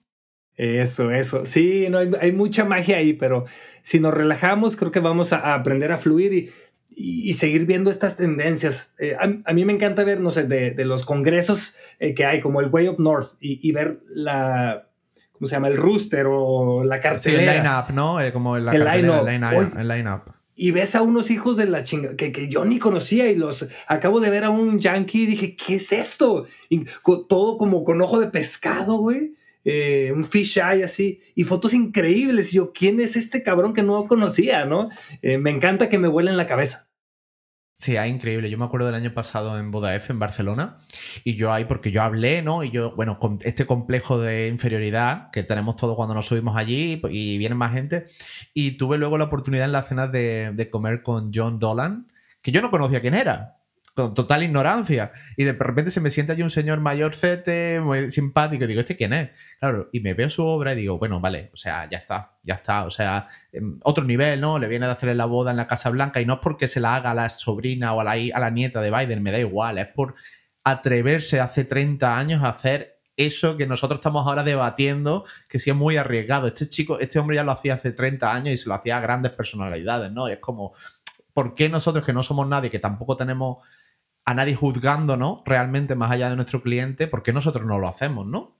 Eso, 0.56 1.12
eso. 1.12 1.46
Sí, 1.46 1.88
no, 1.90 2.00
hay, 2.00 2.32
mucha 2.34 2.66
magia 2.66 2.98
ahí, 2.98 3.14
pero 3.14 3.46
si 3.82 4.00
nos 4.00 4.14
relajamos, 4.14 4.76
creo 4.76 4.92
que 4.92 5.00
vamos 5.00 5.32
a 5.32 5.54
aprender 5.54 5.92
a 5.92 5.98
fluir 5.98 6.34
y 6.34 6.52
y, 7.02 7.34
seguir 7.34 7.66
viendo 7.66 7.90
estas 7.90 8.18
tendencias. 8.18 8.94
Eh, 9.00 9.16
a, 9.18 9.54
mí 9.54 9.66
me 9.66 9.72
encanta 9.72 10.04
ver, 10.04 10.20
no 10.20 10.32
sé, 10.32 10.44
de, 10.44 10.86
los 10.86 11.06
congresos 11.06 11.74
eh, 12.00 12.14
que 12.14 12.26
hay, 12.26 12.42
como 12.42 12.60
el 12.60 12.68
Way 12.68 12.90
Up 12.90 13.00
North, 13.00 13.38
y, 13.40 13.72
ver 13.72 14.02
la, 14.10 14.90
¿cómo 15.32 15.48
se 15.48 15.56
llama? 15.56 15.70
El 15.70 15.78
rooster 15.78 16.26
o 16.30 16.84
la 16.84 17.00
cartelera. 17.00 17.54
el 17.54 17.64
line-up, 17.64 17.94
¿no? 17.94 18.20
Eh, 18.20 18.34
como 18.34 18.58
la 18.58 18.72
el 18.74 18.84
line-up. 18.84 19.26
Line 19.78 20.10
y 20.62 20.72
ves 20.72 20.94
a 20.94 21.02
unos 21.02 21.32
hijos 21.32 21.56
de 21.56 21.66
la 21.66 21.86
chinga 21.86 22.18
que, 22.18 22.34
que, 22.34 22.50
yo 22.50 22.66
ni 22.66 22.80
conocía 22.80 23.32
y 23.32 23.36
los 23.36 23.70
acabo 23.88 24.20
de 24.20 24.30
ver 24.30 24.44
a 24.44 24.50
un 24.50 24.82
yankee 24.82 25.24
y 25.24 25.26
dije, 25.26 25.56
¿qué 25.56 25.76
es 25.76 25.94
esto? 25.94 26.48
Y 26.68 26.84
todo 27.30 27.58
como 27.58 27.86
con 27.86 28.02
ojo 28.02 28.20
de 28.20 28.28
pescado, 28.28 28.98
güey. 28.98 29.36
Eh, 29.64 30.12
un 30.14 30.26
fish 30.26 30.58
eye 30.58 30.84
así, 30.84 31.22
y 31.34 31.46
fotos 31.46 31.74
increíbles. 31.74 32.52
Y 32.52 32.58
yo, 32.58 32.74
¿quién 32.74 33.00
es 33.00 33.16
este 33.16 33.42
cabrón 33.42 33.74
que 33.74 33.84
no 33.84 34.06
conocía, 34.06 34.66
no? 34.66 34.90
Eh, 35.22 35.38
me 35.38 35.50
encanta 35.50 35.88
que 35.88 35.98
me 35.98 36.10
vuelen 36.10 36.36
la 36.36 36.46
cabeza. 36.46 36.89
Sí, 37.82 37.96
es 37.96 38.08
increíble. 38.08 38.50
Yo 38.50 38.58
me 38.58 38.66
acuerdo 38.66 38.88
del 38.88 38.96
año 38.96 39.14
pasado 39.14 39.58
en 39.58 39.72
Boda 39.72 39.96
F 39.96 40.12
en 40.12 40.20
Barcelona 40.20 40.78
y 41.24 41.36
yo 41.38 41.54
ahí, 41.54 41.64
porque 41.64 41.92
yo 41.92 42.02
hablé, 42.04 42.42
¿no? 42.42 42.62
Y 42.62 42.72
yo, 42.72 42.94
bueno, 42.94 43.20
con 43.20 43.38
este 43.42 43.66
complejo 43.66 44.20
de 44.20 44.50
inferioridad 44.50 45.32
que 45.32 45.44
tenemos 45.44 45.78
todos 45.78 45.96
cuando 45.96 46.14
nos 46.14 46.28
subimos 46.28 46.58
allí 46.58 47.02
y 47.10 47.38
viene 47.38 47.56
más 47.56 47.72
gente. 47.74 48.06
Y 48.54 48.72
tuve 48.78 48.98
luego 48.98 49.18
la 49.18 49.26
oportunidad 49.26 49.66
en 49.66 49.72
la 49.72 49.84
cena 49.84 50.08
de, 50.08 50.52
de 50.54 50.70
comer 50.70 51.02
con 51.02 51.32
John 51.34 51.58
Dolan, 51.58 52.12
que 52.42 52.52
yo 52.52 52.62
no 52.62 52.70
conocía 52.70 53.00
quién 53.00 53.16
era 53.16 53.59
con 53.96 54.14
total 54.14 54.44
ignorancia. 54.44 55.12
Y 55.38 55.44
de 55.44 55.54
repente 55.54 55.92
se 55.92 56.02
me 56.02 56.10
sienta 56.10 56.34
allí 56.34 56.42
un 56.42 56.50
señor 56.50 56.80
mayor 56.80 57.16
cete, 57.16 57.80
muy 57.82 58.12
simpático, 58.12 58.64
y 58.64 58.68
digo, 58.68 58.82
¿este 58.82 58.96
quién 58.96 59.14
es? 59.14 59.30
Claro, 59.60 59.90
y 59.92 60.00
me 60.00 60.14
veo 60.14 60.30
su 60.30 60.46
obra 60.46 60.74
y 60.74 60.78
digo, 60.78 60.98
bueno, 60.98 61.20
vale, 61.20 61.50
o 61.54 61.58
sea, 61.58 61.90
ya 61.90 61.98
está, 61.98 62.38
ya 62.44 62.56
está. 62.56 62.86
O 62.86 62.92
sea, 62.92 63.28
em, 63.52 63.80
otro 63.84 64.04
nivel, 64.04 64.42
¿no? 64.42 64.60
Le 64.60 64.68
viene 64.68 64.86
de 64.86 64.92
hacer 64.92 65.16
la 65.16 65.26
boda 65.26 65.52
en 65.52 65.58
la 65.58 65.68
Casa 65.68 65.90
Blanca 65.90 66.22
y 66.22 66.26
no 66.26 66.36
es 66.36 66.40
porque 66.42 66.68
se 66.68 66.80
la 66.80 66.96
haga 66.96 67.12
a 67.12 67.16
la 67.16 67.30
sobrina 67.30 67.94
o 67.94 68.02
a 68.02 68.04
la, 68.04 68.12
a 68.12 68.40
la 68.40 68.50
nieta 68.50 68.82
de 68.82 68.92
Biden, 68.92 69.24
me 69.24 69.32
da 69.32 69.40
igual, 69.40 69.78
es 69.78 69.88
por 69.88 70.16
atreverse 70.64 71.40
hace 71.40 71.66
30 71.66 72.18
años 72.18 72.44
a 72.44 72.50
hacer 72.50 73.00
eso 73.20 73.58
que 73.58 73.68
nosotros 73.68 74.00
estamos 74.00 74.26
ahora 74.26 74.44
debatiendo, 74.44 75.26
que 75.50 75.60
sí 75.60 75.70
es 75.70 75.76
muy 75.76 75.98
arriesgado. 75.98 76.48
Este 76.48 76.70
chico, 76.70 77.00
este 77.00 77.20
hombre 77.20 77.36
ya 77.36 77.44
lo 77.44 77.52
hacía 77.52 77.74
hace 77.74 77.92
30 77.92 78.34
años 78.34 78.54
y 78.54 78.58
se 78.58 78.70
lo 78.70 78.76
hacía 78.76 78.98
a 78.98 79.02
grandes 79.02 79.34
personalidades, 79.34 80.10
¿no? 80.12 80.30
Es 80.30 80.40
como, 80.40 80.74
¿por 81.34 81.54
qué 81.54 81.68
nosotros 81.68 82.06
que 82.06 82.14
no 82.14 82.24
somos 82.24 82.48
nadie, 82.48 82.70
que 82.70 82.80
tampoco 82.80 83.18
tenemos 83.18 83.58
a 84.30 84.36
nadie 84.36 84.54
juzgando, 84.54 85.18
¿no? 85.18 85.42
Realmente 85.44 85.96
más 85.96 86.12
allá 86.12 86.30
de 86.30 86.36
nuestro 86.36 86.62
cliente, 86.62 87.08
¿por 87.08 87.24
qué 87.24 87.34
nosotros 87.34 87.66
no 87.66 87.80
lo 87.80 87.88
hacemos, 87.88 88.28
no? 88.28 88.56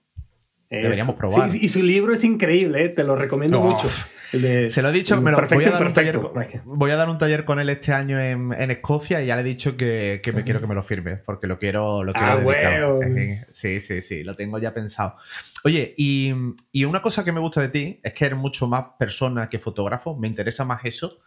Deberíamos 0.68 1.14
probar. 1.14 1.50
y 1.54 1.68
su 1.68 1.82
libro 1.82 2.12
es 2.12 2.24
increíble, 2.24 2.84
¿eh? 2.84 2.88
te 2.88 3.04
lo 3.04 3.14
recomiendo 3.14 3.60
mucho. 3.60 3.88
se 3.88 4.82
lo 4.82 4.88
he 4.88 4.92
dicho, 4.92 5.20
me 5.20 5.30
lo, 5.30 5.36
voy, 5.48 5.64
a 5.64 5.70
dar 5.70 5.86
un 5.86 5.92
taller, 5.92 6.18
voy 6.64 6.90
a 6.90 6.96
dar 6.96 7.08
un 7.08 7.18
taller 7.18 7.44
con 7.44 7.60
él 7.60 7.68
este 7.68 7.92
año 7.92 8.18
en, 8.20 8.52
Escocia 8.70 9.22
y 9.22 9.26
ya 9.26 9.36
le 9.36 9.42
he 9.42 9.44
dicho 9.44 9.76
que, 9.76 10.20
me 10.34 10.42
quiero 10.42 10.60
que 10.60 10.66
me 10.66 10.74
lo 10.74 10.82
firme, 10.82 11.16
porque 11.18 11.46
lo 11.46 11.58
quiero, 11.58 12.02
lo 12.02 12.12
quiero 12.12 13.00
ah, 13.00 13.06
Sí, 13.52 13.80
sí, 13.80 14.02
sí, 14.02 14.24
lo 14.24 14.34
tengo 14.34 14.58
ya 14.58 14.74
pensado. 14.74 15.16
Oye, 15.62 15.94
y, 15.96 16.32
y, 16.72 16.84
una 16.84 17.00
cosa 17.00 17.24
que 17.24 17.30
me 17.30 17.40
gusta 17.40 17.60
de 17.60 17.68
ti 17.68 18.00
es 18.02 18.12
que 18.12 18.26
eres 18.26 18.38
mucho 18.38 18.66
más 18.66 18.84
persona 18.98 19.48
que 19.48 19.60
fotógrafo, 19.60 20.16
me 20.16 20.26
interesa 20.26 20.64
más 20.64 20.84
eso. 20.84 21.20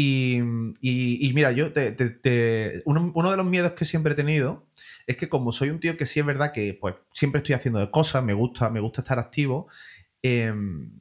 Y, 0.00 1.32
mira, 1.34 1.50
yo 1.50 1.72
uno, 2.84 3.30
de 3.32 3.36
los 3.36 3.46
miedos 3.46 3.72
que 3.72 3.84
siempre 3.84 4.12
he 4.12 4.16
tenido 4.16 4.64
es 5.08 5.16
que 5.16 5.28
como 5.28 5.50
soy 5.50 5.70
un 5.70 5.80
tío 5.80 5.96
que 5.96 6.06
sí 6.06 6.20
es 6.20 6.26
verdad 6.26 6.52
que 6.52 6.78
pues 6.80 6.94
siempre 7.12 7.40
estoy 7.40 7.56
haciendo 7.56 7.90
cosas, 7.90 8.22
me 8.22 8.32
gusta, 8.32 8.70
me 8.70 8.78
gusta 8.78 9.00
estar 9.00 9.18
activo, 9.18 9.66
em, 10.22 10.92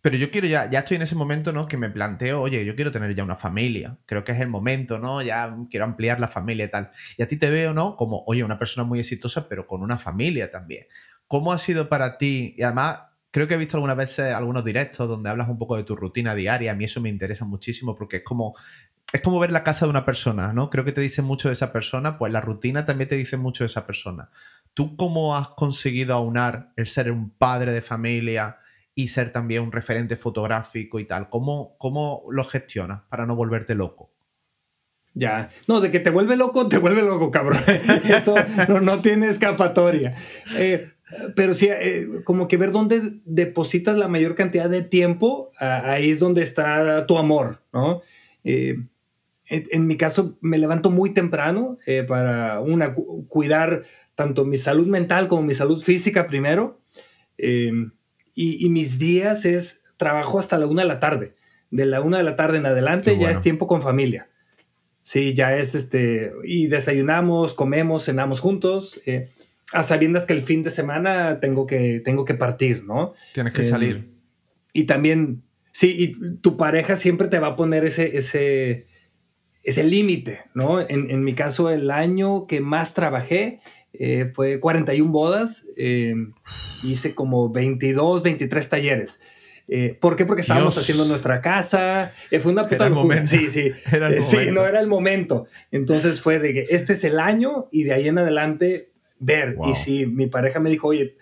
pero 0.00 0.16
yo 0.16 0.32
quiero 0.32 0.48
ya, 0.48 0.68
ya 0.68 0.80
estoy 0.80 0.96
en 0.96 1.02
ese 1.02 1.14
momento, 1.14 1.52
¿no? 1.52 1.68
Que 1.68 1.76
me 1.76 1.90
planteo, 1.90 2.40
oye, 2.40 2.64
yo 2.64 2.74
quiero 2.74 2.90
tener 2.90 3.14
ya 3.14 3.22
una 3.22 3.36
familia, 3.36 3.98
creo 4.04 4.24
que 4.24 4.32
es 4.32 4.40
el 4.40 4.48
momento, 4.48 4.98
¿no? 4.98 5.22
Ya 5.22 5.56
quiero 5.70 5.84
ampliar 5.84 6.18
la 6.18 6.26
familia 6.26 6.64
y 6.64 6.70
tal. 6.72 6.90
Y 7.18 7.22
a 7.22 7.28
ti 7.28 7.36
te 7.36 7.50
veo, 7.50 7.72
¿no? 7.72 7.94
Como, 7.94 8.24
oye, 8.26 8.42
una 8.42 8.58
persona 8.58 8.84
muy 8.84 8.98
exitosa, 8.98 9.48
pero 9.48 9.68
con 9.68 9.80
una 9.80 9.96
familia 9.96 10.50
también. 10.50 10.86
¿Cómo 11.28 11.52
ha 11.52 11.58
sido 11.58 11.88
para 11.88 12.18
ti? 12.18 12.54
Y 12.58 12.62
además, 12.62 13.02
creo 13.30 13.48
que 13.48 13.54
he 13.54 13.58
visto 13.58 13.76
algunas 13.76 13.96
veces 13.96 14.32
algunos 14.34 14.64
directos 14.64 15.08
donde 15.08 15.30
hablas 15.30 15.48
un 15.48 15.58
poco 15.58 15.76
de 15.76 15.84
tu 15.84 15.96
rutina 15.96 16.34
diaria. 16.34 16.72
A 16.72 16.74
mí 16.74 16.84
eso 16.84 17.00
me 17.00 17.08
interesa 17.08 17.44
muchísimo 17.44 17.96
porque 17.96 18.18
es 18.18 18.22
como, 18.24 18.54
es 19.12 19.20
como 19.20 19.38
ver 19.38 19.52
la 19.52 19.64
casa 19.64 19.86
de 19.86 19.90
una 19.90 20.04
persona, 20.04 20.52
¿no? 20.52 20.70
Creo 20.70 20.84
que 20.84 20.92
te 20.92 21.00
dice 21.00 21.22
mucho 21.22 21.48
de 21.48 21.54
esa 21.54 21.72
persona, 21.72 22.18
pues 22.18 22.32
la 22.32 22.40
rutina 22.40 22.86
también 22.86 23.08
te 23.08 23.16
dice 23.16 23.36
mucho 23.36 23.64
de 23.64 23.68
esa 23.68 23.86
persona. 23.86 24.30
¿Tú 24.74 24.96
cómo 24.96 25.36
has 25.36 25.48
conseguido 25.48 26.14
aunar 26.14 26.72
el 26.76 26.86
ser 26.86 27.10
un 27.10 27.30
padre 27.30 27.72
de 27.72 27.82
familia 27.82 28.58
y 28.94 29.08
ser 29.08 29.32
también 29.32 29.62
un 29.62 29.72
referente 29.72 30.16
fotográfico 30.16 30.98
y 31.00 31.06
tal? 31.06 31.28
¿Cómo, 31.28 31.76
cómo 31.78 32.24
lo 32.30 32.44
gestionas 32.44 33.02
para 33.08 33.26
no 33.26 33.34
volverte 33.34 33.74
loco? 33.74 34.12
Ya, 35.14 35.50
no, 35.66 35.80
de 35.80 35.90
que 35.90 35.98
te 35.98 36.10
vuelve 36.10 36.36
loco, 36.36 36.68
te 36.68 36.78
vuelve 36.78 37.02
loco, 37.02 37.30
cabrón. 37.30 37.58
Eso 38.04 38.36
no, 38.68 38.80
no 38.80 39.00
tiene 39.00 39.28
escapatoria. 39.28 40.14
Eh, 40.56 40.92
pero 41.34 41.54
sí, 41.54 41.68
eh, 41.70 42.06
como 42.24 42.48
que 42.48 42.56
ver 42.56 42.70
dónde 42.70 43.20
depositas 43.24 43.96
la 43.96 44.08
mayor 44.08 44.34
cantidad 44.34 44.68
de 44.68 44.82
tiempo, 44.82 45.50
ahí 45.58 46.10
es 46.10 46.18
donde 46.18 46.42
está 46.42 47.06
tu 47.06 47.18
amor, 47.18 47.62
¿no? 47.72 48.02
Eh, 48.44 48.76
en, 49.50 49.86
mi 49.86 49.96
caso, 49.96 50.36
me 50.42 50.58
levanto 50.58 50.90
muy 50.90 51.14
temprano 51.14 51.78
eh, 51.86 52.04
para, 52.06 52.60
una, 52.60 52.94
cuidar 53.28 53.82
tanto 54.14 54.44
mi 54.44 54.58
salud 54.58 54.86
mental 54.86 55.26
como 55.26 55.42
mi 55.42 55.54
salud 55.54 55.82
física 55.82 56.26
primero. 56.26 56.78
Y, 57.38 58.68
mis 58.68 58.98
días 58.98 59.46
es 59.46 59.82
trabajo 59.96 60.38
hasta 60.38 60.58
la 60.58 60.66
una 60.66 60.82
de 60.82 60.88
la 60.88 61.00
tarde. 61.00 61.32
De 61.70 61.86
la 61.86 62.02
una 62.02 62.18
de 62.18 62.24
la 62.24 62.36
tarde 62.36 62.58
en 62.58 62.66
adelante 62.66 63.18
ya 63.18 63.30
es 63.30 63.40
tiempo 63.40 63.66
con 63.66 63.80
familia. 63.80 64.28
Sí, 65.02 65.32
ya 65.32 65.56
es 65.56 65.74
este, 65.74 66.32
y 66.44 66.66
desayunamos, 66.66 67.54
comemos, 67.54 68.04
cenamos 68.04 68.40
juntos 68.40 69.00
a 69.72 69.82
sabiendas 69.82 70.24
que 70.24 70.32
el 70.32 70.42
fin 70.42 70.62
de 70.62 70.70
semana 70.70 71.40
tengo 71.40 71.66
que, 71.66 72.00
tengo 72.04 72.24
que 72.24 72.34
partir, 72.34 72.84
¿no? 72.84 73.14
Tienes 73.34 73.52
que 73.52 73.64
salir. 73.64 73.96
Eh, 73.96 74.08
y 74.72 74.84
también, 74.84 75.42
sí, 75.72 75.94
y 75.98 76.36
tu 76.38 76.56
pareja 76.56 76.96
siempre 76.96 77.28
te 77.28 77.38
va 77.38 77.48
a 77.48 77.56
poner 77.56 77.84
ese, 77.84 78.16
ese, 78.16 78.86
ese 79.62 79.84
límite, 79.84 80.40
¿no? 80.54 80.80
En, 80.80 81.22
mi 81.22 81.34
caso, 81.34 81.70
el 81.70 81.90
año 81.90 82.46
que 82.46 82.60
más 82.60 82.94
trabajé 82.94 83.60
eh, 83.92 84.30
fue 84.32 84.60
41 84.60 85.10
bodas, 85.10 85.66
eh, 85.76 86.14
hice 86.82 87.14
como 87.14 87.50
22, 87.50 88.22
23 88.22 88.68
talleres. 88.68 89.22
¿Por 90.00 90.16
qué? 90.16 90.24
Porque 90.24 90.40
estábamos 90.40 90.78
haciendo 90.78 91.04
nuestra 91.04 91.42
casa. 91.42 92.14
fue 92.40 92.52
una 92.52 92.66
puta 92.66 92.88
locura. 92.88 93.26
Sí, 93.26 93.50
sí. 93.50 93.72
sí, 94.22 94.38
no 94.50 94.66
era 94.66 94.80
el 94.80 94.86
momento. 94.86 95.44
Entonces 95.70 96.22
fue 96.22 96.38
de 96.38 96.54
que 96.54 96.66
este 96.70 96.94
es 96.94 97.04
el 97.04 97.20
año 97.20 97.68
y 97.70 97.82
de 97.82 97.92
ahí 97.92 98.08
en 98.08 98.16
adelante 98.16 98.92
ver. 99.18 99.56
Y 99.66 99.74
si 99.74 100.06
mi 100.06 100.26
pareja 100.26 100.60
me 100.60 100.70
dijo, 100.70 100.88
oye, 100.88 101.16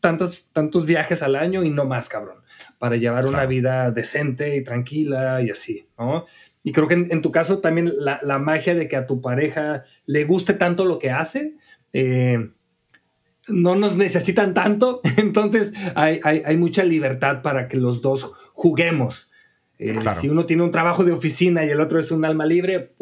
tantos, 0.00 0.46
tantos 0.52 0.86
viajes 0.86 1.22
al 1.22 1.36
año 1.36 1.64
y 1.64 1.70
no 1.70 1.84
más, 1.84 2.08
cabrón, 2.08 2.38
para 2.78 2.96
llevar 2.96 3.26
una 3.26 3.46
vida 3.46 3.90
decente 3.90 4.56
y 4.56 4.64
tranquila 4.64 5.42
y 5.42 5.50
así, 5.50 5.86
¿no? 5.98 6.26
Y 6.62 6.72
creo 6.72 6.86
que 6.88 6.94
en, 6.94 7.22
tu 7.22 7.32
caso 7.32 7.60
también 7.60 7.92
la, 7.98 8.38
magia 8.38 8.74
de 8.74 8.86
que 8.86 8.96
a 8.96 9.06
tu 9.06 9.20
pareja 9.22 9.84
le 10.04 10.24
guste 10.24 10.52
tanto 10.52 10.84
lo 10.84 10.98
que 10.98 11.10
hace, 11.10 11.54
eh, 11.94 12.50
no 13.48 13.76
nos 13.76 13.96
necesitan 13.96 14.52
tanto, 14.52 15.00
entonces 15.16 15.72
hay, 15.94 16.20
hay, 16.22 16.56
mucha 16.58 16.84
libertad 16.84 17.40
para 17.40 17.66
que 17.66 17.78
los 17.78 18.02
dos 18.02 18.32
juguemos. 18.52 19.32
Eh, 19.78 19.98
si 20.20 20.28
uno 20.28 20.44
tiene 20.44 20.62
un 20.62 20.70
trabajo 20.70 21.04
de 21.04 21.12
oficina 21.12 21.64
y 21.64 21.70
el 21.70 21.80
otro 21.80 21.98
es 21.98 22.10
un 22.10 22.26
alma 22.26 22.44
libre, 22.44 22.94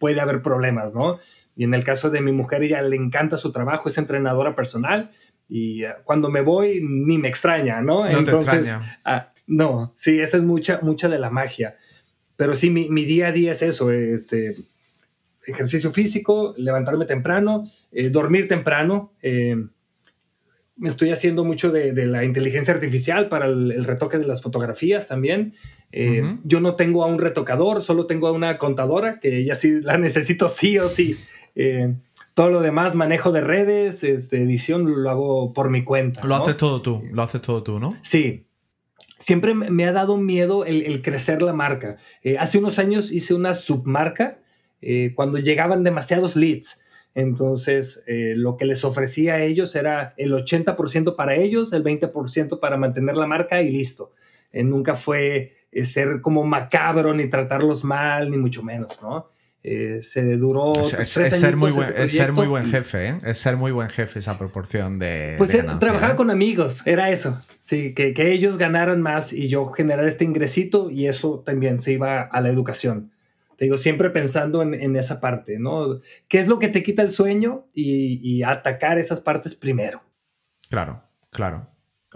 puede 0.00 0.20
haber 0.20 0.42
problemas, 0.42 0.92
¿no? 0.92 1.18
Y 1.58 1.64
en 1.64 1.74
el 1.74 1.82
caso 1.82 2.08
de 2.08 2.20
mi 2.20 2.30
mujer, 2.30 2.62
ella 2.62 2.80
le 2.82 2.94
encanta 2.94 3.36
su 3.36 3.50
trabajo, 3.50 3.88
es 3.88 3.98
entrenadora 3.98 4.54
personal 4.54 5.10
y 5.48 5.82
eh, 5.82 5.88
cuando 6.04 6.30
me 6.30 6.40
voy 6.40 6.80
ni 6.80 7.18
me 7.18 7.26
extraña, 7.26 7.80
¿no? 7.80 8.08
no 8.08 8.18
Entonces, 8.18 8.76
ah, 9.04 9.32
no, 9.48 9.92
sí, 9.96 10.20
esa 10.20 10.36
es 10.36 10.44
mucha, 10.44 10.78
mucha 10.82 11.08
de 11.08 11.18
la 11.18 11.30
magia. 11.30 11.74
Pero 12.36 12.54
sí, 12.54 12.70
mi, 12.70 12.88
mi 12.88 13.04
día 13.04 13.26
a 13.26 13.32
día 13.32 13.50
es 13.50 13.62
eso, 13.62 13.90
este, 13.90 14.54
ejercicio 15.46 15.90
físico, 15.90 16.54
levantarme 16.56 17.06
temprano, 17.06 17.68
eh, 17.90 18.08
dormir 18.10 18.46
temprano. 18.46 19.14
Eh, 19.20 19.56
me 20.76 20.88
estoy 20.88 21.10
haciendo 21.10 21.44
mucho 21.44 21.72
de, 21.72 21.92
de, 21.92 22.06
la 22.06 22.22
inteligencia 22.22 22.72
artificial 22.72 23.28
para 23.28 23.46
el, 23.46 23.84
retoque 23.84 24.18
de 24.18 24.28
las 24.28 24.42
fotografías 24.42 25.08
también. 25.08 25.54
Yo 26.44 26.60
no 26.60 26.76
tengo 26.76 27.02
a 27.02 27.06
un 27.06 27.18
retocador, 27.18 27.82
solo 27.82 28.06
tengo 28.06 28.28
a 28.28 28.32
una 28.32 28.58
contadora 28.58 29.18
que 29.18 29.38
ella 29.38 29.56
sí 29.56 29.80
la 29.80 29.98
necesito 29.98 30.46
sí 30.46 30.78
o 30.78 30.88
sí. 30.88 31.18
Eh, 31.58 31.96
todo 32.34 32.50
lo 32.50 32.62
demás, 32.62 32.94
manejo 32.94 33.32
de 33.32 33.40
redes, 33.40 34.04
este, 34.04 34.40
edición, 34.40 35.02
lo 35.02 35.10
hago 35.10 35.52
por 35.52 35.70
mi 35.70 35.82
cuenta. 35.82 36.24
Lo 36.24 36.36
haces 36.36 36.56
todo 36.56 36.80
tú, 36.80 37.02
lo 37.10 37.22
haces 37.22 37.42
todo 37.42 37.64
tú, 37.64 37.80
¿no? 37.80 37.96
Sí. 38.02 38.46
Siempre 39.18 39.52
me 39.52 39.84
ha 39.84 39.92
dado 39.92 40.16
miedo 40.16 40.64
el, 40.64 41.02
crecer 41.02 41.42
la 41.42 41.52
marca. 41.52 41.96
Eh, 42.22 42.38
hace 42.38 42.58
unos 42.58 42.78
años 42.78 43.10
hice 43.10 43.34
una 43.34 43.56
submarca 43.56 44.38
eh, 44.80 45.12
cuando 45.16 45.38
llegaban 45.38 45.82
demasiados 45.82 46.36
leads. 46.36 46.84
Entonces, 47.16 48.04
lo 48.06 48.56
que 48.56 48.64
les 48.64 48.84
ofrecía 48.84 49.34
a 49.34 49.42
ellos 49.42 49.74
era 49.74 50.14
el 50.18 50.32
80% 50.32 51.16
para 51.16 51.34
ellos, 51.34 51.72
el 51.72 51.82
20% 51.82 52.60
para 52.60 52.76
mantener 52.76 53.16
la 53.16 53.26
marca 53.26 53.60
y 53.60 53.72
listo. 53.72 54.12
nunca 54.52 54.94
fue 54.94 55.56
ser 55.82 56.20
como 56.20 56.44
macabro 56.44 57.12
ni 57.14 57.28
tratarlos 57.28 57.82
mal, 57.82 58.30
ni 58.30 58.36
mucho 58.36 58.62
menos, 58.62 59.02
¿no? 59.02 59.26
Eh, 59.64 59.98
se 60.02 60.36
duró 60.36 60.72
es, 60.72 61.08
ser 61.08 61.56
muy 61.56 61.72
buen, 61.72 61.92
es 61.96 62.12
ser 62.12 62.32
muy 62.32 62.46
buen 62.46 62.66
jefe, 62.66 63.08
¿eh? 63.08 63.18
Es 63.24 63.38
ser 63.38 63.56
muy 63.56 63.72
buen 63.72 63.90
jefe 63.90 64.20
esa 64.20 64.38
proporción 64.38 65.00
de. 65.00 65.34
Pues 65.36 65.50
trabajaba 65.80 66.14
con 66.14 66.30
amigos, 66.30 66.86
era 66.86 67.10
eso. 67.10 67.42
Sí, 67.60 67.92
que, 67.92 68.14
que, 68.14 68.30
ellos 68.32 68.56
ganaran 68.56 69.02
más 69.02 69.32
y 69.32 69.48
yo 69.48 69.66
generar 69.66 70.06
este 70.06 70.24
ingresito 70.24 70.90
y 70.90 71.08
eso 71.08 71.42
también 71.44 71.80
se 71.80 71.92
iba 71.92 72.22
a 72.22 72.40
la 72.40 72.50
educación. 72.50 73.10
Te 73.56 73.64
digo, 73.64 73.76
siempre 73.76 74.10
pensando 74.10 74.62
en, 74.62 74.74
en 74.74 74.94
esa 74.96 75.20
parte, 75.20 75.58
¿no? 75.58 76.00
¿Qué 76.28 76.38
es 76.38 76.46
lo 76.46 76.60
que 76.60 76.68
te 76.68 76.84
quita 76.84 77.02
el 77.02 77.10
sueño 77.10 77.66
y, 77.74 78.20
y 78.22 78.44
atacar 78.44 78.98
esas 78.98 79.20
partes 79.20 79.56
primero? 79.56 80.02
Claro, 80.70 81.02
claro. 81.30 81.68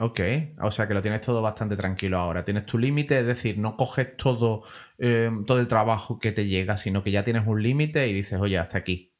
Ok, 0.04 0.18
o 0.60 0.72
sea 0.72 0.88
que 0.88 0.94
lo 0.94 1.00
tienes 1.00 1.20
todo 1.20 1.42
bastante 1.42 1.76
tranquilo 1.76 2.18
ahora. 2.18 2.44
Tienes 2.44 2.66
tu 2.66 2.76
límite, 2.76 3.20
es 3.20 3.24
decir, 3.24 3.58
no 3.58 3.76
coges 3.76 4.16
todo, 4.16 4.64
eh, 4.98 5.30
todo 5.46 5.60
el 5.60 5.68
trabajo 5.68 6.18
que 6.18 6.32
te 6.32 6.48
llega, 6.48 6.76
sino 6.76 7.04
que 7.04 7.12
ya 7.12 7.22
tienes 7.22 7.46
un 7.46 7.62
límite 7.62 8.08
y 8.08 8.12
dices, 8.12 8.40
oye, 8.40 8.58
hasta 8.58 8.78
aquí. 8.78 9.12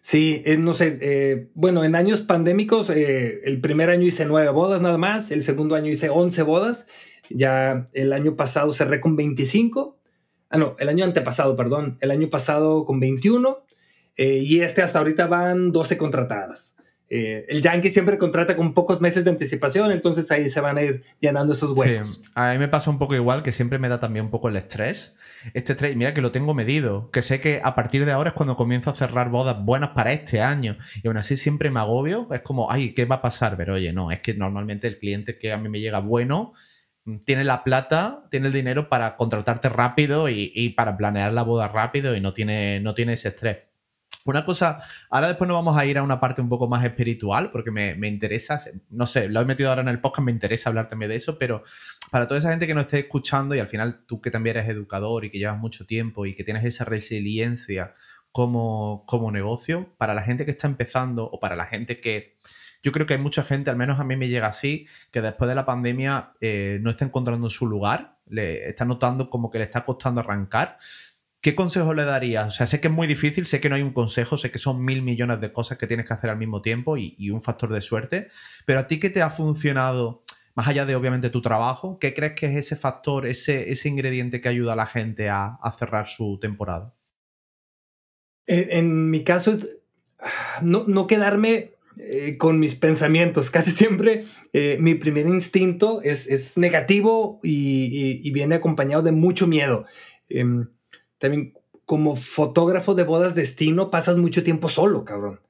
Sí, 0.00 0.44
eh, 0.46 0.56
no 0.56 0.74
sé, 0.74 0.98
eh, 1.00 1.50
bueno, 1.54 1.82
en 1.82 1.96
años 1.96 2.20
pandémicos, 2.20 2.88
el 2.90 3.60
primer 3.60 3.90
año 3.90 4.06
hice 4.06 4.26
nueve 4.26 4.50
bodas 4.50 4.80
nada 4.80 4.96
más, 4.96 5.32
el 5.32 5.42
segundo 5.42 5.74
año 5.74 5.90
hice 5.90 6.08
once 6.08 6.44
bodas, 6.44 6.86
ya 7.28 7.84
el 7.94 8.12
año 8.12 8.36
pasado 8.36 8.70
cerré 8.70 9.00
con 9.00 9.16
25, 9.16 9.98
ah, 10.50 10.56
no, 10.56 10.76
el 10.78 10.88
año 10.88 11.04
antepasado, 11.04 11.56
perdón, 11.56 11.98
el 12.00 12.12
año 12.12 12.30
pasado 12.30 12.84
con 12.84 13.00
21 13.00 13.64
y 14.18 14.60
este 14.60 14.82
hasta 14.82 15.00
ahorita 15.00 15.26
van 15.26 15.72
12 15.72 15.98
contratadas. 15.98 16.75
Eh, 17.08 17.46
el 17.48 17.62
Yankee 17.62 17.90
siempre 17.90 18.18
contrata 18.18 18.56
con 18.56 18.74
pocos 18.74 19.00
meses 19.00 19.24
de 19.24 19.30
anticipación, 19.30 19.92
entonces 19.92 20.30
ahí 20.32 20.48
se 20.48 20.60
van 20.60 20.76
a 20.76 20.82
ir 20.82 21.04
llenando 21.20 21.52
esos 21.52 21.72
huecos. 21.72 22.22
a 22.34 22.52
mí 22.52 22.58
me 22.58 22.68
pasa 22.68 22.90
un 22.90 22.98
poco 22.98 23.14
igual, 23.14 23.42
que 23.42 23.52
siempre 23.52 23.78
me 23.78 23.88
da 23.88 24.00
también 24.00 24.24
un 24.24 24.30
poco 24.30 24.48
el 24.48 24.56
estrés. 24.56 25.16
Este 25.54 25.72
estrés, 25.72 25.94
mira 25.94 26.14
que 26.14 26.20
lo 26.20 26.32
tengo 26.32 26.54
medido, 26.54 27.10
que 27.12 27.22
sé 27.22 27.38
que 27.38 27.60
a 27.62 27.76
partir 27.76 28.04
de 28.04 28.12
ahora 28.12 28.30
es 28.30 28.34
cuando 28.34 28.56
comienzo 28.56 28.90
a 28.90 28.94
cerrar 28.94 29.30
bodas 29.30 29.56
buenas 29.64 29.90
para 29.90 30.12
este 30.12 30.40
año. 30.40 30.76
Y 31.02 31.06
aún 31.06 31.16
así 31.16 31.36
siempre 31.36 31.70
me 31.70 31.78
agobio, 31.78 32.28
es 32.32 32.40
como, 32.40 32.70
ay, 32.72 32.92
¿qué 32.92 33.04
va 33.04 33.16
a 33.16 33.22
pasar? 33.22 33.56
Pero 33.56 33.74
oye, 33.74 33.92
no, 33.92 34.10
es 34.10 34.20
que 34.20 34.34
normalmente 34.34 34.88
el 34.88 34.98
cliente 34.98 35.38
que 35.38 35.52
a 35.52 35.58
mí 35.58 35.68
me 35.68 35.78
llega 35.78 36.00
bueno 36.00 36.54
tiene 37.24 37.44
la 37.44 37.62
plata, 37.62 38.24
tiene 38.32 38.48
el 38.48 38.52
dinero 38.52 38.88
para 38.88 39.16
contratarte 39.16 39.68
rápido 39.68 40.28
y, 40.28 40.50
y 40.52 40.70
para 40.70 40.96
planear 40.96 41.32
la 41.32 41.42
boda 41.42 41.68
rápido 41.68 42.16
y 42.16 42.20
no 42.20 42.34
tiene, 42.34 42.80
no 42.80 42.94
tiene 42.94 43.12
ese 43.12 43.28
estrés. 43.28 43.58
Una 44.26 44.44
cosa, 44.44 44.82
ahora 45.08 45.28
después 45.28 45.46
nos 45.46 45.56
vamos 45.56 45.78
a 45.78 45.86
ir 45.86 45.98
a 45.98 46.02
una 46.02 46.18
parte 46.18 46.40
un 46.40 46.48
poco 46.48 46.68
más 46.68 46.84
espiritual, 46.84 47.52
porque 47.52 47.70
me, 47.70 47.94
interesa, 48.08 48.58
no 48.90 49.06
sé, 49.06 49.28
lo 49.28 49.40
he 49.40 49.44
metido 49.44 49.68
ahora 49.68 49.82
en 49.82 49.88
el 49.88 50.00
podcast, 50.00 50.26
me 50.26 50.32
interesa 50.32 50.68
hablar 50.68 50.88
también 50.88 51.10
de 51.10 51.16
eso, 51.16 51.38
pero 51.38 51.62
para 52.10 52.26
toda 52.26 52.40
esa 52.40 52.50
gente 52.50 52.66
que 52.66 52.74
nos 52.74 52.86
esté 52.86 52.98
escuchando 52.98 53.54
y 53.54 53.60
al 53.60 53.68
final 53.68 54.04
tú 54.04 54.20
que 54.20 54.32
también 54.32 54.56
eres 54.56 54.68
educador 54.68 55.24
y 55.24 55.30
que 55.30 55.38
llevas 55.38 55.58
mucho 55.58 55.86
tiempo 55.86 56.26
y 56.26 56.34
que 56.34 56.42
tienes 56.42 56.64
esa 56.64 56.84
resiliencia 56.84 57.94
como, 58.32 59.04
como 59.06 59.30
negocio, 59.30 59.94
para 59.96 60.12
la 60.12 60.22
gente 60.22 60.44
que 60.44 60.50
está 60.50 60.66
empezando 60.66 61.24
o 61.24 61.38
para 61.38 61.54
la 61.54 61.66
gente 61.66 62.00
que... 62.00 62.36
Yo 62.82 62.92
creo 62.92 63.06
que 63.06 63.14
hay 63.14 63.20
mucha 63.20 63.42
gente, 63.42 63.70
al 63.70 63.76
menos 63.76 63.98
a 63.98 64.04
mí 64.04 64.16
me 64.16 64.28
llega 64.28 64.48
así, 64.48 64.86
que 65.10 65.22
después 65.22 65.48
de 65.48 65.54
la 65.54 65.66
pandemia 65.66 66.34
eh, 66.40 66.78
no 66.82 66.90
está 66.90 67.04
encontrando 67.04 67.48
su 67.48 67.66
lugar, 67.66 68.18
le 68.28 68.68
está 68.68 68.84
notando 68.84 69.30
como 69.30 69.50
que 69.50 69.58
le 69.58 69.64
está 69.64 69.84
costando 69.84 70.20
arrancar 70.20 70.78
¿Qué 71.46 71.54
consejo 71.54 71.94
le 71.94 72.04
darías? 72.04 72.48
O 72.48 72.50
sea, 72.50 72.66
sé 72.66 72.80
que 72.80 72.88
es 72.88 72.92
muy 72.92 73.06
difícil, 73.06 73.46
sé 73.46 73.60
que 73.60 73.68
no 73.68 73.76
hay 73.76 73.82
un 73.82 73.92
consejo, 73.92 74.36
sé 74.36 74.50
que 74.50 74.58
son 74.58 74.84
mil 74.84 75.02
millones 75.02 75.40
de 75.40 75.52
cosas 75.52 75.78
que 75.78 75.86
tienes 75.86 76.04
que 76.04 76.12
hacer 76.12 76.28
al 76.28 76.38
mismo 76.38 76.60
tiempo 76.60 76.96
y, 76.96 77.30
un 77.30 77.40
factor 77.40 77.72
de 77.72 77.80
suerte, 77.80 78.26
pero 78.64 78.80
a 78.80 78.88
ti 78.88 78.98
qué 78.98 79.10
te 79.10 79.22
ha 79.22 79.30
funcionado, 79.30 80.24
más 80.56 80.66
allá 80.66 80.86
de 80.86 80.96
obviamente 80.96 81.30
tu 81.30 81.40
trabajo, 81.42 82.00
¿qué 82.00 82.12
crees 82.14 82.32
que 82.32 82.46
es 82.46 82.56
ese 82.56 82.74
factor, 82.74 83.28
ese, 83.28 83.78
ingrediente 83.84 84.40
que 84.40 84.48
ayuda 84.48 84.72
a 84.72 84.74
la 84.74 84.86
gente 84.86 85.28
a, 85.28 85.56
cerrar 85.78 86.08
su 86.08 86.40
temporada? 86.40 86.96
Eh, 88.48 88.66
en, 88.72 89.08
mi 89.08 89.22
caso 89.22 89.52
es 89.52 89.70
no, 90.62 91.06
quedarme 91.06 91.74
eh, 91.96 92.38
con 92.38 92.58
mis 92.58 92.74
pensamientos. 92.74 93.50
Casi 93.52 93.70
siempre 93.70 94.24
eh, 94.52 94.78
mi 94.80 94.96
primer 94.96 95.28
instinto 95.28 96.00
es, 96.02 96.56
negativo 96.56 97.38
y, 97.44 98.28
viene 98.32 98.56
acompañado 98.56 99.04
de 99.04 99.12
mucho 99.12 99.46
miedo. 99.46 99.84
Em, 100.28 100.66
también 101.18 101.54
como 101.86 102.16
fotógrafo 102.16 102.94
de 102.94 103.04
bodas 103.04 103.34
destino 103.34 103.90
pasas 103.90 104.18
mucho 104.18 104.42
tiempo 104.42 104.68
solo, 104.68 105.04
cabrón. 105.04 105.40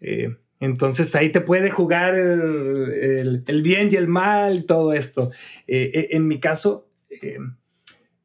Eh, 0.00 0.36
entonces 0.60 1.14
ahí 1.14 1.32
te 1.32 1.40
puede 1.40 1.70
jugar 1.70 2.14
el, 2.14 3.62
bien 3.62 3.88
y 3.90 3.96
el 3.96 4.06
mal, 4.06 4.64
todo 4.64 4.92
esto. 4.92 5.30
Eh, 5.66 5.90
eh, 5.94 6.08
en 6.12 6.28
mi 6.28 6.40
caso, 6.40 6.88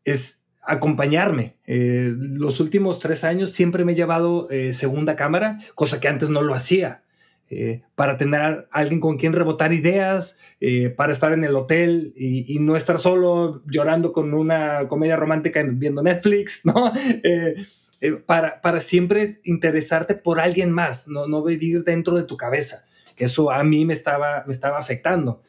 es 0.03 0.41
acompañarme. 0.61 1.55
los 1.65 2.59
últimos 2.59 2.99
tres 2.99 3.23
años 3.23 3.51
siempre 3.51 3.85
me 3.85 3.93
he 3.93 3.95
llevado 3.95 4.49
segunda 4.71 5.15
cámara, 5.15 5.59
cosa 5.75 5.99
que 5.99 6.07
antes 6.09 6.29
no 6.29 6.41
lo 6.41 6.53
hacía. 6.53 7.03
Eh, 7.49 7.83
para 7.93 8.17
tener 8.17 8.67
alguien 8.71 8.99
con 8.99 9.17
quien 9.17 9.33
rebotar 9.33 9.73
ideas, 9.73 10.39
eh, 10.59 10.89
para 10.89 11.13
estar 11.13 11.33
en 11.33 11.43
el 11.43 11.55
hotel 11.55 12.13
y, 12.15 12.57
no 12.59 12.75
estar 12.75 12.97
solo 12.97 13.61
llorando 13.67 14.11
con 14.11 14.33
una 14.33 14.87
comedia 14.87 15.17
romántica 15.17 15.63
viendo 15.63 16.01
Netflix, 16.01 16.61
¿no? 16.63 16.91
Eh, 17.23 17.55
para, 18.25 18.59
para 18.61 18.79
siempre 18.79 19.39
interesarte 19.43 20.15
por 20.15 20.39
alguien 20.39 20.71
más, 20.71 21.07
no, 21.07 21.27
no 21.27 21.43
vivir 21.43 21.83
dentro 21.83 22.15
de 22.15 22.23
tu 22.23 22.37
cabeza, 22.37 22.85
que 23.15 23.25
eso 23.25 23.51
a 23.51 23.63
mí 23.63 23.85
me 23.85 23.93
estaba, 23.93 24.43
me 24.47 24.51
estaba 24.51 24.79
afectando. 24.79 25.43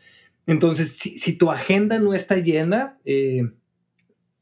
Entonces, 0.47 0.99
si, 0.99 1.17
si 1.17 1.33
tu 1.33 1.51
agenda 1.51 1.99
no 1.99 2.13
está 2.13 2.37
llena, 2.37 2.99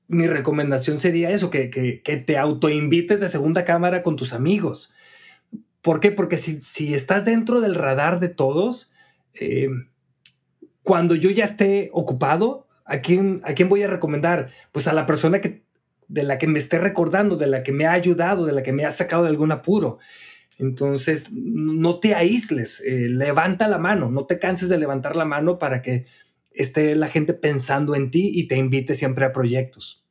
mi 0.08 0.26
recomendación 0.26 0.98
sería 0.98 1.30
eso, 1.30 1.48
que, 1.48 1.70
que, 1.70 2.02
que 2.02 2.16
te 2.16 2.38
autoinvites 2.38 3.20
de 3.20 3.28
segunda 3.28 3.64
cámara 3.64 4.02
con 4.02 4.16
tus 4.16 4.32
amigos 4.32 4.94
¿Por 5.82 6.00
qué? 6.00 6.12
Porque 6.12 6.36
si, 6.38 6.94
estás 6.94 7.24
dentro 7.24 7.60
del 7.60 7.74
radar 7.74 8.20
de 8.20 8.28
todos, 8.28 8.92
eh, 9.34 9.68
cuando 10.82 11.14
yo 11.16 11.30
ya 11.30 11.44
esté 11.44 11.90
ocupado, 11.92 12.68
¿a 12.84 12.98
quién, 12.98 13.42
¿a 13.44 13.54
quién 13.54 13.68
voy 13.68 13.82
a 13.82 13.88
recomendar? 13.88 14.50
Pues 14.70 14.86
a 14.86 14.92
la 14.92 15.06
persona 15.06 15.40
que, 15.40 15.64
de 16.08 16.22
la 16.22 16.38
que 16.38 16.46
me 16.46 16.60
esté 16.60 16.78
recordando, 16.78 17.36
de 17.36 17.48
la 17.48 17.62
que 17.62 17.72
me 17.72 17.86
ha 17.86 17.92
ayudado, 17.92 18.46
de 18.46 18.52
la 18.52 18.62
que 18.62 18.72
me 18.72 18.84
ha 18.84 18.90
sacado 18.90 19.24
de 19.24 19.30
algún 19.30 19.50
apuro. 19.50 19.98
Entonces, 20.58 21.32
no 21.32 21.98
te 21.98 22.14
aísles, 22.14 22.80
eh, 22.86 23.08
levanta 23.08 23.66
la 23.66 23.78
mano, 23.78 24.10
no 24.10 24.26
te 24.26 24.38
canses 24.38 24.68
de 24.68 24.78
levantar 24.78 25.16
la 25.16 25.24
mano 25.24 25.58
para 25.58 25.82
que 25.82 26.04
esté 26.52 26.94
la 26.94 27.08
gente 27.08 27.34
pensando 27.34 27.96
en 27.96 28.10
ti 28.10 28.30
y 28.32 28.46
te 28.46 28.56
invite 28.56 28.94
siempre 28.94 29.24
a 29.24 29.32
proyectos. 29.32 30.01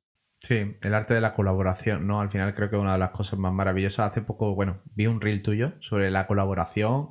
Sí, 0.41 0.75
el 0.81 0.93
arte 0.95 1.13
de 1.13 1.21
la 1.21 1.35
colaboración, 1.35 2.07
¿no? 2.07 2.19
Al 2.19 2.31
final 2.31 2.53
creo 2.55 2.69
que 2.69 2.75
una 2.75 2.93
de 2.93 2.99
las 2.99 3.11
cosas 3.11 3.37
más 3.37 3.53
maravillosas. 3.53 4.09
Hace 4.09 4.21
poco, 4.23 4.55
bueno, 4.55 4.81
vi 4.95 5.05
un 5.05 5.21
reel 5.21 5.43
tuyo 5.43 5.73
sobre 5.81 6.09
la 6.09 6.25
colaboración 6.25 7.09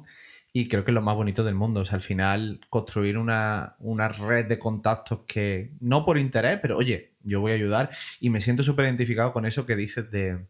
y 0.53 0.67
creo 0.67 0.85
que 0.85 0.91
es 0.91 0.95
lo 0.95 1.03
más 1.03 1.15
bonito 1.15 1.45
del 1.45 1.55
mundo. 1.55 1.81
O 1.81 1.85
sea, 1.85 1.95
al 1.95 2.03
final 2.03 2.61
construir 2.71 3.17
una, 3.19 3.77
red 4.19 4.47
de 4.47 4.59
contactos 4.59 5.21
que, 5.29 5.73
no 5.81 6.05
por 6.05 6.19
interés, 6.19 6.59
pero 6.61 6.77
oye, 6.77 7.15
yo 7.23 7.41
voy 7.41 7.53
a 7.53 7.55
ayudar 7.55 7.91
y 8.19 8.31
me 8.31 8.41
siento 8.41 8.65
súper 8.65 8.87
identificado 8.87 9.33
con 9.33 9.47
eso 9.47 9.65
que 9.65 9.77
dices 9.77 10.11
de, 10.11 10.47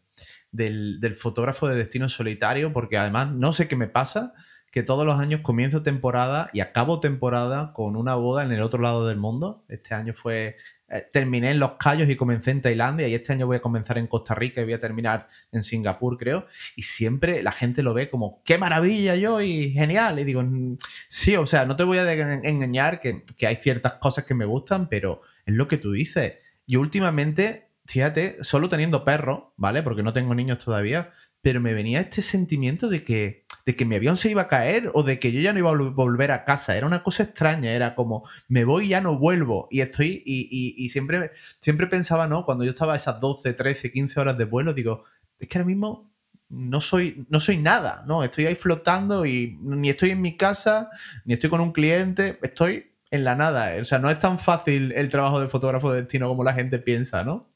del, 0.51 0.99
del 0.99 1.15
fotógrafo 1.15 1.67
de 1.67 1.75
destino 1.75 2.09
solitario, 2.09 2.73
porque 2.73 2.97
además 2.97 3.31
no 3.31 3.53
sé 3.53 3.67
qué 3.67 3.75
me 3.75 3.87
pasa, 3.87 4.33
que 4.71 4.83
todos 4.83 5.05
los 5.05 5.19
años 5.19 5.41
comienzo 5.41 5.83
temporada 5.83 6.49
y 6.53 6.61
acabo 6.61 6.99
temporada 7.01 7.73
con 7.73 7.95
una 7.95 8.15
boda 8.15 8.43
en 8.43 8.53
el 8.53 8.63
otro 8.63 8.81
lado 8.81 9.05
del 9.05 9.17
mundo. 9.17 9.65
Este 9.67 9.93
año 9.93 10.13
fue 10.13 10.55
eh, 10.93 11.07
terminé 11.11 11.51
en 11.51 11.59
Los 11.59 11.73
Cayos 11.79 12.09
y 12.09 12.17
comencé 12.17 12.51
en 12.51 12.61
Tailandia 12.61 13.07
y 13.07 13.13
este 13.13 13.31
año 13.31 13.47
voy 13.47 13.57
a 13.57 13.61
comenzar 13.61 13.97
en 13.97 14.07
Costa 14.07 14.35
Rica 14.35 14.59
y 14.59 14.65
voy 14.65 14.73
a 14.73 14.81
terminar 14.81 15.29
en 15.53 15.63
Singapur, 15.63 16.17
creo. 16.17 16.47
Y 16.75 16.81
siempre 16.81 17.41
la 17.43 17.53
gente 17.53 17.81
lo 17.81 17.93
ve 17.93 18.09
como, 18.09 18.41
qué 18.43 18.57
maravilla 18.57 19.15
yo 19.15 19.39
y 19.41 19.71
genial. 19.71 20.19
Y 20.19 20.25
digo, 20.25 20.43
mm, 20.43 20.77
sí, 21.07 21.35
o 21.37 21.45
sea, 21.45 21.65
no 21.65 21.77
te 21.77 21.83
voy 21.83 21.97
a 21.99 22.11
engañar 22.11 22.99
que, 22.99 23.23
que 23.37 23.47
hay 23.47 23.55
ciertas 23.55 23.93
cosas 23.93 24.25
que 24.25 24.33
me 24.33 24.43
gustan, 24.43 24.89
pero 24.89 25.21
es 25.45 25.55
lo 25.55 25.67
que 25.67 25.77
tú 25.77 25.93
dices. 25.93 26.33
Yo 26.67 26.81
últimamente, 26.81 27.69
fíjate, 27.85 28.43
solo 28.43 28.67
teniendo 28.67 29.05
perro, 29.05 29.53
¿vale? 29.57 29.83
Porque 29.83 30.03
no 30.03 30.11
tengo 30.11 30.35
niños 30.35 30.59
todavía, 30.59 31.11
pero 31.41 31.61
me 31.61 31.73
venía 31.73 32.01
este 32.01 32.21
sentimiento 32.21 32.89
de 32.89 33.03
que, 33.03 33.45
de 33.65 33.75
que 33.75 33.85
mi 33.85 33.95
avión 33.95 34.17
se 34.17 34.29
iba 34.29 34.43
a 34.43 34.47
caer 34.47 34.91
o 34.93 35.03
de 35.03 35.19
que 35.19 35.31
yo 35.31 35.41
ya 35.41 35.53
no 35.53 35.59
iba 35.59 35.71
a 35.71 35.75
volver 35.75 36.31
a 36.31 36.45
casa. 36.45 36.75
Era 36.75 36.87
una 36.87 37.03
cosa 37.03 37.23
extraña, 37.23 37.71
era 37.71 37.95
como, 37.95 38.27
me 38.47 38.65
voy 38.65 38.85
y 38.85 38.89
ya 38.89 39.01
no 39.01 39.17
vuelvo. 39.17 39.67
Y 39.71 39.81
estoy, 39.81 40.23
y, 40.25 40.89
siempre, 40.89 41.31
siempre 41.59 41.87
pensaba, 41.87 42.27
¿no? 42.27 42.45
Cuando 42.45 42.63
yo 42.63 42.71
estaba 42.71 42.95
esas 42.95 43.19
12, 43.19 43.53
13, 43.53 43.91
15 43.91 44.19
horas 44.19 44.37
de 44.37 44.45
vuelo, 44.45 44.73
digo, 44.73 45.03
es 45.39 45.47
que 45.47 45.57
ahora 45.57 45.67
mismo 45.67 46.11
no 46.49 46.81
soy, 46.81 47.25
no 47.29 47.39
soy 47.39 47.57
nada, 47.57 48.03
¿no? 48.07 48.23
Estoy 48.23 48.45
ahí 48.45 48.55
flotando 48.55 49.25
y 49.25 49.57
ni 49.61 49.89
estoy 49.89 50.11
en 50.11 50.21
mi 50.21 50.35
casa, 50.35 50.89
ni 51.25 51.33
estoy 51.33 51.49
con 51.49 51.61
un 51.61 51.71
cliente, 51.71 52.39
estoy 52.41 52.91
en 53.09 53.23
la 53.23 53.35
nada. 53.35 53.79
O 53.79 53.85
sea, 53.85 53.99
no 53.99 54.09
es 54.09 54.19
tan 54.19 54.39
fácil 54.39 54.91
el 54.93 55.09
trabajo 55.09 55.39
de 55.39 55.47
fotógrafo 55.47 55.91
de 55.91 56.01
destino 56.01 56.27
como 56.27 56.43
la 56.43 56.53
gente 56.53 56.79
piensa, 56.79 57.23
¿no? 57.23 57.50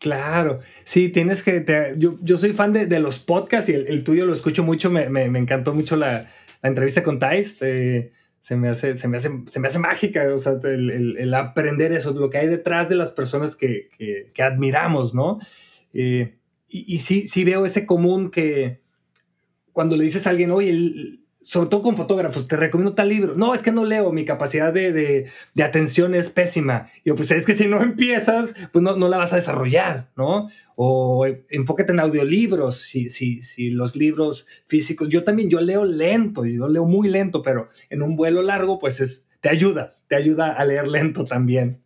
Claro, 0.00 0.60
sí, 0.84 1.08
tienes 1.08 1.42
que, 1.42 1.94
yo, 1.96 2.16
yo, 2.20 2.36
soy 2.36 2.52
fan 2.52 2.72
de, 2.72 2.86
de 2.86 3.00
los 3.00 3.18
podcasts 3.18 3.70
y 3.70 3.74
el, 3.74 4.04
tuyo 4.04 4.26
lo 4.26 4.32
escucho 4.32 4.62
mucho, 4.62 4.90
me, 4.90 5.08
me, 5.08 5.28
me 5.30 5.38
encantó 5.38 5.72
mucho 5.72 5.96
la, 5.96 6.28
la, 6.62 6.68
entrevista 6.68 7.02
con 7.02 7.18
Thais, 7.18 7.56
eh, 7.62 8.12
se, 8.40 8.56
me 8.56 8.68
hace, 8.68 8.94
se, 8.96 9.08
se 9.46 9.60
me 9.60 9.68
hace 9.68 9.78
mágica, 9.78 10.26
o 10.34 10.38
sea, 10.38 10.58
el, 10.64 11.16
el, 11.16 11.34
aprender 11.34 11.92
eso, 11.92 12.12
lo 12.12 12.28
que 12.28 12.38
hay 12.38 12.48
detrás 12.48 12.88
de 12.88 12.96
las 12.96 13.12
personas 13.12 13.56
que, 13.56 13.88
que, 13.96 14.30
que 14.34 14.42
admiramos, 14.42 15.14
¿no? 15.14 15.38
Eh, 15.94 16.36
y, 16.68 16.94
y 16.94 16.98
sí, 16.98 17.26
sí 17.26 17.44
veo 17.44 17.64
ese 17.64 17.86
común 17.86 18.30
que 18.30 18.82
cuando 19.72 19.96
le 19.96 20.04
dices 20.04 20.26
a 20.26 20.30
alguien, 20.30 20.50
oye, 20.50 20.70
el, 20.70 21.23
sobre 21.44 21.68
todo 21.68 21.82
con 21.82 21.96
fotógrafos, 21.96 22.48
te 22.48 22.56
recomiendo 22.56 22.94
tal 22.94 23.10
libro. 23.10 23.34
No, 23.36 23.54
es 23.54 23.62
que 23.62 23.70
no 23.70 23.84
leo, 23.84 24.10
mi 24.12 24.24
capacidad 24.24 24.72
de, 24.72 25.26
atención 25.62 26.14
es 26.14 26.30
pésima. 26.30 26.90
yo, 27.04 27.14
pues 27.14 27.30
es 27.30 27.46
que 27.46 27.54
si 27.54 27.68
no 27.68 27.80
empiezas, 27.82 28.54
pues 28.72 28.82
no, 28.82 28.96
no 28.96 29.08
la 29.08 29.18
vas 29.18 29.32
a 29.32 29.36
desarrollar, 29.36 30.10
¿no? 30.16 30.48
O 30.74 31.26
enfócate 31.50 31.92
en 31.92 32.00
audiolibros, 32.00 32.76
si, 32.76 33.10
si, 33.10 33.42
si 33.42 33.70
los 33.70 33.94
libros 33.94 34.46
físicos, 34.66 35.08
yo 35.08 35.22
también, 35.22 35.50
yo 35.50 35.60
leo 35.60 35.84
lento, 35.84 36.44
yo 36.46 36.66
leo 36.68 36.86
muy 36.86 37.08
lento, 37.08 37.42
pero 37.42 37.68
en 37.90 38.02
un 38.02 38.16
vuelo 38.16 38.42
largo, 38.42 38.78
pues 38.78 39.00
es, 39.00 39.28
te 39.44 39.50
ayuda, 39.50 39.90
te 40.08 40.16
ayuda 40.16 40.52
a 40.52 40.64
leer 40.64 40.88
lento 40.88 41.26
también. 41.26 41.82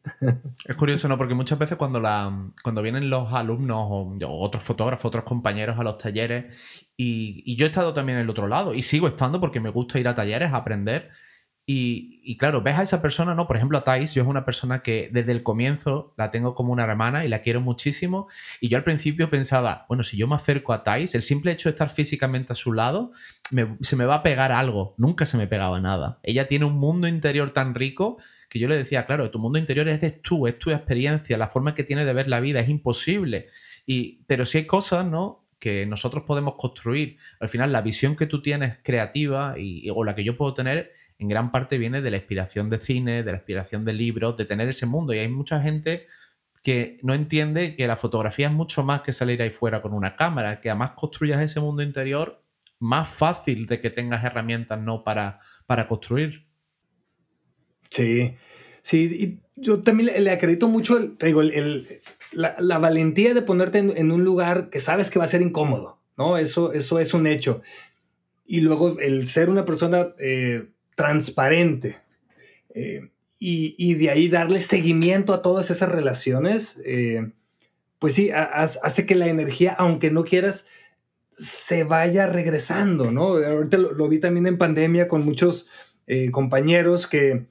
Es 0.65 0.77
curioso, 0.77 1.09
¿no? 1.09 1.19
Porque 1.19 1.35
muchas 1.35 1.59
veces 1.59 1.77
cuando, 1.77 2.01
la, 2.01 2.53
cuando 2.63 2.83
vienen 2.83 3.11
los 3.11 3.33
alumnos 3.33 3.89
o, 3.91 4.17
otros 4.29 4.63
fotógrafos, 4.63 5.07
otros 5.07 5.25
compañeros 5.25 5.77
a 5.77 5.83
los 5.83 5.99
talleres, 5.99 6.57
y, 6.97 7.57
yo 7.57 7.67
he 7.67 7.71
estado 7.71 7.93
también 7.93 8.19
en 8.19 8.23
el 8.23 8.31
otro 8.31 8.47
lado, 8.47 8.75
y 8.75 8.83
sigo 8.83 9.09
estando 9.09 9.41
porque 9.41 9.59
me 9.59 9.71
gusta 9.71 9.99
ir 9.99 10.07
a 10.07 10.15
talleres 10.15 10.53
a 10.53 10.59
aprender, 10.59 11.11
y, 11.71 12.39
claro, 12.39 12.63
ves 12.63 12.79
a 12.79 12.83
esa 12.83 13.03
persona, 13.03 13.35
¿no? 13.35 13.47
Por 13.47 13.57
ejemplo, 13.57 13.77
a 13.77 13.85
Thais, 13.85 14.15
yo 14.15 14.23
es 14.23 14.29
una 14.29 14.47
persona 14.47 14.81
que 14.81 15.11
desde 15.13 15.33
el 15.33 15.43
comienzo 15.43 16.15
la 16.17 16.31
tengo 16.31 16.55
como 16.55 16.73
una 16.73 16.85
hermana 16.85 17.27
y 17.27 17.29
la 17.29 17.41
quiero 17.41 17.61
muchísimo. 17.61 18.29
Y 18.59 18.71
yo 18.71 18.79
al 18.79 18.85
principio 18.85 19.29
pensaba, 19.29 19.85
bueno, 19.87 20.03
si 20.03 20.17
yo 20.17 20.27
me 20.27 20.35
acerco 20.35 20.73
a 20.73 20.83
Thais, 20.83 21.15
el 21.15 21.23
simple 21.23 21.53
hecho 21.53 21.69
de 21.69 21.75
estar 21.75 21.91
físicamente 21.91 22.55
a 22.55 22.57
su 22.57 22.73
lado, 22.73 23.13
se 23.83 23.97
me 23.97 24.07
va 24.07 24.15
a 24.15 24.23
pegar 24.23 24.51
algo. 24.51 24.95
Nunca 24.97 25.27
se 25.27 25.37
me 25.37 25.47
pegaba 25.47 25.79
nada. 25.79 26.21
Ella 26.23 26.49
tiene 26.49 26.65
un 26.65 26.79
mundo 26.79 27.07
interior 27.07 27.51
tan 27.51 27.75
rico 27.75 28.17
que 28.49 28.59
yo 28.59 28.67
le 28.67 28.79
decía, 28.79 29.05
claro, 29.05 29.31
tu 29.31 29.39
mundo 29.39 29.59
interior 29.59 29.89
eres 29.89 30.23
tú, 30.23 30.47
es 30.47 30.59
tu 30.59 30.71
experiencia, 30.71 31.37
la 31.37 31.49
forma 31.49 31.75
que 31.75 31.85
tiene 31.85 32.07
de 32.07 32.15
ver 32.15 32.29
la 32.29 32.41
vida, 32.41 32.61
es 32.61 32.71
imposible. 32.71 33.49
Y, 33.85 34.23
pero 34.27 34.47
si 34.47 34.57
hay 34.57 34.65
cosas, 34.65 35.05
¿no? 35.05 35.45
que 35.59 35.87
nosotros 35.87 36.25
podemos 36.25 36.55
construir. 36.55 37.19
Al 37.41 37.49
final, 37.49 37.73
la 37.73 37.83
visión 37.83 38.17
que 38.17 38.27
tú 38.27 38.41
tienes 38.41 38.79
creativa 38.83 39.57
y, 39.59 39.91
o 39.91 40.05
la 40.05 40.15
que 40.15 40.25
yo 40.25 40.37
puedo 40.37 40.55
tener 40.55 40.93
en 41.19 41.29
gran 41.29 41.51
parte 41.51 41.79
viene 41.79 42.01
de 42.01 42.11
la 42.11 42.17
inspiración 42.19 42.71
de 42.71 42.79
cine, 42.79 43.23
de 43.23 43.33
la 43.33 43.39
inspiración 43.39 43.85
de 43.85 43.93
libros, 43.93 44.37
de 44.37 44.45
tener 44.45 44.69
ese 44.69 44.87
mundo. 44.87 45.13
Y 45.13 45.19
hay 45.19 45.29
mucha 45.29 45.61
gente 45.61 46.07
que 46.63 46.99
no 47.03 47.15
entiende 47.15 47.75
que 47.77 47.87
la 47.87 47.97
fotografía 47.97 48.47
es 48.47 48.53
mucho 48.53 48.85
más 48.85 49.03
que 49.03 49.13
salir 49.13 49.43
ahí 49.43 49.51
fuera 49.51 49.83
con 49.83 49.95
una 49.95 50.17
cámara, 50.17 50.61
que 50.61 50.71
además 50.71 50.93
construyas 50.93 51.41
ese 51.43 51.61
mundo 51.61 51.83
interior 51.83 52.43
más 52.79 53.09
fácil 53.09 53.67
de 53.67 53.81
que 53.81 53.91
tengas 53.91 54.25
herramientas 54.25 54.81
no 54.81 55.03
para, 55.03 55.41
para 55.67 55.89
construir. 55.89 56.47
Sí, 57.91 58.37
sí, 58.83 59.41
yo 59.57 59.83
también 59.83 60.11
le, 60.23 60.31
acredito 60.31 60.69
mucho 60.69 60.99
digo, 60.99 61.43
la, 62.33 62.79
valentía 62.79 63.35
de 63.35 63.43
ponerte 63.43 63.79
en, 63.79 64.13
un 64.13 64.23
lugar 64.23 64.71
que 64.71 64.79
sabes 64.79 65.11
que 65.11 65.19
va 65.19 65.25
a 65.25 65.29
ser 65.29 65.43
incómodo, 65.43 66.01
¿no? 66.17 66.39
Eso, 66.39 66.73
eso 66.73 67.01
es 67.01 67.15
un 67.15 67.27
hecho. 67.27 67.63
Y 68.47 68.61
luego 68.61 68.99
el 69.01 69.27
ser 69.27 69.51
una 69.51 69.65
persona 69.65 70.15
eh, 70.19 70.69
transparente. 70.99 72.01
Eh, 72.75 73.09
y, 73.39 73.95
de 73.95 74.11
ahí 74.11 74.29
darle 74.29 74.59
seguimiento 74.59 75.33
a 75.33 75.43
todas 75.43 75.71
esas 75.71 75.89
relaciones, 75.89 76.81
eh, 76.85 77.31
pues 78.01 78.15
sí, 78.15 78.31
hace 78.33 79.07
que 79.07 79.15
la 79.15 79.29
energía, 79.29 79.77
aunque 79.79 80.11
no 80.11 80.25
quieras, 80.25 80.67
se 81.31 81.85
vaya 81.85 82.27
regresando, 82.27 83.13
¿no? 83.13 83.37
Ahorita 83.37 83.79
lo, 83.79 84.09
vi 84.09 84.19
también 84.19 84.49
en 84.49 84.59
pandemia 84.59 85.07
con 85.07 85.25
muchos 85.25 85.69
eh, 86.09 86.33
compañeros 86.33 87.07
que 87.07 87.47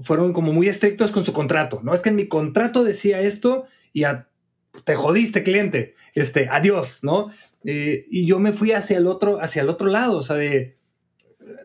fueron 0.00 0.32
como 0.32 0.52
muy 0.52 0.68
estrictos 0.68 1.10
con 1.10 1.24
su 1.24 1.32
contrato, 1.32 1.80
¿no? 1.82 1.94
Es 1.94 2.00
que 2.00 2.10
en 2.10 2.16
mi 2.16 2.28
contrato 2.28 2.84
decía 2.84 3.20
esto 3.20 3.64
y 3.92 4.04
te 4.84 4.94
jodiste, 4.94 5.42
cliente, 5.42 5.94
este, 6.14 6.48
adiós, 6.48 7.00
¿no? 7.02 7.30
y 7.66 8.26
yo 8.26 8.38
me 8.40 8.52
fui 8.52 8.72
hacia 8.72 8.98
el 8.98 9.06
otro, 9.06 9.40
hacia 9.40 9.62
el 9.62 9.70
otro 9.70 9.86
lado, 9.86 10.18
o 10.18 10.22
sea, 10.22 10.36
de 10.36 10.76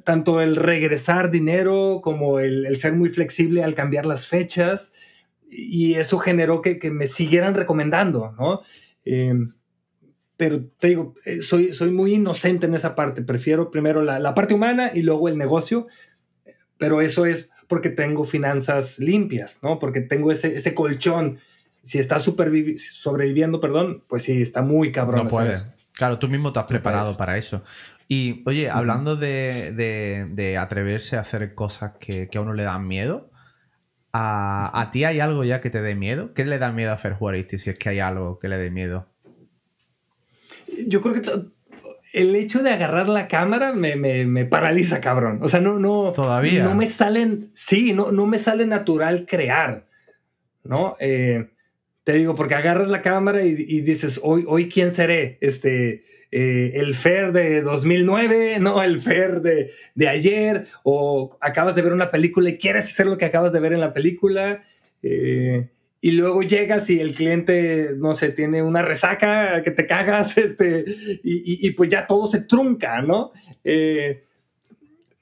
tanto 0.04 0.42
el 0.42 0.56
regresar 0.56 1.32
dinero 1.32 2.02
como 2.04 2.40
el, 2.40 2.76
ser 2.78 2.94
muy 2.94 3.10
flexible 3.10 3.64
al 3.64 3.76
cambiar 3.76 4.06
las 4.06 4.28
fechas 4.28 4.92
y 5.50 5.96
eso 5.96 6.20
generó 6.20 6.62
que, 6.62 6.80
me 6.92 7.08
siguieran 7.08 7.56
recomendando, 7.56 8.34
¿no? 8.38 8.62
Eh, 9.06 9.34
pero 10.38 10.64
te 10.80 10.88
digo, 10.88 11.16
eh, 11.26 11.42
soy, 11.42 11.74
soy 11.74 11.92
muy 11.92 12.14
inocente 12.14 12.66
en 12.66 12.74
esa 12.74 12.96
parte, 12.96 13.22
prefiero 13.24 13.72
primero 13.72 14.02
la, 14.04 14.34
parte 14.34 14.54
humana 14.54 14.92
y 14.94 15.02
luego 15.02 15.28
el 15.28 15.38
negocio, 15.38 15.88
pero 16.78 17.02
eso 17.02 17.26
es 17.26 17.50
porque 17.68 17.90
tengo 17.90 18.24
finanzas 18.24 19.00
limpias, 19.00 19.60
¿no? 19.64 19.80
Porque 19.80 20.02
tengo 20.02 20.32
ese, 20.32 20.56
ese 20.56 20.74
colchón. 20.74 21.40
Si 21.84 22.00
está 22.00 22.20
sobreviviendo, 22.20 23.60
perdón, 23.60 24.04
pues 24.08 24.24
sí, 24.24 24.42
está 24.42 24.62
muy 24.62 24.92
cabrón. 24.92 25.26
No 25.26 25.30
puede. 25.30 25.54
Claro, 25.94 26.18
tú 26.18 26.30
mismo 26.30 26.54
te 26.54 26.60
has 26.60 26.66
preparado 26.66 27.18
para 27.18 27.38
eso. 27.38 27.62
Y 28.12 28.42
oye, 28.48 28.72
hablando 28.72 29.16
de, 29.16 30.58
atreverse 30.60 31.16
a 31.16 31.20
hacer 31.20 31.54
cosas 31.54 31.94
que, 32.00 32.28
a 32.34 32.42
uno 32.42 32.56
le 32.56 32.64
dan 32.64 32.88
miedo, 32.88 33.30
¿a, 34.12 34.90
ti 34.92 35.04
hay 35.04 35.20
algo 35.20 35.44
ya 35.44 35.62
que 35.62 35.70
te 35.70 35.80
dé 35.84 35.94
miedo? 35.94 36.34
¿Qué 36.34 36.44
le 36.44 36.58
da 36.58 36.72
miedo 36.72 36.90
a 36.90 36.96
hacer 36.96 37.14
Juaristi 37.14 37.60
si 37.60 37.70
es 37.70 37.78
que 37.78 37.90
hay 37.90 38.00
algo 38.00 38.40
que 38.40 38.48
le 38.48 38.58
dé 38.58 38.72
miedo? 38.72 39.08
Yo 40.88 41.02
creo 41.02 41.22
que 41.22 41.22
el 42.14 42.36
hecho 42.36 42.64
de 42.64 42.72
agarrar 42.72 43.08
la 43.08 43.28
cámara 43.28 43.74
me, 43.74 44.46
paraliza, 44.46 45.02
cabrón. 45.02 45.38
O 45.44 45.48
sea, 45.48 45.60
no, 45.60 45.78
no. 45.78 46.12
Todavía. 46.12 46.64
No 46.64 46.74
me 46.74 46.88
salen. 46.88 47.52
Sí, 47.54 47.94
no, 47.94 48.12
no 48.12 48.26
me 48.26 48.40
sale 48.40 48.66
natural 48.66 49.28
crear. 49.30 49.86
¿No? 50.64 50.98
Eh, 51.00 51.52
te 52.04 52.14
digo, 52.14 52.36
porque 52.36 52.56
agarras 52.56 52.88
la 52.88 53.02
cámara 53.02 53.44
y, 53.44 53.56
y, 53.58 53.82
dices, 53.82 54.20
hoy, 54.24 54.46
hoy 54.48 54.70
quién 54.70 54.92
seré. 54.92 55.38
Este 55.42 56.04
eh, 56.32 56.74
el 56.76 56.94
Fer 56.94 57.32
de 57.32 57.62
2009, 57.64 58.60
no 58.60 58.84
el 58.84 59.02
Fer 59.02 59.42
de, 59.42 60.08
ayer, 60.08 60.68
o 60.84 61.38
acabas 61.42 61.76
de 61.76 61.82
ver 61.82 61.94
una 61.94 62.12
película 62.12 62.50
y 62.50 62.58
quieres 62.58 62.86
hacer 62.86 63.08
lo 63.08 63.18
que 63.18 63.26
acabas 63.26 63.52
de 63.52 63.60
ver 63.60 63.74
en 63.74 63.80
la 63.80 63.94
película. 63.94 64.62
Eh, 65.02 65.70
y 66.02 66.12
luego 66.12 66.44
llegas 66.44 66.90
y 66.90 67.00
el 67.00 67.16
cliente, 67.16 67.92
no 67.98 68.14
sé, 68.14 68.30
tiene 68.30 68.62
una 68.62 68.82
resaca 68.84 69.64
que 69.64 69.72
te 69.72 69.88
cagas, 69.88 70.38
este, 70.38 70.86
y, 71.24 71.72
pues 71.72 71.90
ya 71.90 72.06
todo 72.06 72.28
se 72.28 72.42
trunca, 72.42 73.02
¿no? 73.02 73.32
Eh, 73.64 74.24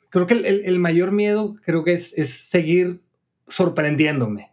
creo 0.10 0.28
que 0.28 0.34
el, 0.34 0.80
mayor 0.80 1.12
miedo 1.14 1.56
creo 1.64 1.84
que 1.84 1.94
es, 1.94 2.14
es 2.18 2.30
seguir 2.30 3.00
sorprendiéndome. 3.48 4.52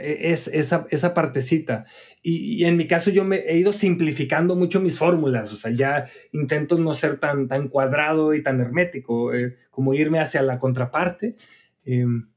E, 0.00 0.32
es 0.32 0.48
esa, 0.48 1.14
partecita. 1.14 1.84
Y, 2.22 2.64
en 2.64 2.76
mi 2.76 2.86
caso 2.86 3.10
yo 3.10 3.24
me 3.24 3.38
he 3.38 3.56
ido 3.56 3.72
simplificando 3.72 4.56
mucho 4.56 4.80
mis 4.80 4.98
fórmulas, 4.98 5.52
o 5.52 5.56
sea, 5.56 5.70
ya 5.70 6.06
intento 6.32 6.78
no 6.78 6.94
ser 6.94 7.18
tan, 7.18 7.68
cuadrado 7.68 8.34
y 8.34 8.42
tan 8.42 8.60
hermético, 8.60 9.34
eh, 9.34 9.56
como 9.70 9.94
irme 9.94 10.20
hacia 10.20 10.42
la 10.42 10.58
contraparte. 10.58 11.36
Em, 11.84 12.28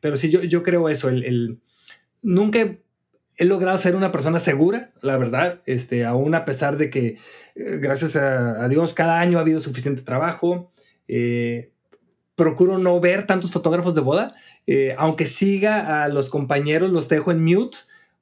pero 0.00 0.16
sí, 0.16 0.30
yo, 0.30 0.42
yo 0.42 0.62
creo 0.62 0.88
eso, 0.88 1.08
el, 1.08 1.58
nunca 2.22 2.60
he, 2.60 3.44
logrado 3.44 3.78
ser 3.78 3.96
una 3.96 4.12
persona 4.12 4.38
segura, 4.38 4.92
la 5.00 5.16
verdad, 5.16 5.60
este, 5.66 6.04
aún 6.04 6.34
a 6.34 6.44
pesar 6.44 6.76
de 6.76 6.90
que, 6.90 7.18
eh, 7.54 7.78
gracias 7.80 8.16
a, 8.16 8.68
Dios, 8.68 8.94
cada 8.94 9.20
año 9.20 9.38
ha 9.38 9.40
habido 9.40 9.60
suficiente 9.60 10.02
trabajo. 10.02 10.70
Eh, 11.08 11.72
procuro 12.34 12.78
no 12.78 12.98
ver 13.00 13.26
tantos 13.26 13.52
fotógrafos 13.52 13.94
de 13.94 14.00
boda, 14.00 14.32
eh, 14.66 14.94
aunque 14.98 15.26
siga 15.26 16.02
a 16.02 16.08
los 16.08 16.30
compañeros, 16.30 16.90
los 16.90 17.08
dejo 17.08 17.32
en 17.32 17.44
mute, 17.44 17.78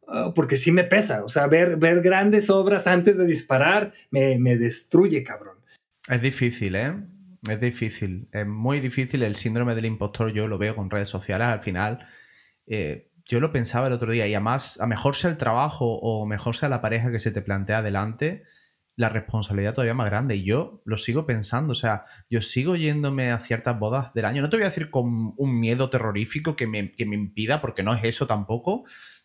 ah, 0.09 0.33
porque 0.35 0.57
sí 0.57 0.73
me 0.73 0.85
pesa. 0.85 1.25
O 1.25 1.29
sea, 1.29 1.47
ver, 1.47 1.77
ver 1.77 2.01
grandes 2.03 2.51
obras 2.51 2.87
antes 2.87 3.17
de 3.17 3.27
disparar 3.27 3.93
me, 4.11 4.57
destruye, 4.57 5.23
cabrón. 5.23 5.57
Es 6.09 6.21
difícil, 6.21 6.75
¿eh? 6.75 6.95
Es 7.49 7.61
difícil. 7.61 8.29
Es 8.33 8.47
muy 8.47 8.81
difícil 8.81 9.23
el 9.23 9.37
síndrome 9.37 9.75
del 9.75 9.87
impostor. 9.87 10.33
Yo 10.33 10.49
lo 10.49 10.59
veo 10.59 10.75
con 10.75 10.91
redes 10.91 11.09
sociales. 11.09 11.47
Al 11.47 11.61
final, 11.61 12.07
eh, 12.67 13.09
yo 13.25 13.41
lo 13.41 13.53
pensaba 13.53 13.87
el 13.87 13.93
otro 13.93 14.13
día 14.13 14.27
y 14.27 14.35
además, 14.35 14.81
a 14.81 14.87
mejor 14.87 15.17
sea 15.17 15.31
el 15.31 15.37
trabajo 15.37 15.99
o 16.01 16.27
mejor 16.27 16.57
sea 16.57 16.69
la 16.69 16.81
pareja 16.81 17.11
que 17.13 17.19
se 17.19 17.31
te 17.31 17.43
plantea 17.43 17.83
delante, 17.83 18.45
la 18.97 19.09
responsabilidad 19.09 19.75
todavía 19.75 19.95
más 19.95 20.11
grande. 20.11 20.37
Y 20.37 20.45
yo 20.45 20.83
lo 20.85 20.97
sigo 20.97 21.27
pensando, 21.27 21.73
o 21.73 21.77
sea, 21.77 22.05
yo 22.29 22.41
sigo 22.41 22.77
yéndome 22.77 23.31
a 23.31 23.39
ciertas 23.39 23.79
bodas 23.79 24.13
del 24.15 24.25
año. 24.25 24.43
No 24.43 24.51
te 24.51 24.57
voy 24.57 24.65
a 24.65 24.69
decir 24.69 24.91
con 24.91 25.35
un 25.37 25.61
miedo 25.61 25.91
terrorífico 25.91 26.57
que 26.57 26.67
me, 26.67 26.93
impida, 26.99 27.61
porque 27.61 27.83
no 27.83 27.95
es 27.95 28.05
eso 28.05 28.27
tampoco, 28.27 28.85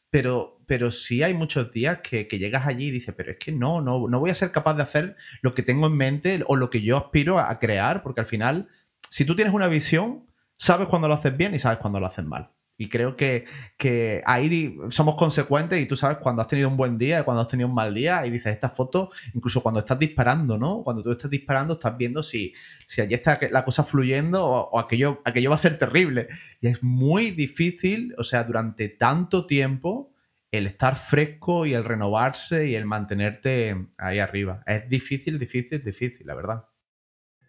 pero, 0.09 0.61
pero 0.65 0.91
sí 0.91 1.23
hay 1.23 1.33
muchos 1.33 1.71
días 1.71 1.99
que, 1.99 2.25
llegas 2.25 2.65
allí 2.65 2.87
y 2.87 2.91
dices, 2.91 3.13
pero 3.15 3.31
es 3.31 3.37
que 3.37 3.51
no, 3.51 3.81
no, 3.81 4.07
no 4.07 4.19
voy 4.19 4.29
a 4.29 4.35
ser 4.35 4.51
capaz 4.51 4.75
de 4.75 4.83
hacer 4.83 5.15
lo 5.41 5.53
que 5.53 5.63
tengo 5.63 5.87
en 5.87 5.97
mente 5.97 6.43
o 6.47 6.55
lo 6.55 6.69
que 6.69 6.81
yo 6.81 6.97
aspiro 6.97 7.39
a 7.39 7.59
crear, 7.59 8.03
porque 8.03 8.21
al 8.21 8.27
final, 8.27 8.69
si 9.09 9.25
tú 9.25 9.35
tienes 9.35 9.53
una 9.53 9.67
visión, 9.67 10.27
sabes 10.57 10.87
cuando 10.87 11.07
lo 11.07 11.13
haces 11.13 11.35
bien 11.35 11.53
y 11.53 11.59
sabes 11.59 11.79
cuando 11.79 11.99
lo 11.99 12.07
haces 12.07 12.25
mal. 12.25 12.51
Y 12.77 12.89
creo 12.89 13.15
que, 13.15 13.45
que, 13.75 14.21
ahí 14.25 14.77
somos 14.89 15.15
consecuentes 15.15 15.81
y 15.81 15.87
tú 15.87 15.97
sabes 15.97 16.17
cuando 16.17 16.43
has 16.43 16.47
tenido 16.47 16.69
un 16.69 16.77
buen 16.77 16.97
día 16.97 17.19
y 17.19 17.23
cuando 17.23 17.41
has 17.41 17.47
tenido 17.47 17.67
un 17.67 17.73
mal 17.73 17.93
día 17.93 18.25
y 18.25 18.29
dices 18.29 18.53
esta 18.53 18.69
foto, 18.69 19.11
incluso 19.33 19.63
cuando 19.63 19.79
estás 19.79 19.97
disparando, 19.97 20.57
¿no? 20.57 20.83
Cuando 20.83 21.01
tú 21.01 21.11
estás 21.11 21.31
disparando 21.31 21.73
estás 21.73 21.97
viendo 21.97 22.21
si, 22.21 22.53
si 22.85 23.01
allí 23.01 23.15
está 23.15 23.39
la 23.49 23.65
cosa 23.65 23.83
fluyendo 23.83 24.45
o, 24.45 24.79
aquello, 24.79 25.21
aquello 25.25 25.49
va 25.49 25.55
a 25.55 25.59
ser 25.59 25.79
terrible. 25.79 26.27
Y 26.61 26.67
es 26.67 26.83
muy 26.83 27.31
difícil, 27.31 28.13
o 28.17 28.23
sea, 28.23 28.43
durante 28.43 28.89
tanto 28.89 29.47
tiempo 29.47 30.11
el 30.51 30.67
estar 30.67 30.95
fresco 30.95 31.65
y 31.65 31.73
el 31.73 31.83
renovarse 31.83 32.69
y 32.69 32.75
el 32.75 32.85
mantenerte 32.85 33.87
ahí 33.97 34.19
arriba. 34.19 34.63
Es 34.65 34.87
difícil, 34.87 35.39
difícil, 35.39 35.83
difícil, 35.83 36.27
la 36.27 36.35
verdad. 36.35 36.65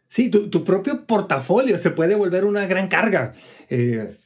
Sí, 0.06 0.30
tu, 0.30 0.64
propio 0.64 1.04
portafolio 1.04 1.76
se 1.76 1.90
puede 1.90 2.14
volver 2.14 2.46
una 2.46 2.66
gran 2.66 2.88
carga. 2.88 3.32
Eh, 3.68 4.16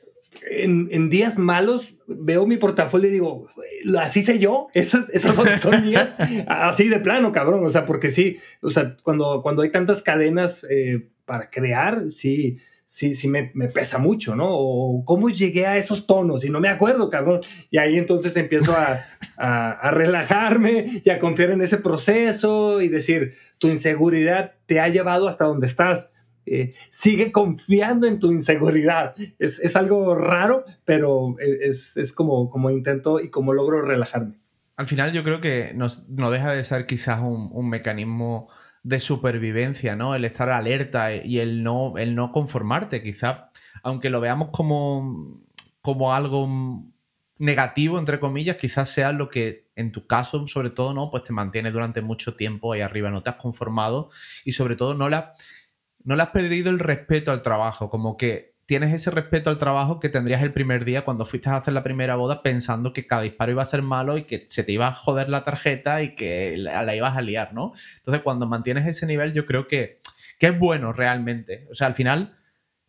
en, 0.50 1.10
días 1.10 1.38
malos 1.38 1.94
veo 2.06 2.46
mi 2.46 2.56
portafolio 2.56 3.08
y 3.08 3.12
digo, 3.12 3.48
así 3.98 4.22
sé 4.22 4.38
yo, 4.38 4.68
esas, 4.74 5.10
esas 5.10 5.34
son 5.60 5.82
mías, 5.84 6.16
así 6.46 6.88
de 6.88 7.00
plano, 7.00 7.32
cabrón. 7.32 7.64
O 7.64 7.70
sea, 7.70 7.86
porque 7.86 8.10
sí, 8.10 8.38
o 8.60 8.70
sea, 8.70 8.96
cuando, 9.02 9.42
cuando 9.42 9.62
hay 9.62 9.70
tantas 9.70 10.02
cadenas 10.02 10.66
eh, 10.70 11.08
para 11.24 11.50
crear, 11.50 12.10
sí, 12.10 12.58
sí, 12.84 13.14
sí 13.14 13.28
me, 13.28 13.50
me, 13.54 13.68
pesa 13.68 13.98
mucho, 13.98 14.36
¿no? 14.36 14.48
O 14.50 15.04
cómo 15.04 15.30
llegué 15.30 15.66
a 15.66 15.76
esos 15.76 16.06
tonos 16.06 16.44
y 16.44 16.50
no 16.50 16.60
me 16.60 16.68
acuerdo, 16.68 17.08
cabrón. 17.08 17.40
Y 17.70 17.78
ahí 17.78 17.96
entonces 17.96 18.36
empiezo 18.36 18.76
a, 18.76 19.00
a, 19.36 19.90
relajarme 19.90 21.00
y 21.04 21.10
a 21.10 21.18
confiar 21.18 21.50
en 21.50 21.62
ese 21.62 21.78
proceso 21.78 22.80
y 22.80 22.88
decir, 22.88 23.34
tu 23.58 23.68
inseguridad 23.68 24.54
te 24.66 24.80
ha 24.80 24.88
llevado 24.88 25.28
hasta 25.28 25.44
donde 25.44 25.66
estás. 25.66 26.12
Eh, 26.46 26.74
sigue 26.90 27.32
confiando 27.32 28.06
en 28.06 28.18
tu 28.18 28.32
inseguridad. 28.32 29.14
Es, 29.38 29.58
es 29.60 29.76
algo 29.76 30.14
raro, 30.14 30.64
pero 30.84 31.36
es, 31.38 31.96
es, 31.96 32.12
como, 32.12 32.50
como 32.50 32.70
intento 32.70 33.20
y 33.20 33.30
como 33.30 33.52
logro 33.52 33.82
relajarme. 33.82 34.38
Al 34.76 34.86
final 34.86 35.12
yo 35.12 35.22
creo 35.22 35.40
que 35.40 35.72
nos, 35.74 36.08
no 36.08 36.30
deja 36.30 36.52
de 36.52 36.64
ser 36.64 36.86
quizás 36.86 37.20
un, 37.20 37.50
un, 37.52 37.68
mecanismo 37.68 38.48
de 38.82 38.98
supervivencia, 38.98 39.94
¿no? 39.94 40.14
El 40.14 40.24
estar 40.24 40.50
alerta 40.50 41.14
y 41.14 41.38
el 41.38 41.62
no, 41.62 41.96
el 41.98 42.14
no 42.14 42.32
conformarte, 42.32 43.02
quizás, 43.02 43.44
aunque 43.82 44.10
lo 44.10 44.20
veamos 44.20 44.48
como, 44.50 45.40
como 45.82 46.14
algo 46.14 46.48
negativo, 47.38 47.98
entre 47.98 48.20
comillas, 48.20 48.56
quizás 48.56 48.88
sea 48.88 49.12
lo 49.12 49.28
que 49.28 49.66
en 49.74 49.90
tu 49.90 50.06
caso, 50.06 50.46
sobre 50.46 50.70
todo, 50.70 50.94
¿no? 50.94 51.10
Pues 51.10 51.24
te 51.24 51.32
mantiene 51.32 51.70
durante 51.70 52.02
mucho 52.02 52.36
tiempo 52.36 52.72
ahí 52.72 52.80
arriba, 52.80 53.10
no 53.10 53.22
te 53.22 53.30
has 53.30 53.36
conformado 53.36 54.10
y 54.44 54.52
sobre 54.52 54.76
todo 54.76 54.94
no 54.94 55.08
la 55.08 55.34
no 56.04 56.16
le 56.16 56.22
has 56.22 56.30
perdido 56.30 56.70
el 56.70 56.78
respeto 56.78 57.30
al 57.30 57.42
trabajo, 57.42 57.90
como 57.90 58.16
que 58.16 58.54
tienes 58.66 58.94
ese 58.94 59.10
respeto 59.10 59.50
al 59.50 59.58
trabajo 59.58 60.00
que 60.00 60.08
tendrías 60.08 60.42
el 60.42 60.52
primer 60.52 60.84
día 60.84 61.04
cuando 61.04 61.26
fuiste 61.26 61.50
a 61.50 61.56
hacer 61.56 61.74
la 61.74 61.82
primera 61.82 62.16
boda 62.16 62.42
pensando 62.42 62.92
que 62.92 63.06
cada 63.06 63.22
disparo 63.22 63.52
iba 63.52 63.62
a 63.62 63.66
ser 63.66 63.82
malo 63.82 64.16
y 64.16 64.24
que 64.24 64.44
se 64.48 64.64
te 64.64 64.72
iba 64.72 64.88
a 64.88 64.94
joder 64.94 65.28
la 65.28 65.44
tarjeta 65.44 66.02
y 66.02 66.14
que 66.14 66.56
la, 66.56 66.94
ibas 66.94 67.16
a 67.16 67.22
liar, 67.22 67.52
¿no? 67.52 67.72
Entonces, 67.98 68.22
cuando 68.22 68.46
mantienes 68.46 68.86
ese 68.86 69.06
nivel, 69.06 69.32
yo 69.32 69.46
creo 69.46 69.66
que, 69.66 70.00
que 70.38 70.46
es 70.46 70.58
bueno 70.58 70.92
realmente. 70.92 71.68
O 71.70 71.74
sea, 71.74 71.88
al 71.88 71.94
final, 71.94 72.36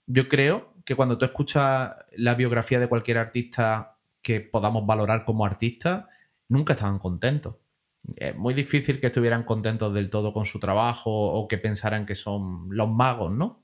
yo 0.06 0.28
creo 0.28 0.74
que 0.86 0.96
cuando 0.96 1.18
tú 1.18 1.26
escuchas 1.26 1.92
la 2.16 2.36
biografía 2.36 2.80
de 2.80 2.88
cualquier 2.88 3.18
artista 3.18 3.98
que 4.22 4.42
podamos 4.42 4.86
valorar 4.86 5.26
como 5.26 5.46
artista, 5.46 6.08
nunca 6.48 6.74
estaban 6.74 7.00
contentos 7.00 7.56
es 8.18 8.36
muy 8.36 8.54
difícil 8.54 9.00
que 9.00 9.08
estuvieran 9.08 9.44
contentos 9.44 9.94
del 9.94 10.10
todo 10.10 10.34
con 10.34 10.46
su 10.46 10.60
trabajo 10.60 11.12
o 11.12 11.48
que 11.48 11.58
pensaran 11.58 12.06
que 12.06 12.16
son 12.16 12.68
los 12.70 12.90
magos, 12.90 13.32
¿no? 13.32 13.64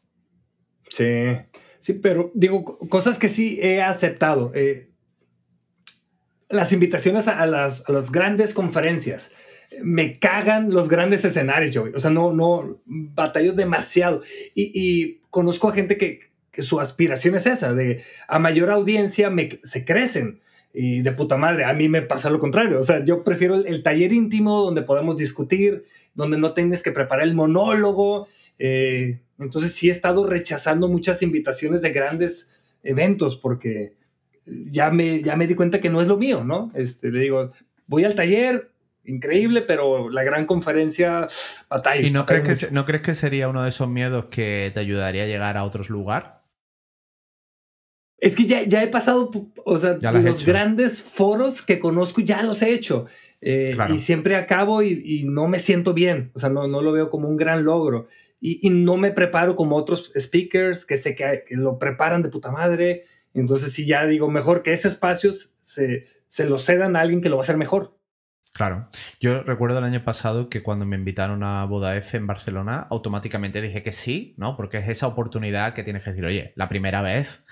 Sí, 0.89 1.35
sí, 1.79 1.93
pero 1.93 2.31
digo, 2.33 2.77
cosas 2.89 3.19
que 3.19 3.29
sí 3.29 3.59
he 3.61 3.81
aceptado. 3.81 4.51
Eh, 4.55 4.89
las 6.49 6.73
invitaciones 6.73 7.27
a 7.27 7.45
las, 7.45 8.11
grandes 8.11 8.53
conferencias. 8.53 9.31
Me 9.83 10.17
cagan 10.17 10.71
los 10.71 10.89
grandes 10.89 11.23
escenarios, 11.23 11.71
yo. 11.71 11.85
O 11.93 11.99
sea, 11.99 12.09
no, 12.09 12.33
no, 12.33 12.81
batallo 12.85 13.53
demasiado. 13.53 14.21
Y, 14.55 15.19
conozco 15.29 15.69
a 15.69 15.73
gente 15.73 15.97
que, 15.97 16.27
su 16.57 16.79
aspiración 16.79 17.35
es 17.35 17.45
esa, 17.45 17.73
de 17.73 18.03
a 18.27 18.39
mayor 18.39 18.71
audiencia 18.71 19.29
me, 19.29 19.59
se 19.63 19.85
crecen 19.85 20.41
y 20.73 21.01
de 21.01 21.11
puta 21.11 21.37
madre. 21.37 21.65
A 21.65 21.73
mí 21.73 21.89
me 21.89 22.01
pasa 22.01 22.29
lo 22.29 22.39
contrario. 22.39 22.79
O 22.79 22.83
sea, 22.83 23.03
yo 23.03 23.23
prefiero 23.23 23.55
el, 23.55 23.83
taller 23.83 24.13
íntimo 24.13 24.63
donde 24.63 24.83
podemos 24.83 25.17
discutir, 25.17 25.85
donde 26.13 26.37
no 26.37 26.53
tienes 26.53 26.83
que 26.83 26.91
preparar 26.91 27.25
el 27.25 27.33
monólogo. 27.33 28.27
Eh, 28.57 29.19
entonces 29.39 29.73
sí 29.73 29.89
he 29.89 29.91
estado 29.91 30.25
rechazando 30.27 30.87
muchas 30.87 31.21
invitaciones 31.21 31.81
de 31.81 31.91
grandes 31.91 32.59
eventos 32.83 33.35
porque 33.37 33.93
ya 34.45 34.89
me, 34.91 35.21
ya 35.21 35.35
me 35.35 35.47
di 35.47 35.55
cuenta 35.55 35.79
que 35.79 35.89
no 35.89 36.01
es 36.01 36.07
lo 36.07 36.17
mío, 36.17 36.43
¿no? 36.43 36.71
Este, 36.75 37.11
le 37.11 37.19
digo, 37.19 37.51
voy 37.87 38.03
al 38.03 38.15
taller, 38.15 38.71
increíble, 39.05 39.61
pero 39.61 40.09
la 40.09 40.23
gran 40.23 40.45
conferencia, 40.45 41.27
batalla. 41.69 42.01
¿Y 42.01 42.11
no, 42.11 42.25
crees 42.25 42.65
que, 42.65 42.71
no 42.71 42.85
crees 42.85 43.03
que 43.03 43.15
sería 43.15 43.47
uno 43.47 43.63
de 43.63 43.69
esos 43.69 43.89
miedos 43.89 44.25
que 44.25 44.71
te 44.73 44.79
ayudaría 44.79 45.23
a 45.23 45.27
llegar 45.27 45.57
a 45.57 45.63
otros 45.63 45.89
lugares? 45.89 46.38
Es 48.21 48.35
que 48.35 48.45
ya, 48.45 48.63
ya 48.63 48.83
he 48.83 48.87
pasado, 48.87 49.31
o 49.65 49.77
sea, 49.77 49.97
los 50.01 50.45
grandes 50.45 51.01
foros 51.01 51.61
que 51.61 51.79
conozco 51.79 52.21
ya 52.21 52.43
los 52.43 52.61
he 52.61 52.73
hecho. 52.73 53.05
Eh, 53.41 53.77
y 53.89 53.97
siempre 53.97 54.35
acabo 54.35 54.83
y, 54.83 55.23
no 55.25 55.47
me 55.47 55.59
siento 55.59 55.93
bien. 55.93 56.31
O 56.33 56.39
sea, 56.39 56.49
no, 56.49 56.67
no 56.67 56.81
lo 56.81 56.91
veo 56.91 57.09
como 57.09 57.29
un 57.29 57.37
gran 57.37 57.63
logro. 57.63 58.07
Y, 58.41 58.65
y 58.65 58.69
no 58.71 58.97
me 58.97 59.11
preparo 59.11 59.55
como 59.55 59.75
otros 59.75 60.11
speakers 60.17 60.85
que 60.85 60.97
sé 60.97 61.15
que, 61.15 61.43
que, 61.47 61.55
lo 61.55 61.79
preparan 61.79 62.21
de 62.21 62.29
puta 62.29 62.51
madre. 62.51 63.03
Entonces, 63.33 63.71
sí, 63.73 63.85
ya 63.85 64.05
digo, 64.05 64.29
mejor 64.29 64.63
que 64.63 64.73
ese 64.73 64.87
espacio 64.87 65.31
se, 65.31 66.05
se 66.27 66.45
lo 66.45 66.57
cedan 66.57 66.95
a 66.95 67.01
alguien 67.01 67.21
que 67.21 67.29
lo 67.29 67.37
va 67.37 67.41
a 67.41 67.43
hacer 67.43 67.57
mejor. 67.57 67.97
Claro. 68.53 68.87
Yo 69.19 69.43
recuerdo 69.43 69.77
el 69.77 69.85
año 69.85 70.03
pasado 70.03 70.49
que 70.49 70.63
cuando 70.63 70.85
me 70.85 70.95
invitaron 70.95 71.43
a 71.43 71.63
Boda 71.65 71.95
F 71.97 72.17
en 72.17 72.27
Barcelona, 72.27 72.87
automáticamente 72.89 73.61
dije 73.61 73.83
que 73.83 73.93
sí, 73.93 74.33
¿no? 74.37 74.57
Porque 74.57 74.77
es 74.77 74.89
esa 74.89 75.07
oportunidad 75.07 75.73
que 75.73 75.83
tienes 75.83 76.03
que 76.03 76.09
decir, 76.09 76.25
oye, 76.25 76.53
la 76.55 76.67
primera 76.67 77.01
vez 77.01 77.45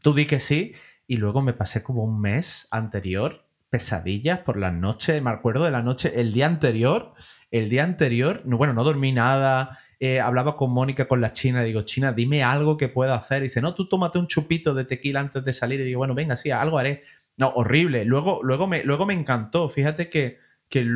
Tú 0.00 0.14
di 0.14 0.26
que 0.26 0.40
sí 0.40 0.74
y 1.06 1.16
luego 1.16 1.42
me 1.42 1.52
pasé 1.52 1.82
como 1.82 2.04
un 2.04 2.20
mes 2.20 2.68
anterior, 2.70 3.46
pesadillas 3.70 4.40
por 4.40 4.56
las 4.56 4.72
noches, 4.72 5.22
me 5.22 5.30
acuerdo 5.30 5.64
de 5.64 5.70
la 5.70 5.82
noche, 5.82 6.12
el 6.20 6.32
día 6.32 6.46
anterior, 6.46 7.14
el 7.50 7.68
día 7.68 7.84
anterior, 7.84 8.42
bueno, 8.44 8.72
no 8.72 8.84
dormí 8.84 9.12
nada, 9.12 9.78
eh, 10.00 10.20
hablaba 10.20 10.56
con 10.56 10.70
Mónica, 10.70 11.06
con 11.08 11.20
la 11.20 11.32
China, 11.32 11.62
digo, 11.62 11.82
China, 11.82 12.12
dime 12.12 12.42
algo 12.42 12.76
que 12.76 12.88
pueda 12.88 13.14
hacer. 13.14 13.38
Y 13.42 13.44
dice, 13.44 13.62
no, 13.62 13.74
tú 13.74 13.88
tómate 13.88 14.18
un 14.18 14.26
chupito 14.26 14.74
de 14.74 14.84
tequila 14.84 15.20
antes 15.20 15.44
de 15.44 15.52
salir. 15.52 15.80
Y 15.80 15.84
digo, 15.84 15.98
bueno, 15.98 16.14
venga, 16.14 16.36
sí, 16.36 16.50
algo 16.50 16.78
haré. 16.78 17.02
No, 17.36 17.48
horrible. 17.54 18.04
Luego, 18.04 18.40
luego, 18.42 18.66
me, 18.66 18.84
luego 18.84 19.06
me 19.06 19.14
encantó. 19.14 19.70
Fíjate 19.70 20.08
que, 20.08 20.38
que 20.68 20.86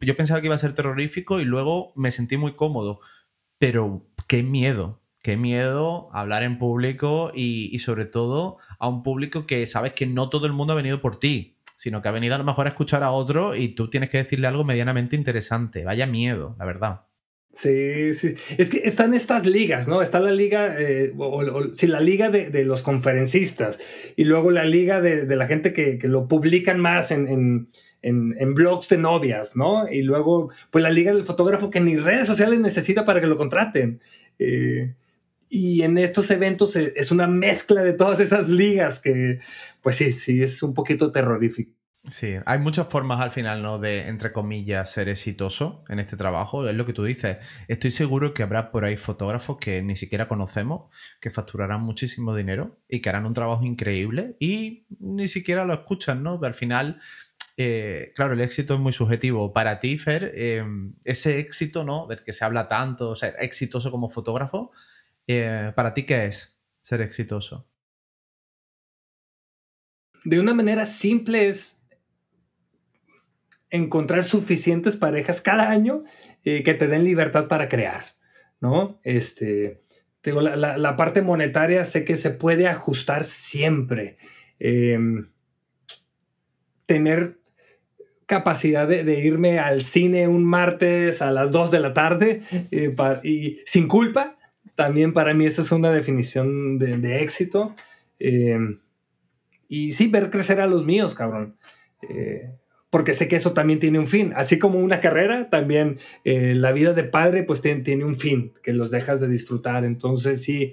yo 0.00 0.16
pensaba 0.16 0.40
que 0.40 0.46
iba 0.46 0.54
a 0.54 0.58
ser 0.58 0.74
terrorífico 0.74 1.40
y 1.40 1.44
luego 1.44 1.92
me 1.96 2.10
sentí 2.10 2.36
muy 2.36 2.54
cómodo. 2.54 3.00
Pero 3.58 4.06
qué 4.26 4.42
miedo, 4.42 4.99
Qué 5.22 5.36
miedo 5.36 6.08
hablar 6.12 6.42
en 6.42 6.58
público 6.58 7.30
y, 7.34 7.78
sobre 7.80 8.06
todo 8.06 8.56
a 8.78 8.88
un 8.88 9.02
público 9.02 9.46
que 9.46 9.66
sabes 9.66 9.92
que 9.92 10.06
no 10.06 10.30
todo 10.30 10.46
el 10.46 10.52
mundo 10.52 10.72
ha 10.72 10.76
venido 10.76 11.02
por 11.02 11.18
ti, 11.18 11.56
sino 11.76 12.00
que 12.00 12.08
ha 12.08 12.12
venido 12.12 12.34
a 12.34 12.38
lo 12.38 12.44
mejor 12.44 12.66
a 12.66 12.70
escuchar 12.70 13.02
a 13.02 13.10
otro 13.10 13.54
y 13.54 13.68
tú 13.68 13.90
tienes 13.90 14.08
que 14.08 14.18
decirle 14.18 14.46
algo 14.46 14.64
medianamente 14.64 15.16
interesante. 15.16 15.84
Vaya 15.84 16.06
miedo, 16.06 16.56
la 16.58 16.64
verdad. 16.64 17.00
Sí, 17.52 18.14
sí. 18.14 18.34
Es 18.58 18.70
que 18.70 18.78
están 18.84 19.12
estas 19.12 19.44
ligas, 19.44 19.88
¿no? 19.88 20.02
Está 20.02 20.20
la 20.20 20.30
liga, 20.30 20.76
eh, 20.78 21.12
sí, 21.74 21.86
la 21.88 22.00
liga 22.00 22.30
de, 22.30 22.64
los 22.64 22.82
conferencistas 22.82 23.80
y 24.16 24.24
luego 24.24 24.50
la 24.50 24.64
liga 24.64 25.00
de, 25.00 25.26
la 25.36 25.46
gente 25.46 25.72
que, 25.72 25.98
lo 26.04 26.28
publican 26.28 26.78
más 26.78 27.10
en, 27.10 27.66
en, 28.02 28.54
blogs 28.54 28.88
de 28.88 28.98
novias, 28.98 29.56
¿no? 29.56 29.90
Y 29.90 30.02
luego, 30.02 30.50
pues 30.70 30.82
la 30.82 30.90
liga 30.90 31.12
del 31.12 31.26
fotógrafo 31.26 31.70
que 31.70 31.80
ni 31.80 31.96
redes 31.96 32.26
sociales 32.26 32.60
necesita 32.60 33.04
para 33.04 33.20
que 33.20 33.26
lo 33.26 33.36
contraten. 33.36 34.00
Eh, 34.38 34.94
y 35.50 35.82
en 35.82 35.98
estos 35.98 36.30
eventos 36.30 36.76
e, 36.76 36.94
es 36.96 37.10
una 37.10 37.26
mezcla 37.26 37.82
de 37.82 37.92
todas 37.92 38.20
esas 38.20 38.48
ligas 38.48 39.00
que, 39.00 39.40
pues 39.82 39.96
sí, 39.96 40.12
sí, 40.12 40.42
es 40.42 40.62
un 40.62 40.72
poquito 40.72 41.10
terrorífico. 41.10 41.72
Sí, 42.08 42.36
hay 42.46 42.58
muchas 42.58 42.88
formas 42.88 43.20
al 43.20 43.30
final, 43.30 43.62
¿no? 43.62 43.78
De, 43.78 44.08
entre 44.08 44.32
comillas, 44.32 44.90
ser 44.90 45.10
exitoso 45.10 45.84
en 45.88 45.98
este 45.98 46.16
trabajo. 46.16 46.66
Es 46.66 46.74
lo 46.74 46.86
que 46.86 46.94
tú 46.94 47.04
dices. 47.04 47.36
Estoy 47.68 47.90
seguro 47.90 48.32
que 48.32 48.42
habrá 48.42 48.70
por 48.70 48.86
ahí 48.86 48.96
fotógrafos 48.96 49.58
que 49.58 49.82
ni 49.82 49.96
siquiera 49.96 50.26
conocemos, 50.26 50.90
que 51.20 51.30
facturarán 51.30 51.82
muchísimo 51.82 52.34
dinero 52.34 52.78
y 52.88 53.00
que 53.00 53.10
harán 53.10 53.26
un 53.26 53.34
trabajo 53.34 53.64
increíble 53.64 54.36
y 54.40 54.86
ni 54.98 55.28
siquiera 55.28 55.66
lo 55.66 55.74
escuchan, 55.74 56.22
¿no? 56.22 56.40
Pero 56.40 56.48
al 56.48 56.54
final, 56.54 57.00
eh, 57.58 58.12
claro, 58.16 58.32
el 58.32 58.40
éxito 58.40 58.74
es 58.74 58.80
muy 58.80 58.94
subjetivo. 58.94 59.52
Para 59.52 59.78
ti, 59.78 59.98
Fer, 59.98 60.32
eh, 60.34 60.64
ese 61.04 61.38
éxito, 61.38 61.84
¿no? 61.84 62.06
Del 62.06 62.24
que 62.24 62.32
se 62.32 62.46
habla 62.46 62.66
tanto, 62.66 63.10
o 63.10 63.16
sea, 63.16 63.28
exitoso 63.40 63.90
como 63.90 64.08
fotógrafo, 64.08 64.72
eh, 65.32 65.72
¿Para 65.74 65.94
ti 65.94 66.04
qué 66.04 66.26
es 66.26 66.58
ser 66.82 67.00
exitoso? 67.00 67.68
De 70.24 70.40
una 70.40 70.54
manera 70.54 70.84
simple 70.84 71.48
es 71.48 71.78
encontrar 73.70 74.24
suficientes 74.24 74.96
parejas 74.96 75.40
cada 75.40 75.70
año 75.70 76.04
eh, 76.44 76.62
que 76.62 76.74
te 76.74 76.88
den 76.88 77.04
libertad 77.04 77.48
para 77.48 77.68
crear, 77.68 78.02
¿no? 78.60 79.00
Este, 79.04 79.80
digo, 80.22 80.40
la, 80.40 80.96
parte 80.96 81.22
monetaria 81.22 81.84
sé 81.84 82.04
que 82.04 82.16
se 82.16 82.30
puede 82.30 82.66
ajustar 82.66 83.24
siempre. 83.24 84.18
Em, 84.58 85.28
tener 86.86 87.38
capacidad 88.26 88.86
de, 88.86 89.20
irme 89.20 89.58
al 89.58 89.82
cine 89.82 90.28
un 90.28 90.44
martes 90.44 91.22
a 91.22 91.30
las 91.30 91.50
2 91.50 91.70
de 91.70 91.80
la 91.80 91.94
tarde 91.94 92.42
eh, 92.70 92.94
y 93.22 93.60
sin 93.64 93.88
culpa 93.88 94.39
también 94.80 95.12
para 95.12 95.34
mí 95.34 95.44
esa 95.44 95.60
es 95.60 95.72
una 95.72 95.90
definición 95.90 96.78
de, 96.78 97.20
éxito. 97.20 97.76
Eh, 98.18 98.56
y 99.68 99.90
sí, 99.90 100.06
ver 100.06 100.30
crecer 100.30 100.58
a 100.62 100.66
los 100.66 100.86
míos, 100.86 101.14
cabrón. 101.14 101.58
Eh, 102.08 102.50
porque 102.88 103.12
sé 103.12 103.28
que 103.28 103.36
eso 103.36 103.52
también 103.52 103.78
tiene 103.78 103.98
un 103.98 104.06
fin. 104.06 104.32
Así 104.34 104.58
como 104.58 104.78
una 104.78 105.00
carrera, 105.00 105.50
también 105.50 105.98
eh, 106.24 106.54
la 106.54 106.72
vida 106.72 106.94
de 106.94 107.04
padre 107.04 107.42
pues 107.42 107.60
tiene, 107.60 107.82
tiene, 107.82 108.06
un 108.06 108.16
fin, 108.16 108.54
que 108.62 108.72
los 108.72 108.90
dejas 108.90 109.20
de 109.20 109.28
disfrutar. 109.28 109.84
Entonces 109.84 110.42
sí, 110.42 110.72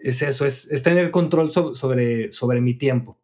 es 0.00 0.20
eso, 0.22 0.46
es, 0.46 0.68
tener 0.82 1.12
control 1.12 1.52
sobre, 1.52 2.32
sobre 2.32 2.60
mi 2.60 2.74
tiempo. 2.74 3.16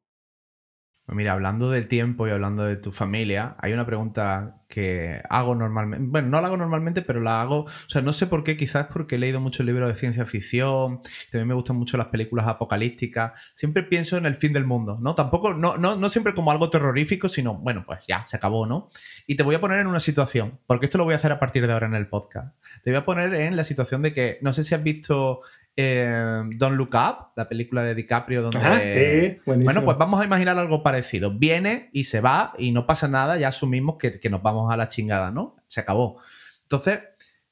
Pues 1.10 1.16
mira, 1.16 1.32
hablando 1.32 1.72
del 1.72 1.88
tiempo 1.88 2.28
y 2.28 2.30
hablando 2.30 2.62
de 2.62 2.76
tu 2.76 2.92
familia, 2.92 3.56
hay 3.58 3.72
una 3.72 3.84
pregunta 3.84 4.60
que 4.68 5.20
hago 5.28 5.56
normalmente. 5.56 6.06
Bueno, 6.08 6.28
no 6.28 6.40
la 6.40 6.46
hago 6.46 6.56
normalmente, 6.56 7.02
pero 7.02 7.18
la 7.18 7.42
hago. 7.42 7.64
O 7.64 7.88
sea, 7.88 8.00
no 8.00 8.12
sé 8.12 8.28
por 8.28 8.44
qué, 8.44 8.56
quizás 8.56 8.86
porque 8.86 9.16
he 9.16 9.18
leído 9.18 9.40
muchos 9.40 9.66
libros 9.66 9.88
de 9.88 9.96
ciencia 9.96 10.24
ficción, 10.24 11.00
también 11.32 11.48
me 11.48 11.54
gustan 11.54 11.74
mucho 11.74 11.96
las 11.96 12.06
películas 12.06 12.46
apocalípticas. 12.46 13.32
Siempre 13.54 13.82
pienso 13.82 14.18
en 14.18 14.24
el 14.24 14.36
fin 14.36 14.52
del 14.52 14.66
mundo, 14.66 14.98
¿no? 15.00 15.16
Tampoco, 15.16 15.52
no, 15.52 15.76
no, 15.78 15.96
no 15.96 16.08
siempre 16.08 16.32
como 16.32 16.52
algo 16.52 16.70
terrorífico, 16.70 17.28
sino, 17.28 17.54
bueno, 17.54 17.82
pues 17.84 18.06
ya, 18.06 18.24
se 18.28 18.36
acabó, 18.36 18.64
¿no? 18.66 18.88
Y 19.26 19.34
te 19.34 19.42
voy 19.42 19.56
a 19.56 19.60
poner 19.60 19.80
en 19.80 19.88
una 19.88 19.98
situación, 19.98 20.60
porque 20.68 20.86
esto 20.86 20.96
lo 20.96 21.02
voy 21.02 21.14
a 21.14 21.16
hacer 21.16 21.32
a 21.32 21.40
partir 21.40 21.66
de 21.66 21.72
ahora 21.72 21.88
en 21.88 21.94
el 21.94 22.06
podcast. 22.06 22.54
Te 22.84 22.90
voy 22.92 22.98
a 22.98 23.04
poner 23.04 23.34
en 23.34 23.56
la 23.56 23.64
situación 23.64 24.00
de 24.02 24.14
que, 24.14 24.38
no 24.42 24.52
sé 24.52 24.62
si 24.62 24.76
has 24.76 24.82
visto 24.84 25.40
eh, 25.76 26.42
Don't 26.56 26.76
Look 26.76 26.94
Up, 26.94 27.32
la 27.36 27.48
película 27.48 27.82
de 27.82 27.94
DiCaprio, 27.94 28.42
donde. 28.42 29.38
sí, 29.38 29.38
bueno, 29.46 29.84
pues 29.84 29.96
vamos 29.96 30.20
a 30.20 30.24
imaginar 30.24 30.58
algo 30.58 30.82
parecido. 30.82 31.36
Viene 31.36 31.90
y 31.92 32.04
se 32.04 32.20
va 32.20 32.54
y 32.58 32.72
no 32.72 32.86
pasa 32.86 33.08
nada, 33.08 33.36
ya 33.38 33.48
asumimos 33.48 33.96
que, 33.98 34.20
nos 34.30 34.42
vamos 34.42 34.72
a 34.72 34.76
la 34.76 34.88
chingada, 34.88 35.30
¿no? 35.30 35.56
Se 35.68 35.80
acabó. 35.80 36.20
Entonces, 36.62 37.00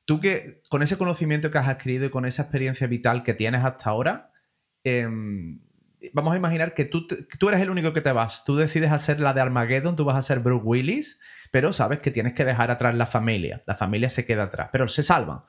tú 0.05 0.21
que 0.21 0.63
con 0.69 0.83
ese 0.83 0.99
conocimiento 0.99 1.51
que 1.51 1.59
has 1.59 1.69
adquirido 1.69 2.07
y 2.07 2.11
con 2.11 2.25
esa 2.27 2.43
experiencia 2.43 2.87
vital 2.87 3.23
que 3.23 3.35
tienes 3.35 3.65
hasta 3.65 3.91
ahora, 3.91 4.33
em, 4.85 5.61
vamos 6.13 6.35
a 6.35 6.37
imaginar 6.37 6.75
que 6.75 6.85
tú, 6.85 7.07
tú 7.07 7.49
eres 7.49 7.61
el 7.61 7.71
único 7.71 7.93
que 7.93 8.01
te 8.01 8.13
vas. 8.13 8.45
Tú 8.45 8.57
decides 8.57 8.93
hacer 8.93 9.21
la 9.21 9.33
de 9.33 9.41
Armageddon, 9.41 9.97
tú 9.97 10.05
vas 10.05 10.17
a 10.17 10.23
ser 10.23 10.41
Brooke 10.41 10.67
Willis, 10.67 11.21
pero 11.51 11.73
sabes 11.73 12.01
que 12.01 12.11
tienes 12.11 12.35
que 12.35 12.45
dejar 12.45 12.71
atrás 12.71 12.95
la 12.95 13.07
familia. 13.07 13.63
La 13.67 13.75
familia 13.75 14.11
se 14.11 14.27
queda 14.27 14.45
atrás, 14.45 14.69
pero 14.73 14.89
se 14.89 15.03
salvan. 15.03 15.43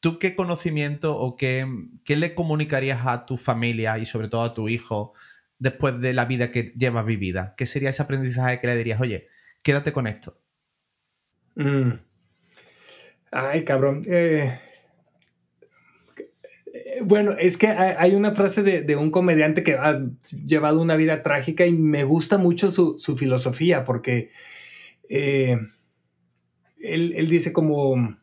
¿Tú 0.00 0.18
qué 0.18 0.36
conocimiento 0.36 1.16
o 1.18 1.36
qué, 1.36 1.66
le 2.06 2.34
comunicarías 2.34 3.06
a 3.06 3.26
tu 3.26 3.36
familia 3.36 3.98
y 3.98 4.06
sobre 4.06 4.28
todo 4.28 4.42
a 4.42 4.54
tu 4.54 4.68
hijo 4.68 5.12
después 5.58 6.00
de 6.00 6.12
la 6.12 6.24
vida 6.24 6.50
que 6.52 6.72
llevas 6.76 7.04
vivida? 7.04 7.54
¿Qué 7.56 7.66
sería 7.66 7.90
ese 7.90 8.02
aprendizaje 8.02 8.60
que 8.60 8.66
le 8.68 8.76
dirías, 8.76 9.00
oye, 9.00 9.28
quédate 9.62 9.92
con 9.92 10.06
esto? 10.06 10.38
Mm. 11.56 11.92
Ay, 13.32 13.64
cabrón. 13.64 14.04
Eh, 14.06 14.58
bueno, 17.02 17.32
es 17.38 17.56
que 17.56 17.68
hay 17.68 18.14
una 18.14 18.32
frase 18.32 18.62
de, 18.62 18.96
un 18.96 19.10
comediante 19.10 19.62
que 19.62 19.74
ha 19.74 20.00
llevado 20.46 20.80
una 20.80 20.96
vida 20.96 21.22
trágica 21.22 21.66
y 21.66 21.72
me 21.72 22.04
gusta 22.04 22.38
mucho 22.38 22.70
su, 22.70 23.16
filosofía 23.16 23.84
porque 23.84 24.30
eh, 25.08 25.58
él, 26.80 27.28
dice 27.28 27.52
como 27.52 28.16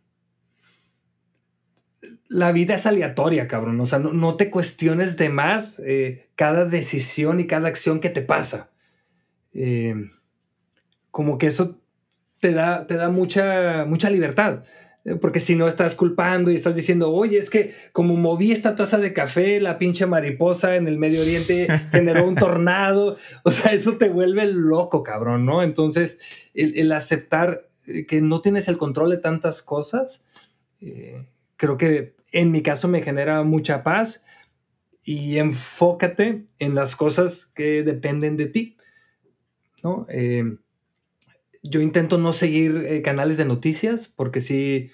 la 2.27 2.51
vida 2.51 2.75
es 2.75 2.85
aleatoria, 2.85 3.47
cabrón. 3.47 3.79
O 3.79 3.85
sea, 3.85 3.99
no, 3.99 4.35
te 4.35 4.49
cuestiones 4.49 5.17
de 5.17 5.29
más 5.29 5.81
eh, 5.85 6.27
cada 6.35 6.65
decisión 6.65 7.39
y 7.39 7.47
cada 7.47 7.67
acción 7.67 7.99
que 7.99 8.09
te 8.09 8.21
pasa. 8.21 8.71
Eh, 9.53 9.95
como 11.11 11.37
que 11.37 11.47
eso 11.47 11.79
te 12.39 12.51
da, 12.51 12.87
te 12.87 12.95
da 12.95 13.09
mucha, 13.09 13.85
mucha 13.85 14.09
libertad. 14.09 14.63
Eh, 15.05 15.15
porque 15.15 15.39
si 15.39 15.55
no 15.55 15.67
estás 15.67 15.93
culpando 15.93 16.49
y 16.49 16.55
estás 16.55 16.75
diciendo, 16.75 17.11
oye, 17.11 17.37
es 17.37 17.49
que 17.49 17.73
como 17.91 18.15
moví 18.15 18.51
esta 18.51 18.75
taza 18.75 18.97
de 18.97 19.13
café, 19.13 19.59
la 19.61 19.77
pinche 19.77 20.07
mariposa 20.07 20.75
en 20.75 20.87
el 20.87 20.97
Medio 20.97 21.21
Oriente 21.21 21.67
generó 21.91 22.27
un 22.27 22.35
tornado. 22.35 23.17
O 23.43 23.51
sea, 23.51 23.71
eso 23.71 23.97
te 23.97 24.09
vuelve 24.09 24.45
loco, 24.47 25.03
cabrón, 25.03 25.45
¿no? 25.45 25.61
Entonces, 25.61 26.19
el, 26.55 26.91
aceptar 26.91 27.69
que 28.07 28.19
no 28.19 28.41
tienes 28.41 28.67
el 28.67 28.77
control 28.77 29.11
de 29.11 29.17
tantas 29.17 29.61
cosas, 29.61 30.25
creo 31.57 31.77
que 31.77 32.15
en 32.31 32.51
mi 32.51 32.61
caso 32.61 32.87
me 32.87 33.01
genera 33.01 33.43
mucha 33.43 33.83
paz 33.83 34.23
y 35.03 35.37
enfócate 35.37 36.45
en 36.59 36.75
las 36.75 36.95
cosas 36.95 37.45
que 37.45 37.83
dependen 37.83 38.37
de 38.37 38.47
ti. 38.47 38.77
¿no? 39.83 40.05
Eh, 40.09 40.57
yo 41.63 41.81
intento 41.81 42.17
no 42.17 42.31
seguir 42.33 42.85
eh, 42.87 43.01
canales 43.01 43.37
de 43.37 43.45
noticias 43.45 44.07
porque 44.07 44.41
sí 44.41 44.91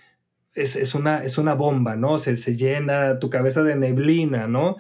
es, 0.54 0.96
una, 0.96 1.24
es 1.24 1.38
una 1.38 1.54
bomba, 1.54 1.96
¿no? 1.96 2.18
Se, 2.20 2.36
se, 2.36 2.56
llena 2.56 3.20
tu 3.20 3.30
cabeza 3.30 3.64
de 3.64 3.76
neblina, 3.76 4.48
¿no? 4.48 4.78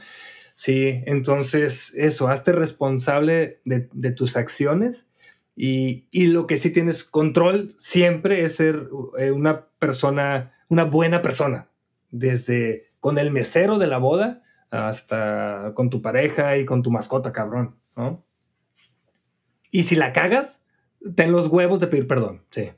Sí, 0.56 1.02
entonces 1.06 1.94
eso, 1.96 2.28
hazte 2.28 2.52
responsable 2.52 3.62
de, 3.66 4.12
tus 4.12 4.36
acciones 4.36 5.10
y, 5.56 6.08
y, 6.12 6.28
lo 6.28 6.46
que 6.46 6.58
sí 6.58 6.72
tienes 6.72 7.04
control 7.04 7.70
siempre 7.80 8.44
es 8.44 8.58
ser 8.58 8.90
eh, 9.18 9.32
una 9.32 9.66
persona, 9.80 10.54
una 10.68 10.84
buena 10.84 11.22
persona, 11.22 11.71
desde 12.12 12.92
con 13.00 13.18
el 13.18 13.32
mesero 13.32 13.80
de 13.80 13.88
la 13.88 13.98
boda 13.98 14.44
hasta 14.70 15.74
con 15.74 15.90
tu 15.90 16.02
pareja 16.02 16.58
y 16.58 16.66
con 16.66 16.82
tu 16.82 16.92
mascota, 16.92 17.32
cabrón, 17.32 17.78
¿no? 17.96 18.24
Y 19.72 19.84
si 19.84 19.96
la 19.96 20.14
cagas, 20.14 20.68
ten 21.16 21.32
los 21.32 21.48
huevos 21.48 21.80
de 21.80 21.88
pedir 21.88 22.08
perdón, 22.08 22.46
sí. 22.50 22.72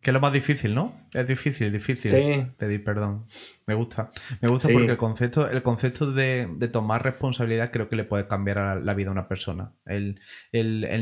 Que 0.00 0.10
es 0.10 0.14
lo 0.14 0.20
más 0.20 0.32
difícil, 0.32 0.76
¿no? 0.76 0.94
Es 1.12 1.26
difícil, 1.26 1.72
difícil 1.72 2.12
pedir 2.56 2.84
perdón. 2.84 3.24
Me 3.66 3.74
gusta. 3.74 4.12
Me 4.40 4.48
gusta 4.48 4.68
porque 4.72 4.92
el 4.92 4.96
concepto, 4.96 5.50
el 5.50 5.62
concepto 5.64 6.12
de, 6.12 6.46
tomar 6.72 7.02
responsabilidad 7.02 7.72
creo 7.72 7.88
que 7.88 7.96
le 7.96 8.04
puede 8.04 8.28
cambiar 8.28 8.80
la 8.80 8.94
vida 8.94 9.08
a 9.08 9.12
una 9.12 9.26
persona. 9.26 9.72
El, 9.86 10.20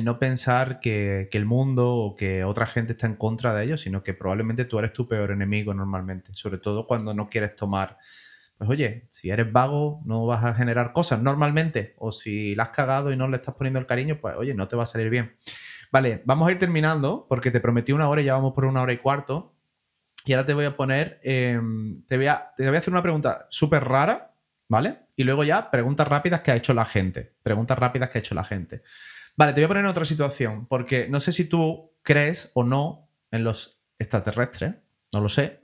no 0.02 0.18
pensar 0.18 0.81
que, 0.81 1.28
el 1.31 1.44
mundo 1.44 1.94
o 1.94 2.16
que 2.16 2.43
otra 2.44 2.66
gente 2.66 2.93
está 2.93 3.06
en 3.06 3.16
contra 3.16 3.52
de 3.52 3.64
ellos, 3.64 3.82
sino 3.82 4.02
que 4.02 4.14
probablemente 4.14 4.64
tú 4.64 4.78
eres 4.78 4.94
tu 4.94 5.06
peor 5.06 5.31
enemigo 5.31 5.74
normalmente. 5.74 6.32
Sobre 6.32 6.56
todo 6.56 6.86
cuando 6.86 7.12
no 7.12 7.28
quieres 7.28 7.55
tomar. 7.55 7.98
Pues 8.56 8.70
oye, 8.70 9.06
si 9.10 9.28
eres 9.28 9.52
vago, 9.52 10.01
no 10.06 10.24
vas 10.24 10.43
a 10.43 10.55
generar 10.55 10.94
cosas 10.94 11.20
normalmente. 11.20 11.94
O 11.98 12.12
si 12.12 12.55
la 12.55 12.62
has 12.64 12.68
cagado 12.70 13.12
y 13.12 13.16
no 13.18 13.28
le 13.28 13.36
estás 13.36 13.55
poniendo 13.56 13.78
el 13.78 13.85
cariño, 13.85 14.16
pues 14.23 14.36
oye, 14.39 14.55
no 14.55 14.68
te 14.68 14.77
va 14.77 14.85
a 14.85 14.86
salir 14.86 15.10
bien. 15.10 15.35
Vale, 15.92 16.22
vamos 16.24 16.48
a 16.48 16.52
ir 16.52 16.58
terminando 16.58 17.26
porque 17.28 17.50
te 17.50 17.60
prometí 17.60 17.92
una 17.92 18.08
hora 18.08 18.20
y 18.20 18.24
ya 18.24 18.34
vamos 18.34 18.54
por 18.54 18.64
una 18.64 18.82
hora 18.82 18.92
y 18.92 18.98
cuarto. 18.98 19.54
Y 20.24 20.32
ahora 20.32 20.46
te 20.46 20.54
voy 20.54 20.64
a 20.64 20.76
poner, 20.76 21.20
em, 21.22 22.02
te, 22.06 22.16
voy 22.16 22.26
a, 22.26 22.52
te 22.56 22.66
voy 22.66 22.74
a 22.76 22.78
hacer 22.78 22.92
una 22.92 23.02
pregunta 23.02 23.46
súper 23.48 23.84
rara, 23.84 24.34
¿vale? 24.68 25.02
Y 25.14 25.22
luego 25.24 25.44
ya 25.44 25.70
preguntas 25.70 26.08
rápidas 26.08 26.40
que 26.40 26.50
ha 26.50 26.56
hecho 26.56 26.74
la 26.74 26.84
gente. 26.84 27.34
Preguntas 27.42 27.78
rápidas 27.78 28.10
que 28.10 28.18
ha 28.18 28.20
hecho 28.20 28.34
la 28.34 28.44
gente. 28.44 28.82
Vale, 29.36 29.52
te 29.52 29.60
voy 29.60 29.66
a 29.66 29.68
poner 29.68 29.84
en 29.84 29.90
otra 29.90 30.04
situación 30.04 30.66
porque 30.66 31.08
no 31.08 31.20
sé 31.20 31.30
si 31.30 31.44
tú 31.44 31.92
crees 32.02 32.50
o 32.54 32.64
no 32.64 33.08
en 33.30 33.44
los 33.44 33.80
extraterrestres, 33.98 34.74
no 35.12 35.20
lo 35.20 35.28
sé. 35.28 35.60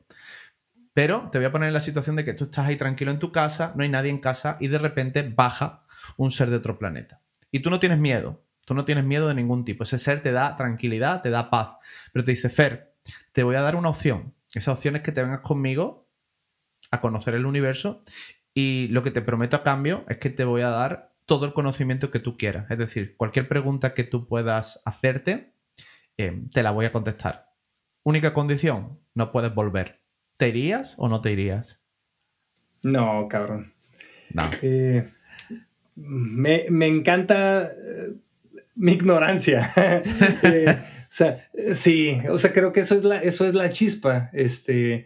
Pero 0.94 1.28
te 1.30 1.38
voy 1.38 1.46
a 1.46 1.52
poner 1.52 1.68
en 1.68 1.74
la 1.74 1.80
situación 1.80 2.16
de 2.16 2.24
que 2.24 2.34
tú 2.34 2.44
estás 2.44 2.66
ahí 2.66 2.76
tranquilo 2.76 3.10
en 3.10 3.18
tu 3.18 3.32
casa, 3.32 3.72
no 3.74 3.82
hay 3.82 3.88
nadie 3.88 4.10
en 4.10 4.18
casa 4.18 4.58
y 4.60 4.68
de 4.68 4.78
repente 4.78 5.22
baja 5.22 5.86
un 6.16 6.30
ser 6.30 6.50
de 6.50 6.56
otro 6.56 6.78
planeta. 6.78 7.22
Y 7.50 7.60
tú 7.60 7.70
no 7.70 7.80
tienes 7.80 7.98
miedo, 7.98 8.44
Tú 8.64 8.74
no 8.74 8.84
tienes 8.84 9.04
miedo 9.04 9.28
de 9.28 9.34
ningún 9.34 9.64
tipo. 9.64 9.82
Ese 9.82 9.98
ser 9.98 10.22
te 10.22 10.32
da 10.32 10.56
tranquilidad, 10.56 11.22
te 11.22 11.30
da 11.30 11.50
paz. 11.50 11.76
Pero 12.12 12.24
te 12.24 12.32
dice, 12.32 12.48
Fer, 12.48 12.94
te 13.32 13.42
voy 13.42 13.56
a 13.56 13.60
dar 13.60 13.76
una 13.76 13.88
opción. 13.88 14.34
Esa 14.54 14.72
opción 14.72 14.96
es 14.96 15.02
que 15.02 15.12
te 15.12 15.22
vengas 15.22 15.40
conmigo 15.40 16.08
a 16.90 17.00
conocer 17.00 17.34
el 17.34 17.46
universo 17.46 18.04
y 18.54 18.88
lo 18.88 19.02
que 19.02 19.10
te 19.10 19.22
prometo 19.22 19.56
a 19.56 19.62
cambio 19.62 20.04
es 20.08 20.18
que 20.18 20.30
te 20.30 20.44
voy 20.44 20.62
a 20.62 20.68
dar 20.68 21.14
todo 21.26 21.46
el 21.46 21.52
conocimiento 21.52 22.10
que 22.10 22.18
tú 22.18 22.36
quieras. 22.36 22.70
Es 22.70 22.78
decir, 22.78 23.16
cualquier 23.16 23.48
pregunta 23.48 23.94
que 23.94 24.04
tú 24.04 24.26
puedas 24.26 24.82
hacerte, 24.84 25.54
eh, 26.18 26.42
te 26.52 26.62
la 26.62 26.70
voy 26.70 26.84
a 26.84 26.92
contestar. 26.92 27.52
Única 28.02 28.34
condición, 28.34 29.00
no 29.14 29.32
puedes 29.32 29.54
volver. 29.54 30.02
¿Te 30.36 30.48
irías 30.48 30.94
o 30.98 31.08
no 31.08 31.20
te 31.20 31.32
irías? 31.32 31.82
No, 32.82 33.28
cabrón. 33.28 33.62
No. 34.34 34.50
Eh, 34.60 35.08
me, 35.94 36.66
me, 36.68 36.86
encanta 36.86 37.64
eh, 37.64 38.14
mi 38.74 38.92
ignorancia. 38.92 39.72
Eh, 40.44 40.78
o 41.12 41.14
sea, 41.14 41.36
sí, 41.74 42.18
o 42.30 42.38
sea, 42.38 42.54
creo 42.54 42.72
que 42.72 42.80
eso 42.80 42.94
es 42.94 43.04
la, 43.04 43.18
eso 43.18 43.46
es 43.46 43.52
la 43.52 43.68
chispa. 43.68 44.30
Este, 44.32 45.04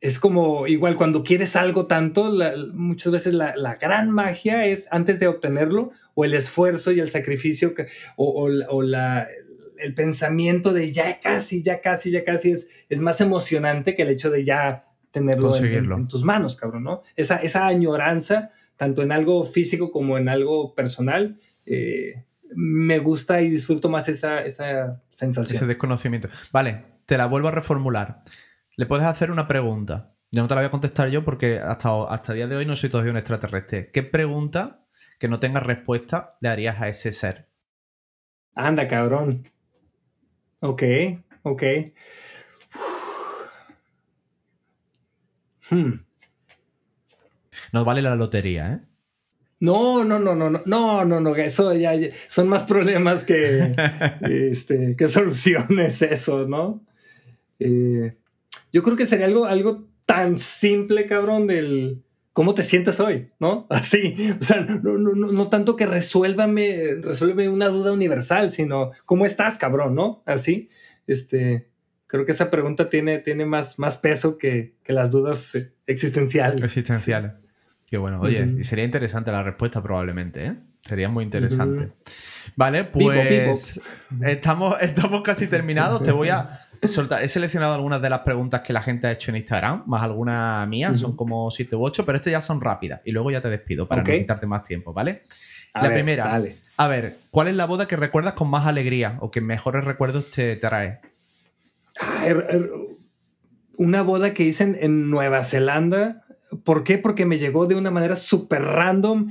es 0.00 0.18
como 0.18 0.66
igual 0.66 0.96
cuando 0.96 1.22
quieres 1.22 1.56
algo 1.56 1.86
tanto, 1.86 2.32
muchas 2.72 3.12
veces 3.12 3.34
la, 3.34 3.76
gran 3.80 4.10
magia 4.10 4.64
es 4.66 4.88
antes 4.90 5.20
de 5.20 5.26
obtenerlo 5.26 5.92
o 6.14 6.24
el 6.24 6.34
esfuerzo 6.34 6.92
y 6.92 7.00
el 7.00 7.10
sacrificio 7.10 7.74
que, 7.74 7.86
o, 8.16 8.48
la, 8.82 9.28
el 9.76 9.94
pensamiento 9.94 10.72
de 10.72 10.90
ya 10.92 11.20
casi, 11.20 11.62
ya 11.62 11.80
casi, 11.80 12.10
ya 12.10 12.24
casi 12.24 12.52
es, 12.52 12.86
es 12.88 13.00
más 13.00 13.20
emocionante 13.20 13.94
que 13.94 14.02
el 14.02 14.10
hecho 14.10 14.30
de 14.30 14.44
ya 14.44 14.84
tenerlo 15.10 15.54
en, 15.56 16.08
tus 16.08 16.24
manos, 16.24 16.56
cabrón, 16.56 16.84
¿no? 16.84 17.02
Esa, 17.16 17.36
esa 17.36 17.66
añoranza, 17.66 18.52
tanto 18.76 19.02
en 19.02 19.12
algo 19.12 19.44
físico 19.44 19.90
como 19.90 20.16
en 20.16 20.28
algo 20.28 20.74
personal, 20.74 21.36
eh, 21.66 22.24
me 22.54 22.98
gusta 22.98 23.40
y 23.40 23.50
disfruto 23.50 23.88
más 23.88 24.08
esa, 24.08 24.42
esa 24.42 25.02
sensación. 25.10 25.56
Ese 25.56 25.66
desconocimiento. 25.66 26.28
Vale, 26.52 26.84
te 27.06 27.16
la 27.16 27.26
vuelvo 27.26 27.48
a 27.48 27.52
reformular. 27.52 28.22
Le 28.76 28.86
puedes 28.86 29.06
hacer 29.06 29.30
una 29.30 29.48
pregunta. 29.48 30.14
Yo 30.30 30.42
no 30.42 30.48
te 30.48 30.54
la 30.54 30.60
voy 30.60 30.68
a 30.68 30.70
contestar 30.70 31.08
yo 31.08 31.24
porque 31.24 31.58
hasta, 31.58 32.04
hasta 32.04 32.32
el 32.32 32.36
día 32.36 32.46
de 32.46 32.56
hoy 32.56 32.66
no 32.66 32.76
soy 32.76 32.90
todavía 32.90 33.12
un 33.12 33.18
extraterrestre. 33.18 33.90
¿Qué 33.90 34.02
pregunta 34.02 34.84
que 35.18 35.28
no 35.28 35.40
tenga 35.40 35.60
respuesta 35.60 36.36
le 36.40 36.48
harías 36.48 36.80
a 36.80 36.88
ese 36.88 37.12
ser? 37.12 37.48
Anda, 38.54 38.86
cabrón. 38.88 39.48
Ok, 40.60 40.82
ok. 41.42 41.62
Hmm. 45.70 46.00
Nos 47.72 47.84
vale 47.84 48.02
la 48.02 48.16
lotería, 48.16 48.72
¿eh? 48.72 48.87
No, 49.60 50.04
no, 50.04 50.18
no, 50.20 50.36
no, 50.36 50.50
no, 50.50 50.62
no, 50.64 51.04
no, 51.04 51.20
no, 51.20 51.36
eso 51.36 51.74
ya, 51.74 51.92
son 52.28 52.48
más 52.48 52.62
problemas 52.62 53.24
que, 53.24 53.74
este, 54.22 54.94
que 54.96 55.08
soluciones, 55.08 56.00
eso, 56.02 56.46
¿no? 56.46 56.84
Eh, 57.58 58.14
yo 58.72 58.82
creo 58.82 58.96
que 58.96 59.06
sería 59.06 59.26
algo, 59.26 59.46
algo 59.46 59.88
tan 60.06 60.36
simple, 60.36 61.06
cabrón, 61.06 61.48
del 61.48 62.02
cómo 62.32 62.54
te 62.54 62.62
sientes 62.62 63.00
hoy, 63.00 63.30
¿no? 63.40 63.66
Así, 63.70 64.14
o 64.38 64.42
sea, 64.42 64.60
no, 64.60 64.96
no, 64.96 65.14
no, 65.14 65.32
no 65.32 65.48
tanto 65.48 65.74
que 65.74 65.86
resuélvame, 65.86 66.94
resuélveme 67.02 67.48
una 67.48 67.68
duda 67.68 67.92
universal, 67.92 68.52
sino 68.52 68.92
cómo 69.06 69.26
estás, 69.26 69.58
cabrón, 69.58 69.96
¿no? 69.96 70.22
Así, 70.24 70.68
este, 71.08 71.68
creo 72.06 72.24
que 72.24 72.30
esa 72.30 72.48
pregunta 72.48 72.88
tiene, 72.88 73.18
tiene 73.18 73.44
más, 73.44 73.80
más 73.80 73.96
peso 73.96 74.38
que, 74.38 74.74
que 74.84 74.92
las 74.92 75.10
dudas 75.10 75.52
existenciales. 75.88 76.62
Existenciales. 76.62 77.32
Qué 77.88 77.96
bueno. 77.96 78.20
Oye, 78.20 78.54
y 78.58 78.64
sería 78.64 78.84
interesante 78.84 79.32
la 79.32 79.42
respuesta 79.42 79.82
probablemente, 79.82 80.46
¿eh? 80.46 80.54
Sería 80.80 81.08
muy 81.08 81.24
interesante. 81.24 81.92
Vale, 82.54 82.84
pues 82.84 83.80
Estamos, 84.22 84.76
estamos 84.80 85.22
casi 85.22 85.46
terminados. 85.46 86.02
Te 86.02 86.12
voy 86.12 86.28
a 86.28 86.66
soltar. 86.82 87.22
He 87.22 87.28
seleccionado 87.28 87.74
algunas 87.74 88.00
de 88.02 88.10
las 88.10 88.20
preguntas 88.20 88.60
que 88.60 88.72
la 88.72 88.82
gente 88.82 89.06
ha 89.06 89.12
hecho 89.12 89.30
en 89.30 89.38
Instagram, 89.38 89.84
más 89.86 90.02
algunas 90.02 90.68
mías, 90.68 90.98
son 90.98 91.16
como 91.16 91.50
7 91.50 91.76
u 91.76 91.84
8, 91.84 92.04
pero 92.04 92.16
estas 92.16 92.30
ya 92.30 92.40
son 92.40 92.60
rápidas. 92.60 93.00
Y 93.04 93.12
luego 93.12 93.30
ya 93.30 93.40
te 93.40 93.48
despido 93.48 93.88
para 93.88 94.02
no 94.02 94.10
quitarte 94.10 94.46
más 94.46 94.64
tiempo, 94.64 94.92
¿vale? 94.92 95.22
la 95.74 95.92
primera. 95.92 96.42
A 96.76 96.88
ver, 96.88 97.14
¿cuál 97.30 97.48
es 97.48 97.56
la 97.56 97.66
boda 97.66 97.86
que 97.88 97.96
recuerdas 97.96 98.34
con 98.34 98.48
más 98.48 98.66
alegría 98.66 99.16
o 99.20 99.30
que 99.30 99.40
mejores 99.40 99.84
recuerdos 99.84 100.30
te 100.30 100.56
trae? 100.56 101.00
Er, 102.24 102.46
er, 102.48 102.70
una 103.76 104.02
boda 104.02 104.34
que 104.34 104.44
hice 104.44 104.78
en 104.80 105.10
Nueva 105.10 105.42
Zelanda 105.42 106.24
¿Por 106.64 106.84
qué? 106.84 106.98
Porque 106.98 107.26
me 107.26 107.38
llegó 107.38 107.66
de 107.66 107.74
una 107.74 107.90
manera 107.90 108.16
súper 108.16 108.62
random. 108.62 109.30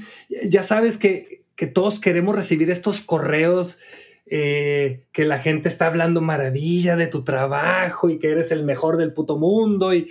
Ya 0.50 0.64
sabes 0.64 0.98
que, 0.98 1.44
todos 1.74 2.00
queremos 2.00 2.36
recibir 2.36 2.70
estos 2.70 3.02
correos 3.02 3.80
eh, 4.28 5.06
que 5.12 5.26
la 5.26 5.40
gente 5.40 5.70
está 5.70 5.88
hablando 5.88 6.22
maravilla 6.22 6.96
de 6.96 7.08
tu 7.08 7.24
trabajo 7.24 8.10
y 8.10 8.20
que 8.20 8.30
eres 8.30 8.52
el 8.52 8.64
mejor 8.64 8.98
del 8.98 9.14
puto 9.14 9.38
mundo. 9.38 9.94
Y 9.94 10.10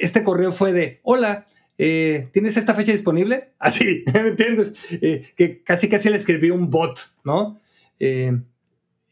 este 0.00 0.22
correo 0.22 0.52
fue 0.52 0.72
de, 0.72 1.00
hola, 1.02 1.44
eh, 1.76 2.28
¿tienes 2.32 2.56
esta 2.56 2.74
fecha 2.74 2.92
disponible? 2.92 3.50
Así, 3.58 4.04
¿me 4.14 4.28
entiendes? 4.28 4.72
Eh, 5.02 5.22
que 5.36 5.62
casi 5.62 5.88
casi 5.88 6.08
le 6.08 6.16
escribí 6.16 6.50
un 6.50 6.70
bot, 6.70 6.98
¿no? 7.24 7.58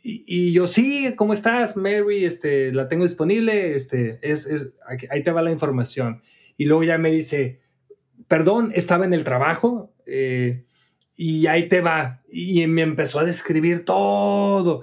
y, 0.09 0.53
yo, 0.53 0.69
sí, 0.69 1.13
¿cómo 1.17 1.35
estás, 1.35 1.77
Mary? 1.77 2.25
Este, 2.25 2.73
la 2.73 2.87
tengo 2.87 3.03
disponible, 3.03 3.75
este, 3.75 4.21
es, 4.23 4.47
es, 4.47 4.75
ahí 5.11 5.25
te 5.25 5.33
va 5.33 5.43
la 5.43 5.51
información. 5.51 6.23
Y 6.57 6.67
luego 6.67 6.85
ya 6.85 6.99
me 6.99 7.11
dice, 7.11 7.61
perdón, 8.29 8.73
estaba 8.75 9.05
en 9.05 9.15
el 9.15 9.25
trabajo 9.25 9.93
eh, 10.07 10.65
y 11.17 11.47
ahí 11.47 11.69
te 11.69 11.81
va. 11.81 12.23
Y 12.31 12.67
me 12.67 12.83
empezó 12.83 13.21
a 13.21 13.25
describir 13.25 13.85
todo. 13.85 14.83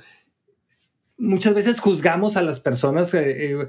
Muchas 1.17 1.53
veces 1.53 1.79
juzgamos 1.79 2.37
a 2.37 2.41
las 2.41 2.59
personas 2.59 3.13
eh, 3.13 3.53
eh, 3.53 3.67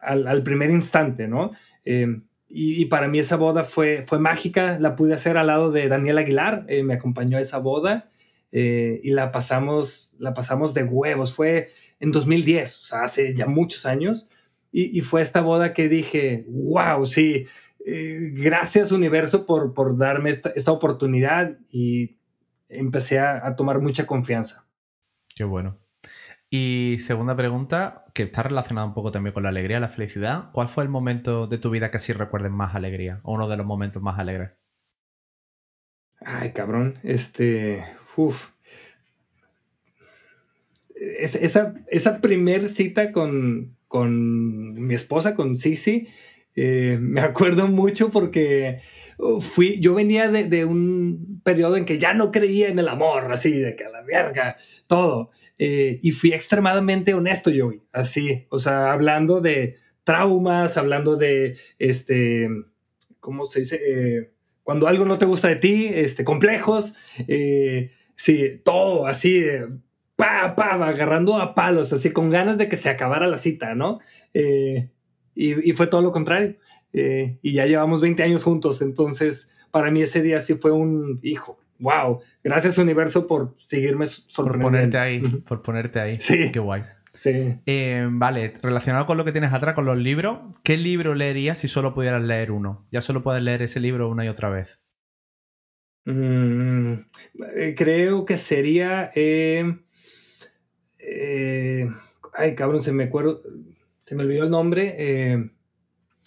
al, 0.00 0.42
primer 0.42 0.70
instante, 0.70 1.28
¿no? 1.28 1.52
Y, 2.50 2.86
para 2.86 3.08
mí 3.08 3.18
esa 3.18 3.36
boda 3.36 3.64
fue, 3.64 4.04
fue 4.06 4.18
mágica. 4.18 4.78
La 4.78 4.96
pude 4.96 5.14
hacer 5.14 5.36
al 5.36 5.48
lado 5.48 5.70
de 5.70 5.88
Daniel 5.88 6.18
Aguilar, 6.18 6.66
me 6.82 6.94
acompañó 6.94 7.38
a 7.38 7.40
esa 7.40 7.58
boda 7.58 8.08
y 8.50 9.10
la 9.10 9.30
pasamos, 9.32 10.14
la 10.18 10.34
pasamos 10.34 10.74
de 10.74 10.84
huevos. 10.84 11.34
Fue 11.34 11.70
en 12.00 12.12
2010, 12.12 12.80
o 12.80 12.84
sea, 12.84 13.02
hace 13.02 13.34
ya 13.34 13.46
muchos 13.46 13.86
años. 13.86 14.30
Y, 14.70 15.00
fue 15.00 15.22
esta 15.22 15.40
boda 15.40 15.72
que 15.72 15.88
dije, 15.88 16.44
wow, 16.48 17.06
sí, 17.06 17.46
eh, 17.86 18.30
gracias 18.34 18.92
universo 18.92 19.46
por, 19.46 19.72
por 19.72 19.96
darme 19.96 20.30
esta, 20.30 20.72
oportunidad 20.72 21.58
y 21.70 22.18
empecé 22.68 23.18
a, 23.18 23.56
tomar 23.56 23.80
mucha 23.80 24.06
confianza. 24.06 24.68
Qué 25.34 25.44
bueno. 25.44 25.78
Y 26.50 26.98
segunda 27.00 27.34
pregunta, 27.34 28.04
que 28.14 28.24
está 28.24 28.42
relacionada 28.42 28.86
un 28.86 28.94
poco 28.94 29.10
también 29.10 29.32
con 29.32 29.42
la 29.42 29.48
alegría, 29.48 29.80
la 29.80 29.88
felicidad. 29.88 30.50
¿Cuál 30.52 30.68
fue 30.68 30.84
el 30.84 30.90
momento 30.90 31.46
de 31.46 31.58
tu 31.58 31.70
vida 31.70 31.90
que 31.90 31.98
sí 31.98 32.12
recuerdes 32.12 32.50
más 32.50 32.74
alegría? 32.74 33.20
O 33.22 33.34
uno 33.34 33.48
de 33.48 33.56
los 33.56 33.66
momentos 33.66 34.02
más 34.02 34.18
alegres. 34.18 34.50
Ay, 36.20 36.52
cabrón. 36.52 36.98
Este. 37.02 37.84
Uf. 38.16 38.50
esa, 40.94 41.74
esa 41.86 42.20
primer 42.20 42.66
cita 42.66 43.12
con, 43.12 43.77
con 43.88 44.74
mi 44.74 44.94
esposa, 44.94 45.34
con 45.34 45.56
Sisi, 45.56 46.06
eh, 46.60 46.98
me 47.00 47.20
acuerdo 47.22 47.68
mucho 47.68 48.10
porque 48.10 48.80
uh, 49.18 49.40
fui, 49.40 49.80
yo 49.80 49.94
venía 49.94 50.28
de, 50.28 50.64
un 50.64 51.40
periodo 51.44 51.76
en 51.76 51.84
que 51.84 51.98
ya 51.98 52.14
no 52.14 52.30
creía 52.30 52.68
en 52.68 52.78
el 52.78 52.88
amor, 52.88 53.32
así, 53.32 53.52
de 53.52 53.76
que 53.76 53.84
a 53.84 53.90
la 53.90 54.02
verga, 54.02 54.56
todo. 54.86 55.30
Eh, 55.58 55.98
y 56.02 56.10
fui 56.12 56.32
extremadamente 56.32 57.14
honesto, 57.14 57.50
yo, 57.50 57.70
así, 57.92 58.46
o 58.50 58.58
sea, 58.58 58.92
hablando 58.92 59.40
de 59.40 59.76
traumas, 60.04 60.76
hablando 60.76 61.16
de, 61.16 61.56
este, 61.78 62.48
¿cómo 63.20 63.44
se 63.44 63.60
dice? 63.60 63.80
Eh, 63.86 64.32
cuando 64.62 64.86
algo 64.86 65.04
no 65.04 65.18
te 65.18 65.26
gusta 65.26 65.48
de 65.48 65.56
ti, 65.56 65.90
este, 65.92 66.24
complejos, 66.24 66.96
sí, 68.16 68.60
todo 68.64 69.06
así, 69.06 69.44
pa, 70.18 70.56
pa, 70.56 70.72
agarrando 70.72 71.36
a 71.36 71.54
palos, 71.54 71.92
así 71.92 72.10
con 72.12 72.28
ganas 72.28 72.58
de 72.58 72.68
que 72.68 72.74
se 72.74 72.90
acabara 72.90 73.28
la 73.28 73.36
cita, 73.36 73.76
¿no? 73.76 74.00
Eh, 74.34 74.90
y, 75.36 75.72
fue 75.72 75.86
todo 75.86 76.02
lo 76.02 76.10
contrario. 76.10 76.56
Eh, 76.92 77.38
y 77.40 77.52
ya 77.52 77.66
llevamos 77.66 78.00
20 78.00 78.24
años 78.24 78.42
juntos, 78.42 78.82
entonces 78.82 79.48
para 79.70 79.92
mí 79.92 80.02
ese 80.02 80.20
día 80.20 80.40
sí 80.40 80.54
fue 80.54 80.72
un 80.72 81.20
hijo. 81.22 81.60
Wow, 81.78 82.18
gracias 82.42 82.78
universo 82.78 83.28
por 83.28 83.54
seguirme 83.60 84.06
sorprendiendo. 84.06 84.64
Por 84.64 84.72
ponerte 84.72 84.98
ahí, 84.98 85.20
por 85.20 85.62
ponerte 85.62 86.00
ahí. 86.00 86.16
Sí. 86.16 86.50
Qué 86.50 86.58
guay. 86.58 86.82
Sí. 87.14 87.54
Eh, 87.66 88.08
vale, 88.10 88.54
relacionado 88.60 89.06
con 89.06 89.18
lo 89.18 89.24
que 89.24 89.30
tienes 89.30 89.52
atrás, 89.52 89.74
con 89.74 89.84
los 89.84 89.98
libros, 89.98 90.40
¿qué 90.64 90.76
libro 90.76 91.14
leerías 91.14 91.58
si 91.58 91.68
solo 91.68 91.94
pudieras 91.94 92.22
leer 92.22 92.50
uno? 92.50 92.88
Ya 92.90 93.02
solo 93.02 93.22
puedes 93.22 93.42
leer 93.42 93.62
ese 93.62 93.78
libro 93.78 94.08
una 94.08 94.24
y 94.24 94.28
otra 94.28 94.48
vez. 94.48 94.80
Mm, 96.06 96.94
creo 97.76 98.24
que 98.24 98.36
sería 98.36 99.12
eh, 99.14 99.78
ay, 102.34 102.54
cabrón, 102.54 102.80
se 102.80 102.92
me 102.92 103.04
acuerdo, 103.04 103.42
se 104.00 104.14
me 104.14 104.22
olvidó 104.22 104.44
el 104.44 104.50
nombre. 104.50 104.94
Eh, 104.98 105.50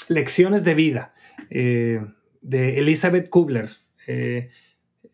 Lecciones 0.08 0.66
de 0.66 0.74
vida 0.74 1.14
eh, 1.50 2.02
de 2.42 2.80
Elizabeth 2.80 3.30
Kubler. 3.30 3.70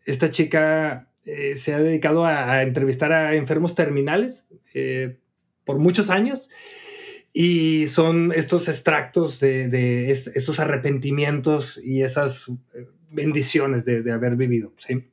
esta 0.04 0.30
chica 0.30 1.08
se 1.54 1.74
ha 1.74 1.78
dedicado 1.78 2.24
a, 2.24 2.62
entrevistar 2.62 3.12
a 3.12 3.34
enfermos 3.34 3.74
terminales 3.74 4.48
por 5.64 5.78
muchos 5.78 6.08
años 6.10 6.50
y 7.32 7.86
son 7.86 8.32
estos 8.34 8.68
extractos 8.68 9.38
de, 9.38 10.10
estos 10.10 10.58
arrepentimientos 10.58 11.78
y 11.84 12.02
esas 12.02 12.50
bendiciones 13.10 13.84
de, 13.84 14.02
de 14.02 14.12
haber 14.12 14.36
vivido. 14.36 14.72
¿sí? 14.78 15.04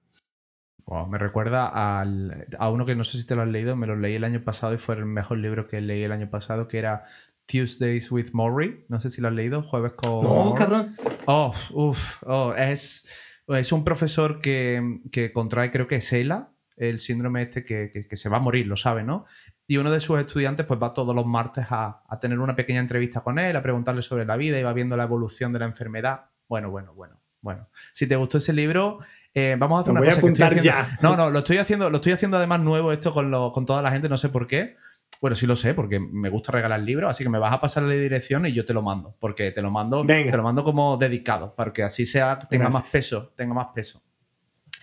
Me 1.07 1.17
recuerda 1.17 1.67
a 1.67 2.69
uno 2.69 2.85
que 2.85 2.95
no 2.95 3.03
sé 3.03 3.17
si 3.17 3.25
te 3.25 3.35
lo 3.35 3.41
has 3.41 3.47
leído, 3.47 3.75
me 3.75 3.87
lo 3.87 3.95
leí 3.95 4.15
el 4.15 4.23
año 4.23 4.43
pasado 4.43 4.73
y 4.73 4.77
fue 4.77 4.95
el 4.95 5.05
mejor 5.05 5.39
libro 5.39 5.67
que 5.67 5.81
leí 5.81 6.03
el 6.03 6.11
año 6.11 6.29
pasado, 6.29 6.67
que 6.67 6.77
era 6.77 7.05
Tuesdays 7.47 8.11
with 8.11 8.31
Maury. 8.33 8.85
No 8.87 8.99
sé 8.99 9.09
si 9.09 9.21
lo 9.21 9.27
has 9.27 9.33
leído, 9.33 9.63
jueves 9.63 9.93
con. 9.93 10.23
No, 10.23 10.53
cabrón. 10.55 10.95
Oh, 11.25 11.53
uff, 11.71 12.23
oh, 12.23 12.53
es, 12.53 13.07
es 13.47 13.71
un 13.71 13.83
profesor 13.83 14.41
que, 14.41 14.99
que 15.11 15.31
contrae, 15.33 15.71
creo 15.71 15.87
que 15.87 15.95
es 15.95 16.13
ELA, 16.13 16.51
el 16.77 16.99
síndrome 16.99 17.41
este 17.43 17.65
que, 17.65 17.89
que, 17.91 18.15
se 18.15 18.29
va 18.29 18.37
a 18.37 18.41
morir, 18.41 18.67
lo 18.67 18.77
sabe, 18.77 19.03
¿no? 19.03 19.25
Y 19.67 19.77
uno 19.77 19.89
de 19.89 19.99
sus 19.99 20.19
estudiantes 20.19 20.67
pues 20.67 20.79
va 20.81 20.93
todos 20.93 21.15
los 21.15 21.25
martes 21.25 21.65
a, 21.69 22.03
a, 22.07 22.19
tener 22.19 22.39
una 22.39 22.55
pequeña 22.55 22.79
entrevista 22.79 23.21
con 23.21 23.39
él, 23.39 23.55
a 23.55 23.63
preguntarle 23.63 24.03
sobre 24.03 24.25
la 24.25 24.37
vida 24.37 24.59
y 24.59 24.63
va 24.63 24.73
viendo 24.73 24.95
la 24.95 25.05
evolución 25.05 25.51
de 25.53 25.59
la 25.59 25.65
enfermedad. 25.65 26.25
Bueno, 26.47 26.69
bueno, 26.69 26.93
bueno, 26.93 27.19
bueno. 27.41 27.69
Si 27.93 28.05
te 28.05 28.15
gustó 28.15 28.37
ese 28.37 28.53
libro, 28.53 28.99
eh, 29.37 29.57
vamos 29.59 29.77
a 29.77 29.81
hacer 29.81 29.91
una 29.91 29.99
voy 29.99 30.07
cosa 30.07 30.17
a 30.17 30.19
apuntar 30.19 30.61
ya. 30.61 30.97
No, 31.01 31.17
no, 31.17 31.29
lo 31.29 31.39
estoy 31.39 31.57
haciendo, 31.57 31.89
lo 31.89 31.97
estoy 31.97 32.13
haciendo 32.13 32.37
además 32.37 32.61
nuevo 32.61 32.93
esto 32.93 33.13
con, 33.13 33.29
con 33.51 33.65
toda 33.65 33.81
la 33.81 33.91
gente, 33.91 34.07
no 34.07 34.17
sé 34.17 34.29
por 34.29 34.47
qué. 34.47 34.77
Bueno, 35.21 35.35
sí 35.35 35.45
lo 35.45 35.57
sé, 35.57 35.73
porque 35.73 35.99
me 35.99 36.29
gusta 36.29 36.53
regalar 36.53 36.79
libros, 36.79 37.09
así 37.09 37.23
que 37.23 37.29
me 37.29 37.37
vas 37.37 37.53
a 37.53 37.59
pasar 37.59 37.83
la 37.83 37.95
dirección 37.95 38.45
y 38.45 38.53
yo 38.53 38.65
te 38.65 38.73
lo 38.73 38.81
mando, 38.81 39.15
porque 39.19 39.51
te 39.51 39.61
lo 39.61 39.71
mando, 39.71 40.05
te 40.05 40.31
lo 40.31 40.43
mando 40.43 40.63
como 40.63 40.97
dedicado, 40.97 41.53
para 41.53 41.73
que 41.73 41.83
así 41.83 42.05
sea, 42.05 42.39
tenga 42.39 42.69
más 42.69 42.89
peso, 42.89 43.33
tenga 43.35 43.53
más 43.53 43.67
peso. 43.67 44.01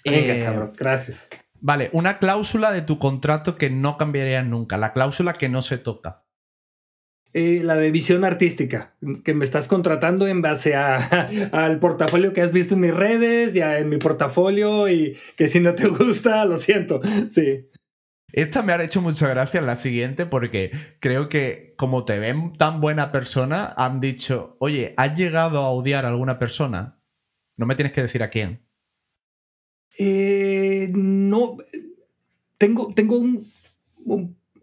Venga, 0.05 0.35
eh, 0.35 0.45
cabrón, 0.45 0.73
gracias. 0.77 1.29
Vale, 1.61 1.91
una 1.93 2.19
cláusula 2.19 2.73
de 2.73 2.83
tu 2.83 2.99
contrato 2.99 3.57
que 3.57 3.71
no 3.71 3.97
cambiaría 3.97 4.43
nunca, 4.43 4.77
la 4.77 4.93
cláusula 4.93 5.35
que 5.35 5.49
no 5.49 5.63
se 5.63 5.79
toca. 5.79 6.25
Eh, 7.35 7.63
la 7.65 7.77
de 7.77 7.91
visión 7.91 8.27
artística, 8.27 8.95
que 9.25 9.33
me 9.33 9.47
estás 9.47 9.67
contratando 9.67 10.27
en 10.27 10.43
base 10.43 10.75
a, 10.75 11.29
al 11.53 11.79
portafolio 11.79 12.35
que 12.35 12.43
has 12.43 12.53
visto 12.53 12.75
en 12.75 12.81
mis 12.81 12.95
redes, 12.95 13.55
ya 13.55 13.79
en 13.79 13.89
mi 13.89 13.97
portafolio 13.97 14.87
y 14.91 15.17
que 15.35 15.49
si 15.49 15.59
no 15.61 15.75
te 15.75 15.89
gusta, 15.89 16.45
lo 16.47 16.59
siento, 16.59 17.01
sí. 17.29 17.71
Esta 18.33 18.63
me 18.63 18.73
ha 18.75 18.83
hecho 18.83 19.01
mucha 19.01 19.29
gracia 19.29 19.61
en 19.61 19.67
la 19.67 19.77
siguiente 19.77 20.27
porque 20.27 20.73
creo 21.01 21.31
que 21.31 21.75
como 21.79 22.05
te 22.05 22.19
ven 22.19 22.53
tan 22.53 22.83
buena 22.83 23.11
persona, 23.11 23.73
han 23.79 24.01
dicho, 24.01 24.57
oye, 24.59 24.93
¿has 24.99 25.17
llegado 25.17 25.61
a 25.61 25.71
odiar 25.71 26.05
a 26.05 26.09
alguna 26.09 26.39
persona? 26.39 26.99
No 27.57 27.65
me 27.65 27.77
tienes 27.77 27.95
que 27.95 28.03
decir 28.03 28.23
a 28.23 28.31
quién. 28.31 28.61
Eh, 29.99 30.91
no, 30.95 31.57
tengo, 32.59 32.93
tengo 32.95 33.17
un, 33.17 33.47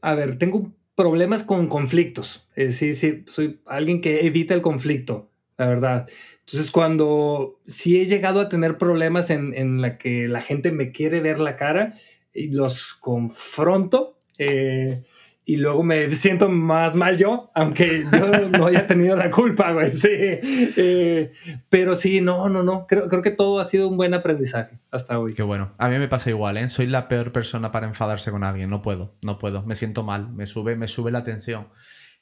a 0.01 0.13
ver, 0.13 0.37
tengo 0.37 0.71
problemas 1.01 1.43
con 1.43 1.67
conflictos. 1.67 2.47
Sí, 2.71 2.93
sí, 2.93 3.23
soy 3.27 3.61
alguien 3.65 4.01
que 4.01 4.27
evita 4.27 4.53
el 4.53 4.61
conflicto, 4.61 5.29
la 5.57 5.65
verdad. 5.67 6.09
Entonces, 6.41 6.71
cuando 6.71 7.59
sí 7.65 8.01
he 8.01 8.05
llegado 8.05 8.41
a 8.41 8.49
tener 8.49 8.77
problemas 8.77 9.29
en, 9.29 9.53
en 9.53 9.81
la 9.81 9.97
que 9.97 10.27
la 10.27 10.41
gente 10.41 10.71
me 10.73 10.91
quiere 10.91 11.21
ver 11.21 11.39
la 11.39 11.55
cara, 11.55 11.93
y 12.33 12.51
los 12.51 12.93
confronto. 12.93 14.17
Eh, 14.37 15.03
y 15.49 15.57
luego 15.57 15.81
me 15.81 16.13
siento 16.13 16.47
más 16.47 16.95
mal 16.95 17.17
yo, 17.17 17.49
aunque 17.55 18.05
yo 18.11 18.49
no 18.49 18.67
haya 18.67 18.85
tenido 18.85 19.15
la 19.15 19.31
culpa, 19.31 19.71
güey. 19.71 19.87
Sí. 19.87 20.07
Eh, 20.11 21.31
pero 21.69 21.95
sí, 21.95 22.21
no, 22.21 22.49
no, 22.49 22.61
no. 22.61 22.85
Creo, 22.85 23.07
creo 23.07 23.23
que 23.23 23.31
todo 23.31 23.59
ha 23.59 23.65
sido 23.65 23.87
un 23.87 23.97
buen 23.97 24.13
aprendizaje 24.13 24.77
hasta 24.91 25.17
hoy. 25.17 25.33
Qué 25.33 25.41
bueno. 25.41 25.73
A 25.79 25.89
mí 25.89 25.97
me 25.97 26.07
pasa 26.07 26.29
igual, 26.29 26.57
¿eh? 26.57 26.69
Soy 26.69 26.85
la 26.85 27.07
peor 27.07 27.31
persona 27.31 27.71
para 27.71 27.87
enfadarse 27.87 28.29
con 28.29 28.43
alguien. 28.43 28.69
No 28.69 28.83
puedo, 28.83 29.15
no 29.23 29.39
puedo. 29.39 29.63
Me 29.63 29.75
siento 29.75 30.03
mal. 30.03 30.31
Me 30.31 30.45
sube, 30.45 30.75
me 30.75 30.87
sube 30.87 31.09
la 31.09 31.23
tensión. 31.23 31.69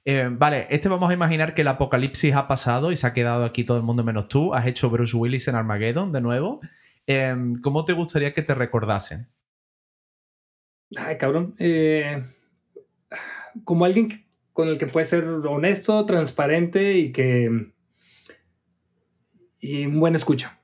Eh, 0.06 0.30
vale, 0.32 0.66
este 0.70 0.88
vamos 0.88 1.10
a 1.10 1.14
imaginar 1.14 1.54
que 1.54 1.64
el 1.64 1.68
apocalipsis 1.68 2.34
ha 2.34 2.48
pasado 2.48 2.94
y 2.94 2.96
se 2.96 3.08
ha 3.08 3.14
quedado 3.14 3.44
aquí 3.44 3.66
todo 3.66 3.76
el 3.76 3.84
mundo 3.84 4.06
menos 4.06 4.30
tú. 4.30 4.54
Has 4.54 4.68
hecho 4.68 4.90
Bruce 4.90 5.18
Willis 5.18 5.50
en 5.50 5.56
Armageddon 5.56 6.14
de 6.14 6.22
nuevo. 6.22 6.62
¿Cómo 7.62 7.84
te 7.84 7.92
gustaría 7.92 8.34
que 8.34 8.42
te 8.42 8.56
recordasen? 8.56 9.28
Ay, 10.96 11.18
cabrón. 11.18 11.56
Eh, 11.60 12.24
como 13.64 13.86
alguien 13.86 14.26
con 14.54 14.68
el 14.70 14.78
que 14.78 14.88
puede 14.88 15.06
ser 15.06 15.26
honesto, 15.26 16.06
transparente 16.06 16.98
y 16.98 17.12
que. 17.12 17.72
y 19.60 19.86
un 19.86 20.00
buen 20.00 20.16
escucha. 20.16 20.60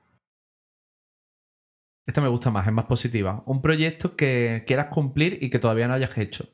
Esta 2.06 2.20
me 2.20 2.28
gusta 2.28 2.50
más, 2.50 2.66
es 2.66 2.72
más 2.72 2.84
positiva. 2.84 3.42
Un 3.46 3.62
proyecto 3.62 4.14
que 4.16 4.64
quieras 4.66 4.86
cumplir 4.86 5.38
y 5.40 5.48
que 5.48 5.58
todavía 5.58 5.88
no 5.88 5.94
hayas 5.94 6.16
hecho. 6.18 6.48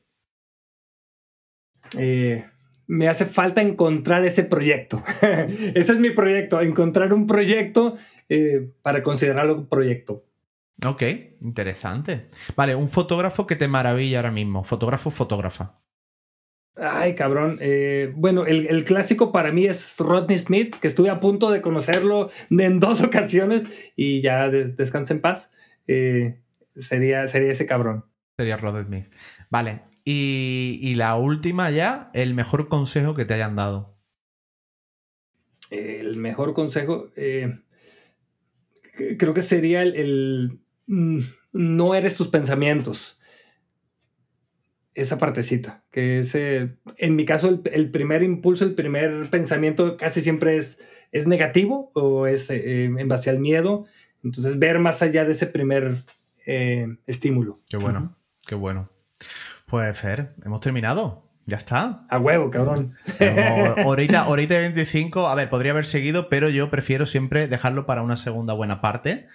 Eh, 1.99 2.45
me 2.87 3.09
hace 3.09 3.27
falta 3.27 3.61
encontrar 3.61 4.25
ese 4.25 4.45
proyecto. 4.45 5.03
ese 5.23 5.93
es 5.93 5.99
mi 5.99 6.11
proyecto, 6.11 6.61
encontrar 6.61 7.13
un 7.13 7.27
proyecto 7.27 7.97
eh, 8.29 8.71
para 8.83 9.03
considerarlo 9.03 9.57
un 9.57 9.69
proyecto. 9.69 10.25
Ok, 10.87 11.03
interesante. 11.41 12.29
Vale, 12.57 12.75
un 12.75 12.89
fotógrafo 12.89 13.47
que 13.47 13.57
te 13.57 13.69
maravilla 13.69 14.19
ahora 14.19 14.31
mismo. 14.31 14.65
Fotógrafo, 14.65 15.11
fotógrafa. 15.11 15.81
Ay, 16.77 17.15
cabrón. 17.15 17.59
Eh, 17.61 18.13
bueno, 18.17 18.47
el, 18.47 18.85
clásico 18.85 19.33
para 19.33 19.53
mí 19.53 19.67
es 19.67 19.97
Rodney 19.99 20.39
Smith, 20.39 20.77
que 20.77 20.89
estuve 20.89 21.11
a 21.11 21.21
punto 21.21 21.51
de 21.51 21.61
conocerlo 21.61 22.31
en 22.51 22.81
dos 22.81 23.03
ocasiones 23.03 23.93
y 23.97 24.21
ya 24.21 24.49
descansa 24.49 25.15
en 25.15 25.21
paz. 25.21 25.53
Eh, 25.87 26.41
sería, 26.77 27.27
sería 27.27 27.53
ese 27.53 27.67
cabrón. 27.67 28.05
Sería 28.39 28.57
Rodney 28.57 28.85
Smith. 28.85 29.07
Vale. 29.51 29.83
Y, 30.05 30.79
y, 30.83 30.95
la 30.95 31.17
última 31.17 31.71
ya, 31.71 32.11
el 32.15 32.35
mejor 32.35 32.69
consejo 32.69 33.15
que 33.15 33.25
te 33.25 33.35
hayan 33.35 33.57
dado. 33.57 33.99
El 35.71 36.17
mejor 36.17 36.55
consejo. 36.55 37.11
Eh, 37.17 37.59
creo 39.19 39.35
que 39.35 39.43
sería 39.43 39.83
el 39.83 40.61
Mm, 40.91 41.21
no 41.53 41.95
eres 41.95 42.17
tus 42.17 42.27
pensamientos. 42.29 43.20
Esa 45.01 45.17
partecita, 45.17 45.83
que 45.91 46.19
es, 46.19 46.35
en 46.35 47.17
mi 47.17 47.25
caso, 47.25 47.63
el, 47.73 47.91
primer 47.91 48.23
impulso, 48.23 48.65
el 48.65 48.75
primer 48.75 49.31
pensamiento 49.31 49.97
casi 49.97 50.21
siempre 50.21 50.59
es, 50.59 50.81
es 51.11 51.27
negativo 51.27 51.91
o 51.95 52.27
es 52.27 52.51
eh, 52.51 52.85
en 52.85 53.09
base 53.09 53.31
al 53.31 53.39
miedo. 53.39 53.87
Entonces, 54.23 54.59
ver 54.59 54.79
más 54.79 55.01
allá 55.01 55.25
de 55.25 55.33
ese 55.33 55.47
primer 55.47 55.95
eh, 56.45 56.99
estímulo. 57.07 57.61
Qué 57.69 57.79
bueno, 57.79 58.15
qué 58.47 58.55
bueno. 58.55 58.91
Pues, 59.67 59.99
Fer, 59.99 60.35
hemos 60.45 60.61
terminado. 60.61 61.31
Ya 61.47 61.57
está. 61.57 62.05
A 62.11 62.19
huevo, 62.19 62.51
cabrón. 62.51 62.95
ahorita, 63.85 64.25
ahorita 64.25 64.59
25, 64.59 65.29
a 65.29 65.35
ver, 65.35 65.49
podría 65.49 65.73
haber 65.73 65.87
seguido, 65.87 66.29
pero 66.29 66.49
yo 66.49 66.71
prefiero 66.71 67.07
siempre 67.07 67.49
dejarlo 67.49 67.87
para 67.87 68.03
una 68.03 68.17
segunda 68.17 68.53
buena 68.53 68.81
parte. 68.81 69.29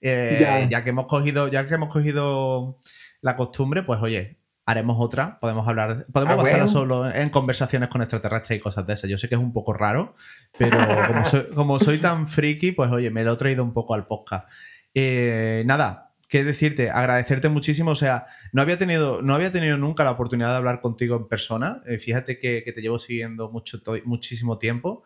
Eh, 0.00 0.66
ya. 0.70 0.82
que 0.82 0.90
hemos 0.90 1.06
cogido, 1.06 1.48
ya 1.48 1.68
que 1.68 1.74
hemos 1.74 1.90
cogido 1.90 2.78
la 3.20 3.36
costumbre, 3.36 3.82
pues 3.82 4.00
oye, 4.00 4.38
haremos 4.70 4.96
otra. 5.00 5.38
Podemos 5.40 5.66
hablar, 5.66 6.04
podemos 6.12 6.36
pasar 6.36 6.68
solo 6.68 7.10
en 7.10 7.30
conversaciones 7.30 7.88
con 7.88 8.02
extraterrestres 8.02 8.58
y 8.58 8.62
cosas 8.62 8.86
de 8.86 8.94
esas. 8.94 9.10
Yo 9.10 9.18
sé 9.18 9.28
que 9.28 9.34
es 9.34 9.40
un 9.40 9.52
poco 9.52 9.72
raro, 9.72 10.14
pero 10.58 10.78
como 11.54 11.78
soy, 11.78 11.98
tan 11.98 12.28
friki, 12.28 12.72
pues 12.72 12.90
oye, 12.90 13.10
me 13.10 13.24
lo 13.24 13.32
he 13.32 13.36
traído 13.36 13.64
un 13.64 13.72
poco 13.72 13.94
al 13.94 14.06
podcast. 14.06 14.48
Eh, 14.94 15.64
nada, 15.66 16.14
qué 16.28 16.44
decirte, 16.44 16.90
agradecerte 16.90 17.48
muchísimo. 17.48 17.90
O 17.90 17.96
sea, 17.96 18.26
no 18.52 18.62
había 18.62 18.78
tenido, 18.78 19.22
no 19.22 19.34
había 19.34 19.52
tenido 19.52 19.76
nunca 19.76 20.04
la 20.04 20.12
oportunidad 20.12 20.50
de 20.50 20.56
hablar 20.56 20.80
contigo 20.80 21.16
en 21.16 21.28
persona. 21.28 21.82
Eh, 21.86 21.98
fíjate 21.98 22.38
que, 22.38 22.62
que, 22.64 22.72
te 22.72 22.80
llevo 22.80 22.98
siguiendo 22.98 23.50
mucho, 23.50 23.80
muchísimo 24.04 24.58
tiempo, 24.58 25.02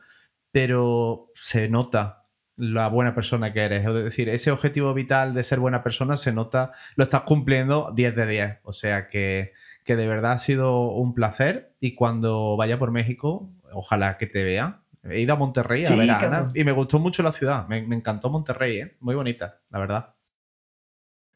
pero 0.53 1.31
se 1.35 1.69
nota 1.69 2.24
la 2.57 2.89
buena 2.89 3.15
persona 3.15 3.53
que 3.53 3.61
eres. 3.61 3.87
Es 3.87 3.95
decir, 3.95 4.29
ese 4.29 4.51
objetivo 4.51 4.95
vital 4.95 5.35
de 5.35 5.45
ser 5.45 5.61
buena 5.61 5.83
persona 5.83 6.17
se 6.17 6.33
nota, 6.33 6.73
lo 6.97 7.05
estás 7.05 7.23
cumpliendo 7.23 7.93
10 7.95 8.17
de 8.17 8.27
10. 8.27 8.59
O 8.63 8.73
sea 8.73 9.09
que, 9.09 9.53
que 9.85 9.97
de 9.97 10.07
verdad 10.07 10.33
ha 10.33 10.39
sido 10.39 10.91
un 10.91 11.15
placer 11.15 11.73
y 11.81 11.95
cuando 11.95 12.57
vaya 12.57 12.79
por 12.79 12.91
México, 12.91 13.51
ojalá 13.73 14.17
que 14.17 14.27
te 14.27 14.45
vea. 14.45 14.81
He 15.03 15.21
ido 15.21 15.35
a 15.35 15.37
Monterrey 15.37 15.85
a 15.85 15.95
ver 15.97 16.11
a 16.11 16.19
Ana 16.19 16.51
y 16.55 16.65
me 16.65 16.73
gustó 16.73 16.99
mucho 16.99 17.23
la 17.23 17.33
ciudad. 17.33 17.69
Me, 17.69 17.79
encantó 17.79 18.31
Monterrey, 18.31 18.79
¿eh? 18.79 18.97
muy 19.01 19.15
bonita, 19.15 19.61
la 19.71 19.79
verdad. 19.79 20.15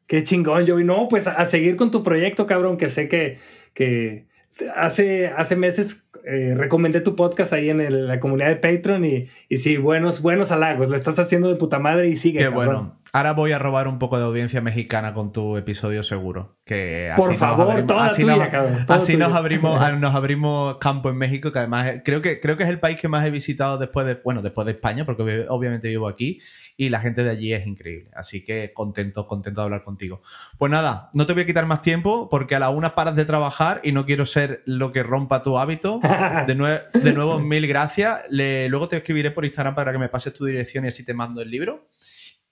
Qué 0.06 0.24
chingón, 0.24 0.66
Joey. 0.66 0.84
No, 0.84 1.06
pues 1.08 1.26
a 1.26 1.44
seguir 1.44 1.76
con 1.76 1.90
tu 1.90 2.02
proyecto, 2.02 2.46
cabrón, 2.46 2.78
que 2.78 2.88
sé 2.88 3.10
que, 3.10 3.38
que 3.74 4.26
hace, 4.74 5.28
hace 5.28 5.54
meses 5.54 6.07
eh, 6.28 6.54
recomendé 6.54 7.00
tu 7.00 7.16
podcast 7.16 7.54
ahí 7.54 7.70
en 7.70 8.06
la 8.06 8.20
comunidad 8.20 8.48
de 8.48 8.56
Patreon 8.56 9.04
y, 9.04 9.28
y, 9.48 9.56
sí, 9.56 9.78
buenos, 9.78 10.20
buenos 10.20 10.50
halagos. 10.52 10.90
Lo 10.90 10.96
estás 10.96 11.18
haciendo 11.18 11.48
de 11.48 11.56
puta 11.56 11.78
madre 11.78 12.08
y 12.10 12.16
sigue. 12.16 12.40
Qué 12.40 12.48
bueno. 12.48 12.98
Ahora 13.12 13.32
voy 13.32 13.52
a 13.52 13.58
robar 13.58 13.88
un 13.88 13.98
poco 13.98 14.18
de 14.18 14.24
audiencia 14.24 14.60
mexicana 14.60 15.14
con 15.14 15.32
tu 15.32 15.56
episodio 15.56 16.02
seguro. 16.02 16.58
Que 16.64 17.10
Por 17.16 17.34
favor, 17.34 17.86
toda 17.86 18.06
así 18.06 18.22
tuya, 18.22 18.36
nos, 18.36 18.48
cabrón. 18.48 18.84
así 18.88 19.16
nos 19.16 19.32
abrimos, 19.32 19.80
nos 19.98 20.14
abrimos 20.14 20.76
campo 20.76 21.08
en 21.08 21.16
México, 21.16 21.50
que 21.50 21.58
además 21.60 22.02
creo 22.04 22.20
que, 22.20 22.38
creo 22.40 22.58
que 22.58 22.64
es 22.64 22.68
el 22.68 22.78
país 22.78 23.00
que 23.00 23.08
más 23.08 23.24
he 23.26 23.30
visitado 23.30 23.78
después 23.78 24.06
de, 24.06 24.20
bueno, 24.22 24.42
después 24.42 24.66
de 24.66 24.72
España, 24.72 25.06
porque 25.06 25.46
obviamente 25.48 25.88
vivo 25.88 26.06
aquí 26.06 26.40
y 26.76 26.90
la 26.90 27.00
gente 27.00 27.24
de 27.24 27.30
allí 27.30 27.54
es 27.54 27.66
increíble. 27.66 28.10
Así 28.14 28.44
que 28.44 28.72
contento, 28.74 29.26
contento 29.26 29.62
de 29.62 29.64
hablar 29.64 29.84
contigo. 29.84 30.20
Pues 30.58 30.70
nada, 30.70 31.08
no 31.14 31.26
te 31.26 31.32
voy 31.32 31.42
a 31.42 31.46
quitar 31.46 31.64
más 31.64 31.80
tiempo 31.80 32.28
porque 32.28 32.54
a 32.54 32.58
la 32.58 32.68
una 32.68 32.94
paras 32.94 33.16
de 33.16 33.24
trabajar 33.24 33.80
y 33.82 33.92
no 33.92 34.04
quiero 34.04 34.26
ser 34.26 34.62
lo 34.66 34.92
que 34.92 35.02
rompa 35.02 35.42
tu 35.42 35.58
hábito. 35.58 36.00
De, 36.46 36.54
de 36.54 37.12
nuevo, 37.12 37.40
mil 37.40 37.66
gracias. 37.66 38.22
luego 38.30 38.88
te 38.88 38.98
escribiré 38.98 39.30
por 39.30 39.44
Instagram 39.44 39.74
para 39.74 39.92
que 39.92 39.98
me 39.98 40.08
pases 40.08 40.32
tu 40.34 40.44
dirección 40.44 40.84
y 40.84 40.88
así 40.88 41.04
te 41.04 41.14
mando 41.14 41.40
el 41.42 41.50
libro. 41.50 41.88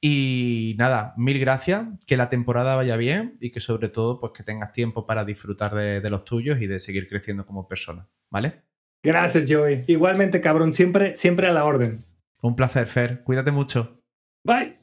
Y 0.09 0.77
nada, 0.79 1.15
mil 1.17 1.41
gracias, 1.41 1.85
que 2.07 2.17
la 2.17 2.29
temporada 2.29 2.77
vaya 2.77 2.97
bien 2.97 3.37
y 3.41 3.51
que 3.51 3.59
sobre 3.59 3.89
todo 3.89 4.21
pues 4.21 4.31
que 4.33 4.45
tengas 4.45 4.71
tiempo 4.71 5.05
para 5.05 5.25
disfrutar 5.25 5.75
de, 5.75 6.01
de 6.01 6.11
los 6.11 6.25
tuyos 6.25 6.63
y 6.63 6.69
de 6.69 6.79
seguir 6.79 7.09
creciendo 7.09 7.45
como 7.45 7.67
persona, 7.67 8.07
¿vale? 8.31 8.63
Gracias, 9.03 9.47
Joey. 9.49 9.83
Igualmente, 9.89 10.41
cabrón, 10.41 10.75
siempre, 10.75 11.17
siempre 11.17 11.49
a 11.49 11.53
la 11.53 11.65
orden. 11.65 12.05
Un 12.41 12.55
placer, 12.55 12.87
Fer. 12.87 13.25
Cuídate 13.25 13.51
mucho. 13.51 14.01
Bye. 14.45 14.77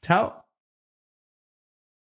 Chao. 0.00 0.43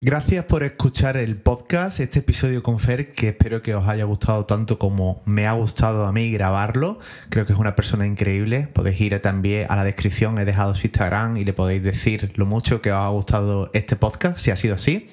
Gracias 0.06 0.45
por 0.45 0.61
escuchar 0.61 1.18
el 1.18 1.36
podcast, 1.36 1.99
este 1.99 2.19
episodio 2.19 2.61
con 2.61 2.77
Fer, 2.77 3.11
que 3.11 3.30
espero 3.30 3.64
que 3.64 3.73
os 3.73 3.88
haya 3.88 4.03
gustado 4.03 4.45
tanto 4.45 4.77
como 4.77 5.23
me 5.26 5.48
ha 5.48 5.53
gustado 5.53 6.06
a 6.06 6.11
mí 6.11 6.30
grabarlo. 6.30 6.99
Creo 7.30 7.48
que 7.48 7.53
es 7.53 7.57
una 7.57 7.76
persona 7.76 8.06
increíble. 8.06 8.68
Podéis 8.72 9.02
ir 9.02 9.19
también 9.19 9.65
a 9.68 9.76
la 9.76 9.84
descripción, 9.84 10.38
he 10.38 10.45
dejado 10.45 10.76
su 10.76 10.86
Instagram 10.86 11.38
y 11.38 11.44
le 11.44 11.53
podéis 11.53 11.82
decir 11.82 12.34
lo 12.36 12.45
mucho 12.45 12.84
que 12.84 12.91
os 12.91 12.99
ha 12.99 13.07
gustado 13.07 13.72
este 13.73 13.95
podcast, 13.95 14.38
si 14.38 14.52
ha 14.52 14.57
sido 14.57 14.76
así. 14.76 15.10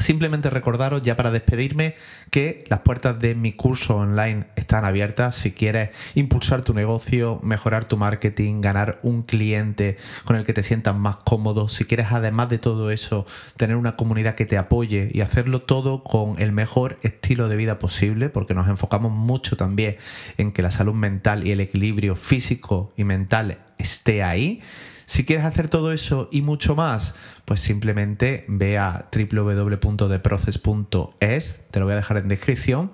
Simplemente 0.00 0.50
recordaros 0.50 1.02
ya 1.02 1.16
para 1.16 1.30
despedirme 1.30 1.94
que 2.30 2.64
las 2.68 2.80
puertas 2.80 3.18
de 3.18 3.34
mi 3.34 3.52
curso 3.52 3.96
online 3.96 4.46
están 4.56 4.84
abiertas 4.84 5.36
si 5.36 5.52
quieres 5.52 5.90
impulsar 6.14 6.62
tu 6.62 6.74
negocio, 6.74 7.40
mejorar 7.42 7.86
tu 7.86 7.96
marketing, 7.96 8.60
ganar 8.60 8.98
un 9.02 9.22
cliente 9.22 9.96
con 10.24 10.36
el 10.36 10.44
que 10.44 10.52
te 10.52 10.62
sientas 10.62 10.94
más 10.94 11.16
cómodo, 11.16 11.68
si 11.68 11.84
quieres 11.84 12.08
además 12.10 12.48
de 12.48 12.58
todo 12.58 12.90
eso 12.90 13.26
tener 13.56 13.76
una 13.76 13.96
comunidad 13.96 14.34
que 14.34 14.46
te 14.46 14.58
apoye 14.58 15.10
y 15.12 15.20
hacerlo 15.20 15.62
todo 15.62 16.04
con 16.04 16.40
el 16.40 16.52
mejor 16.52 16.98
estilo 17.02 17.48
de 17.48 17.56
vida 17.56 17.78
posible, 17.78 18.28
porque 18.28 18.54
nos 18.54 18.68
enfocamos 18.68 19.12
mucho 19.12 19.56
también 19.56 19.96
en 20.36 20.52
que 20.52 20.62
la 20.62 20.70
salud 20.70 20.94
mental 20.94 21.46
y 21.46 21.52
el 21.52 21.60
equilibrio 21.60 22.16
físico 22.16 22.92
y 22.96 23.04
mental 23.04 23.58
esté 23.78 24.22
ahí. 24.22 24.60
Si 25.08 25.24
quieres 25.24 25.46
hacer 25.46 25.68
todo 25.68 25.90
eso 25.90 26.28
y 26.30 26.42
mucho 26.42 26.76
más, 26.76 27.14
pues 27.46 27.60
simplemente 27.60 28.44
ve 28.46 28.76
a 28.76 29.08
www.theprocess.es, 29.10 31.64
te 31.70 31.80
lo 31.80 31.86
voy 31.86 31.94
a 31.94 31.96
dejar 31.96 32.18
en 32.18 32.28
descripción, 32.28 32.92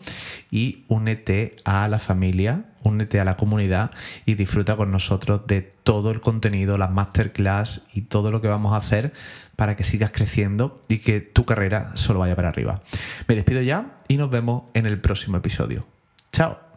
y 0.48 0.84
únete 0.86 1.56
a 1.64 1.88
la 1.88 1.98
familia, 1.98 2.66
únete 2.84 3.18
a 3.18 3.24
la 3.24 3.36
comunidad 3.36 3.90
y 4.26 4.34
disfruta 4.34 4.76
con 4.76 4.92
nosotros 4.92 5.48
de 5.48 5.62
todo 5.82 6.12
el 6.12 6.20
contenido, 6.20 6.78
las 6.78 6.92
masterclass 6.92 7.84
y 7.92 8.02
todo 8.02 8.30
lo 8.30 8.40
que 8.40 8.46
vamos 8.46 8.74
a 8.74 8.76
hacer 8.76 9.12
para 9.56 9.74
que 9.74 9.82
sigas 9.82 10.12
creciendo 10.12 10.84
y 10.86 10.98
que 10.98 11.20
tu 11.20 11.44
carrera 11.44 11.96
solo 11.96 12.20
vaya 12.20 12.36
para 12.36 12.50
arriba. 12.50 12.82
Me 13.26 13.34
despido 13.34 13.60
ya 13.60 13.96
y 14.06 14.18
nos 14.18 14.30
vemos 14.30 14.66
en 14.74 14.86
el 14.86 15.00
próximo 15.00 15.38
episodio. 15.38 15.84
Chao. 16.30 16.73